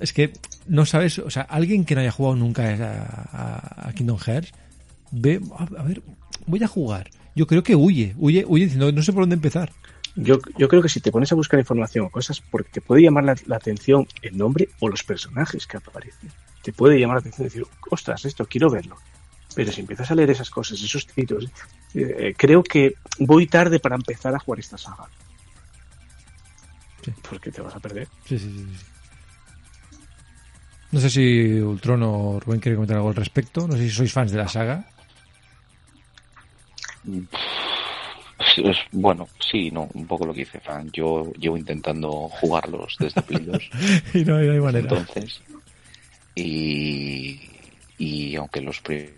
Es 0.00 0.12
que 0.12 0.32
no 0.66 0.86
sabes, 0.86 1.18
o 1.18 1.28
sea, 1.30 1.42
alguien 1.42 1.84
que 1.84 1.94
no 1.94 2.00
haya 2.02 2.10
jugado 2.10 2.36
nunca 2.36 2.62
a, 2.62 3.84
a- 3.84 3.88
a 3.88 3.92
Kingdom 3.92 4.18
Hearts, 4.18 4.52
ve, 5.10 5.40
a, 5.58 5.64
a 5.80 5.82
ver, 5.82 6.02
voy 6.46 6.62
a 6.62 6.68
jugar. 6.68 7.10
Yo 7.34 7.46
creo 7.46 7.62
que 7.62 7.74
huye, 7.76 8.14
huye, 8.18 8.44
huye 8.46 8.64
diciendo, 8.64 8.90
no 8.92 9.02
sé 9.02 9.12
por 9.12 9.22
dónde 9.22 9.34
empezar. 9.34 9.72
Yo, 10.14 10.38
yo 10.56 10.68
creo 10.68 10.80
que 10.80 10.88
si 10.88 11.00
te 11.00 11.12
pones 11.12 11.30
a 11.32 11.34
buscar 11.34 11.60
información 11.60 12.06
o 12.06 12.10
cosas, 12.10 12.40
porque 12.50 12.70
te 12.70 12.80
puede 12.80 13.02
llamar 13.02 13.24
la, 13.24 13.36
la 13.46 13.56
atención 13.56 14.06
el 14.22 14.38
nombre 14.38 14.68
o 14.80 14.88
los 14.88 15.02
personajes 15.02 15.66
que 15.66 15.76
aparecen. 15.76 16.30
Te 16.66 16.72
puede 16.72 16.98
llamar 16.98 17.18
la 17.18 17.20
atención 17.20 17.46
decir, 17.46 17.64
ostras, 17.92 18.24
esto 18.24 18.44
quiero 18.44 18.68
verlo. 18.68 18.96
Pero 19.54 19.70
si 19.70 19.82
empiezas 19.82 20.10
a 20.10 20.16
leer 20.16 20.30
esas 20.30 20.50
cosas, 20.50 20.82
esos 20.82 21.06
títulos, 21.06 21.48
eh, 21.94 22.34
creo 22.36 22.64
que 22.64 22.94
voy 23.20 23.46
tarde 23.46 23.78
para 23.78 23.94
empezar 23.94 24.34
a 24.34 24.40
jugar 24.40 24.58
esta 24.58 24.76
saga. 24.76 25.06
Sí. 27.04 27.12
Porque 27.30 27.52
te 27.52 27.60
vas 27.62 27.76
a 27.76 27.78
perder. 27.78 28.08
Sí, 28.24 28.36
sí, 28.36 28.50
sí. 28.50 28.66
No 30.90 30.98
sé 30.98 31.08
si 31.08 31.52
Ultron 31.60 32.02
o 32.02 32.40
Rubén 32.40 32.58
quiere 32.58 32.74
comentar 32.74 32.96
algo 32.96 33.10
al 33.10 33.14
respecto. 33.14 33.68
No 33.68 33.76
sé 33.76 33.84
si 33.84 33.90
sois 33.90 34.12
fans 34.12 34.32
de 34.32 34.38
la 34.38 34.48
saga. 34.48 34.90
es- 38.56 38.76
bueno, 38.90 39.28
sí, 39.38 39.70
no, 39.70 39.88
un 39.94 40.06
poco 40.08 40.26
lo 40.26 40.32
que 40.34 40.40
dice 40.40 40.58
Fran. 40.58 40.90
Yo 40.90 41.32
llevo 41.38 41.56
intentando 41.56 42.10
jugarlos 42.28 42.96
desde 42.98 43.22
Play 43.22 43.44
2. 43.44 43.70
y 44.14 44.24
no, 44.24 44.38
no 44.40 44.52
hay 44.52 44.60
manera. 44.60 44.88
entonces. 44.88 45.40
Y, 46.36 47.40
y 47.98 48.36
aunque 48.36 48.60
los 48.60 48.80
pri- 48.80 49.14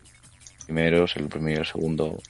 primeros, 0.65 1.17
el 1.17 1.29
primero 1.29 1.59
y 1.59 1.61
el 1.61 1.67
segundo, 1.67 2.23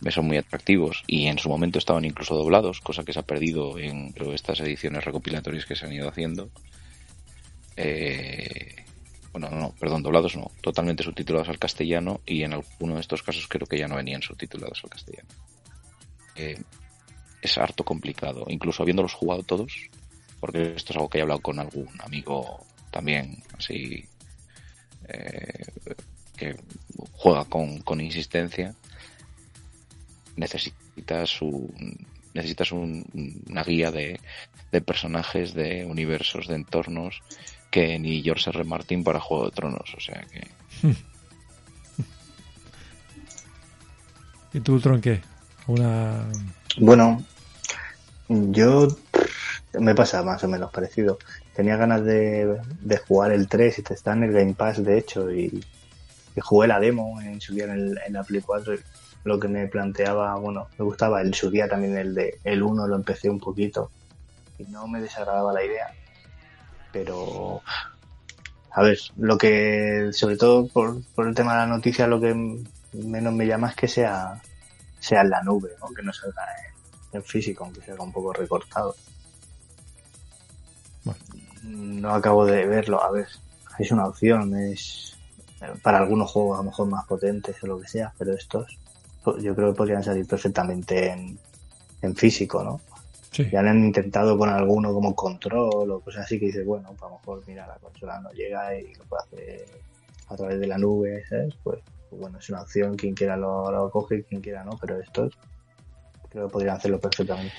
me 0.00 0.10
son 0.10 0.26
muy 0.26 0.36
atractivos 0.36 1.04
y 1.06 1.26
en 1.28 1.38
su 1.38 1.48
momento 1.48 1.78
estaban 1.78 2.04
incluso 2.04 2.34
doblados, 2.34 2.80
cosa 2.80 3.04
que 3.04 3.12
se 3.12 3.20
ha 3.20 3.22
perdido 3.22 3.78
en 3.78 4.12
estas 4.34 4.58
ediciones 4.60 5.04
recopilatorias 5.04 5.64
que 5.64 5.76
se 5.76 5.86
han 5.86 5.92
ido 5.92 6.08
haciendo. 6.08 6.50
Eh, 7.76 8.74
bueno, 9.32 9.48
no, 9.48 9.60
no, 9.60 9.74
perdón, 9.78 10.02
doblados 10.02 10.36
no, 10.36 10.50
totalmente 10.60 11.04
subtitulados 11.04 11.48
al 11.48 11.58
castellano 11.58 12.20
y 12.26 12.42
en 12.42 12.52
alguno 12.52 12.96
de 12.96 13.00
estos 13.00 13.22
casos 13.22 13.46
creo 13.46 13.66
que 13.66 13.78
ya 13.78 13.88
no 13.88 13.96
venían 13.96 14.22
subtitulados 14.22 14.80
al 14.82 14.90
castellano. 14.90 15.28
Eh, 16.34 16.60
es 17.40 17.58
harto 17.58 17.84
complicado, 17.84 18.44
incluso 18.48 18.82
habiéndolos 18.82 19.14
jugado 19.14 19.42
todos, 19.44 19.88
porque 20.40 20.74
esto 20.74 20.92
es 20.92 20.96
algo 20.96 21.08
que 21.08 21.18
he 21.18 21.22
hablado 21.22 21.40
con 21.40 21.60
algún 21.60 21.88
amigo 22.00 22.66
también, 22.90 23.42
así, 23.56 24.04
eh, 25.08 25.64
que 26.36 26.56
juega 27.12 27.44
con, 27.44 27.78
con 27.82 28.00
insistencia, 28.00 28.74
necesitas 30.36 31.40
un, 31.42 32.06
necesitas 32.34 32.72
un- 32.72 33.04
una 33.48 33.62
guía 33.64 33.90
de, 33.90 34.18
de 34.70 34.80
personajes, 34.80 35.54
de 35.54 35.84
universos, 35.84 36.46
de 36.48 36.54
entornos, 36.56 37.20
que 37.70 37.98
ni 37.98 38.22
George 38.22 38.50
R. 38.50 38.64
Martin 38.64 39.02
para 39.04 39.20
Juego 39.20 39.46
de 39.46 39.50
Tronos, 39.52 39.94
o 39.96 40.00
sea 40.00 40.22
que... 40.30 40.48
¿Y 44.54 44.60
tú, 44.60 44.78
Tron, 44.80 45.00
qué? 45.00 45.20
Una... 45.66 46.26
Bueno, 46.78 47.22
yo 48.28 48.88
me 49.78 49.94
pasa 49.94 50.22
más 50.22 50.42
o 50.44 50.48
menos 50.48 50.70
parecido. 50.70 51.18
Tenía 51.54 51.76
ganas 51.76 52.04
de, 52.04 52.58
jugar 53.06 53.32
el 53.32 53.48
3 53.48 53.78
y 53.78 53.92
está 53.92 54.12
en 54.14 54.24
el 54.24 54.32
Game 54.32 54.54
Pass, 54.54 54.82
de 54.82 54.98
hecho, 54.98 55.30
y, 55.30 55.62
jugué 56.40 56.66
la 56.66 56.80
demo 56.80 57.20
en 57.20 57.40
su 57.40 57.54
día 57.54 57.64
en, 57.64 57.70
el, 57.72 58.00
en 58.06 58.14
la 58.14 58.24
Play 58.24 58.40
4. 58.40 58.74
y 58.74 58.78
Lo 59.24 59.38
que 59.38 59.48
me 59.48 59.66
planteaba, 59.66 60.34
bueno, 60.36 60.68
me 60.78 60.84
gustaba 60.84 61.20
en 61.20 61.34
su 61.34 61.50
día 61.50 61.68
también 61.68 61.96
el 61.96 62.14
de 62.14 62.38
el 62.44 62.62
1, 62.62 62.86
lo 62.86 62.96
empecé 62.96 63.28
un 63.28 63.38
poquito 63.38 63.90
y 64.58 64.64
no 64.64 64.86
me 64.86 65.00
desagradaba 65.00 65.52
la 65.52 65.62
idea. 65.62 65.92
Pero, 66.90 67.60
a 68.70 68.82
ver, 68.82 68.98
lo 69.18 69.36
que, 69.36 70.10
sobre 70.12 70.36
todo 70.36 70.66
por, 70.68 71.02
por 71.14 71.28
el 71.28 71.34
tema 71.34 71.52
de 71.52 71.58
la 71.58 71.66
noticia, 71.66 72.06
lo 72.06 72.20
que 72.20 72.34
menos 72.92 73.34
me 73.34 73.46
llama 73.46 73.68
es 73.68 73.76
que 73.76 73.88
sea, 73.88 74.40
sea 75.00 75.20
en 75.20 75.30
la 75.30 75.42
nube, 75.42 75.70
¿no? 75.80 75.94
que 75.94 76.02
no 76.02 76.12
salga 76.14 76.42
en, 77.12 77.18
en 77.18 77.24
físico, 77.24 77.64
aunque 77.64 77.82
sea 77.82 77.94
un 77.98 78.12
poco 78.12 78.32
recortado. 78.32 78.94
No 81.62 82.10
acabo 82.10 82.44
de 82.44 82.66
verlo, 82.66 83.02
a 83.02 83.10
ver, 83.10 83.28
es 83.78 83.90
una 83.90 84.06
opción, 84.06 84.56
es 84.56 85.16
para 85.82 85.98
algunos 85.98 86.30
juegos 86.30 86.58
a 86.58 86.62
lo 86.62 86.70
mejor 86.70 86.88
más 86.88 87.06
potentes 87.06 87.62
o 87.62 87.66
lo 87.66 87.80
que 87.80 87.88
sea, 87.88 88.12
pero 88.18 88.34
estos 88.34 88.78
pues, 89.22 89.42
yo 89.42 89.54
creo 89.54 89.72
que 89.72 89.76
podrían 89.76 90.02
salir 90.02 90.26
perfectamente 90.26 91.10
en, 91.10 91.38
en 92.02 92.16
físico, 92.16 92.62
¿no? 92.62 92.80
Sí. 93.30 93.48
Ya 93.50 93.60
han 93.60 93.82
intentado 93.82 94.36
con 94.36 94.50
alguno 94.50 94.92
como 94.92 95.14
control 95.14 95.90
o 95.90 96.00
cosas 96.00 96.26
así 96.26 96.38
que 96.38 96.46
dices, 96.46 96.66
bueno, 96.66 96.88
pues 96.90 97.02
a 97.02 97.06
lo 97.06 97.18
mejor 97.18 97.42
mira, 97.46 97.66
la 97.66 97.76
consola 97.76 98.20
no 98.20 98.30
llega 98.32 98.78
y 98.78 98.94
lo 98.94 99.04
puede 99.04 99.22
hacer 99.22 99.66
a 100.28 100.36
través 100.36 100.60
de 100.60 100.66
la 100.66 100.78
nube, 100.78 101.24
¿sabes? 101.28 101.54
Pues, 101.62 101.80
pues 102.10 102.20
bueno, 102.20 102.38
es 102.38 102.50
una 102.50 102.62
opción, 102.62 102.96
quien 102.96 103.14
quiera 103.14 103.36
lo, 103.36 103.70
lo 103.70 103.90
coge 103.90 104.24
quien 104.24 104.42
quiera 104.42 104.64
no, 104.64 104.76
pero 104.78 105.00
estos 105.00 105.32
creo 106.28 106.46
que 106.46 106.52
podrían 106.52 106.76
hacerlo 106.76 107.00
perfectamente. 107.00 107.54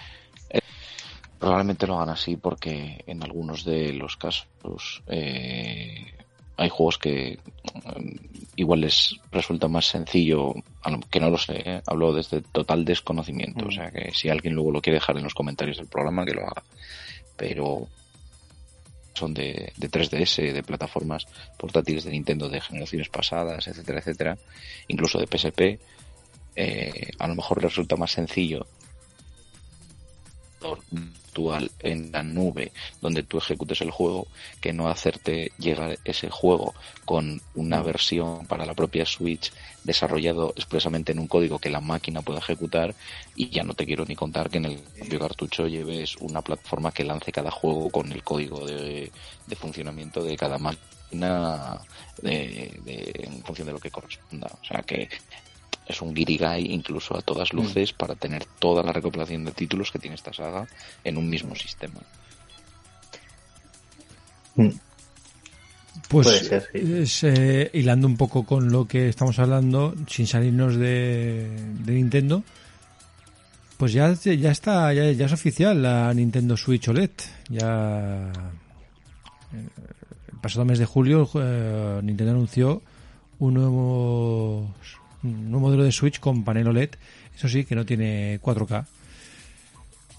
Probablemente 1.44 1.88
lo 1.88 1.96
hagan 1.96 2.12
así 2.12 2.38
porque 2.38 3.04
en 3.06 3.22
algunos 3.22 3.66
de 3.66 3.92
los 3.92 4.16
casos 4.16 5.04
eh, 5.08 6.06
hay 6.56 6.70
juegos 6.70 6.98
que 6.98 7.38
mm, 7.74 8.16
igual 8.56 8.80
les 8.80 9.20
resulta 9.30 9.68
más 9.68 9.88
sencillo, 9.88 10.54
que 11.12 11.20
no 11.20 11.30
lo 11.30 11.38
sé, 11.38 11.62
¿eh? 11.66 11.82
hablo 11.86 12.14
desde 12.14 12.40
total 12.40 12.86
desconocimiento, 12.86 13.66
o 13.68 13.72
sea 13.72 13.92
que 13.92 14.14
si 14.14 14.30
alguien 14.30 14.54
luego 14.54 14.72
lo 14.72 14.82
quiere 14.82 15.00
dejar 15.00 15.18
en 15.18 15.26
los 15.26 15.34
comentarios 15.34 15.76
del 15.76 15.88
programa, 15.88 16.24
que 16.24 16.34
lo 16.34 16.44
haga. 16.44 16.64
Pero 17.36 17.90
son 19.14 19.34
de, 19.34 19.74
de 19.76 19.92
3DS, 19.92 20.54
de 20.54 20.64
plataformas 20.64 21.28
portátiles 21.58 22.06
de 22.06 22.12
Nintendo 22.12 22.48
de 22.48 22.62
generaciones 22.62 23.10
pasadas, 23.10 23.68
etcétera, 23.68 24.00
etcétera, 24.00 24.38
incluso 24.88 25.20
de 25.20 25.28
PSP, 25.28 25.78
eh, 26.56 27.12
a 27.20 27.28
lo 27.28 27.36
mejor 27.36 27.62
resulta 27.62 27.98
más 27.98 28.14
sencillo 28.14 28.66
virtual 31.34 31.72
en 31.80 32.12
la 32.12 32.22
nube 32.24 32.72
donde 33.02 33.24
tú 33.24 33.38
ejecutes 33.40 33.82
el 33.82 33.90
juego 33.92 34.28
que 34.62 34.72
no 34.72 34.88
hacerte 34.88 35.52
llegar 35.58 35.98
ese 36.06 36.30
juego 36.30 36.74
con 37.06 37.42
una 37.56 37.82
versión 37.82 38.46
para 38.46 38.66
la 38.66 38.74
propia 38.76 39.06
Switch 39.06 39.52
desarrollado 39.84 40.54
expresamente 40.56 41.12
en 41.12 41.20
un 41.20 41.28
código 41.28 41.58
que 41.60 41.70
la 41.72 41.82
máquina 41.82 42.22
pueda 42.22 42.40
ejecutar 42.40 42.94
y 43.36 43.50
ya 43.50 43.64
no 43.64 43.74
te 43.74 43.86
quiero 43.86 44.06
ni 44.06 44.16
contar 44.16 44.50
que 44.50 44.58
en 44.60 44.66
el 44.66 44.78
propio 44.80 45.20
cartucho 45.20 45.68
lleves 45.68 46.16
una 46.18 46.42
plataforma 46.42 46.92
que 46.92 47.04
lance 47.04 47.32
cada 47.32 47.52
juego 47.52 47.90
con 47.90 48.12
el 48.12 48.24
código 48.24 48.66
de, 48.66 49.12
de 49.48 49.56
funcionamiento 49.56 50.24
de 50.24 50.38
cada 50.38 50.58
máquina 50.58 51.80
de- 52.22 52.80
de- 52.86 53.12
en 53.26 53.44
función 53.44 53.68
de 53.68 53.74
lo 53.74 53.80
que 53.80 53.92
corresponda. 53.92 54.48
O 54.62 54.66
sea 54.66 54.82
que 54.84 55.10
es 55.86 56.02
un 56.02 56.14
guirigay 56.14 56.72
incluso 56.72 57.18
a 57.18 57.22
todas 57.22 57.54
luces 57.54 57.94
para 57.94 58.16
tener 58.16 58.46
toda 58.60 58.84
la 58.84 58.94
recopilación 58.94 59.46
de 59.46 59.52
títulos 59.52 59.92
que 59.92 60.00
tiene 60.00 60.16
esta 60.16 60.34
saga 60.34 60.68
en 61.04 61.18
un 61.18 61.30
mismo 61.30 61.56
sistema. 61.56 62.02
Pues 64.56 64.78
Puede 66.10 66.40
ser, 66.40 66.70
sí. 66.72 66.94
es, 67.02 67.24
eh, 67.24 67.72
hilando 67.74 68.08
un 68.08 68.18
poco 68.18 68.46
con 68.46 68.72
lo 68.72 68.88
que 68.88 69.10
estamos 69.10 69.40
hablando, 69.40 69.96
sin 70.08 70.28
salirnos 70.28 70.76
de, 70.76 71.50
de 71.80 71.94
Nintendo, 71.94 72.44
pues 73.78 73.94
ya, 73.94 74.14
ya 74.14 74.52
está, 74.52 74.94
ya, 74.94 75.12
ya 75.12 75.26
es 75.26 75.34
oficial 75.34 75.82
la 75.82 76.14
Nintendo 76.14 76.56
Switch 76.56 76.88
OLED. 76.88 77.12
Ya 77.50 78.32
eh, 79.52 79.68
el 80.32 80.40
pasado 80.40 80.64
mes 80.64 80.80
de 80.80 80.86
julio 80.86 81.30
eh, 81.36 82.00
Nintendo 82.02 82.32
anunció 82.32 82.82
un 83.40 83.54
nuevo, 83.56 84.74
un 85.24 85.52
modelo 85.52 85.84
de 85.84 85.92
Switch 85.92 86.20
con 86.20 86.44
panel 86.44 86.68
OLED. 86.68 86.90
Eso 87.36 87.48
sí, 87.50 87.64
que 87.66 87.76
no 87.76 87.86
tiene 87.86 88.40
4K. 88.42 88.86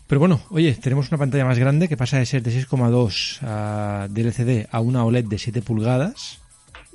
Pero 0.07 0.19
bueno, 0.19 0.41
oye, 0.51 0.75
tenemos 0.75 1.09
una 1.09 1.19
pantalla 1.19 1.45
más 1.45 1.59
grande 1.59 1.89
que 1.89 1.97
pasa 1.97 2.19
de 2.19 2.27
ser 2.27 2.43
de 2.43 2.51
6,2 2.51 3.39
a- 3.43 4.07
de 4.11 4.21
LCD 4.23 4.67
a 4.71 4.81
una 4.81 5.05
OLED 5.05 5.25
de 5.25 5.39
7 5.39 5.63
pulgadas 5.63 6.39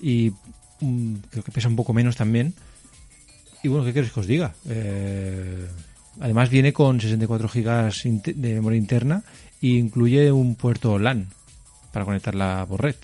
y 0.01 0.31
mm, 0.81 1.15
creo 1.31 1.43
que 1.43 1.51
pesa 1.51 1.67
un 1.67 1.75
poco 1.75 1.93
menos 1.93 2.15
también. 2.15 2.53
Y 3.63 3.67
bueno, 3.67 3.83
¿qué 3.83 3.93
queréis 3.93 4.13
que 4.13 4.19
os 4.19 4.27
diga? 4.27 4.53
Eh, 4.69 5.67
además 6.21 6.49
viene 6.49 6.71
con 6.71 7.01
64 7.01 7.49
GB 7.49 8.33
de 8.35 8.53
memoria 8.53 8.77
interna 8.77 9.23
e 9.61 9.67
incluye 9.69 10.31
un 10.31 10.55
puerto 10.55 10.97
LAN 10.99 11.27
para 11.91 12.05
conectarla 12.05 12.65
por 12.69 12.81
red. 12.83 12.95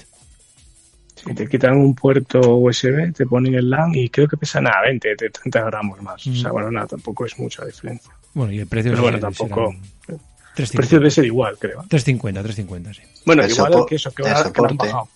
Si 1.25 1.33
te 1.33 1.47
quitan 1.49 1.75
un 1.77 1.95
puerto 1.95 2.39
USB, 2.57 3.11
te 3.13 3.25
ponen 3.25 3.55
el 3.55 3.69
LAN 3.69 3.95
y 3.95 4.09
creo 4.09 4.27
que 4.27 4.37
pesa 4.37 4.61
nada, 4.61 4.81
20, 4.83 5.15
de 5.15 5.29
30 5.29 5.61
gramos 5.65 6.01
más. 6.01 6.25
O 6.27 6.33
sea, 6.35 6.49
Mm. 6.49 6.53
bueno, 6.53 6.71
nada, 6.71 6.87
tampoco 6.87 7.25
es 7.25 7.37
mucha 7.39 7.65
diferencia. 7.65 8.11
Bueno, 8.33 8.51
y 8.53 8.59
el 8.59 8.67
precio 8.67 8.91
Pero 8.91 9.01
bueno, 9.03 9.19
tampoco. 9.19 9.73
El 10.07 10.67
precio 10.69 10.99
debe 10.99 11.09
ser 11.11 11.25
igual, 11.25 11.57
creo. 11.57 11.83
350, 11.89 12.41
350, 12.43 12.93
sí. 12.93 13.01
Bueno, 13.25 13.43
El 13.43 13.51
igual 13.51 13.85
que 13.87 13.95
eso, 13.95 14.11
que, 14.11 14.23
va- 14.23 14.51
que 14.53 14.61
lo 14.61 14.67
han 14.69 14.77
bajado. 14.77 15.09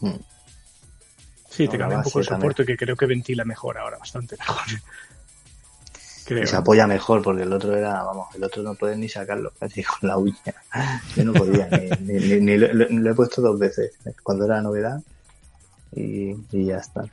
Mm. 0.00 0.10
Sí, 1.50 1.64
No, 1.64 1.70
te 1.70 1.78
cambia 1.78 1.98
un 1.98 2.04
poco 2.04 2.20
el 2.20 2.26
también. 2.26 2.50
soporte 2.52 2.64
que 2.66 2.76
creo 2.76 2.94
que 2.96 3.06
ventila 3.06 3.44
mejor 3.44 3.78
ahora, 3.78 3.98
bastante 3.98 4.36
mejor. 4.38 4.62
Creo. 6.26 6.46
Se 6.46 6.56
apoya 6.56 6.86
mejor 6.86 7.22
porque 7.22 7.42
el 7.44 7.52
otro 7.54 7.74
era, 7.74 8.02
vamos, 8.02 8.26
el 8.34 8.44
otro 8.44 8.62
no 8.62 8.74
puedes 8.74 8.98
ni 8.98 9.08
sacarlo 9.08 9.50
casi 9.58 9.82
con 9.82 10.08
la 10.10 10.18
uña. 10.18 10.36
Yo 11.16 11.24
no 11.24 11.32
podía, 11.32 11.66
ni, 11.70 12.12
ni- 12.12 12.20
ni- 12.28 12.40
ni 12.40 12.58
lo, 12.58 12.70
lo- 12.74 12.86
lo 12.90 13.10
he 13.10 13.14
puesto 13.14 13.40
dos 13.40 13.58
veces, 13.58 13.92
cuando 14.22 14.44
era 14.44 14.60
novedad 14.60 15.00
y, 15.94 16.34
y 16.52 16.64
ya 16.66 16.78
está. 16.78 17.02
No 17.02 17.08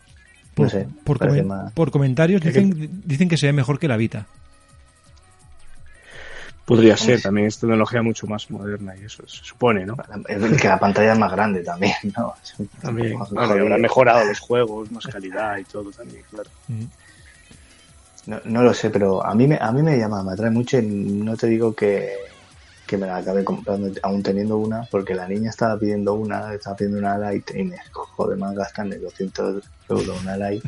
Por, 0.56 0.70
sé, 0.70 0.88
por, 1.04 1.18
parece 1.20 1.44
comen- 1.44 1.48
más- 1.48 1.72
por 1.74 1.92
comentarios 1.92 2.42
dicen, 2.42 3.02
dicen 3.06 3.28
que 3.30 3.38
se 3.38 3.48
ve 3.48 3.54
mejor 3.54 3.78
que 3.80 3.88
la 3.88 3.98
Vita. 3.98 4.26
Podría 6.66 6.98
ser, 6.98 7.22
también 7.22 7.46
es 7.46 7.60
tecnología 7.60 8.02
mucho 8.02 8.26
más 8.26 8.50
moderna 8.50 8.96
y 9.00 9.06
eso 9.06 9.22
se 9.28 9.44
supone, 9.44 9.86
¿no? 9.86 9.96
que 10.60 10.68
la 10.68 10.80
pantalla 10.80 11.14
es 11.14 11.20
más 11.20 11.32
grande 11.32 11.62
también, 11.62 11.94
¿no? 12.18 12.34
También. 12.82 13.20
jodido. 13.20 13.42
habrá 13.42 13.78
mejorado 13.78 14.26
los 14.26 14.40
juegos, 14.40 14.92
más 14.92 15.06
calidad 15.06 15.58
y 15.60 15.64
todo 15.66 15.92
también, 15.92 16.24
claro. 16.32 16.50
No, 18.26 18.40
no 18.46 18.64
lo 18.64 18.74
sé, 18.74 18.90
pero 18.90 19.24
a 19.24 19.36
mí 19.36 19.46
me, 19.48 19.60
a 19.62 19.72
mí 19.72 19.84
me 19.84 19.96
llama, 19.96 20.24
me 20.24 20.32
atrae 20.32 20.50
mucho 20.50 20.80
y 20.80 20.82
no 20.88 21.38
te 21.38 21.46
digo 21.46 21.76
que, 21.76 22.14
que 22.88 22.98
me 22.98 23.08
la 23.08 23.18
acabé 23.18 23.44
comprando 23.44 23.90
aún 24.04 24.22
teniendo 24.22 24.58
una, 24.58 24.84
porque 24.92 25.16
la 25.16 25.28
niña 25.28 25.50
estaba 25.50 25.78
pidiendo 25.80 26.14
una, 26.14 26.54
estaba 26.54 26.76
pidiendo 26.76 27.00
una 27.00 27.18
Lite 27.32 27.60
y 27.60 27.64
me 27.64 27.78
jode 27.92 28.36
más 28.36 28.54
gastarme 28.56 28.98
200 28.98 29.64
euros 29.90 30.22
una 30.22 30.38
Lite. 30.38 30.68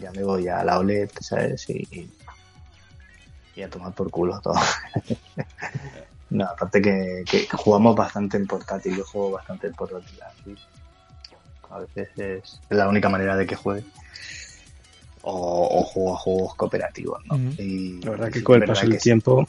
ya 0.00 0.12
me 0.12 0.22
voy 0.22 0.46
a 0.48 0.62
la 0.64 0.78
OLED, 0.78 1.10
¿sabes? 1.20 1.68
Y, 1.68 1.82
y- 1.90 2.10
y 3.56 3.62
a 3.62 3.68
tomar 3.68 3.92
por 3.92 4.10
culo 4.10 4.40
todo. 4.40 4.54
no, 6.30 6.44
aparte 6.44 6.80
que, 6.80 7.24
que 7.28 7.48
jugamos 7.56 7.96
bastante 7.96 8.36
en 8.36 8.46
portátil, 8.46 8.96
yo 8.96 9.04
juego 9.04 9.32
bastante 9.32 9.66
en 9.66 9.74
portátil. 9.74 10.18
así. 10.22 10.54
A 11.68 11.78
veces 11.80 12.08
es, 12.16 12.60
la 12.70 12.88
única 12.88 13.08
manera 13.08 13.36
de 13.36 13.46
que 13.46 13.56
juegue. 13.56 13.84
O, 15.22 15.68
o 15.80 15.82
juego 15.84 16.14
a 16.14 16.18
juegos 16.18 16.54
cooperativos, 16.54 17.20
¿no? 17.26 17.36
Y 17.58 18.00
La 18.02 18.10
verdad 18.12 18.30
que 18.32 18.42
con 18.42 18.62
el 18.62 18.66
paso 18.68 18.86
del 18.86 18.98
tiempo. 18.98 19.46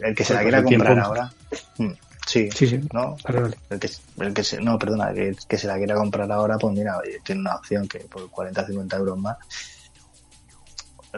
El 0.00 0.14
que 0.14 0.24
se 0.24 0.34
con 0.34 0.50
la 0.50 0.58
el 0.58 0.64
quiera 0.64 0.78
comprar 0.78 0.98
ahora. 0.98 1.32
mm, 1.78 1.92
Sí, 2.26 2.50
Sí, 2.50 2.66
sí. 2.66 2.80
¿no? 2.92 3.16
Vale, 3.24 3.40
vale. 3.40 3.56
El 3.70 3.78
que, 3.78 3.88
el 4.18 4.34
que 4.34 4.42
se, 4.42 4.60
no, 4.60 4.76
perdona, 4.78 5.14
que, 5.14 5.36
que 5.48 5.56
se 5.58 5.68
la 5.68 5.76
quiera 5.76 5.94
comprar 5.94 6.30
ahora, 6.32 6.58
pues 6.58 6.74
mira, 6.76 6.98
oye, 6.98 7.20
tiene 7.24 7.42
una 7.42 7.54
opción 7.54 7.86
que 7.86 8.00
por 8.00 8.28
40 8.30 8.62
o 8.62 8.66
50 8.66 8.96
euros 8.96 9.18
más, 9.18 9.36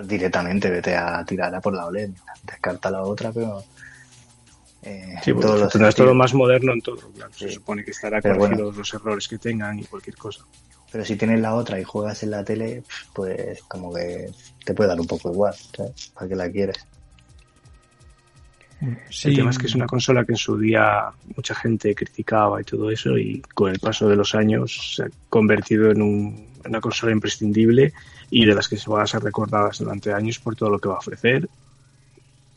directamente 0.04 0.70
vete 0.70 0.94
a 0.94 1.24
tirarla 1.24 1.60
por 1.60 1.74
la 1.74 1.86
OLED, 1.86 2.10
descarta 2.44 2.90
la 2.90 3.02
otra, 3.02 3.32
pero... 3.32 3.64
Eh, 4.82 5.16
Sí, 5.24 5.30
en 5.30 5.36
porque 5.36 5.46
todos 5.48 5.60
los 5.60 5.72
tendrás 5.72 5.94
todo 5.94 6.14
más 6.14 6.32
moderno 6.34 6.72
en 6.72 6.80
todo, 6.82 7.10
claro. 7.10 7.32
Se 7.32 7.48
Sí. 7.48 7.54
supone 7.54 7.84
que 7.84 7.90
estará 7.90 8.20
bueno. 8.20 8.38
corregidos 8.38 8.76
los 8.76 8.94
errores 8.94 9.26
que 9.28 9.38
tengan 9.38 9.78
y 9.78 9.84
cualquier 9.84 10.16
cosa. 10.16 10.44
Pero 10.92 11.04
si 11.04 11.16
tienes 11.16 11.40
la 11.40 11.54
otra 11.54 11.80
y 11.80 11.84
juegas 11.84 12.22
en 12.22 12.30
la 12.30 12.44
tele, 12.44 12.82
pues 13.12 13.60
como 13.62 13.92
que 13.92 14.30
te 14.64 14.74
puede 14.74 14.88
dar 14.88 15.00
un 15.00 15.06
poco 15.06 15.32
igual, 15.32 15.54
¿sabes? 15.76 16.12
¿Para 16.14 16.28
qué 16.28 16.36
la 16.36 16.50
quieres? 16.50 16.76
Sí. 19.10 19.30
El 19.30 19.36
tema 19.36 19.50
es 19.50 19.58
que 19.58 19.66
es 19.66 19.74
una 19.74 19.86
consola 19.86 20.24
que 20.24 20.32
en 20.32 20.36
su 20.38 20.56
día 20.56 21.10
mucha 21.36 21.54
gente 21.54 21.94
criticaba 21.94 22.60
y 22.60 22.64
todo 22.64 22.90
eso 22.90 23.18
y 23.18 23.40
con 23.54 23.70
el 23.72 23.80
paso 23.80 24.08
de 24.08 24.14
los 24.16 24.34
años 24.36 24.94
se 24.96 25.02
ha 25.04 25.08
convertido 25.28 25.90
en, 25.90 26.00
un- 26.02 26.48
una 26.64 26.80
consola 26.80 27.10
imprescindible 27.12 27.92
y 28.30 28.44
de 28.46 28.54
las 28.54 28.68
que 28.68 28.76
se 28.76 28.88
van 28.90 29.02
a 29.02 29.06
ser 29.06 29.22
recordadas 29.22 29.78
durante 29.78 30.12
años 30.12 30.38
por 30.38 30.54
todo 30.54 30.70
lo 30.70 30.78
que 30.78 30.88
va 30.88 30.96
a 30.96 30.98
ofrecer, 30.98 31.48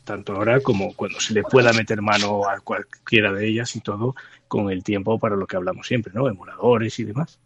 tanto 0.04 0.34
ahora 0.34 0.60
como 0.60 0.94
cuando 0.94 1.18
se 1.18 1.32
le 1.34 1.42
pueda 1.42 1.72
meter 1.72 2.00
mano 2.02 2.48
a 2.48 2.60
cualquiera 2.60 3.32
de 3.32 3.48
ellas 3.48 3.74
y 3.74 3.80
todo 3.80 4.14
con 4.48 4.70
el 4.70 4.84
tiempo 4.84 5.18
para 5.18 5.34
lo 5.36 5.46
que 5.46 5.56
hablamos 5.56 5.86
siempre, 5.86 6.12
¿no? 6.14 6.28
Emuladores 6.28 6.98
y 6.98 7.04
demás. 7.04 7.38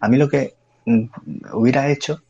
A 0.00 0.08
mí 0.08 0.16
lo 0.18 0.28
que 0.28 0.54
mm, 0.86 1.04
hubiera 1.54 1.90
hecho, 1.90 2.22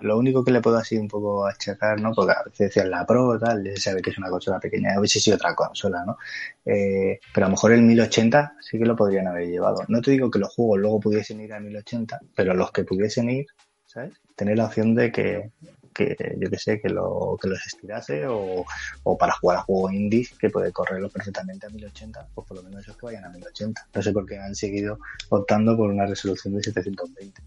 lo 0.00 0.18
único 0.18 0.44
que 0.44 0.52
le 0.52 0.60
puedo 0.60 0.76
así 0.76 0.96
un 0.96 1.08
poco 1.08 1.46
achacar, 1.46 2.00
¿no? 2.00 2.12
Porque 2.12 2.32
a 2.32 2.42
veces 2.44 2.68
decían 2.68 2.90
la 2.90 3.06
Pro, 3.06 3.38
tal, 3.38 3.64
se 3.74 3.76
sabe 3.76 4.02
que 4.02 4.10
es 4.10 4.18
una 4.18 4.30
consola 4.30 4.58
pequeña, 4.60 4.98
hubiese 4.98 5.20
sido 5.20 5.36
otra 5.36 5.54
consola, 5.54 6.04
¿no? 6.04 6.16
Eh, 6.64 7.20
pero 7.32 7.46
a 7.46 7.48
lo 7.48 7.52
mejor 7.52 7.72
el 7.72 7.82
1080 7.82 8.56
sí 8.60 8.78
que 8.78 8.84
lo 8.84 8.96
podrían 8.96 9.26
haber 9.26 9.48
llevado. 9.48 9.84
No 9.88 10.00
te 10.00 10.12
digo 10.12 10.30
que 10.30 10.38
los 10.38 10.54
juegos 10.54 10.78
luego 10.78 11.00
pudiesen 11.00 11.40
ir 11.40 11.52
a 11.52 11.60
1080, 11.60 12.20
pero 12.34 12.54
los 12.54 12.70
que 12.72 12.84
pudiesen 12.84 13.30
ir, 13.30 13.46
¿sabes? 13.86 14.12
Tener 14.36 14.56
la 14.56 14.66
opción 14.66 14.94
de 14.94 15.12
que, 15.12 15.50
que 15.92 16.16
yo 16.38 16.50
que 16.50 16.58
sé, 16.58 16.80
que, 16.80 16.88
lo, 16.88 17.38
que 17.40 17.48
los 17.48 17.64
estirase 17.66 18.26
o, 18.26 18.64
o 19.02 19.18
para 19.18 19.34
jugar 19.34 19.58
a 19.58 19.62
juegos 19.62 19.92
indies 19.92 20.30
que 20.38 20.50
puede 20.50 20.72
correrlo 20.72 21.08
perfectamente 21.08 21.66
a 21.66 21.70
1080, 21.70 22.28
pues 22.34 22.46
por 22.46 22.56
lo 22.56 22.62
menos 22.62 22.82
esos 22.82 22.96
que 22.96 23.06
vayan 23.06 23.24
a 23.24 23.28
1080. 23.28 23.88
No 23.94 24.02
sé 24.02 24.12
por 24.12 24.26
qué 24.26 24.38
han 24.38 24.54
seguido 24.54 24.98
optando 25.28 25.76
por 25.76 25.90
una 25.90 26.06
resolución 26.06 26.54
de 26.54 26.62
720. 26.62 27.42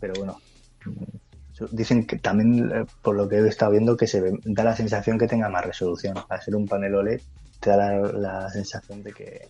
Pero 0.00 0.14
bueno, 0.14 0.38
dicen 1.70 2.06
que 2.06 2.18
también, 2.18 2.70
eh, 2.74 2.84
por 3.02 3.14
lo 3.16 3.28
que 3.28 3.36
he 3.36 3.48
estado 3.48 3.72
viendo, 3.72 3.96
que 3.96 4.06
se 4.06 4.20
ve- 4.20 4.38
da 4.44 4.64
la 4.64 4.76
sensación 4.76 5.18
que 5.18 5.26
tenga 5.28 5.48
más 5.48 5.64
resolución. 5.64 6.16
Al 6.28 6.42
ser 6.42 6.56
un 6.56 6.66
panel 6.66 6.94
OLED, 6.94 7.20
te 7.60 7.70
da 7.70 7.76
la, 7.76 8.12
la 8.12 8.50
sensación 8.50 9.02
de 9.02 9.12
que, 9.12 9.48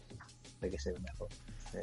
de 0.61 0.71
que 0.71 0.79
se 0.79 0.93
ve 0.93 0.99
mejor. 1.01 1.29
Eh, 1.75 1.81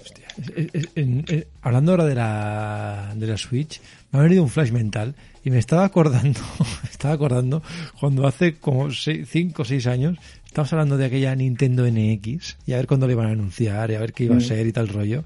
Eh, 0.55 0.69
eh, 0.73 0.85
en- 0.95 1.25
eh, 1.27 1.47
hablando 1.61 1.91
ahora 1.91 2.05
de 2.05 2.15
la, 2.15 3.13
de 3.15 3.27
la 3.27 3.37
Switch, 3.37 3.81
me 4.11 4.19
ha 4.19 4.21
venido 4.23 4.41
un 4.43 4.49
flash 4.49 4.71
mental 4.71 5.15
y 5.43 5.49
me 5.49 5.57
estaba 5.59 5.83
acordando, 5.83 6.39
estaba 6.89 7.13
acordando 7.13 7.61
cuando 7.99 8.25
hace 8.25 8.55
como 8.55 8.89
5 8.91 9.61
o 9.61 9.65
6 9.65 9.87
años 9.87 10.17
estábamos 10.45 10.71
hablando 10.73 10.97
de 10.97 11.05
aquella 11.05 11.35
Nintendo 11.35 11.85
NX 11.85 12.57
y 12.65 12.73
a 12.73 12.77
ver 12.77 12.87
cuándo 12.87 13.07
le 13.07 13.13
iban 13.13 13.27
a 13.27 13.31
anunciar 13.31 13.91
y 13.91 13.95
a 13.95 13.99
ver 13.99 14.13
qué 14.13 14.25
iba 14.25 14.35
a 14.35 14.39
Mm. 14.39 14.41
ser 14.41 14.65
y 14.67 14.71
tal 14.71 14.87
rollo. 14.87 15.23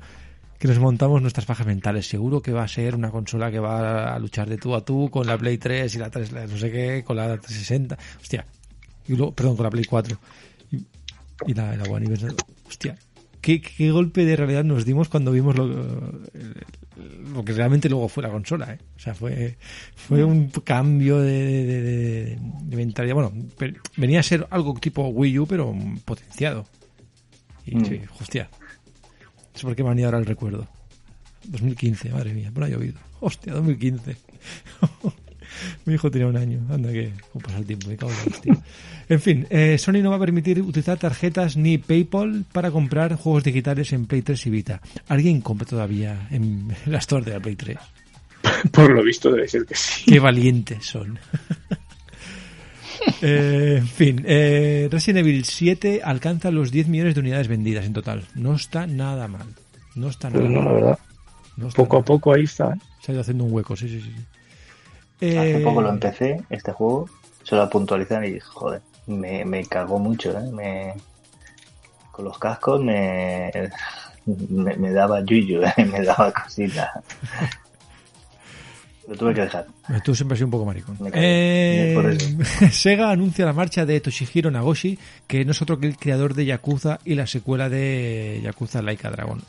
Que 0.59 0.67
nos 0.69 0.79
montamos 0.79 1.21
nuestras 1.21 1.45
pajas 1.45 1.67
mentales. 1.67 2.07
Seguro 2.07 2.41
que 2.41 2.51
va 2.53 2.63
a 2.63 2.67
ser 2.67 2.95
una 2.95 3.11
consola 3.11 3.51
que 3.51 3.59
va 3.59 4.13
a 4.15 4.19
luchar 4.19 4.49
de 4.49 4.57
tú 4.57 4.73
a 4.75 4.83
tú 4.85 5.09
con 5.09 5.27
la 5.27 5.37
Play 5.37 5.57
3 5.57 5.93
y 5.95 5.97
la 5.99 6.09
3, 6.09 6.31
la 6.31 6.47
no 6.47 6.57
sé 6.57 6.71
qué, 6.71 7.03
con 7.05 7.17
la 7.17 7.27
360. 7.37 7.97
Hostia. 8.21 8.45
Y 9.07 9.15
luego, 9.15 9.33
perdón, 9.33 9.55
con 9.57 9.63
la 9.65 9.69
Play 9.69 9.83
4. 9.85 10.17
Y, 10.71 10.77
y 11.47 11.53
la, 11.53 11.75
la 11.75 11.83
One. 11.83 12.07
Hostia, 12.67 12.97
¿Qué, 13.41 13.61
qué 13.61 13.91
golpe 13.91 14.25
de 14.25 14.35
realidad 14.37 14.63
nos 14.63 14.85
dimos 14.85 15.07
cuando 15.09 15.31
vimos 15.31 15.55
lo, 15.55 15.67
lo 15.67 17.43
que 17.45 17.53
realmente 17.53 17.89
luego 17.89 18.07
fue 18.07 18.23
la 18.23 18.29
consola. 18.31 18.73
¿eh? 18.73 18.79
O 18.95 18.99
sea, 18.99 19.13
fue, 19.13 19.57
fue 19.95 20.23
un 20.23 20.47
cambio 20.49 21.19
de, 21.19 21.31
de, 21.65 21.81
de- 21.81 22.39
de 22.39 22.75
mentalidad. 22.77 23.13
Bueno, 23.13 23.31
venía 23.97 24.21
a 24.21 24.23
ser 24.23 24.47
algo 24.49 24.73
tipo 24.75 25.07
Wii 25.09 25.39
U, 25.39 25.45
pero 25.47 25.75
potenciado. 26.05 26.65
Y 27.65 27.75
Mm. 27.75 27.85
sí, 27.85 28.01
hostia. 28.19 28.49
No 29.55 29.59
sé 29.59 29.65
por 29.67 29.75
qué 29.75 29.83
me 29.83 29.89
ha 29.89 29.91
venido 29.91 30.07
ahora 30.09 30.19
el 30.19 30.25
recuerdo. 30.25 30.67
2015, 31.45 32.09
madre 32.09 32.33
mía, 32.33 32.51
no 32.53 32.65
ha 32.65 32.67
llovido. 32.67 32.99
Hostia, 33.21 33.53
2015. 33.53 34.17
Mi 35.85 35.93
hijo 35.93 36.11
tenía 36.11 36.27
un 36.27 36.35
año. 36.35 36.59
Anda, 36.69 36.91
que 36.91 37.13
cómo 37.31 37.41
pasa 37.45 37.59
el 37.59 37.65
tiempo. 37.65 37.87
Me 37.87 37.95
cago 37.95 38.11
en 38.11 38.17
la 38.17 38.23
hostia. 38.35 38.57
En 39.07 39.21
fin, 39.21 39.47
eh, 39.49 39.77
Sony 39.77 40.01
no 40.03 40.09
va 40.09 40.17
a 40.17 40.19
permitir 40.19 40.61
utilizar 40.61 40.97
tarjetas 40.97 41.55
ni 41.55 41.77
PayPal 41.77 42.43
para 42.51 42.69
comprar 42.69 43.15
juegos 43.15 43.45
digitales 43.45 43.93
en 43.93 44.07
Play 44.07 44.23
3 44.23 44.45
y 44.45 44.49
Vita. 44.49 44.81
¿Alguien 45.07 45.39
compra 45.39 45.65
todavía 45.65 46.27
en 46.31 46.75
la 46.87 46.97
store 46.97 47.23
de 47.23 47.31
la 47.31 47.39
Play 47.39 47.55
3? 47.55 47.77
Por 48.73 48.91
lo 48.91 49.03
visto 49.03 49.31
debe 49.31 49.47
ser 49.47 49.65
que 49.65 49.75
sí. 49.75 50.11
Qué 50.11 50.19
valientes 50.19 50.85
son. 50.85 51.17
Eh, 53.27 53.77
en 53.77 53.87
fin, 53.87 54.23
eh, 54.27 54.87
Resident 54.91 55.19
Evil 55.25 55.43
7 55.45 56.01
alcanza 56.03 56.51
los 56.51 56.71
10 56.71 56.87
millones 56.87 57.15
de 57.15 57.21
unidades 57.21 57.47
vendidas 57.47 57.85
en 57.85 57.93
total. 57.93 58.23
No 58.35 58.55
está 58.55 58.87
nada 58.87 59.27
mal. 59.27 59.47
No 59.95 60.09
está 60.09 60.29
nada 60.29 60.41
Pues 60.41 60.51
no, 60.51 60.61
mal. 60.61 60.65
la 60.65 60.71
verdad. 60.73 60.99
No 61.57 61.67
está 61.67 61.77
Poco 61.77 61.95
a 61.97 61.99
nada 61.99 62.05
poco 62.05 62.33
ahí 62.33 62.43
está. 62.43 62.73
¿eh? 62.73 62.77
Se 63.01 63.11
ha 63.11 63.13
ido 63.13 63.21
haciendo 63.21 63.43
un 63.45 63.53
hueco, 63.53 63.75
sí, 63.75 63.87
sí, 63.89 64.01
sí. 64.01 64.13
Hace 65.37 65.59
Eh, 65.59 65.61
poco 65.63 65.81
lo 65.81 65.89
empecé, 65.89 66.41
este 66.49 66.71
juego, 66.73 67.09
solo 67.43 67.61
a 67.63 67.69
puntualizar 67.69 68.25
y 68.25 68.39
joder, 68.39 68.81
me, 69.07 69.45
me 69.45 69.65
cagó 69.65 69.97
mucho, 69.99 70.37
¿eh? 70.37 70.51
Me, 70.51 70.93
con 72.11 72.25
los 72.25 72.37
cascos 72.37 72.81
me, 72.83 73.51
me, 74.25 74.75
me 74.75 74.91
daba 74.91 75.21
yuyu, 75.23 75.61
¿eh? 75.63 75.85
me 75.91 76.01
daba 76.03 76.31
cosita. 76.33 76.91
Lo 79.07 79.15
tuve 79.15 79.33
que 79.35 79.41
dejar. 79.41 79.67
Tú 80.03 80.15
siempre 80.15 80.33
has 80.33 80.39
sido 80.39 80.47
un 80.47 80.51
poco 80.51 80.65
maricón. 80.65 80.97
Eh. 81.13 82.25
Sega 82.71 83.11
anuncia 83.11 83.45
la 83.45 83.53
marcha 83.53 83.85
de 83.85 83.99
Toshihiro 84.01 84.49
Nagoshi, 84.49 84.97
que 85.27 85.45
no 85.45 85.51
es 85.51 85.61
otro 85.61 85.79
que 85.79 85.85
el 85.87 85.97
creador 85.97 86.33
de 86.33 86.45
Yakuza 86.45 86.99
y 87.05 87.13
la 87.15 87.27
secuela 87.27 87.69
de 87.69 88.41
Yakuza 88.43 88.81
Laika 88.81 89.11
Dragon. 89.11 89.41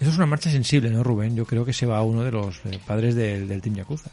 Eso 0.00 0.10
es 0.10 0.16
una 0.16 0.26
marcha 0.26 0.50
sensible, 0.50 0.90
¿no, 0.90 1.02
Rubén? 1.04 1.36
Yo 1.36 1.46
creo 1.46 1.64
que 1.64 1.72
se 1.72 1.86
va 1.86 2.02
uno 2.02 2.22
de 2.24 2.32
los 2.32 2.56
eh, 2.66 2.78
padres 2.84 3.14
del, 3.14 3.46
del 3.48 3.62
Team 3.62 3.76
Yakuza. 3.76 4.10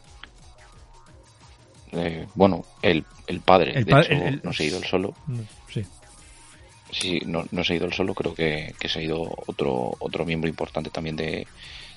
Eh, 1.91 2.27
bueno, 2.35 2.65
el, 2.81 3.03
el 3.27 3.39
padre, 3.41 3.71
El 3.77 3.85
de 3.85 3.91
pa- 3.91 4.01
hecho, 4.01 4.11
el- 4.13 4.21
el- 4.21 4.41
no 4.43 4.53
se 4.53 4.63
ha 4.63 4.65
ido 4.67 4.77
el 4.77 4.83
solo. 4.85 5.13
Sí. 5.71 5.83
Sí, 6.91 7.19
no, 7.25 7.43
no 7.51 7.63
se 7.63 7.73
ha 7.73 7.75
ido 7.77 7.85
el 7.85 7.93
solo, 7.93 8.13
creo 8.13 8.33
que, 8.35 8.73
que 8.79 8.87
se 8.89 8.99
ha 8.99 9.01
ido 9.01 9.21
otro, 9.47 9.95
otro 9.99 10.25
miembro 10.25 10.47
importante 10.49 10.89
también 10.91 11.15
de, 11.15 11.47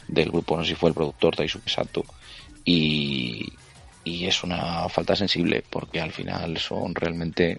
del 0.09 0.31
grupo, 0.31 0.57
no 0.57 0.65
sé 0.65 0.71
si 0.71 0.75
fue 0.75 0.89
el 0.91 0.95
productor 0.95 1.37
Daisuke 1.37 1.69
Sato. 1.69 2.05
Y, 2.67 3.51
y 4.05 4.27
es 4.27 4.45
una 4.45 4.89
falta 4.89 5.17
sensible, 5.17 5.65
porque 5.71 6.01
al 6.01 6.13
final 6.13 6.59
son 6.59 6.95
realmente 6.95 7.59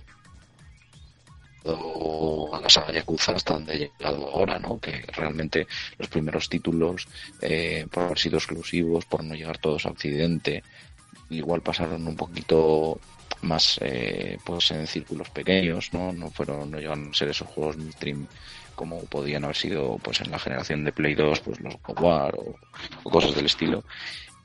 a 2.53 2.61
la 2.61 2.69
saga 2.69 2.93
Yakuza 2.93 3.33
hasta 3.33 3.53
donde 3.53 3.73
ha 3.73 3.75
llegado 3.75 4.29
ahora, 4.29 4.59
¿no? 4.59 4.79
Que 4.79 5.03
realmente 5.13 5.67
los 5.97 6.07
primeros 6.07 6.47
títulos, 6.49 7.07
eh, 7.41 7.85
por 7.91 8.03
haber 8.03 8.19
sido 8.19 8.37
exclusivos, 8.37 9.05
por 9.05 9.23
no 9.23 9.35
llegar 9.35 9.57
todos 9.57 9.85
a 9.85 9.89
Occidente, 9.89 10.63
igual 11.29 11.61
pasaron 11.61 12.07
un 12.07 12.15
poquito 12.15 12.99
más 13.41 13.79
eh, 13.81 14.37
pues 14.45 14.71
en 14.71 14.87
círculos 14.87 15.29
pequeños, 15.29 15.93
¿no? 15.93 16.11
No 16.11 16.29
fueron, 16.29 16.71
no 16.71 16.79
llegan 16.79 17.09
a 17.11 17.13
ser 17.13 17.29
esos 17.29 17.47
juegos 17.47 17.77
mainstream 17.77 18.27
como 18.75 19.03
podían 19.05 19.43
haber 19.43 19.55
sido 19.55 19.97
pues 19.97 20.21
en 20.21 20.31
la 20.31 20.39
generación 20.39 20.85
de 20.85 20.91
Play 20.91 21.15
2, 21.15 21.39
pues 21.41 21.59
los 21.59 21.75
War 21.99 22.35
o 23.03 23.09
cosas 23.09 23.35
del 23.35 23.47
estilo. 23.47 23.83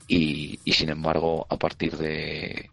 Y, 0.07 0.59
y 0.65 0.73
sin 0.73 0.89
embargo, 0.89 1.45
a 1.49 1.57
partir 1.57 1.97
de 1.97 2.69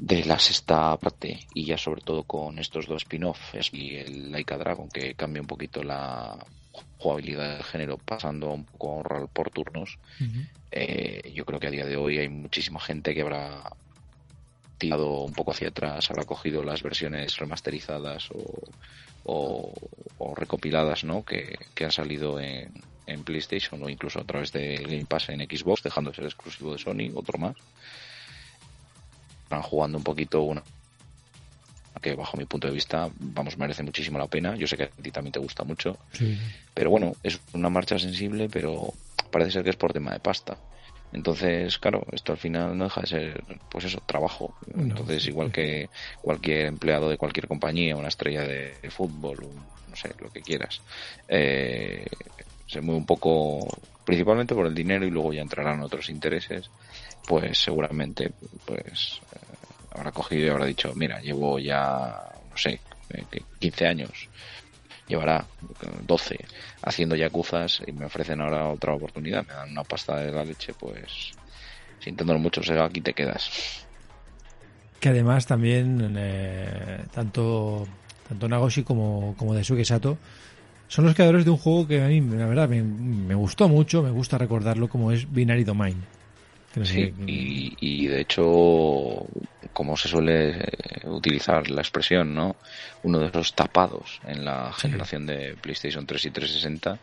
de 0.00 0.24
la 0.24 0.38
sexta 0.38 0.96
parte 0.96 1.40
y 1.52 1.66
ya 1.66 1.76
sobre 1.76 2.00
todo 2.00 2.24
con 2.24 2.58
estos 2.58 2.86
dos 2.86 3.02
spin-offs 3.02 3.72
y 3.72 3.96
el 3.96 4.32
Laika 4.32 4.56
Dragon 4.56 4.88
que 4.88 5.14
cambia 5.14 5.42
un 5.42 5.46
poquito 5.46 5.82
la 5.82 6.38
jugabilidad 6.98 7.56
del 7.56 7.64
género 7.64 7.98
pasando 7.98 8.50
un 8.50 8.64
poco 8.64 9.00
a 9.00 9.02
rol 9.02 9.28
por 9.28 9.50
turnos 9.50 9.98
eh, 10.70 11.30
yo 11.34 11.44
creo 11.44 11.60
que 11.60 11.66
a 11.66 11.70
día 11.70 11.84
de 11.84 11.98
hoy 11.98 12.18
hay 12.18 12.30
muchísima 12.30 12.80
gente 12.80 13.14
que 13.14 13.20
habrá 13.20 13.76
tirado 14.78 15.20
un 15.20 15.34
poco 15.34 15.50
hacia 15.50 15.68
atrás 15.68 16.10
habrá 16.10 16.24
cogido 16.24 16.62
las 16.62 16.82
versiones 16.82 17.36
remasterizadas 17.36 18.30
o, 18.30 18.70
o, 19.24 19.74
o 20.16 20.34
recopiladas 20.34 21.04
¿no? 21.04 21.26
que, 21.26 21.58
que 21.74 21.84
han 21.84 21.92
salido 21.92 22.40
en, 22.40 22.72
en 23.10 23.24
PlayStation 23.24 23.82
o 23.82 23.88
incluso 23.88 24.20
a 24.20 24.24
través 24.24 24.52
del 24.52 24.82
Game 24.84 25.06
Pass 25.06 25.28
en 25.30 25.40
Xbox 25.40 25.82
dejando 25.82 26.10
de 26.10 26.16
ser 26.16 26.24
exclusivo 26.26 26.72
de 26.72 26.78
Sony 26.78 27.10
otro 27.14 27.38
más 27.38 27.56
están 29.44 29.62
jugando 29.62 29.98
un 29.98 30.04
poquito 30.04 30.42
una 30.42 30.62
que 32.00 32.14
bajo 32.14 32.36
mi 32.38 32.46
punto 32.46 32.66
de 32.66 32.72
vista, 32.72 33.10
vamos, 33.18 33.58
merece 33.58 33.82
muchísimo 33.82 34.16
la 34.16 34.26
pena. 34.26 34.56
Yo 34.56 34.66
sé 34.66 34.74
que 34.78 34.84
a 34.84 34.88
ti 34.88 35.10
también 35.10 35.32
te 35.32 35.38
gusta 35.38 35.64
mucho, 35.64 35.98
Sí. 36.12 36.38
pero 36.72 36.88
bueno, 36.88 37.12
es 37.22 37.38
una 37.52 37.68
marcha 37.68 37.98
sensible, 37.98 38.48
pero 38.48 38.94
parece 39.30 39.50
ser 39.50 39.64
que 39.64 39.68
es 39.70 39.76
por 39.76 39.92
tema 39.92 40.12
de 40.12 40.20
pasta. 40.20 40.56
Entonces, 41.12 41.76
claro, 41.78 42.06
esto 42.12 42.32
al 42.32 42.38
final 42.38 42.78
no 42.78 42.84
deja 42.84 43.02
de 43.02 43.06
ser, 43.06 43.44
pues 43.68 43.84
eso, 43.84 44.00
trabajo. 44.06 44.54
Entonces, 44.78 45.26
igual 45.26 45.48
sí. 45.48 45.52
que 45.52 45.90
cualquier 46.22 46.66
empleado 46.68 47.10
de 47.10 47.18
cualquier 47.18 47.46
compañía, 47.48 47.96
una 47.96 48.08
estrella 48.08 48.42
de, 48.46 48.76
de 48.80 48.90
fútbol, 48.90 49.40
un- 49.44 49.66
no 49.90 49.96
sé, 49.96 50.14
lo 50.20 50.30
que 50.30 50.40
quieras, 50.40 50.80
eh, 51.28 52.06
se 52.70 52.80
mueve 52.80 53.00
un 53.00 53.06
poco, 53.06 53.66
principalmente 54.04 54.54
por 54.54 54.66
el 54.66 54.74
dinero 54.74 55.04
y 55.04 55.10
luego 55.10 55.32
ya 55.32 55.42
entrarán 55.42 55.80
otros 55.80 56.08
intereses, 56.08 56.70
pues 57.26 57.58
seguramente, 57.58 58.30
pues 58.64 59.20
eh, 59.32 59.38
habrá 59.90 60.12
cogido 60.12 60.46
y 60.46 60.48
habrá 60.50 60.66
dicho, 60.66 60.92
mira, 60.94 61.20
llevo 61.20 61.58
ya, 61.58 62.16
no 62.48 62.56
sé, 62.56 62.80
eh, 63.10 63.24
que 63.28 63.42
15 63.58 63.86
años, 63.86 64.28
llevará 65.08 65.44
eh, 65.82 65.86
12 66.06 66.38
haciendo 66.82 67.16
yakuzas 67.16 67.82
y 67.84 67.90
me 67.90 68.04
ofrecen 68.04 68.40
ahora 68.40 68.68
otra 68.68 68.94
oportunidad, 68.94 69.44
me 69.46 69.52
dan 69.52 69.72
una 69.72 69.82
pasta 69.82 70.18
de 70.18 70.30
la 70.30 70.44
leche, 70.44 70.72
pues 70.74 71.32
sintiéndolo 71.98 72.38
mucho, 72.38 72.62
será 72.62 72.84
aquí 72.84 73.00
te 73.00 73.14
quedas. 73.14 73.84
que 75.00 75.08
además 75.08 75.44
también 75.44 76.14
eh, 76.16 77.04
tanto 77.12 77.88
tanto 78.28 78.48
Nagoshi 78.48 78.84
como, 78.84 79.34
como 79.36 79.54
Daisuke 79.54 79.84
Sato 79.84 80.16
son 80.90 81.04
los 81.04 81.14
creadores 81.14 81.44
de 81.44 81.52
un 81.52 81.56
juego 81.56 81.86
que 81.86 82.02
a 82.02 82.08
mí, 82.08 82.20
la 82.20 82.46
verdad, 82.46 82.68
me, 82.68 82.82
me 82.82 83.36
gustó 83.36 83.68
mucho, 83.68 84.02
me 84.02 84.10
gusta 84.10 84.38
recordarlo 84.38 84.88
como 84.88 85.12
es 85.12 85.32
Binary 85.32 85.62
Domain. 85.62 86.02
No 86.74 86.84
sé 86.84 86.92
Sí, 86.92 87.14
y, 87.28 87.76
y 87.80 88.06
de 88.08 88.20
hecho, 88.20 89.24
como 89.72 89.96
se 89.96 90.08
suele 90.08 90.50
eh, 90.50 90.64
utilizar 91.04 91.70
la 91.70 91.80
expresión, 91.80 92.34
¿no? 92.34 92.56
Uno 93.04 93.20
de 93.20 93.26
esos 93.26 93.54
tapados 93.54 94.20
en 94.26 94.44
la 94.44 94.72
generación 94.72 95.26
de 95.26 95.56
PlayStation 95.60 96.04
3 96.06 96.24
y 96.24 96.30
360 96.30 96.98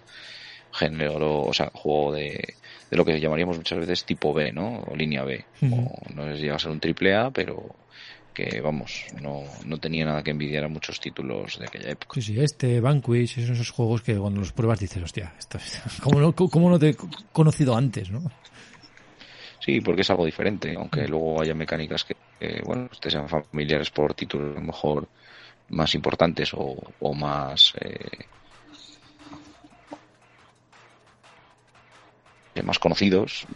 generó, 0.74 1.44
o 1.44 1.54
sea, 1.54 1.72
juego 1.74 2.12
de, 2.12 2.56
de 2.92 2.98
lo 2.98 3.06
que 3.06 3.22
llamaríamos 3.22 3.56
muchas 3.56 3.80
veces 3.80 4.04
tipo 4.04 4.34
B, 4.34 4.52
¿no? 4.52 4.82
O 4.82 4.98
línea 4.98 5.24
B. 5.24 5.46
O 5.72 6.14
no 6.14 6.30
llega 6.34 6.56
a 6.56 6.60
ser 6.60 6.72
un 6.72 6.82
triple 6.82 7.16
A, 7.16 7.32
pero 7.32 7.74
que, 8.38 8.62
vamos, 8.62 9.08
no, 9.20 9.52
no 9.66 9.80
tenía 9.80 10.06
nada 10.06 10.22
que 10.22 10.30
envidiar 10.30 10.64
a 10.64 10.68
muchos 10.68 11.00
títulos 11.00 11.58
de 11.58 11.66
aquella 11.66 11.90
época. 11.90 12.14
Sí, 12.14 12.22
sí, 12.22 12.40
este, 12.40 12.80
Vanquish, 12.80 13.44
son 13.44 13.56
esos 13.56 13.72
juegos 13.72 14.04
que 14.04 14.16
cuando 14.16 14.42
los 14.42 14.54
pruebas 14.54 14.80
dices, 14.80 15.02
hostia, 15.02 15.34
esto 15.40 15.58
es- 15.58 15.82
¿cómo, 16.04 16.20
no, 16.20 16.36
¿cómo 16.36 16.70
no 16.70 16.78
te 16.78 16.90
he 16.90 16.96
conocido 17.32 17.76
antes, 17.76 18.12
no? 18.12 18.22
Sí, 19.60 19.82
porque 19.82 20.02
es 20.02 20.10
algo 20.12 20.24
diferente, 20.28 20.76
aunque 20.78 21.08
luego 21.08 21.42
haya 21.42 21.56
mecánicas 21.56 22.04
que, 22.04 22.16
que, 22.40 22.62
bueno, 22.64 22.88
te 23.02 23.10
sean 23.10 23.28
familiares 23.28 23.90
por 23.90 24.14
títulos 24.14 24.56
a 24.56 24.60
lo 24.60 24.66
mejor 24.68 25.10
más 25.70 25.96
importantes 25.96 26.52
o, 26.54 26.94
o 27.00 27.14
más 27.16 27.74
eh, 27.82 27.98
eh, 32.54 32.62
más 32.64 32.78
conocidos, 32.78 33.48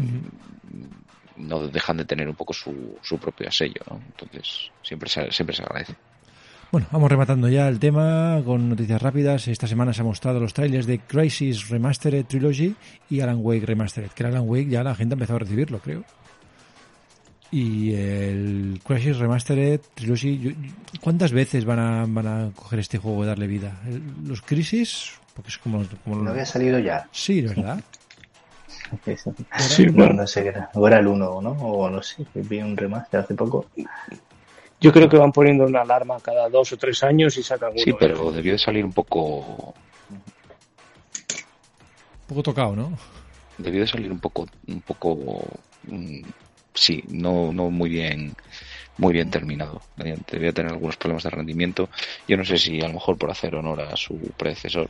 no 1.37 1.67
dejan 1.67 1.97
de 1.97 2.05
tener 2.05 2.27
un 2.29 2.35
poco 2.35 2.53
su, 2.53 2.97
su 3.01 3.17
propio 3.17 3.51
sello, 3.51 3.81
¿no? 3.89 3.99
Entonces 4.07 4.71
siempre 4.83 5.09
se, 5.09 5.31
siempre 5.31 5.55
se 5.55 5.63
agradece. 5.63 5.93
Bueno, 6.71 6.87
vamos 6.91 7.11
rematando 7.11 7.49
ya 7.49 7.67
el 7.67 7.79
tema 7.79 8.41
con 8.45 8.69
noticias 8.69 9.01
rápidas. 9.01 9.47
Esta 9.49 9.67
semana 9.67 9.91
se 9.91 10.01
han 10.01 10.07
mostrado 10.07 10.39
los 10.39 10.53
trailers 10.53 10.85
de 10.85 10.99
Crisis 10.99 11.67
Remastered 11.67 12.25
Trilogy 12.25 12.75
y 13.09 13.19
Alan 13.19 13.39
Wake 13.41 13.65
Remastered. 13.65 14.11
Que 14.11 14.23
el 14.23 14.29
Alan 14.29 14.47
Wake 14.47 14.69
ya 14.69 14.81
la 14.83 14.95
gente 14.95 15.13
ha 15.13 15.15
empezado 15.15 15.35
a 15.35 15.39
recibirlo, 15.39 15.79
creo. 15.79 16.05
Y 17.51 17.93
el 17.93 18.79
Crisis 18.85 19.17
Remastered 19.17 19.81
Trilogy, 19.93 20.55
¿cuántas 21.01 21.33
veces 21.33 21.65
van 21.65 21.79
a, 21.79 22.05
van 22.07 22.27
a 22.27 22.51
coger 22.55 22.79
este 22.79 22.97
juego 22.97 23.25
y 23.25 23.27
darle 23.27 23.47
vida? 23.47 23.81
El- 23.85 24.01
Los 24.25 24.41
Crisis, 24.41 25.11
porque 25.35 25.49
es 25.49 25.57
como, 25.57 25.83
como 26.05 26.23
¿No 26.23 26.29
había 26.31 26.45
salido 26.45 26.79
ya? 26.79 27.09
Sí, 27.11 27.41
¿verdad? 27.41 27.83
Sí, 29.57 29.85
no, 29.85 29.93
bueno. 29.93 30.13
no 30.13 30.27
sé 30.27 30.43
qué 30.43 30.49
era. 30.49 30.69
O 30.73 30.87
era 30.87 30.99
el 30.99 31.07
1, 31.07 31.41
¿no? 31.41 31.51
O 31.51 31.89
no 31.89 32.01
sé, 32.01 32.25
vi 32.33 32.59
un 32.59 32.75
remaster 32.75 33.21
hace 33.21 33.35
poco. 33.35 33.65
Yo 34.79 34.91
creo 34.91 35.07
que 35.07 35.17
van 35.17 35.31
poniendo 35.31 35.65
una 35.65 35.81
alarma 35.81 36.19
cada 36.19 36.49
dos 36.49 36.73
o 36.73 36.77
tres 36.77 37.03
años 37.03 37.37
y 37.37 37.43
sacan 37.43 37.71
uno. 37.71 37.81
Sí, 37.81 37.91
¿eh? 37.91 37.95
pero 37.99 38.31
debió 38.31 38.53
de 38.53 38.57
salir 38.57 38.83
un 38.83 38.93
poco 38.93 39.73
Un 40.09 40.23
poco 42.27 42.43
tocado, 42.43 42.75
¿no? 42.75 42.97
debió 43.61 43.81
de 43.81 43.87
salir 43.87 44.11
un 44.11 44.19
poco 44.19 44.47
un 44.67 44.81
poco 44.81 45.41
mm, 45.83 46.21
sí 46.73 47.03
no 47.09 47.51
no 47.51 47.69
muy 47.69 47.89
bien 47.89 48.33
muy 48.97 49.13
bien 49.13 49.29
terminado 49.29 49.81
debía 49.95 50.51
tener 50.51 50.71
algunos 50.73 50.97
problemas 50.97 51.23
de 51.23 51.29
rendimiento 51.29 51.89
yo 52.27 52.37
no 52.37 52.45
sé 52.45 52.57
si 52.57 52.79
a 52.81 52.87
lo 52.87 52.93
mejor 52.95 53.17
por 53.17 53.31
hacer 53.31 53.55
honor 53.55 53.81
a 53.81 53.95
su 53.95 54.17
predecesor 54.37 54.89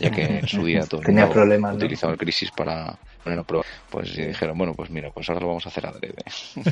ya 0.00 0.10
que 0.10 0.38
en 0.38 0.48
su 0.48 0.64
día 0.64 0.84
todo 0.88 1.00
Tenía 1.00 1.28
problemas, 1.28 1.72
¿no? 1.72 1.76
utilizaba 1.76 2.12
el 2.12 2.18
crisis 2.18 2.50
para 2.50 2.96
poner 3.22 3.38
a 3.38 3.42
prueba 3.44 3.64
pues 3.90 4.16
y 4.16 4.26
dijeron 4.26 4.56
bueno 4.58 4.74
pues 4.74 4.90
mira 4.90 5.10
pues 5.10 5.28
ahora 5.28 5.42
lo 5.42 5.48
vamos 5.48 5.66
a 5.66 5.68
hacer 5.68 5.86
adrede 5.86 6.14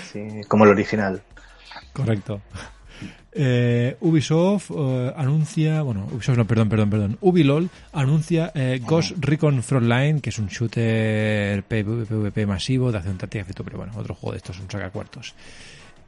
Así, 0.00 0.40
como 0.48 0.64
el 0.64 0.70
original. 0.70 1.22
Correcto. 1.92 2.40
Eh, 3.38 3.96
Ubisoft 4.00 4.70
eh, 4.70 5.12
anuncia, 5.14 5.82
bueno, 5.82 6.08
Ubisoft 6.10 6.38
no, 6.38 6.46
perdón, 6.46 6.68
perdón, 6.70 6.90
perdón. 6.90 7.18
Ubilol 7.20 7.68
anuncia 7.92 8.50
eh, 8.54 8.80
Ghost 8.82 9.12
Recon 9.18 9.62
Frontline, 9.62 10.20
que 10.20 10.30
es 10.30 10.38
un 10.38 10.46
shooter 10.46 11.62
PvP 11.64 12.46
masivo 12.46 12.90
de 12.90 12.98
acción 12.98 13.18
táctica, 13.18 13.44
pero 13.62 13.76
bueno, 13.76 13.92
otro 13.96 14.14
juego 14.14 14.32
de 14.32 14.38
estos, 14.38 14.58
un 14.58 14.70
sacacuartos. 14.70 15.34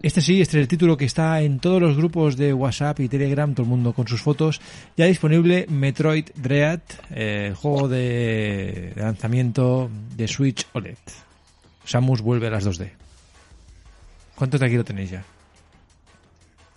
Este 0.00 0.20
sí, 0.20 0.40
este 0.40 0.58
es 0.58 0.62
el 0.62 0.68
título 0.68 0.96
que 0.96 1.04
está 1.04 1.42
en 1.42 1.58
todos 1.58 1.82
los 1.82 1.96
grupos 1.96 2.36
de 2.36 2.54
WhatsApp 2.54 3.00
y 3.00 3.08
Telegram, 3.08 3.52
todo 3.52 3.64
el 3.64 3.68
mundo 3.68 3.92
con 3.92 4.06
sus 4.06 4.22
fotos. 4.22 4.60
Ya 4.96 5.06
disponible 5.06 5.66
Metroid 5.68 6.30
Dread, 6.36 6.80
eh, 7.10 7.46
el 7.48 7.54
juego 7.54 7.88
de, 7.88 8.92
de 8.94 9.02
lanzamiento 9.02 9.90
de 10.16 10.28
Switch 10.28 10.66
OLED. 10.72 10.96
Samus 11.84 12.22
vuelve 12.22 12.46
a 12.46 12.50
las 12.50 12.64
2D. 12.64 12.90
¿Cuántos 14.36 14.60
de 14.60 14.66
aquí 14.66 14.76
lo 14.76 14.84
tenéis 14.84 15.10
ya? 15.10 15.24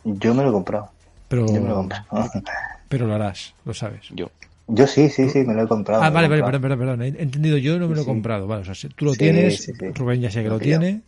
Yo 0.03 0.33
me 0.33 0.43
lo 0.43 0.49
he 0.49 0.51
comprado. 0.53 0.91
Pero, 1.27 1.45
Yo 1.47 1.61
me 1.61 1.67
lo 1.69 1.73
he 1.73 1.75
comprado. 1.75 2.29
pero 2.89 3.07
lo 3.07 3.13
harás, 3.15 3.55
lo 3.63 3.73
sabes. 3.73 4.07
yo 4.09 4.29
Yo 4.67 4.87
sí, 4.87 5.09
sí, 5.09 5.29
sí, 5.29 5.43
me 5.43 5.53
lo 5.53 5.63
he 5.63 5.67
comprado. 5.67 6.03
Ah, 6.03 6.09
vale, 6.09 6.27
vale, 6.27 6.43
perdón, 6.43 6.61
perdón, 6.61 6.79
perdón. 6.79 7.01
He 7.03 7.07
entendido 7.21 7.57
yo, 7.57 7.79
no 7.79 7.87
me 7.87 7.95
lo 7.95 8.01
he 8.01 8.05
Sí. 8.05 8.11
comprado. 8.11 8.47
Vale, 8.47 8.61
o 8.61 8.75
sea, 8.75 8.89
tú 8.95 9.05
lo 9.05 9.11
Sí, 9.13 9.17
tienes, 9.17 9.55
sí, 9.57 9.73
sí. 9.79 9.85
Rubén 9.95 10.21
ya 10.21 10.31
sé 10.31 10.43
que 10.43 10.49
Lo 10.49 10.59
tiene. 10.59 11.01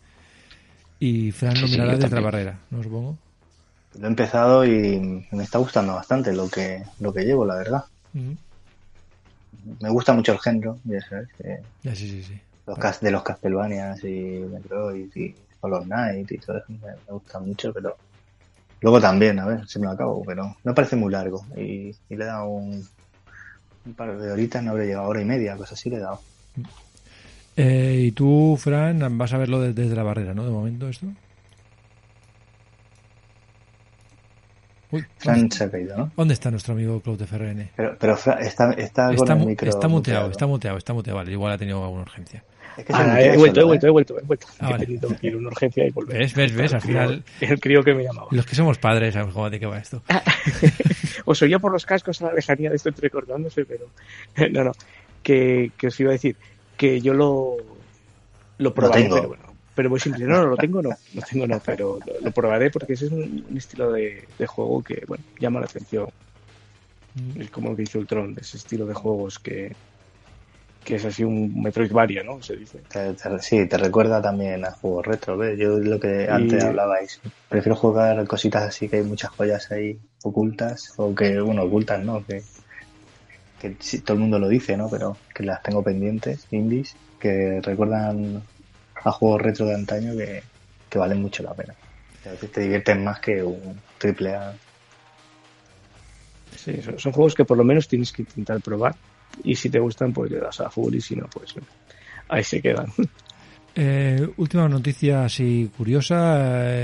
Y 0.98 1.30
Fran 1.32 1.60
lo 1.60 1.68
mirará 1.68 1.96
desde 1.96 2.14
la 2.14 2.20
barrera, 2.20 2.58
¿no 2.70 2.82
supongo? 2.82 3.18
Lo 3.94 4.04
he 4.06 4.08
empezado 4.10 4.64
y 4.66 5.26
me 5.32 5.42
está 5.44 5.58
gustando 5.58 5.94
bastante 5.94 6.32
lo 6.34 6.48
que, 6.50 6.84
lo 7.00 7.12
que 7.14 7.24
llevo, 7.24 7.46
la 7.46 7.56
verdad. 7.56 7.84
Ujú. 8.14 8.36
Me 9.80 9.90
gusta 9.90 10.12
mucho 10.12 10.32
el 10.32 10.38
género, 10.40 10.80
ya 10.84 11.00
sabes, 11.00 11.28
que 11.36 11.64
Ya, 11.82 11.94
sí, 11.94 12.08
sí, 12.08 12.22
sí. 12.22 12.40
los 12.66 12.78
cas- 12.78 13.00
de 13.00 13.10
los 13.10 13.22
Castlevanias 13.22 14.04
y 14.04 14.40
Metroid 14.50 15.10
y 15.14 15.34
Hollow 15.60 15.84
Knight 15.84 16.30
y 16.32 16.38
todo 16.40 16.58
eso 16.58 16.66
me, 16.72 16.88
me 17.06 17.12
gusta 17.12 17.40
mucho, 17.40 17.72
pero 17.72 17.96
luego 18.80 19.00
también, 19.00 19.38
a 19.38 19.46
ver 19.46 19.66
si 19.66 19.78
me 19.78 19.86
lo 19.86 19.92
acabo, 19.92 20.22
pero 20.24 20.56
me 20.64 20.74
parece 20.74 20.96
muy 20.96 21.10
largo 21.12 21.44
y, 21.56 21.90
y 22.08 22.16
le 22.16 22.24
he 22.24 22.26
dado 22.26 22.48
un, 22.48 22.84
un 23.86 23.94
par 23.94 24.16
de 24.18 24.30
horitas, 24.32 24.62
no 24.62 24.72
habré 24.72 24.86
llegado 24.86 25.08
hora 25.08 25.20
y 25.22 25.24
media, 25.24 25.56
cosas 25.56 25.78
así 25.78 25.90
le 25.90 25.96
he 25.96 26.00
dado. 26.00 26.20
Eh, 27.56 28.02
y 28.06 28.12
tú, 28.12 28.56
Fran, 28.58 29.16
vas 29.16 29.32
a 29.32 29.38
verlo 29.38 29.60
de- 29.60 29.72
desde 29.72 29.94
la 29.94 30.02
barrera, 30.02 30.34
¿no? 30.34 30.44
De 30.44 30.50
momento 30.50 30.88
esto. 30.88 31.06
Uy, 34.90 35.04
Fran 35.18 35.40
¿dónde, 35.40 35.56
se 35.56 35.64
ha 35.64 35.70
caído, 35.70 35.96
¿no? 35.96 36.10
dónde 36.16 36.34
está 36.34 36.50
nuestro 36.50 36.74
amigo 36.74 37.00
Claude 37.00 37.24
FRN? 37.24 37.70
Pero, 37.76 37.96
pero 37.98 38.16
Fran 38.16 38.42
está, 38.42 38.72
está, 38.72 39.06
con 39.06 39.14
Está, 39.16 39.32
el 39.34 39.46
micro 39.46 39.68
está 39.68 39.88
muteado, 39.88 40.28
muteado. 40.28 40.30
está 40.30 40.46
muteado, 40.46 40.78
está 40.78 40.92
muteado. 40.92 41.16
Vale, 41.18 41.32
igual 41.32 41.52
ha 41.52 41.58
tenido 41.58 41.82
alguna 41.82 42.02
urgencia. 42.02 42.44
Es 42.76 42.84
que 42.84 42.92
Ah, 42.92 43.20
he 43.22 43.36
vuelto, 43.36 43.60
he 43.60 43.64
vuelto, 43.64 43.86
¿eh? 43.86 43.88
he 43.88 43.92
vuelto, 43.92 44.18
he 44.18 44.22
vuelto. 44.22 44.46
Ah, 44.58 44.68
He 44.68 44.72
vale. 44.72 44.86
tenido 44.86 45.08
que 45.16 45.26
ir 45.28 45.34
a 45.34 45.36
una 45.36 45.48
urgencia 45.48 45.86
y 45.86 45.90
volver. 45.90 46.18
¿Ves, 46.18 46.34
ves, 46.34 46.54
ves? 46.54 46.72
Al 46.72 46.80
El 46.80 46.82
final, 46.82 47.24
El 47.40 47.60
crío 47.60 47.84
que 47.84 47.94
me 47.94 48.02
llamaba. 48.02 48.28
los 48.30 48.46
que 48.46 48.54
somos 48.56 48.78
padres 48.78 49.14
sabemos 49.14 49.34
cómo 49.34 49.48
de 49.50 49.60
qué 49.60 49.66
va 49.66 49.78
esto. 49.78 50.02
Os 51.24 51.40
oía 51.42 51.58
por 51.58 51.72
los 51.72 51.86
cascos 51.86 52.20
a 52.22 52.26
la 52.26 52.34
lejanía 52.34 52.70
de 52.70 52.76
esto 52.76 52.88
entrecortándose, 52.88 53.64
pero 53.64 53.86
no, 54.50 54.64
no. 54.64 54.72
Que, 55.22 55.70
que 55.78 55.86
os 55.86 56.00
iba 56.00 56.10
a 56.10 56.12
decir 56.12 56.36
que 56.76 57.00
yo 57.00 57.14
lo, 57.14 57.56
lo 58.58 58.74
probaré, 58.74 59.02
tengo. 59.04 59.14
pero 59.16 59.28
bueno. 59.28 59.44
Pero 59.74 59.90
muy 59.90 59.98
simple, 59.98 60.24
no, 60.26 60.36
no 60.36 60.46
lo 60.50 60.56
tengo, 60.56 60.80
no, 60.82 60.90
no 60.90 61.22
tengo, 61.22 61.46
no, 61.48 61.60
pero 61.64 61.98
lo, 62.06 62.20
lo 62.20 62.30
probaré 62.30 62.70
porque 62.70 62.92
ese 62.92 63.06
es 63.06 63.10
un, 63.12 63.44
un 63.50 63.56
estilo 63.56 63.90
de, 63.90 64.24
de 64.38 64.46
juego 64.46 64.82
que, 64.84 65.02
bueno, 65.08 65.24
llama 65.40 65.58
la 65.60 65.66
atención. 65.66 66.08
Es 67.38 67.50
como 67.50 67.70
lo 67.70 67.76
que 67.76 67.82
hizo 67.82 67.98
Ultron, 67.98 68.34
de 68.34 68.42
ese 68.42 68.56
estilo 68.56 68.86
de 68.86 68.94
juegos 68.94 69.38
que, 69.40 69.74
que 70.84 70.96
es 70.96 71.04
así 71.04 71.24
un 71.24 71.62
Metroidvania, 71.62 72.22
¿no? 72.22 72.40
Se 72.42 72.56
dice. 72.56 72.86
Te- 72.88 73.14
te- 73.14 73.38
sí, 73.40 73.68
te 73.68 73.76
recuerda 73.76 74.22
también 74.22 74.64
a 74.64 74.72
juegos 74.72 75.06
retro, 75.06 75.36
¿ves? 75.36 75.58
Yo 75.58 75.78
lo 75.78 76.00
que 76.00 76.28
antes 76.30 76.62
Y- 76.62 76.66
hablabais, 76.66 77.20
prefiero 77.48 77.76
jugar 77.76 78.26
cositas 78.26 78.62
así 78.62 78.88
que 78.88 78.96
hay 78.96 79.02
muchas 79.04 79.30
joyas 79.32 79.70
ahí 79.70 80.00
ocultas, 80.22 80.92
o 80.96 81.14
que, 81.14 81.40
bueno, 81.40 81.64
ocultas, 81.64 82.02
¿no? 82.04 82.24
Que, 82.24 82.46
que 83.58 83.76
sí, 83.80 84.02
todo 84.02 84.14
el 84.16 84.20
mundo 84.22 84.38
lo 84.38 84.48
dice, 84.48 84.76
¿no? 84.76 84.90
Pero 84.90 85.22
que 85.34 85.42
las 85.44 85.62
tengo 85.62 85.82
pendientes, 85.82 86.46
indies, 86.50 86.98
que 87.18 87.60
recuerdan 87.62 88.48
a 89.04 89.12
juegos 89.12 89.42
retro 89.42 89.66
de 89.66 89.74
antaño 89.74 90.16
que, 90.16 90.42
que 90.88 90.98
valen 90.98 91.20
mucho 91.22 91.42
la 91.42 91.54
pena. 91.54 91.76
A 92.24 92.30
veces 92.30 92.50
te 92.50 92.60
divierten 92.62 93.04
más 93.04 93.20
que 93.20 93.42
un 93.42 93.84
triple 93.98 94.34
A. 94.34 94.58
Sí, 96.56 96.80
son, 96.82 96.98
son 96.98 97.12
juegos 97.12 97.34
que 97.34 97.44
por 97.44 97.58
lo 97.58 97.64
menos 97.64 97.88
tienes 97.88 98.12
que 98.12 98.22
intentar 98.22 98.60
probar 98.62 98.94
y 99.42 99.54
si 99.56 99.68
te 99.70 99.78
gustan 99.80 100.12
pues 100.12 100.30
le 100.30 100.38
das 100.38 100.60
a 100.60 100.70
full 100.70 100.94
y 100.94 101.00
si 101.00 101.16
no 101.16 101.26
pues 101.28 101.54
ahí 102.28 102.44
se 102.44 102.60
quedan. 102.62 102.86
Eh, 103.76 104.28
última 104.36 104.68
noticia 104.68 105.24
así 105.24 105.68
curiosa. 105.76 106.36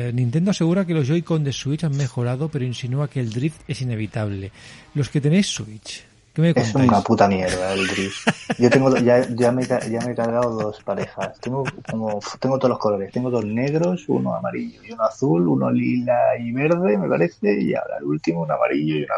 eh, 0.09 0.13
Nintendo 0.13 0.51
asegura 0.51 0.85
que 0.85 0.93
los 0.93 1.07
Joy-Con 1.07 1.45
de 1.45 1.53
Switch 1.53 1.85
han 1.85 1.97
mejorado, 1.97 2.49
pero 2.49 2.65
insinúa 2.65 3.07
que 3.09 3.21
el 3.21 3.31
drift 3.31 3.61
es 3.69 3.81
inevitable. 3.83 4.51
Los 4.95 5.09
que 5.09 5.21
tenéis 5.21 5.47
Switch, 5.47 6.05
¿qué 6.35 6.43
me 6.43 6.49
Es 6.49 6.55
contáis? 6.73 6.89
una 6.89 7.01
puta 7.01 7.29
mierda 7.29 7.75
el 7.75 7.87
drift. 7.95 8.27
Yo 8.59 8.69
tengo 8.71 8.97
ya, 8.97 9.25
ya, 9.37 9.53
me, 9.53 9.65
ya 9.65 10.01
me 10.05 10.11
he 10.11 10.15
cargado 10.17 10.51
dos 10.51 10.83
parejas. 10.83 11.39
Tengo 11.39 11.63
como 11.89 12.19
tengo 12.41 12.59
todos 12.59 12.71
los 12.71 12.79
colores. 12.81 13.13
Tengo 13.13 13.31
dos 13.31 13.45
negros, 13.45 14.03
uno 14.09 14.35
amarillo 14.35 14.81
y 14.83 14.91
uno 14.91 15.05
azul, 15.05 15.47
uno 15.47 15.71
lila 15.71 16.37
y 16.41 16.51
verde, 16.51 16.99
me 16.99 17.09
parece, 17.09 17.57
y 17.63 17.73
ahora 17.73 17.99
el 18.01 18.05
último 18.07 18.43
un 18.43 18.51
amarillo 18.51 18.97
y 18.97 19.05
una 19.05 19.15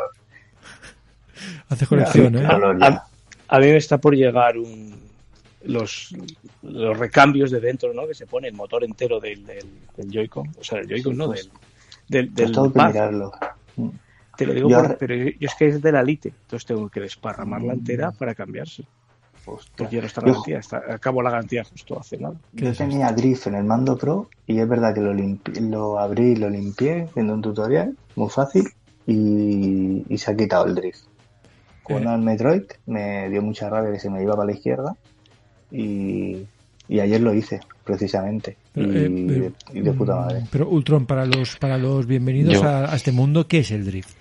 Hace 1.70 1.86
colección, 1.86 2.36
¿eh? 2.36 2.46
A. 2.46 3.06
a 3.54 3.58
mí 3.60 3.66
me 3.66 3.76
está 3.76 3.98
por 3.98 4.14
llegar 4.14 4.56
un, 4.56 4.94
los, 5.64 6.14
los 6.62 6.98
recambios 6.98 7.50
de 7.50 7.60
dentro, 7.60 7.92
¿no? 7.92 8.06
Que 8.06 8.14
se 8.14 8.26
pone 8.26 8.48
el 8.48 8.54
motor 8.54 8.82
entero 8.82 9.20
del, 9.20 9.44
del, 9.44 9.66
del 9.96 10.10
Joy-Con, 10.10 10.48
o 10.58 10.64
sea, 10.64 10.78
el 10.78 10.88
Joy-Con, 10.88 11.16
no, 11.16 11.28
del, 11.28 11.48
del, 12.08 12.30
Pues 12.30 12.52
del 12.52 12.72
pad. 12.72 12.88
mirarlo. 12.88 13.32
Te 14.36 14.46
lo 14.46 14.54
digo, 14.54 14.70
Yo 14.70 14.82
por- 14.82 14.96
pero 14.96 15.14
yo, 15.14 15.24
yo 15.38 15.46
es 15.48 15.54
que 15.54 15.66
es 15.68 15.82
de 15.82 15.92
la 15.92 16.02
Lite, 16.02 16.28
entonces 16.30 16.66
tengo 16.66 16.88
que 16.88 17.00
desparramarla 17.00 17.74
entera 17.74 18.10
para 18.12 18.34
cambiarse. 18.34 18.84
Porque 19.76 19.96
ya 19.96 20.00
no 20.00 20.06
está 20.06 20.20
la 20.22 20.28
garantía, 20.28 20.58
está, 20.58 20.82
acabó 20.88 21.20
la 21.20 21.30
garantía 21.30 21.64
justo 21.64 21.98
hace 21.98 22.16
nada. 22.16 22.36
Yo 22.52 22.72
tenía 22.72 23.12
Drift 23.12 23.48
en 23.48 23.56
el 23.56 23.64
mando 23.64 23.98
Pro 23.98 24.30
y 24.46 24.58
es 24.58 24.68
verdad 24.68 24.94
que 24.94 25.00
lo, 25.00 25.12
limpi- 25.12 25.60
lo 25.68 25.98
abrí 25.98 26.32
y 26.32 26.36
lo 26.36 26.48
limpié 26.48 27.08
viendo 27.14 27.34
un 27.34 27.42
tutorial, 27.42 27.94
muy 28.16 28.30
fácil, 28.30 28.64
y, 29.06 30.04
y 30.08 30.16
se 30.18 30.30
ha 30.30 30.36
quitado 30.36 30.64
el 30.66 30.74
Drift. 30.76 31.02
Jugando 31.82 32.10
Eh. 32.10 32.14
al 32.14 32.20
Metroid 32.22 32.62
me 32.86 33.28
dio 33.30 33.42
mucha 33.42 33.68
rabia 33.68 33.92
que 33.92 33.98
se 33.98 34.08
me 34.10 34.22
iba 34.22 34.34
para 34.36 34.46
la 34.46 34.52
izquierda 34.52 34.94
y, 35.70 36.46
y 36.88 37.00
ayer 37.00 37.20
lo 37.20 37.34
hice, 37.34 37.60
precisamente. 37.84 38.56
Pero, 38.72 38.92
y, 38.92 38.96
eh, 38.96 39.08
de, 39.08 39.52
y 39.72 39.80
de 39.80 39.92
puta 39.92 40.14
madre. 40.16 40.44
Pero 40.50 40.68
Ultron, 40.68 41.06
para 41.06 41.26
los, 41.26 41.56
para 41.56 41.76
los 41.78 42.06
bienvenidos 42.06 42.62
a, 42.62 42.92
a 42.92 42.96
este 42.96 43.12
mundo, 43.12 43.46
¿qué 43.48 43.58
es 43.58 43.70
el 43.70 43.84
drift? 43.84 44.16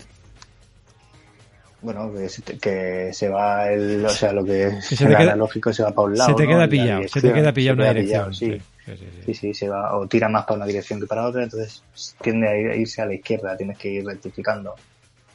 Bueno, 1.81 2.13
que 2.13 2.29
se, 2.29 2.41
te- 2.43 2.57
que 2.59 3.11
se 3.11 3.27
va 3.29 3.67
el, 3.71 4.05
o 4.05 4.09
sea, 4.09 4.31
lo 4.33 4.45
que 4.45 4.67
es 4.67 4.89
Que 4.99 5.05
analógico 5.15 5.73
se 5.73 5.81
va 5.81 5.89
para 5.91 6.07
un 6.09 6.15
lado. 6.17 6.29
se 6.29 6.35
te 6.35 6.47
queda 6.47 6.67
pillado, 6.67 7.07
se 7.07 7.21
te 7.21 7.33
queda 7.33 7.51
pillado 7.53 7.75
se 7.77 7.81
una 7.81 7.93
queda 7.93 8.01
dirección, 8.01 8.29
pillado, 8.29 8.33
sí. 8.33 8.61
sí, 8.85 8.95
sí, 8.97 9.23
Sí, 9.25 9.33
sí, 9.33 9.53
se 9.55 9.69
va, 9.69 9.97
o 9.97 10.07
tira 10.07 10.29
más 10.29 10.43
para 10.45 10.57
una 10.57 10.65
dirección 10.67 10.99
que 10.99 11.07
para 11.07 11.25
otra, 11.27 11.43
entonces 11.43 11.83
tiende 12.21 12.47
a, 12.47 12.55
ir- 12.55 12.71
a 12.71 12.75
irse 12.75 13.01
a 13.01 13.05
la 13.07 13.15
izquierda, 13.15 13.57
tienes 13.57 13.77
que 13.79 13.89
ir 13.89 14.05
rectificando. 14.05 14.75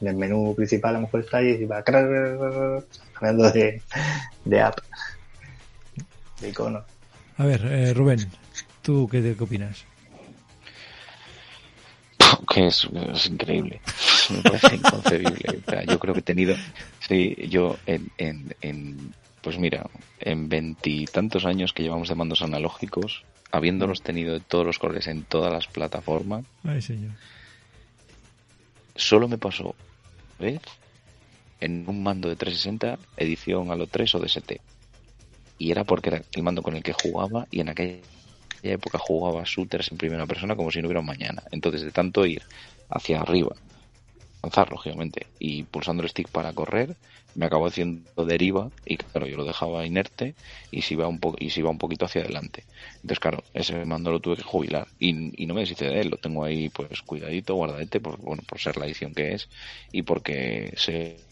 En 0.01 0.09
el 0.09 0.17
menú 0.17 0.55
principal 0.55 0.91
a 0.91 0.99
lo 0.99 1.07
mejor 1.07 1.21
está 1.21 1.39
ahí 1.39 1.59
y 1.61 1.65
va 1.65 1.83
cambiando 1.83 3.51
de, 3.53 3.83
de 4.45 4.61
app, 4.61 4.79
de 6.41 6.49
icono. 6.51 6.85
A 7.39 7.45
ver, 7.45 7.65
eh, 7.67 7.95
Rubén, 7.95 8.31
¿tú 8.83 9.09
qué, 9.11 9.23
qué 9.23 9.43
opinas? 9.43 9.85
que 12.55 12.67
es, 12.67 12.89
es 13.15 13.27
increíble. 13.27 13.81
Me 14.31 14.43
parece 14.43 14.77
inconcebible. 14.77 15.63
O 15.67 15.71
sea, 15.71 15.85
yo 15.85 15.99
creo 15.99 16.15
que 16.15 16.21
he 16.21 16.25
tenido, 16.25 16.57
sí, 17.01 17.37
yo 17.49 17.77
en, 17.87 18.11
en, 18.19 18.55
en 18.61 19.15
pues 19.41 19.59
mira, 19.59 19.89
en 20.21 20.49
veintitantos 20.49 21.45
años 21.45 21.73
que 21.73 21.85
llevamos 21.85 22.09
de 22.09 22.17
mandos 22.17 22.43
analógicos, 22.43 23.25
habiéndolos 23.53 24.03
tenido 24.03 24.35
de 24.35 24.41
todos 24.41 24.67
los 24.67 24.79
colores 24.79 25.07
en 25.07 25.23
todas 25.23 25.53
las 25.53 25.69
plataformas, 25.69 26.45
Ay, 26.65 26.83
señor. 26.83 27.13
Solo 28.97 29.29
me 29.29 29.39
pasó 29.39 29.75
vez 30.39 30.61
en 31.61 31.85
un 31.89 32.03
mando 32.03 32.29
de 32.29 32.37
360 32.37 32.99
edición 33.17 33.71
a 33.71 33.77
lo 33.77 33.87
3 33.87 34.15
o 34.15 34.19
DST. 34.21 34.61
Y 35.59 35.71
era 35.71 35.85
porque 35.85 36.11
era 36.11 36.23
el 36.33 36.43
mando 36.43 36.63
con 36.63 36.77
el 36.77 36.83
que 36.83 36.93
jugaba 36.93 37.47
y 37.51 37.61
en 37.61 37.71
aquella 37.71 38.03
época 38.63 38.99
jugaba 38.99 39.43
shooters 39.45 39.91
en 39.91 39.99
primera 39.99 40.27
persona 40.27 40.55
como 40.55 40.71
si 40.71 40.81
no 40.81 40.89
hubiera 40.89 41.01
un 41.01 41.07
mañana. 41.07 41.43
Entonces 41.51 41.83
de 41.83 41.93
tanto 41.93 42.27
ir 42.27 42.43
hacia 42.91 43.21
arriba, 43.21 43.57
avanzar 44.43 44.71
lógicamente, 44.71 45.27
y 45.39 45.65
pulsando 45.65 46.03
el 46.03 46.09
stick 46.09 46.29
para 46.29 46.53
correr, 46.53 46.97
me 47.35 47.47
acabó 47.47 47.67
haciendo 47.67 48.25
deriva 48.25 48.71
y 48.85 48.97
claro, 48.97 49.27
yo 49.27 49.37
lo 49.37 49.45
dejaba 49.45 49.85
inerte 49.85 50.35
y 50.71 50.83
se 50.83 50.95
iba 50.95 51.07
un, 51.07 51.19
po 51.19 51.35
y 51.39 51.51
se 51.51 51.61
iba 51.61 51.71
un 51.71 51.79
poquito 51.79 52.07
hacia 52.07 52.23
adelante. 52.23 52.65
Entonces 52.97 53.21
claro, 53.21 53.45
ese 53.53 53.85
mando 53.85 54.11
lo 54.11 54.21
tuve 54.21 54.37
que 54.37 54.43
jubilar 54.43 54.89
y, 54.99 55.13
no 55.13 55.55
me 55.55 55.61
deshice 55.61 55.87
de 55.87 56.01
él, 56.01 56.09
lo 56.09 56.17
tengo 56.17 56.45
ahí 56.45 56.69
pues 56.71 57.03
cuidadito, 57.03 57.55
guardadete, 57.55 58.01
por, 58.01 58.19
bueno, 58.19 58.43
por 58.47 58.59
ser 58.59 58.77
la 58.79 58.87
edición 58.87 59.15
que 59.15 59.35
es 59.35 59.49
y 59.93 60.03
porque 60.03 60.73
sé 60.77 61.27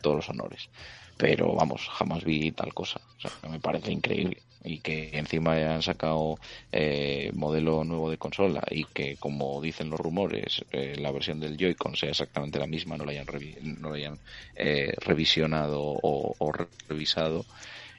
todos 0.00 0.16
los 0.16 0.28
honores. 0.28 0.68
Pero 1.16 1.54
vamos, 1.54 1.88
jamás 1.88 2.24
vi 2.24 2.52
tal 2.52 2.72
cosa. 2.74 3.00
O 3.18 3.20
sea, 3.20 3.50
me 3.50 3.60
parece 3.60 3.92
increíble. 3.92 4.42
Y 4.64 4.80
que 4.80 5.10
encima 5.18 5.52
hayan 5.52 5.82
sacado 5.82 6.38
eh, 6.70 7.30
modelo 7.34 7.84
nuevo 7.84 8.10
de 8.10 8.18
consola 8.18 8.62
y 8.70 8.86
que, 8.86 9.16
como 9.18 9.60
dicen 9.60 9.90
los 9.90 10.00
rumores, 10.00 10.64
eh, 10.70 10.96
la 10.98 11.10
versión 11.12 11.40
del 11.40 11.56
Joy-Con 11.56 11.96
sea 11.96 12.10
exactamente 12.10 12.58
la 12.58 12.66
misma, 12.66 12.96
no 12.96 13.04
la 13.04 13.12
hayan, 13.12 13.26
revi- 13.26 13.58
no 13.60 13.90
la 13.90 13.96
hayan 13.96 14.20
eh, 14.54 14.92
revisionado 15.00 15.80
o, 15.82 16.36
o 16.38 16.52
re- 16.52 16.68
revisado 16.88 17.46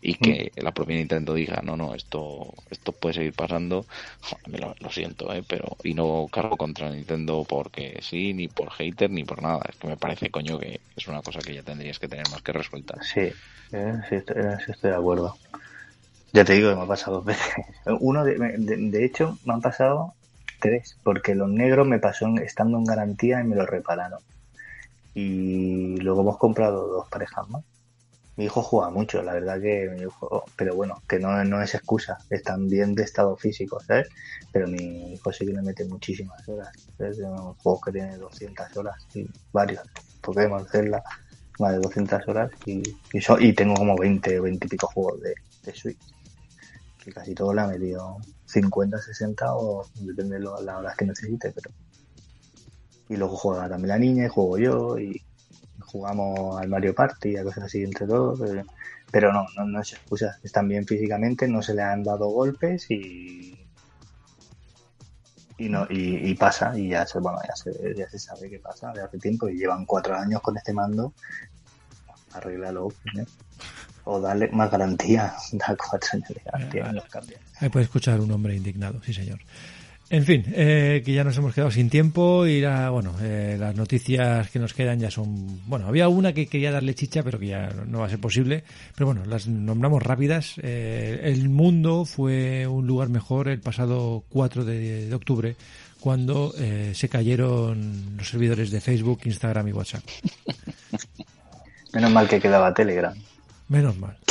y 0.02 0.15
que 0.15 0.52
la 0.57 0.73
propia 0.73 0.98
Nintendo 0.98 1.34
diga 1.34 1.61
no 1.64 1.77
no 1.77 1.95
esto 1.95 2.53
esto 2.69 2.94
puede 2.94 3.15
seguir 3.15 3.34
pasando 3.35 3.88
me 4.48 4.57
lo, 4.60 4.76
lo 4.80 4.90
siento 4.91 5.31
eh 5.34 5.44
pero 5.44 5.77
y 5.84 5.94
no 5.94 6.30
cargo 6.31 6.57
contra 6.57 6.90
Nintendo 6.91 7.45
porque 7.48 7.99
sí 8.02 8.34
ni 8.34 8.48
por 8.48 8.72
hater 8.72 9.10
ni 9.11 9.23
por 9.23 9.41
nada. 9.41 9.61
Es 9.69 9.77
que 9.77 9.88
me 9.88 9.98
parece 9.98 10.31
coño 10.31 10.60
que 10.60 10.81
es 10.95 11.07
una 11.07 11.22
cosa 11.23 11.44
que 11.44 11.53
ya 11.53 11.64
tendrías 11.64 11.99
que 11.99 12.07
tener 12.07 12.27
más 12.27 12.41
que 12.44 12.53
resuelta. 12.53 12.99
Sí, 13.02 13.22
eh, 13.72 13.94
sí, 14.10 14.15
estoy, 14.15 14.38
en 14.41 14.48
eso 14.53 14.72
estoy 14.72 14.90
de 14.91 14.95
acuerdo. 14.95 15.40
Ya 16.34 16.44
te 16.46 16.54
digo 16.54 16.70
que 16.70 16.76
me 16.76 16.82
ha 16.84 16.88
pasado 16.88 17.18
dos 17.18 17.26
veces. 17.26 17.54
Uno, 18.02 18.24
de, 18.26 18.36
de, 18.38 18.78
de 18.90 19.06
hecho, 19.06 19.40
me 19.44 19.54
han 19.54 19.62
pasado 19.62 20.16
tres, 20.60 21.00
porque 21.04 21.36
los 21.36 21.50
negros 21.50 21.88
me 21.88 22.00
pasó 22.00 22.28
estando 22.44 22.78
en 22.78 22.86
garantía 22.86 23.40
y 23.42 23.44
me 23.46 23.56
los 23.56 23.68
repararon. 23.70 24.20
Y 25.14 25.98
luego 26.02 26.22
hemos 26.22 26.38
comprado 26.40 26.88
dos 26.88 27.08
parejas 27.12 27.48
más. 27.50 27.64
Mi 28.38 28.46
hijo 28.46 28.64
juega 28.64 28.92
mucho, 28.92 29.24
la 29.24 29.34
verdad 29.34 29.62
que 29.62 29.90
mi 29.92 30.04
hijo, 30.04 30.52
pero 30.58 30.76
bueno, 30.76 31.04
que 31.08 31.20
no, 31.20 31.44
no 31.46 31.62
es 31.62 31.76
excusa, 31.76 32.24
están 32.30 32.70
bien 32.70 32.96
de 32.96 33.04
estado 33.04 33.38
físico, 33.38 33.82
¿sabes? 33.84 34.10
Pero 34.52 34.68
mi 34.70 35.14
hijo 35.14 35.32
sí 35.34 35.46
que 35.46 35.54
le 35.54 35.62
mete 35.64 35.86
muchísimas 35.86 36.48
horas. 36.50 36.70
Es 37.00 37.20
un 37.20 37.56
juego 37.56 37.82
que 37.82 37.92
tiene 37.94 38.18
200 38.18 38.76
horas 38.78 38.96
y 39.14 39.28
varios, 39.54 39.84
Pokémon, 40.22 40.68
Zelda, 40.68 41.04
más 41.60 41.74
de 41.74 41.80
200 41.80 42.28
horas 42.28 42.52
y, 42.66 43.00
y, 43.14 43.22
so- 43.22 43.40
y 43.40 43.54
tengo 43.56 43.78
como 43.78 43.98
20, 43.98 44.40
20 44.42 44.68
y 44.68 44.70
pico 44.70 44.88
juegos 44.88 45.22
de, 45.22 45.36
de 45.64 45.74
Switch. 45.76 46.00
Que 47.04 47.12
casi 47.12 47.36
todo 47.36 47.54
le 47.54 47.62
ha 47.62 47.68
metido 47.68 48.18
50, 48.46 48.98
60 48.98 49.56
o 49.56 49.86
depende 49.96 50.40
de 50.40 50.46
las 50.46 50.78
horas 50.78 50.96
que 50.96 51.06
necesite, 51.06 51.52
pero. 51.52 51.72
Y 53.10 53.18
luego 53.18 53.36
juega 53.36 53.68
también 53.68 53.90
la 53.90 54.00
niña 54.00 54.26
y 54.26 54.30
juego 54.30 54.58
yo 54.58 54.98
y 54.98 55.22
jugamos 55.86 56.60
al 56.60 56.70
Mario 56.70 56.96
Party, 56.96 57.38
a 57.38 57.44
cosas 57.44 57.66
así 57.66 57.84
entre 57.84 58.08
todos, 58.08 58.40
pero, 58.40 58.64
pero 59.12 59.34
no, 59.34 59.46
no, 59.58 59.66
no 59.66 59.82
es 59.82 59.94
excusa. 59.94 60.40
Están 60.44 60.68
bien 60.68 60.88
físicamente, 60.88 61.48
no 61.48 61.62
se 61.62 61.74
le 61.76 61.84
han 61.84 62.04
dado 62.04 62.28
golpes 62.30 62.90
y. 62.90 63.60
Y, 65.56 65.70
no, 65.70 65.86
y, 65.88 66.32
y 66.32 66.34
pasa, 66.34 66.78
y 66.78 66.90
ya 66.90 67.06
se, 67.06 67.20
bueno, 67.20 67.38
ya 67.48 67.56
se, 67.56 67.96
ya 67.96 68.10
se 68.10 68.18
sabe 68.18 68.50
qué 68.50 68.58
pasa 68.60 68.92
de 68.92 69.02
hace 69.02 69.20
tiempo 69.20 69.48
y 69.48 69.56
llevan 69.56 69.86
cuatro 69.86 70.16
años 70.16 70.42
con 70.42 70.58
este 70.58 70.74
mando. 70.74 71.14
Arréglalo, 72.34 72.90
¿eh? 73.16 73.26
O 74.06 74.20
dale 74.20 74.50
más 74.52 74.70
garantía, 74.70 75.34
da 75.54 75.76
cuatro 75.76 76.10
años 76.14 76.30
de 76.30 76.42
garantía 76.46 76.90
y 76.92 76.96
los 76.96 77.06
cambia. 77.06 77.38
Ahí 77.60 77.70
puede 77.70 77.86
escuchar 77.86 78.20
un 78.20 78.32
hombre 78.32 78.56
indignado, 78.56 79.02
sí 79.04 79.14
señor. 79.14 79.40
En 80.10 80.26
fin, 80.26 80.44
eh, 80.54 81.02
que 81.04 81.14
ya 81.14 81.24
nos 81.24 81.36
hemos 81.38 81.56
quedado 81.56 81.72
sin 81.72 81.90
tiempo 81.90 82.46
y 82.46 82.62
la, 82.62 82.90
bueno, 82.90 83.16
eh, 83.22 83.56
las 83.60 83.74
noticias 83.76 84.50
que 84.52 84.60
nos 84.60 84.74
quedan 84.74 85.00
ya 85.00 85.10
son, 85.10 85.62
bueno, 85.66 85.88
había 85.88 86.08
una 86.08 86.34
que 86.34 86.46
quería 86.46 86.72
darle 86.72 86.94
chicha, 86.94 87.24
pero 87.24 87.40
que 87.40 87.48
ya 87.48 87.70
no, 87.70 87.86
no 87.86 88.00
va 88.00 88.06
a 88.06 88.10
ser 88.10 88.20
posible, 88.20 88.64
pero 88.96 89.08
bueno, 89.08 89.26
las 89.26 89.48
nombramos 89.48 90.04
rápidas. 90.04 90.56
Eh, 90.62 91.22
el 91.24 91.50
mundo 91.50 92.06
fue 92.06 92.68
un 92.68 92.86
lugar 92.86 93.10
mejor 93.10 93.48
el 93.48 93.62
pasado 93.62 94.24
4 94.30 94.66
de, 94.66 95.08
de 95.08 95.16
octubre, 95.16 95.56
cuando 96.04 96.54
eh, 96.58 96.92
se 96.94 97.08
cayeron 97.08 98.18
los 98.18 98.28
servidores 98.28 98.72
de 98.72 98.82
Facebook, 98.82 99.22
Instagram 99.24 99.70
y 99.70 99.72
WhatsApp. 99.72 100.04
Menos 101.94 102.12
mal 102.12 102.28
que 102.28 102.42
quedaba 102.42 102.74
Telegram. 102.74 103.14
Menos 103.69 103.98
mal. 103.98 104.18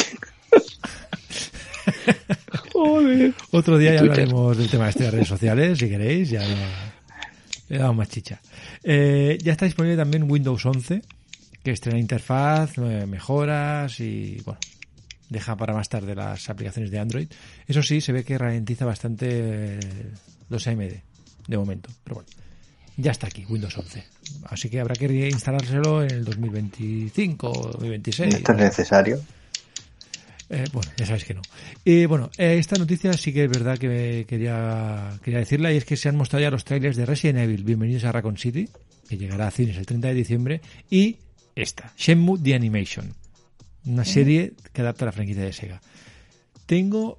Otro 3.51 3.79
día 3.79 3.95
ya 3.95 4.01
hablaremos 4.01 4.57
del 4.57 4.69
tema 4.71 4.89
este 4.89 5.05
de 5.05 5.11
redes 5.11 5.29
sociales, 5.29 5.79
si 5.79 5.89
queréis, 5.89 6.31
ya 6.31 6.41
no- 6.47 6.93
le 7.69 7.79
damos 7.79 7.97
más 7.97 8.09
chicha. 8.09 8.41
Eh, 8.83 9.39
ya 9.43 9.53
está 9.53 9.65
disponible 9.67 9.97
también 9.97 10.31
Windows 10.31 10.65
11, 10.67 11.03
que 11.63 11.71
estrena 11.71 11.99
interfaz, 11.99 12.77
eh, 12.79 13.07
mejoras 13.07 13.99
y, 14.01 14.41
bueno, 14.45 14.61
deja 15.31 15.57
para 15.57 15.73
más 15.73 15.89
tarde 15.89 16.15
las 16.15 16.51
aplicaciones 16.51 16.91
de 16.91 16.99
Android. 16.99 17.29
Eso 17.67 17.83
sí, 17.83 18.01
se 18.01 18.13
ve 18.13 18.25
que 18.25 18.37
ralentiza 18.37 18.85
bastante 18.85 19.27
eh, 19.31 19.81
los 20.51 20.67
AMD, 20.67 20.93
de 21.49 21.57
momento, 21.59 21.89
pero 22.05 22.17
bueno. 22.17 22.29
Ya 22.97 23.11
está 23.11 23.27
aquí, 23.27 23.45
Windows 23.49 23.77
11. 23.77 24.05
Así 24.45 24.69
que 24.69 24.81
habrá 24.81 24.95
que 24.95 25.29
instalárselo 25.29 26.03
en 26.03 26.11
el 26.11 26.25
2025 26.25 27.51
o 27.51 27.63
2026. 27.73 28.35
Esto 28.35 28.53
es 28.53 28.59
necesario. 28.59 29.21
Eh, 30.51 30.65
bueno, 30.73 30.91
ya 30.99 31.07
sabéis 31.07 31.25
que 31.25 31.33
no. 31.33 31.41
Y 31.83 32.05
bueno, 32.05 32.31
eh, 32.37 32.59
esta 32.59 32.77
noticia 32.77 33.15
sí 33.15 33.33
que 33.33 33.45
es 33.45 33.51
verdad 33.51 33.79
que 33.79 34.27
quería, 34.29 35.19
quería 35.25 35.41
decirla 35.41 35.73
y 35.73 35.79
es 35.79 35.87
que 35.87 35.97
se 35.97 36.11
han 36.11 36.17
mostrado 36.17 36.43
ya 36.43 36.51
los 36.51 36.65
trailers 36.65 36.97
de 36.97 37.07
Resident 37.07 37.39
Evil. 37.39 37.65
Bienvenidos 37.65 38.05
a 38.05 38.13
Raccoon 38.13 38.37
City, 38.37 38.69
que 39.09 39.17
llegará 39.17 39.47
a 39.47 39.51
cines 39.51 39.79
el 39.79 39.87
30 39.87 40.09
de 40.09 40.15
diciembre, 40.15 40.61
y 40.91 41.17
esta, 41.55 41.95
Shenmue 41.97 42.39
The 42.39 42.55
Animation, 42.55 43.15
una 43.87 44.05
serie 44.05 44.53
que 44.75 44.83
adapta 44.83 45.07
a 45.07 45.07
la 45.07 45.13
franquicia 45.13 45.43
de 45.43 45.55
Sega. 45.55 45.81
Tengo, 46.67 47.19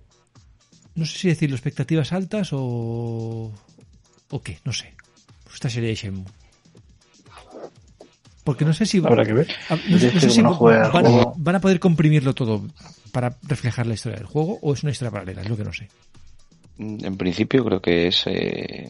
no 0.94 1.06
sé 1.08 1.18
si 1.18 1.28
decirlo, 1.30 1.56
expectativas 1.56 2.14
altas 2.14 2.50
o, 2.52 3.52
o 4.30 4.42
qué, 4.44 4.60
no 4.64 4.74
sé. 4.74 4.94
Esta 5.54 5.70
serie 5.70 5.90
de 5.90 5.96
Shenmue. 5.96 6.26
Porque 8.44 8.66
no 8.66 8.74
sé 8.74 8.86
si 8.86 8.98
Habrá 8.98 9.24
que 9.26 9.34
ver. 9.34 9.48
No 9.70 9.78
sé, 9.78 9.84
Yo 9.88 9.94
no 9.94 10.00
sé 10.00 10.08
es 10.18 10.24
que 10.26 10.30
si 10.30 10.42
no 10.44 10.54
juega 10.54 10.86
al 10.88 10.92
van, 10.92 11.06
juego. 11.06 11.34
van 11.38 11.56
a 11.56 11.62
poder 11.62 11.80
comprimirlo 11.80 12.34
todo 12.36 12.62
para 13.14 13.38
reflejar 13.44 13.88
la 13.88 13.94
historia 13.94 14.18
del 14.18 14.26
juego 14.28 14.60
o 14.62 14.74
es 14.74 14.84
una 14.84 14.92
historia 14.92 15.12
paralela, 15.12 15.42
es 15.44 15.50
lo 15.50 15.56
que 15.56 15.64
no 15.64 15.72
sé. 15.72 15.88
Mm, 16.78 17.06
En 17.06 17.18
principio 17.18 17.64
creo 17.64 17.82
que 17.82 18.08
es 18.08 18.24
eh, 18.26 18.90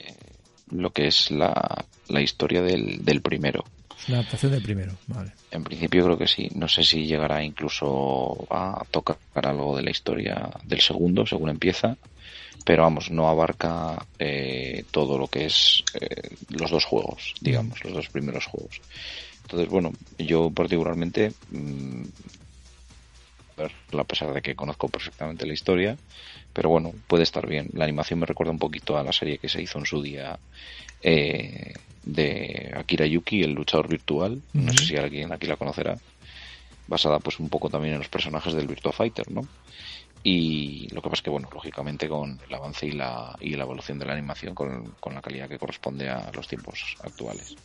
lo 0.72 0.92
que 0.92 1.08
es 1.08 1.30
la, 1.30 1.86
la 2.08 2.22
historia 2.22 2.62
del, 2.64 3.06
del 3.06 3.22
primero. 3.22 3.64
Es 4.00 4.10
una 4.10 4.20
adaptación 4.20 4.54
del 4.54 4.64
primero, 4.64 4.94
vale. 5.08 5.32
En 5.52 5.64
principio 5.64 6.04
creo 6.06 6.18
que 6.18 6.28
sí. 6.28 6.50
No 6.56 6.68
sé 6.68 6.84
si 6.84 7.06
llegará 7.06 7.44
incluso 7.44 8.48
a 8.50 8.84
tocar 8.90 9.18
algo 9.44 9.78
de 9.78 9.84
la 9.84 9.92
historia 9.92 10.50
del 10.64 10.82
segundo, 10.82 11.28
según 11.28 11.50
empieza. 11.50 11.96
Pero 12.66 12.84
vamos, 12.84 13.12
no 13.12 13.28
abarca 13.28 14.06
eh, 14.18 14.86
todo 14.92 15.18
lo 15.18 15.28
que 15.28 15.46
es 15.46 15.84
eh, 16.00 16.30
los 16.50 16.72
dos 16.72 16.86
juegos, 16.86 17.34
digamos, 17.42 17.84
los 17.84 17.94
dos 17.94 18.10
primeros 18.10 18.46
juegos. 18.46 18.82
Entonces, 19.42 19.70
bueno, 19.70 19.92
yo 20.18 20.50
particularmente, 20.50 21.34
mm, 21.52 22.04
a 24.00 24.04
pesar 24.06 24.34
de 24.34 24.42
que 24.42 24.56
conozco 24.56 24.88
perfectamente 24.88 25.46
la 25.46 25.54
historia, 25.54 25.98
pero 26.54 26.70
bueno, 26.70 26.94
puede 27.08 27.24
estar 27.24 27.48
bien. 27.48 27.70
La 27.74 27.84
animación 27.84 28.20
me 28.20 28.26
recuerda 28.26 28.52
un 28.52 28.60
poquito 28.60 28.98
a 28.98 29.04
la 29.04 29.12
serie 29.12 29.40
que 29.40 29.50
se 29.50 29.62
hizo 29.62 29.80
en 29.80 29.86
su 29.86 30.02
día 30.02 30.40
eh, 31.02 31.74
de 32.04 32.72
Akira 32.76 33.06
Yuki, 33.06 33.42
el 33.42 33.54
luchador 33.54 33.88
virtual. 33.88 34.42
No 34.54 34.72
sé 34.74 34.86
si 34.86 34.96
alguien 34.96 35.32
aquí 35.32 35.48
la 35.48 35.58
conocerá. 35.58 35.98
Basada 36.88 37.20
pues 37.20 37.40
un 37.40 37.50
poco 37.50 37.70
también 37.70 37.94
en 37.94 38.00
los 38.00 38.10
personajes 38.10 38.54
del 38.54 38.68
Virtua 38.68 38.92
Fighter, 38.92 39.32
¿no? 39.32 39.42
Y 40.26 40.88
lo 40.94 41.02
que 41.02 41.10
pasa 41.10 41.20
es 41.20 41.24
que, 41.24 41.30
bueno, 41.30 41.50
lógicamente 41.54 42.08
con 42.08 42.40
el 42.48 42.56
avance 42.56 42.88
y 42.88 42.92
la, 42.92 43.36
y 43.42 43.56
la 43.56 43.64
evolución 43.64 44.00
de 44.00 44.06
la 44.06 44.14
animación, 44.14 44.56
con, 44.56 44.96
con 45.00 45.14
la 45.14 45.22
calidad 45.22 45.50
que 45.50 45.60
corresponde 45.60 46.10
a 46.10 46.32
los 46.34 46.48
tiempos 46.48 46.96
actuales. 47.04 47.56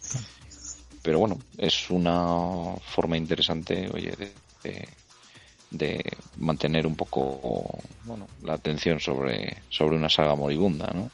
Pero 1.02 1.20
bueno, 1.20 1.39
es 1.56 1.89
una 1.90 2.74
forma 2.85 3.16
interesante, 3.16 3.89
oye, 3.94 4.10
de, 4.10 4.32
de, 4.64 4.89
de 5.70 6.05
mantener 6.39 6.85
un 6.85 6.97
poco, 6.97 7.78
bueno, 8.05 8.26
la 8.43 8.55
atención 8.55 8.98
sobre, 8.98 9.59
sobre 9.68 9.97
una 9.97 10.09
saga 10.09 10.35
moribunda, 10.35 10.90
¿no? 10.93 11.10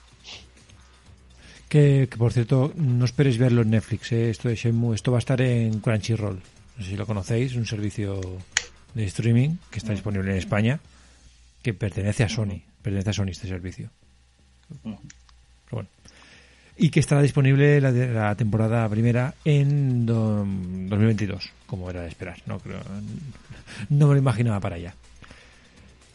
Que, 1.68 2.08
que, 2.10 2.16
por 2.16 2.32
cierto, 2.32 2.72
no 2.76 3.04
esperéis 3.04 3.36
verlo 3.36 3.62
en 3.62 3.70
Netflix, 3.70 4.12
¿eh? 4.12 4.30
esto 4.30 4.48
de 4.48 4.56
Shenmue, 4.56 4.94
esto 4.94 5.10
va 5.12 5.18
a 5.18 5.24
estar 5.24 5.40
en 5.42 5.80
Crunchyroll. 5.80 6.40
No 6.76 6.84
sé 6.84 6.90
si 6.90 6.96
lo 6.96 7.06
conocéis, 7.06 7.54
un 7.54 7.66
servicio 7.66 8.20
de 8.94 9.04
streaming 9.04 9.56
que 9.70 9.78
está 9.78 9.92
disponible 9.92 10.30
en 10.30 10.38
España, 10.38 10.80
que 11.64 11.72
pertenece 11.74 12.22
a 12.22 12.28
Sony, 12.28 12.60
pertenece 12.82 13.10
a 13.10 13.12
Sony 13.14 13.28
este 13.30 13.48
servicio. 13.48 13.88
Pero 14.82 14.98
bueno. 15.72 15.88
Y 16.76 16.90
que 16.90 17.00
estará 17.00 17.22
disponible 17.22 17.80
la, 17.80 17.90
de- 17.90 18.12
la 18.12 18.34
temporada 18.34 18.88
primera 18.88 19.32
en 19.44 20.04
do- 20.04 20.44
2022, 20.44 21.50
como 21.66 21.88
era 21.90 22.02
de 22.02 22.08
esperar. 22.08 22.36
No 22.46 22.58
creo, 22.58 22.80
no 23.88 24.06
me 24.08 24.14
lo 24.14 24.18
imaginaba 24.18 24.60
para 24.60 24.76
allá. 24.76 24.94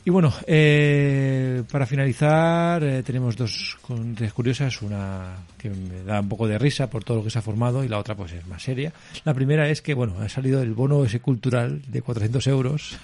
Y 0.06 0.12
bueno, 0.12 0.34
eh, 0.48 1.64
para 1.72 1.86
finalizar 1.86 2.84
eh, 2.84 3.04
tenemos 3.04 3.36
dos 3.36 3.78
noticias 3.90 4.34
curiosas, 4.34 4.82
una 4.82 5.36
que 5.58 5.70
me 5.70 6.04
da 6.04 6.20
un 6.22 6.30
poco 6.30 6.48
de 6.48 6.58
risa 6.58 6.90
por 6.90 7.04
todo 7.04 7.18
lo 7.18 7.24
que 7.24 7.30
se 7.30 7.40
ha 7.40 7.42
formado 7.42 7.84
y 7.84 7.88
la 7.90 7.98
otra 8.00 8.16
pues 8.16 8.32
es 8.34 8.46
más 8.48 8.62
seria. 8.64 8.94
La 9.26 9.34
primera 9.34 9.68
es 9.70 9.82
que 9.82 9.94
bueno, 9.94 10.16
ha 10.20 10.30
salido 10.30 10.62
el 10.62 10.74
bono 10.74 11.04
ese 11.06 11.20
cultural 11.20 11.82
de 11.88 12.02
400 12.02 12.48
euros 12.48 12.98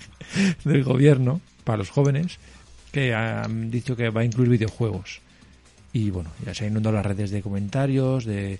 del 0.64 0.84
gobierno 0.84 1.40
para 1.68 1.76
los 1.76 1.90
jóvenes 1.90 2.38
que 2.90 3.14
han 3.14 3.70
dicho 3.70 3.94
que 3.94 4.08
va 4.08 4.22
a 4.22 4.24
incluir 4.24 4.48
videojuegos. 4.48 5.20
Y 5.92 6.10
bueno, 6.10 6.30
ya 6.46 6.54
se 6.54 6.64
han 6.64 6.70
inundado 6.70 6.96
las 6.96 7.04
redes 7.04 7.30
de 7.30 7.42
comentarios, 7.42 8.24
de 8.24 8.58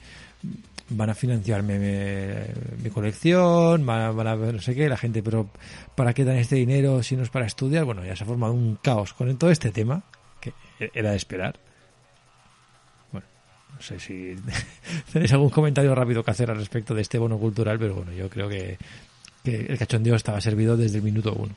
van 0.91 1.09
a 1.09 1.15
financiarme 1.15 1.79
mi, 1.79 2.83
mi 2.85 2.91
colección, 2.91 3.87
van 3.87 4.03
a, 4.03 4.11
van 4.11 4.27
a 4.27 4.37
no 4.37 4.61
sé 4.61 4.75
qué, 4.75 4.91
la 4.91 4.99
gente, 4.99 5.23
pero 5.23 5.49
¿para 5.95 6.13
qué 6.13 6.23
dan 6.23 6.37
este 6.37 6.57
dinero 6.57 7.03
si 7.03 7.17
no 7.17 7.23
es 7.23 7.31
para 7.31 7.47
estudiar? 7.47 7.87
Bueno, 7.87 8.05
ya 8.05 8.15
se 8.15 8.25
ha 8.25 8.27
formado 8.27 8.53
un 8.53 8.77
caos 8.77 9.15
con 9.15 9.35
todo 9.39 9.51
este 9.51 9.71
tema, 9.71 10.03
que 10.39 10.53
era 10.93 11.13
de 11.13 11.17
esperar. 11.17 11.59
Bueno, 13.11 13.27
no 13.75 13.81
sé 13.81 13.99
si 14.01 14.37
tenéis 15.15 15.33
algún 15.33 15.49
comentario 15.49 15.95
rápido 15.95 16.23
que 16.23 16.31
hacer 16.31 16.51
al 16.51 16.59
respecto 16.59 16.95
de 16.95 17.01
este 17.01 17.17
bono 17.17 17.39
cultural, 17.39 17.79
pero 17.79 17.95
bueno, 17.95 18.13
yo 18.13 18.29
creo 18.29 18.51
que, 18.51 18.77
que 19.43 19.65
el 19.65 19.79
cachondeo 19.79 20.15
estaba 20.15 20.43
servido 20.43 20.77
desde 20.77 20.99
el 20.99 21.05
minuto 21.05 21.33
uno. 21.33 21.55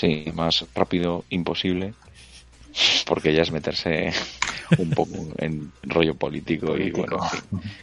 Sí, 0.00 0.24
más 0.32 0.64
rápido 0.74 1.24
imposible, 1.28 1.92
porque 3.04 3.34
ya 3.34 3.42
es 3.42 3.52
meterse 3.52 4.10
un 4.78 4.88
poco 4.92 5.10
en 5.36 5.70
rollo 5.82 6.14
político, 6.14 6.74
y 6.78 6.90
bueno, 6.90 7.18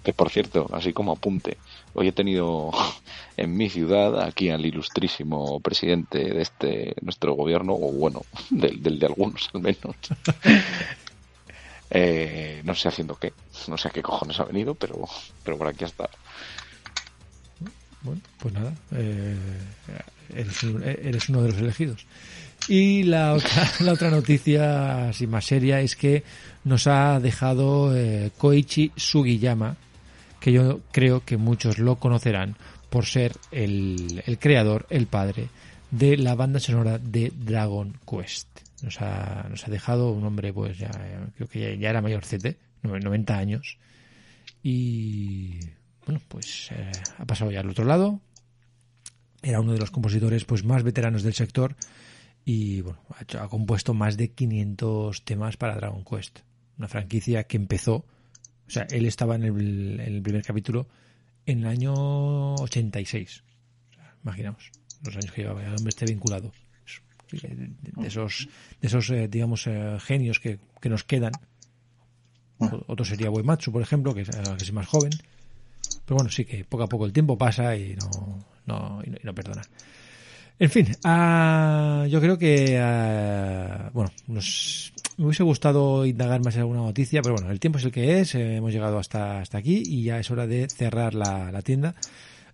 que 0.04 0.14
por 0.14 0.32
cierto, 0.32 0.66
así 0.74 0.94
como 0.94 1.12
apunte, 1.12 1.58
hoy 1.94 2.08
he 2.08 2.12
tenido 2.12 2.72
en 3.38 3.56
mi 3.56 3.70
ciudad 3.70 4.20
aquí 4.20 4.50
al 4.50 4.66
ilustrísimo 4.66 5.60
presidente 5.60 6.18
de 6.18 6.42
este 6.42 6.96
nuestro 7.04 7.34
gobierno, 7.34 7.74
o 7.74 7.92
bueno, 7.92 8.24
del, 8.50 8.82
del 8.82 8.98
de 8.98 9.06
algunos 9.06 9.52
al 9.54 9.62
menos. 9.62 9.96
Eh, 11.92 12.62
no 12.66 12.74
sé 12.74 12.88
haciendo 12.90 13.16
qué, 13.16 13.32
no 13.68 13.78
sé 13.78 13.90
a 13.90 13.92
qué 13.92 14.02
cojones 14.02 14.40
ha 14.40 14.46
venido, 14.46 14.74
pero, 14.74 15.08
pero 15.44 15.58
por 15.58 15.68
aquí 15.68 15.86
está. 15.86 16.10
Bueno, 18.08 18.22
pues 18.40 18.54
nada, 18.54 18.74
eh, 18.94 19.36
eres, 20.34 20.64
eres 20.64 21.30
uno 21.30 21.42
de 21.42 21.52
los 21.52 21.60
elegidos. 21.60 22.06
Y 22.70 23.04
la 23.04 23.34
otra, 23.34 23.70
la 23.82 23.94
otra 23.94 24.10
noticia 24.10 25.10
así 25.10 25.28
más 25.28 25.46
seria 25.46 25.82
es 25.82 25.96
que 25.96 26.24
nos 26.64 26.88
ha 26.88 27.20
dejado 27.20 27.96
eh, 27.96 28.32
Koichi 28.38 28.92
Sugiyama, 28.96 29.76
que 30.40 30.54
yo 30.54 30.80
creo 30.92 31.24
que 31.26 31.36
muchos 31.38 31.80
lo 31.80 31.98
conocerán 31.98 32.56
por 32.90 33.06
ser 33.06 33.34
el, 33.52 34.24
creador, 34.40 34.88
el 34.90 35.08
padre 35.08 35.50
de 35.92 36.16
la 36.16 36.36
banda 36.36 36.60
sonora 36.60 36.98
de 36.98 37.32
Dragon 37.36 37.94
Quest. 38.10 38.48
Nos 38.84 39.02
ha, 39.02 39.48
nos 39.50 39.68
ha 39.68 39.72
dejado 39.72 40.12
un 40.12 40.24
hombre, 40.24 40.54
pues 40.54 40.78
ya, 40.78 40.92
eh, 41.00 41.20
creo 41.36 41.50
que 41.50 41.60
ya, 41.60 41.74
ya 41.76 41.90
era 41.90 42.02
mayorcete, 42.02 42.58
90 42.84 43.38
años. 43.38 43.78
Y 44.64 45.60
bueno, 46.08 46.22
pues 46.28 46.70
eh, 46.72 46.92
ha 47.20 47.26
pasado 47.26 47.52
ya 47.52 47.60
al 47.60 47.70
otro 47.70 47.86
lado. 47.86 48.20
Era 49.44 49.60
uno 49.62 49.74
de 49.74 49.80
los 49.80 49.92
compositores 49.92 50.46
pues 50.46 50.64
más 50.64 50.82
veteranos 50.84 51.22
del 51.22 51.34
sector 51.36 51.76
y 52.44 52.82
bueno, 52.82 53.00
ha, 53.16 53.22
hecho- 53.24 53.40
ha 53.42 53.48
compuesto 53.50 53.94
más 53.94 54.18
de 54.18 54.32
500 54.32 55.24
temas 55.24 55.58
para 55.58 55.76
Dragon 55.76 56.04
Quest, 56.04 56.40
una 56.78 56.88
franquicia 56.88 57.44
que 57.44 57.58
empezó, 57.58 57.96
o 57.98 58.70
sea, 58.70 58.84
él 58.90 59.06
estaba 59.06 59.36
en 59.36 59.44
el, 59.44 60.00
en 60.00 60.16
el 60.16 60.22
primer 60.22 60.44
capítulo 60.44 60.88
en 61.46 61.60
el 61.60 61.68
año 61.68 62.56
86. 62.56 63.44
O 63.92 63.94
sea, 63.94 64.16
imaginaos 64.24 64.72
los 65.04 65.16
años 65.16 65.32
que 65.32 65.42
llevaba 65.44 65.64
el 65.64 65.76
hombre 65.76 65.90
esté 65.90 66.06
vinculado. 66.06 66.52
De, 67.32 67.38
de 68.02 68.08
esos, 68.08 68.48
de 68.82 68.88
esos 68.88 69.10
eh, 69.12 69.28
digamos, 69.28 69.68
eh, 69.68 69.98
genios 70.00 70.40
que, 70.40 70.60
que 70.82 70.90
nos 70.90 71.04
quedan. 71.04 71.34
O- 72.60 72.84
Otro 72.88 73.06
sería 73.06 73.30
Uematsu, 73.30 73.72
por 73.72 73.82
ejemplo, 73.82 74.14
que 74.16 74.22
es, 74.22 74.30
eh, 74.30 74.42
que 74.58 74.64
es 74.64 74.72
más 74.74 74.88
joven. 74.88 75.12
Pero 76.08 76.16
bueno, 76.16 76.32
sí 76.32 76.46
que 76.46 76.64
poco 76.64 76.84
a 76.84 76.88
poco 76.88 77.06
el 77.06 77.12
tiempo 77.12 77.38
pasa 77.38 77.76
y 77.76 77.94
no, 77.98 78.40
no, 78.66 79.02
y 79.06 79.10
no, 79.10 79.18
y 79.22 79.26
no 79.26 79.36
perdona. 79.36 79.62
En 80.58 80.70
fin, 80.70 80.88
ah, 81.04 82.08
yo 82.10 82.22
creo 82.22 82.38
que, 82.38 82.80
ah, 82.82 83.92
bueno, 83.94 84.10
nos, 84.28 84.94
me 85.18 85.26
hubiese 85.26 85.44
gustado 85.44 86.06
indagar 86.06 86.42
más 86.46 86.56
en 86.56 86.62
alguna 86.62 86.80
noticia, 86.80 87.22
pero 87.22 87.36
bueno, 87.36 87.52
el 87.52 87.60
tiempo 87.60 87.78
es 87.78 87.84
el 87.84 87.92
que 87.92 88.22
es, 88.22 88.36
eh, 88.36 88.56
hemos 88.56 88.72
llegado 88.72 89.00
hasta, 89.00 89.42
hasta 89.42 89.58
aquí 89.58 89.84
y 89.86 90.04
ya 90.04 90.18
es 90.18 90.32
hora 90.32 90.48
de 90.48 90.70
cerrar 90.70 91.14
la, 91.14 91.52
la 91.52 91.62
tienda. 91.62 91.94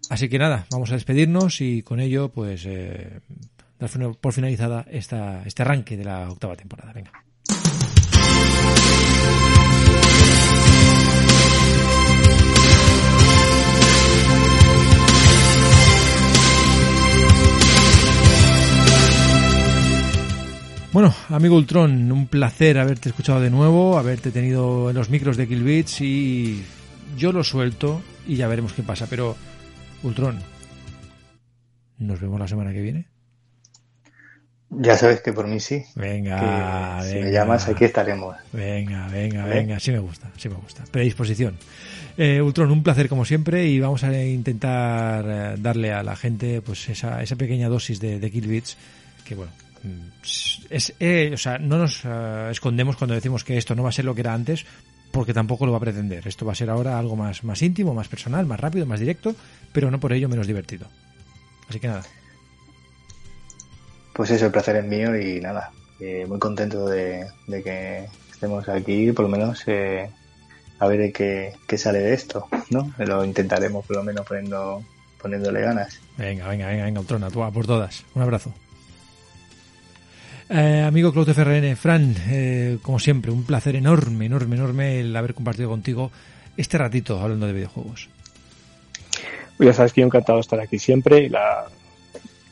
Así 0.10 0.30
que 0.30 0.40
nada, 0.40 0.66
vamos 0.72 0.90
a 0.90 0.96
despedirnos 0.96 1.62
y 1.62 1.84
con 1.84 2.00
ello, 2.00 2.30
pues, 2.30 2.66
eh, 2.66 3.20
dar 3.80 3.90
por 4.20 4.34
finalizada 4.34 4.84
esta, 4.90 5.44
este 5.46 5.62
arranque 5.62 5.96
de 5.96 6.06
la 6.06 6.28
octava 6.28 6.56
temporada. 6.56 6.92
Venga. 6.92 7.23
Bueno, 20.94 21.14
amigo 21.30 21.56
Ultron, 21.56 22.12
un 22.12 22.28
placer 22.28 22.78
haberte 22.78 23.10
escuchado 23.10 23.42
de 23.42 23.50
nuevo, 23.50 23.98
haberte 23.98 24.30
tenido 24.30 24.92
en 24.92 24.96
los 24.96 25.10
micros 25.10 25.38
de 25.38 25.48
Kill 25.48 25.64
Beats 25.64 26.02
y 26.02 26.64
yo 27.18 27.32
lo 27.32 27.44
suelto 27.44 28.02
y 28.28 28.36
ya 28.36 28.48
veremos 28.48 28.74
qué 28.74 28.84
pasa. 28.84 29.08
Pero, 29.10 29.36
Ultron, 30.04 30.40
¿nos 31.98 32.22
vemos 32.22 32.40
la 32.40 32.48
semana 32.48 32.72
que 32.72 32.82
viene? 32.82 33.08
Ya 34.70 34.96
sabes 34.96 35.22
que 35.22 35.34
por 35.34 35.48
mí 35.48 35.60
sí. 35.60 35.84
Venga, 35.96 37.00
Que 37.02 37.08
si 37.08 37.14
venga. 37.16 37.26
me 37.26 37.32
llamas, 37.32 37.68
aquí 37.68 37.86
estaremos. 37.86 38.36
Venga, 38.52 39.08
venga, 39.08 39.46
venga, 39.46 39.80
sí 39.80 39.92
me 39.92 40.00
gusta, 40.00 40.30
sí 40.38 40.48
me 40.48 40.56
gusta. 40.56 40.84
Predisposición. 40.92 41.58
Eh, 42.18 42.40
Ultron, 42.40 42.70
un 42.72 42.84
placer 42.84 43.10
como 43.10 43.26
siempre 43.26 43.66
y 43.68 43.80
vamos 43.80 44.04
a 44.04 44.24
intentar 44.24 45.26
eh, 45.28 45.56
darle 45.60 45.92
a 45.92 46.04
la 46.04 46.16
gente 46.16 46.62
pues 46.62 46.88
esa, 46.90 47.24
esa 47.24 47.36
pequeña 47.36 47.68
dosis 47.68 48.00
de, 48.00 48.20
de 48.20 48.32
Kill 48.32 48.48
Beats 48.48 48.78
que 49.26 49.34
bueno, 49.34 49.52
es, 50.70 50.94
eh, 51.00 51.32
o 51.34 51.38
sea, 51.38 51.58
no 51.58 51.78
nos 51.78 52.04
eh, 52.06 52.50
escondemos 52.52 52.96
cuando 52.96 53.16
decimos 53.16 53.44
que 53.44 53.58
esto 53.58 53.76
no 53.76 53.84
va 53.84 53.90
a 53.90 53.94
ser 53.94 54.06
lo 54.06 54.16
que 54.16 54.22
era 54.22 54.34
antes 54.34 54.66
porque 55.12 55.34
tampoco 55.34 55.68
lo 55.68 55.72
va 55.72 55.78
a 55.78 55.82
pretender. 55.82 56.28
Esto 56.28 56.46
va 56.46 56.54
a 56.54 56.56
ser 56.56 56.72
ahora 56.72 56.98
algo 56.98 57.16
más, 57.16 57.44
más 57.44 57.62
íntimo, 57.62 57.94
más 57.94 58.08
personal, 58.08 58.48
más 58.48 58.60
rápido, 58.60 58.88
más 58.88 59.00
directo, 59.00 59.36
pero 59.72 59.92
no 59.92 60.00
por 60.00 60.12
ello 60.12 60.28
menos 60.28 60.48
divertido. 60.48 60.88
Así 61.70 61.80
que 61.80 61.88
nada. 61.88 62.04
Pues 64.14 64.32
eso, 64.32 64.48
el 64.48 64.52
placer 64.52 64.76
es 64.78 64.86
mío 64.86 65.16
y 65.16 65.40
nada, 65.40 65.72
eh, 66.00 66.26
muy 66.28 66.40
contento 66.40 66.88
de, 66.88 67.28
de 67.48 67.64
que 67.64 68.08
estemos 68.32 68.68
aquí, 68.70 69.12
por 69.12 69.26
lo 69.26 69.30
menos 69.30 69.64
eh, 69.68 70.10
a 70.80 70.88
ver 70.88 71.12
qué, 71.12 71.54
qué 71.68 71.78
sale 71.78 72.00
de 72.00 72.14
esto, 72.14 72.48
¿no? 72.72 72.92
Lo 72.98 73.24
intentaremos 73.24 73.86
por 73.86 73.98
lo 73.98 74.04
menos 74.04 74.26
poniendo, 74.26 74.84
poniéndole 75.22 75.62
ganas. 75.62 76.00
Venga, 76.18 76.48
venga, 76.48 76.68
venga, 76.68 76.86
venga, 76.86 77.00
Ultrona, 77.00 77.30
tú 77.30 77.44
a 77.44 77.52
por 77.52 77.68
todas. 77.68 78.04
Un 78.16 78.24
abrazo. 78.24 78.54
Eh, 80.56 80.84
amigo 80.84 81.12
Claude 81.12 81.34
FRN, 81.34 81.76
Fran, 81.76 82.16
eh, 82.28 82.78
como 82.84 83.00
siempre, 83.00 83.32
un 83.32 83.44
placer 83.44 83.76
enorme, 83.76 84.28
enorme, 84.28 84.56
enorme 84.56 85.00
el 85.00 85.16
haber 85.16 85.34
compartido 85.34 85.68
contigo 85.68 86.12
este 86.56 86.78
ratito 86.78 87.20
hablando 87.20 87.48
de 87.48 87.54
videojuegos. 87.54 88.08
Pues 89.58 89.66
ya 89.66 89.74
sabes 89.74 89.94
que 89.94 90.02
yo 90.02 90.06
encantado 90.06 90.38
de 90.38 90.42
estar 90.42 90.60
aquí 90.60 90.78
siempre. 90.78 91.22
y 91.22 91.30
La... 91.30 91.66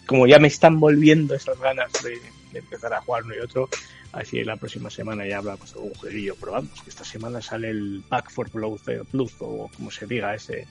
Como 0.08 0.26
ya 0.26 0.40
me 0.40 0.48
están 0.48 0.80
volviendo 0.80 1.36
esas 1.36 1.60
ganas 1.60 1.92
de, 2.02 2.18
de 2.52 2.60
empezar 2.60 2.92
a 2.92 3.02
jugar 3.02 3.22
uno 3.24 3.36
y 3.36 3.40
otro, 3.40 3.70
así 4.14 4.44
la 4.44 4.56
próxima 4.56 4.90
semana 4.90 5.28
ya 5.28 5.38
habrá 5.38 5.56
pues, 5.56 5.74
algún 5.74 5.94
jueguillo. 5.94 6.36
Pero 6.40 6.54
vamos, 6.54 6.82
que 6.82 6.90
esta 6.90 7.06
semana 7.06 7.40
sale 7.40 7.70
el 7.70 8.04
Pack 8.10 8.32
for 8.32 8.50
Plus, 8.50 8.82
eh, 8.88 9.04
Plus 9.12 9.36
o 9.42 9.70
como 9.78 9.92
se 9.92 10.08
diga 10.08 10.34
ese 10.34 10.66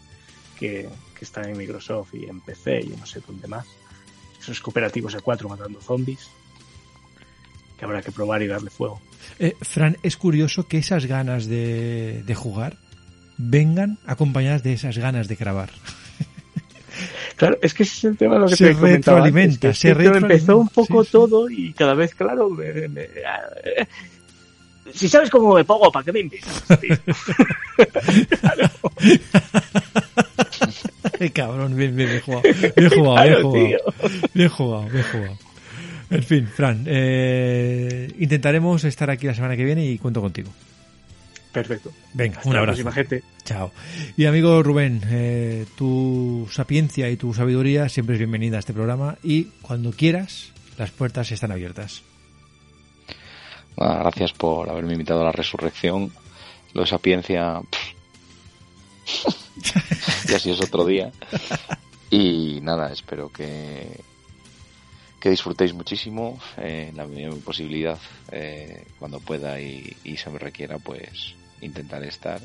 que, 0.59 0.89
que 1.17 1.25
está 1.25 1.49
en 1.49 1.57
Microsoft 1.57 2.13
y 2.15 2.25
en 2.25 2.41
PC 2.41 2.81
y 2.81 2.89
no 2.89 3.07
sé 3.07 3.21
dónde 3.25 3.47
más. 3.47 3.69
Esos 4.41 4.61
cooperativos 4.61 5.13
de 5.13 5.21
cuatro 5.21 5.49
matando 5.49 5.81
zombies 5.81 6.29
que 7.81 7.85
habrá 7.87 8.03
que 8.03 8.13
probar 8.13 8.43
y 8.43 8.47
darle 8.47 8.71
fuego. 8.71 9.01
Eh, 9.39 9.55
Fran, 9.63 9.97
es 10.03 10.17
curioso 10.17 10.69
que 10.69 10.77
esas 10.79 11.07
ganas 11.07 11.47
de, 11.47 12.23
de 12.27 12.35
jugar 12.35 12.77
vengan 13.39 13.97
acompañadas 14.07 14.63
de 14.63 14.75
esas 14.75 14.99
ganas 14.99 15.27
de 15.27 15.35
grabar. 15.37 15.71
Claro, 17.37 17.57
es 17.63 17.73
que 17.73 17.85
ese 17.85 17.95
es 17.97 18.05
el 18.05 18.17
tema 18.19 18.35
de 18.35 18.41
lo 18.41 18.47
que 18.49 18.57
Se 18.57 18.65
te 18.65 18.71
antes, 18.73 18.83
retroalimenta, 18.83 19.73
se 19.73 19.89
que 19.89 19.93
empezó 19.93 20.13
retroalimenta, 20.13 20.55
un 20.57 20.69
poco 20.69 21.03
sí, 21.03 21.07
sí. 21.09 21.13
todo 21.13 21.49
y 21.49 21.73
cada 21.73 21.95
vez, 21.95 22.15
claro, 22.15 22.51
me- 22.51 22.89
me- 22.89 23.05
eh, 23.05 23.87
si 24.93 25.09
sabes 25.09 25.31
cómo 25.31 25.55
me 25.55 25.65
pongo, 25.65 25.91
¿para 25.91 26.05
qué 26.05 26.13
me 26.13 26.21
invitas? 26.21 26.63
cabrón, 31.33 31.75
bien, 31.77 31.97
bien, 31.97 32.11
bien 32.11 32.21
jugado. 32.21 32.43
Bien 32.77 32.91
jugado, 32.91 33.25
bien 33.25 33.43
jugado. 33.43 33.95
Bien 34.35 34.49
jugado, 34.51 34.89
bien 34.91 35.05
jugado. 35.05 35.39
En 36.11 36.23
fin, 36.25 36.47
Fran, 36.49 36.85
eh, 36.87 38.13
intentaremos 38.19 38.83
estar 38.85 39.11
aquí 39.11 39.27
la 39.27 39.35
semana 39.35 39.57
que 39.57 39.65
viene 39.65 39.87
y 39.87 39.99
cuento 39.99 40.21
contigo. 40.21 40.51
Perfecto. 41.53 41.93
Venga, 42.15 42.39
Hasta 42.39 42.49
un 42.49 42.55
la 42.55 42.61
abrazo. 42.61 42.83
próxima, 42.83 42.93
gente. 42.93 43.25
Chao. 43.45 43.73
Y 44.17 44.25
amigo 44.27 44.63
Rubén, 44.63 45.03
eh, 45.09 45.67
tu 45.77 46.49
sapiencia 46.51 47.09
y 47.11 47.17
tu 47.17 47.35
sabiduría 47.35 47.89
siempre 47.89 48.15
es 48.15 48.19
bienvenida 48.21 48.57
a 48.57 48.61
este 48.61 48.73
programa 48.73 49.19
y 49.23 49.45
cuando 49.63 49.91
quieras, 49.93 50.53
las 50.79 50.91
puertas 50.91 51.31
están 51.33 51.53
abiertas. 51.53 52.03
Gracias 53.77 54.33
por 54.33 54.69
haberme 54.69 54.93
invitado 54.93 55.23
a 55.23 55.25
la 55.25 55.33
resurrección. 55.33 56.13
Lo 56.75 56.83
de 56.83 56.87
sapiencia. 56.87 57.61
y 60.29 60.35
así 60.35 60.51
es 60.51 60.61
otro 60.61 60.85
día. 60.85 61.11
Y 62.11 62.61
nada, 62.63 62.93
espero 62.93 63.31
que, 63.31 64.01
que 65.21 65.31
disfrutéis 65.31 65.75
muchísimo. 65.75 66.41
eh, 66.57 66.91
la 66.95 67.07
posibilidad, 67.45 67.99
eh, 68.33 68.85
cuando 68.99 69.21
pueda 69.21 69.61
y, 69.61 69.95
se 70.17 70.31
me 70.31 70.39
requiera, 70.39 70.79
pues 70.79 71.35
intentaré 71.61 72.09
estar. 72.09 72.41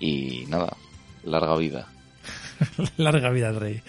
Y 0.00 0.44
nada, 0.48 0.76
larga 1.24 1.56
vida. 1.56 1.88
Larga 2.96 3.30
vida 3.30 3.48
al 3.50 3.56
rey. 3.60 3.80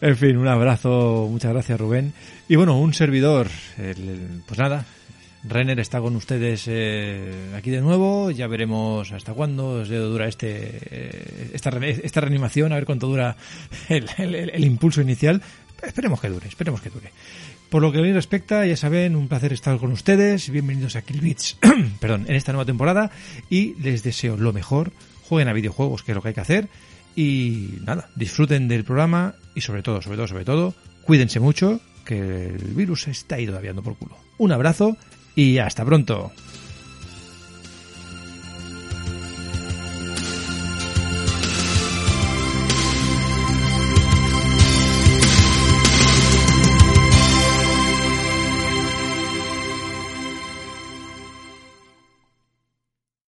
En 0.00 0.16
fin, 0.16 0.36
un 0.38 0.48
abrazo, 0.48 1.28
muchas 1.30 1.52
gracias 1.52 1.78
Rubén. 1.78 2.14
Y 2.48 2.56
bueno, 2.56 2.78
un 2.78 2.94
servidor, 2.94 3.48
el- 3.76 4.42
pues 4.46 4.58
nada, 4.58 4.86
Renner 5.44 5.78
está 5.80 6.00
con 6.00 6.14
ustedes 6.16 6.64
eh, 6.68 7.52
aquí 7.56 7.70
de 7.70 7.80
nuevo, 7.80 8.30
ya 8.30 8.46
veremos 8.46 9.10
hasta 9.12 9.34
cuándo 9.34 9.84
dura 9.84 10.26
este 10.28 10.78
eh, 10.90 11.50
esta, 11.52 11.70
esta 11.84 12.20
reanimación, 12.20 12.72
a 12.72 12.76
ver 12.76 12.86
cuánto 12.86 13.08
dura 13.08 13.36
el- 13.88 14.08
el 14.34 14.64
impulso 14.64 15.02
inicial. 15.02 15.42
Esperemos 15.82 16.20
que 16.20 16.28
dure, 16.28 16.46
esperemos 16.46 16.80
que 16.80 16.90
dure. 16.90 17.10
Por 17.68 17.82
lo 17.82 17.90
que 17.90 17.98
a 17.98 18.02
mí 18.02 18.12
respecta, 18.12 18.64
ya 18.66 18.76
saben, 18.76 19.16
un 19.16 19.28
placer 19.28 19.52
estar 19.52 19.76
con 19.78 19.90
ustedes. 19.90 20.48
Bienvenidos 20.48 20.94
a 20.94 21.02
Killbits, 21.02 21.58
perdón, 22.00 22.26
en 22.28 22.36
esta 22.36 22.52
nueva 22.52 22.64
temporada 22.64 23.10
y 23.50 23.74
les 23.82 24.02
deseo 24.02 24.36
lo 24.36 24.52
mejor. 24.52 24.92
Jueguen 25.28 25.48
a 25.48 25.52
videojuegos, 25.52 26.02
que 26.02 26.12
es 26.12 26.16
lo 26.16 26.22
que 26.22 26.28
hay 26.28 26.34
que 26.34 26.40
hacer. 26.40 26.68
Y 27.16 27.78
nada, 27.84 28.08
disfruten 28.14 28.68
del 28.68 28.84
programa 28.84 29.34
y 29.54 29.60
sobre 29.62 29.82
todo, 29.82 30.00
sobre 30.00 30.16
todo, 30.16 30.28
sobre 30.28 30.44
todo, 30.44 30.74
cuídense 31.02 31.40
mucho, 31.40 31.80
que 32.04 32.46
el 32.46 32.74
virus 32.74 33.08
está 33.08 33.36
ahí 33.36 33.46
todavía 33.46 33.74
por 33.74 33.96
culo. 33.96 34.16
Un 34.38 34.52
abrazo 34.52 34.96
y 35.34 35.58
hasta 35.58 35.84
pronto. 35.84 36.32